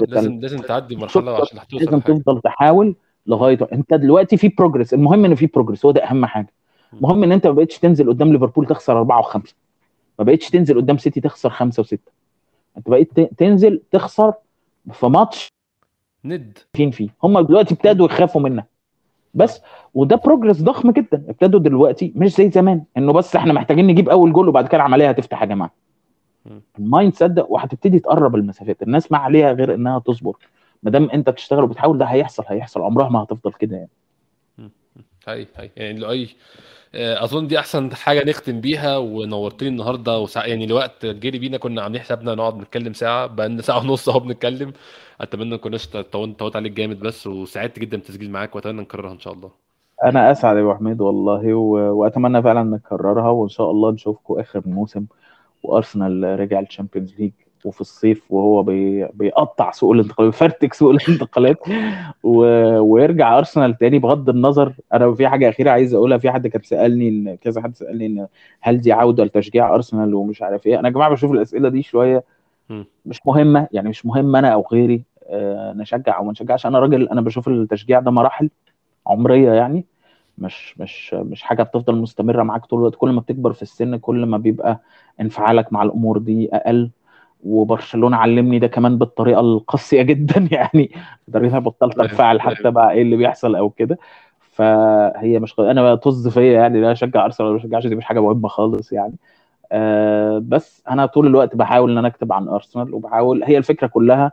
لازم 0.08 0.40
لازم 0.40 0.58
تعدي 0.58 0.96
مرحلة 0.96 1.42
عشان 1.42 1.60
هتوصل 1.60 1.86
لازم 1.86 2.00
تفضل 2.00 2.42
تحاول. 2.42 2.96
لغاية 3.28 3.58
انت 3.74 3.94
دلوقتي 3.94 4.38
في 4.38 4.48
بروجرس 4.48 4.94
المهم 4.94 5.26
إن 5.26 5.36
في 5.36 5.48
بروجرس 5.48 5.86
هو 5.86 5.92
ده 5.92 6.04
أهم 6.04 6.26
حاجة. 6.26 6.54
المهم 6.94 7.24
إن 7.24 7.32
أنت 7.32 7.48
ما 7.48 7.54
بقتش 7.54 7.80
تنزل 7.80 8.10
قدام 8.10 8.34
ليفربول 8.34 8.66
تخسر 8.66 8.98
أربعة 8.98 9.20
وخمسة. 9.20 9.56
ما 10.20 10.26
بقتش 10.26 10.50
تنزل 10.50 10.78
قدام 10.78 10.98
سيتي 10.98 11.22
تخسر 11.22 11.50
خمسة 11.50 11.82
وستة. 11.82 12.12
أنت 12.78 12.90
بقيت 12.90 13.20
تنزل 13.20 13.82
تخسر 13.92 14.34
في 14.92 15.08
ماتش 15.08 15.48
ند 16.26 16.58
فين 16.74 16.92
فيه. 16.92 17.10
هم 17.24 17.40
دلوقتي 17.40 17.74
ابتدوا 17.74 18.06
يخافوا 18.06 18.42
منك. 18.42 18.66
بس 19.34 19.62
وده 19.94 20.16
progress 20.16 20.62
ضخم 20.62 20.92
جدا. 20.92 21.26
ابتدوا 21.30 21.60
دلوقتي 21.60 22.14
مش 22.16 22.36
زي 22.36 22.52
زمان. 22.52 22.84
إنه 22.98 23.14
بس 23.14 23.36
إحنا 23.36 23.54
محتاجين 23.54 23.88
نجيب 23.88 24.10
أول 24.10 24.34
جول 24.34 24.48
وبعد 24.48 24.68
كده 24.68 24.78
العملية 24.78 25.10
هتفتح 25.10 25.42
يا 25.42 25.48
جماعة. 25.48 25.72
ال 26.80 27.14
mindset 27.14 27.32
ده 27.32 27.46
وهتبتدي 27.50 28.00
تقرب 28.00 28.36
المسافات. 28.36 28.84
الناس 28.84 29.12
ما 29.12 29.18
عليها 29.18 29.52
غير 29.52 29.74
إنها 29.74 30.00
تصبر. 30.00 30.34
ما 30.84 30.92
دام 30.92 31.10
انت 31.10 31.30
بتشتغل 31.30 31.64
وبتحاول 31.64 31.98
ده 31.98 32.06
هيحصل 32.06 32.44
هيحصل. 32.48 32.82
عمرها 32.82 33.10
ما 33.10 33.24
هتفضل 33.24 33.54
كده 33.54 33.76
يعني. 33.76 33.90
هاي 35.28 35.48
هاي. 35.56 35.72
يعني 35.76 36.00
لو 36.00 36.12
أي 36.12 36.30
آه، 36.96 37.24
أظن 37.24 37.48
دي 37.48 37.60
أحسن 37.60 37.96
حاجة 37.96 38.30
نختم 38.30 38.62
بيها 38.62 38.98
ونورتني 38.98 39.70
النهارده 39.70 40.20
وسع... 40.20 40.46
يعني 40.46 40.66
الوقت 40.66 41.06
جري 41.06 41.40
بينا 41.40 41.58
كنا 41.58 41.82
عاملين 41.82 42.02
حسابنا 42.02 42.36
نقعد 42.36 42.58
نتكلم 42.58 42.94
ساعة 42.94 43.28
بقى 43.28 43.62
ساعة 43.62 43.80
ونص 43.80 44.10
أهو 44.10 44.20
بنتكلم. 44.20 44.74
أتمنى 45.22 45.50
ما 45.50 45.58
كناش 45.58 45.88
طولت 45.88 46.56
عليك 46.56 46.72
جامد 46.72 47.00
بس 47.00 47.28
وسعدت 47.28 47.80
جدا 47.80 47.98
بالتسجيل 47.98 48.32
معاك 48.32 48.56
وأتمنى 48.56 48.82
نكررها 48.82 49.12
إن 49.12 49.20
شاء 49.20 49.34
الله. 49.34 49.52
أنا 50.04 50.32
اسعد 50.32 50.56
يا 50.58 50.62
أبو 50.62 50.74
حميد 50.74 51.02
والله 51.02 51.54
و... 51.54 51.72
وأتمنى 52.00 52.42
فعلا 52.42 52.64
نكررها 52.64 53.30
وإن 53.30 53.50
شاء 53.50 53.72
الله 53.72 53.92
نشوفكم 53.92 54.40
آخر 54.40 54.60
الموسم 54.60 55.06
وأرسنال 55.64 56.40
رجع 56.40 56.60
ال 56.60 56.65
Champions 56.65 57.16
League. 57.20 57.32
وفي 57.66 57.82
الصيف 57.82 58.32
وهو 58.32 58.64
بي... 58.64 59.08
بيقطع 59.14 59.72
سوق 59.72 59.92
الانتقالات 59.92 60.34
بيفرتك 60.34 60.74
سوق 60.74 60.92
الانتقالات 60.92 61.58
و... 62.24 62.40
ويرجع 62.80 63.38
أرسنال 63.38 63.78
تاني 63.78 64.00
بغض 64.00 64.30
النظر. 64.30 64.74
أنا 64.94 65.14
في 65.14 65.28
حاجة 65.28 65.50
أخيرة 65.50 65.72
عايز 65.72 65.94
أقولها 65.94 66.18
في 66.18 66.32
حد 66.32 66.48
كان 66.48 66.62
سألني 66.62 67.10
إن 67.10 67.36
كذا 67.36 67.62
حد 67.62 67.76
سألني 67.76 68.06
إن 68.06 68.28
هل 68.62 68.82
دي 68.82 68.94
عودة 68.94 69.24
لتشجيع 69.24 69.76
أرسنال 69.76 70.14
ومش 70.14 70.42
عارف 70.42 70.68
إيه. 70.68 70.80
أنا 70.80 70.88
يا 70.88 70.94
جماعة 70.94 71.10
بشوف 71.10 71.32
الأسئلة 71.32 71.70
دي 71.70 71.84
شوية. 71.84 72.24
مش 73.06 73.20
مهمة 73.26 73.68
يعني 73.72 73.90
مش 73.90 74.06
مهم 74.06 74.36
أنا 74.36 74.50
أو 74.50 74.66
غيري 74.72 75.04
آه، 75.28 75.74
نشجع 75.74 76.18
أو 76.18 76.24
ما 76.24 76.32
نشجعش. 76.32 76.66
أنا 76.66 76.80
راجل 76.80 77.10
أنا 77.10 77.22
بشوف 77.22 77.48
التشجيع 77.48 78.00
ده 78.00 78.12
مراحل 78.12 78.50
عمرية 79.08 79.52
يعني 79.52 79.86
مش 80.38 80.80
مش 80.80 81.14
مش 81.14 81.44
حاجة 81.44 81.64
بتفضل 81.64 81.96
مستمرة 81.96 82.44
معاك 82.44 82.66
طول 82.66 82.80
الوقت. 82.80 82.96
كل 82.96 83.10
ما 83.10 83.22
بتكبر 83.22 83.54
في 83.54 83.62
السن 83.62 83.96
كل 83.96 84.26
ما 84.26 84.38
بيبقى 84.38 84.80
انفعالك 85.22 85.74
مع 85.74 85.84
الأمور 85.84 86.18
دي 86.18 86.50
أقل. 86.54 86.90
وبرشلونة 87.46 88.18
علمني 88.18 88.60
ده 88.60 88.68
كمان 88.68 88.98
بالطريقة 88.98 89.40
القاسية 89.40 90.02
جدا. 90.02 90.48
يعني 90.52 90.92
لدرجه 91.28 91.58
بطلت 91.60 92.00
انفعل 92.00 92.42
حتى 92.42 92.72
بقى 92.72 92.92
إيه 92.92 93.02
اللي 93.02 93.16
بيحصل 93.16 93.56
أو 93.56 93.70
كده. 93.70 93.98
فهي 94.40 95.40
مش 95.40 95.60
أنا 95.60 95.96
طز 95.96 96.28
فيا 96.28 96.54
يعني 96.54 96.82
لا 96.82 96.92
أشجع 96.92 97.26
أرسنال 97.26 97.50
ولا 97.50 97.58
اشجعش 97.58 97.88
دي 97.88 97.96
مش 97.96 98.06
حاجة 98.06 98.20
مهمة 98.20 98.48
خالص 98.48 98.92
يعني. 98.92 99.16
آه 99.72 100.42
بس 100.46 100.84
أنا 100.90 101.06
طول 101.06 101.28
الوقت 101.28 101.56
بحاول 101.56 101.92
إن 101.92 101.98
أنا 101.98 102.08
أكتب 102.08 102.34
عن 102.34 102.48
أرسنال 102.48 102.94
وبحاول 102.94 103.44
هي 103.44 103.58
الفكرة 103.58 103.88
كلها 103.88 104.32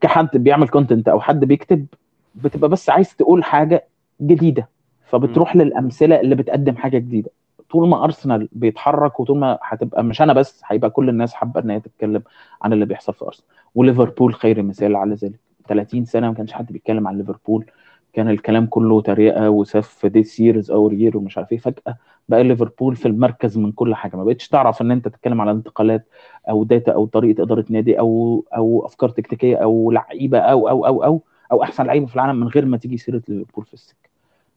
كحد 0.00 0.36
بيعمل 0.36 0.68
كونتنت 0.68 1.08
أو 1.08 1.20
حد 1.20 1.44
بيكتب 1.44 1.86
بتبقى 2.34 2.68
بس 2.70 2.90
عايز 2.90 3.16
تقول 3.16 3.44
حاجة 3.44 3.84
جديدة 4.20 4.68
فبتروح 5.06 5.56
للأمثلة 5.56 6.20
اللي 6.20 6.34
بتقدم 6.34 6.76
حاجة 6.76 6.98
جديدة. 6.98 7.30
طول 7.72 7.88
ما 7.88 8.04
أرسنال 8.04 8.48
بيتحرك 8.52 9.20
وطول 9.20 9.38
ما 9.38 9.58
هتبقى 9.62 10.04
مش 10.04 10.22
أنا 10.22 10.32
بس 10.32 10.62
هيبقى 10.66 10.90
كل 10.90 11.08
الناس 11.08 11.34
حابة 11.34 11.60
إن 11.60 11.70
هي 11.70 11.80
تتكلم 11.80 12.22
عن 12.62 12.72
اللي 12.72 12.86
بيحصل 12.86 13.14
في 13.14 13.24
أرسنال. 13.24 13.48
وليفربول 13.74 14.34
خير 14.34 14.62
مثال 14.62 14.96
على 14.96 15.14
ذلك. 15.14 15.40
30 15.68 16.04
سنة 16.04 16.28
ما 16.28 16.34
كانش 16.34 16.52
حد 16.52 16.72
بيتكلم 16.72 17.08
عن 17.08 17.18
ليفربول. 17.18 17.66
كان 18.12 18.28
الكلام 18.28 18.66
كله 18.66 19.00
تريقة 19.00 19.50
وسف 19.50 20.06
this 20.06 20.22
year's 20.24 20.70
our 20.70 20.86
year 20.86 21.16
ومش 21.16 21.38
عارف 21.38 21.52
إيه. 21.52 21.58
فجأة 21.58 21.96
بقى 22.28 22.42
ليفربول 22.44 22.96
في 22.96 23.08
المركز 23.08 23.58
من 23.58 23.72
كل 23.72 23.94
حاجة. 23.94 24.16
ما 24.16 24.24
بقتش 24.24 24.48
تعرف 24.48 24.82
إن 24.82 24.90
أنت 24.90 25.08
تتكلم 25.08 25.40
على 25.40 25.50
انتقالات 25.50 26.06
أو 26.50 26.64
data 26.64 26.92
أو 26.92 27.06
طريقة 27.06 27.42
إدارة 27.42 27.64
نادي 27.70 27.98
أو 28.00 28.44
أو 28.56 28.86
أفكار 28.86 29.08
تكتيكية 29.08 29.56
أو 29.56 29.90
لعيبة 29.90 30.38
أو 30.38 30.68
أو 30.68 30.86
أو 30.86 31.04
أو 31.04 31.22
أو 31.52 31.62
أحسن 31.62 31.84
لعيبة 31.86 32.06
في 32.06 32.14
العالم 32.14 32.40
من 32.40 32.48
غير 32.48 32.64
ما 32.66 32.76
تيجي 32.76 32.96
سيرة 32.96 33.22
ليفربول 33.28 33.64
في 33.64 33.74
السكة. 33.74 34.08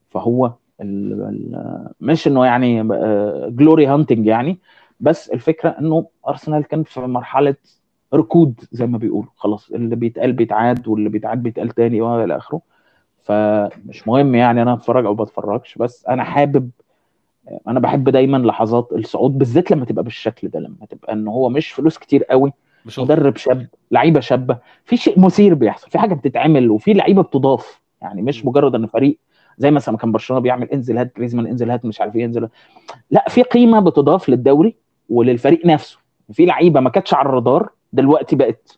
فهو 0.10 0.54
مش 2.00 2.28
إنه 2.28 2.46
يعني 2.46 2.84
glory 3.52 3.88
hunting 3.88 4.26
يعني 4.28 4.58
بس 5.00 5.30
الفكرة 5.30 5.70
إنه 5.70 6.06
أرسنال 6.28 6.64
كان 6.64 6.84
في 6.84 7.00
مرحلة 7.02 7.56
ركود 8.14 8.62
زي 8.72 8.88
ما 8.88 8.98
بيقولوا. 8.98 9.30
خلاص 9.36 9.70
اللي 9.72 9.96
بيتقال 9.96 10.34
بيتعاد 10.34 10.88
واللي 10.88 11.10
بيتعاد 11.10 11.44
بيتقال 11.44 11.70
تاني 11.70 12.02
وإلى 12.02 12.38
آخره. 12.38 12.62
فمش 13.24 14.08
مهم 14.08 14.36
يعني 14.36 14.62
أنا 14.62 14.74
اتفرج 14.74 15.06
أو 15.06 15.14
بتفرجش 15.16 15.76
بس 15.78 16.06
أنا 16.06 16.24
حابب 16.24 16.70
أنا 17.68 17.80
بحب 17.80 18.10
دايما 18.10 18.38
لحظات 18.38 18.90
الصعود 18.92 19.38
بالذات 19.38 19.72
لما 19.72 19.86
تبقى 19.86 20.04
بالشكل 20.04 20.48
ده 20.48 20.60
لما 20.60 20.86
تبقى 20.90 21.14
ان 21.14 21.28
هو 21.28 21.50
مش 21.50 21.72
فلوس 21.72 21.98
كتير 21.98 22.24
قوي 22.24 22.54
مش 22.86 23.00
مدرب 23.00 23.38
شاب 23.38 23.68
لعيبة 23.92 24.20
شابة. 24.20 24.58
في 24.86 24.98
شيء 24.98 25.20
مثير 25.20 25.54
بيحصل 25.54 25.90
في 25.90 26.00
حاجة 26.00 26.14
بتتعمل 26.14 26.72
وفي 26.72 26.94
لعيبة 26.94 27.22
بتضاف. 27.24 27.82
يعني 28.02 28.22
مش 28.22 28.46
مجرد 28.46 28.76
إن 28.76 28.88
فريق 28.88 29.18
زي 29.58 29.72
مثلا 29.72 29.98
كان 29.98 30.12
برشلونة 30.12 30.42
بيعمل 30.42 30.70
إنزل 30.70 30.98
هات 30.98 31.18
جريزمان 31.18 31.48
إنزل 31.48 31.72
هات 31.72 31.86
مش 31.86 32.02
عارف 32.02 32.16
إيه 32.16 32.26
إنزل 32.26 32.50
لا 33.12 33.26
في 33.30 33.42
قيمة 33.42 33.80
بتضاف 33.80 34.30
للدوري 34.30 34.76
وللفريق 35.10 35.66
نفسه. 35.66 36.00
في 36.34 36.46
لعيبة 36.46 36.80
ما 36.80 36.90
كانتش 36.90 37.14
على 37.14 37.30
الرادار 37.30 37.70
دلوقتي 37.94 38.36
بقت 38.36 38.78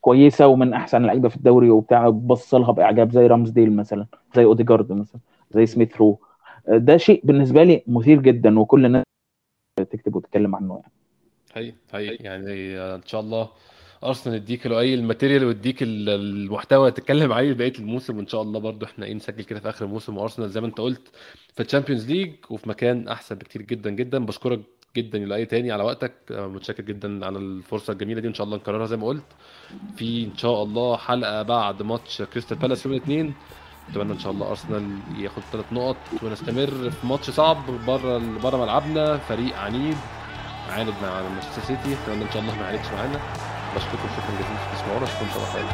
كويسة 0.00 0.46
ومن 0.46 0.72
أحسن 0.72 1.02
لعيبة 1.02 1.28
في 1.28 1.36
الدوري 1.36 1.70
وبتاع 1.70 2.08
بص 2.08 2.54
لها 2.54 2.72
بإعجاب 2.72 3.12
زي 3.12 3.26
رامزديل 3.26 3.76
مثلا 3.76 4.06
زي 4.36 4.44
أوديجارد 4.44 4.92
مثلا 4.92 5.20
زي 5.50 5.66
سميث 5.66 5.96
رو. 5.96 6.20
ده 6.68 6.96
شيء 6.96 7.20
بالنسبة 7.24 7.62
لي 7.62 7.82
مثير 7.86 8.20
جدا 8.20 8.58
وكل 8.60 8.86
الناس 8.86 9.04
تكتب 9.76 10.16
وتتكلم 10.16 10.56
عنه 10.56 10.82
يعني. 10.82 10.92
هي 11.54 11.72
هي 11.92 12.14
يعني 12.14 12.76
إن 12.94 13.02
شاء 13.06 13.20
الله 13.20 13.48
أرسنال 14.04 14.36
يديك 14.36 14.66
أي 14.66 14.94
ال 14.94 15.00
material 15.00 15.44
ويديك 15.44 15.82
ال- 15.82 16.08
المحتوى 16.08 16.90
تتكلم 16.90 17.32
عليه 17.32 17.52
بقيه 17.52 17.72
الموسم 17.78 18.16
وإن 18.16 18.26
شاء 18.26 18.42
الله 18.42 18.60
برضو 18.60 18.86
إحنا 18.86 19.06
إيه 19.06 19.14
نسجل 19.14 19.44
كده 19.44 19.60
في 19.60 19.68
آخر 19.68 19.84
الموسم. 19.84 20.18
وأرسنال 20.18 20.50
زي 20.50 20.60
ما 20.60 20.66
أنت 20.66 20.78
قلت 20.78 21.08
في 21.54 21.62
ال 21.62 21.67
Champions 21.67 22.10
League 22.10 22.32
وفي 22.50 22.68
مكان 22.68 23.08
أحسن 23.08 23.34
بكتير 23.34 23.62
جدا 23.62 23.90
جدا. 23.90 24.26
بشكرك 24.26 24.60
جدا 24.96 25.18
لأي 25.18 25.46
تاني 25.46 25.72
على 25.72 25.82
وقتك. 25.82 26.12
متشكر 26.30 26.82
جدا 26.82 27.26
على 27.26 27.38
الفرصة 27.38 27.92
الجميلة 27.92 28.20
دي. 28.20 28.28
إن 28.28 28.34
شاء 28.34 28.44
الله 28.46 28.56
نكررها 28.56 28.86
زي 28.86 28.96
ما 28.96 29.06
قلت 29.06 29.24
في 29.96 30.24
إن 30.24 30.36
شاء 30.36 30.62
الله 30.62 30.96
حلقة 30.96 31.42
بعد 31.42 31.82
ماتش 31.82 32.22
كريستال 32.22 32.56
بالاس 32.58 32.86
يوم 32.86 32.94
الاثنين 32.94 33.34
أتمنى 33.90 34.12
إن 34.12 34.18
شاء 34.18 34.32
الله 34.32 34.50
أرسنال 34.50 34.98
ياخد 35.18 35.42
ثلاث 35.52 35.72
نقط 35.72 35.96
ونستمر 36.22 36.90
في 36.90 37.06
ماتش 37.06 37.30
صعب 37.30 37.66
بره 37.86 38.18
بره 38.42 38.56
ملعبنا. 38.56 39.16
فريق 39.18 39.56
عنيد 39.56 39.96
عاند 40.68 40.94
مع 41.02 41.22
مانشستر 41.22 41.62
سيتي. 41.62 41.94
أتمنى 42.04 42.24
إن 42.24 42.30
شاء 42.32 42.42
الله 42.42 42.54
ما 42.56 42.62
يعاندش 42.62 42.86
معانا. 42.92 43.20
بشكركم 43.76 44.08
شكرا 44.16 44.34
جزيلا 44.40 44.56
في 44.56 44.76
تسمعونا 44.76 45.04
اشوفكم 45.04 45.24
ان 45.24 45.30
شاء 45.30 45.38
الله 45.38 45.52
خير 45.52 45.66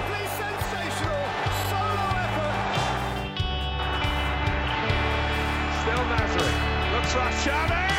Still 5.80 6.04
Nazareth. 6.12 6.58
Looks 6.92 7.14
like 7.16 7.34
Xavi! 7.44 7.97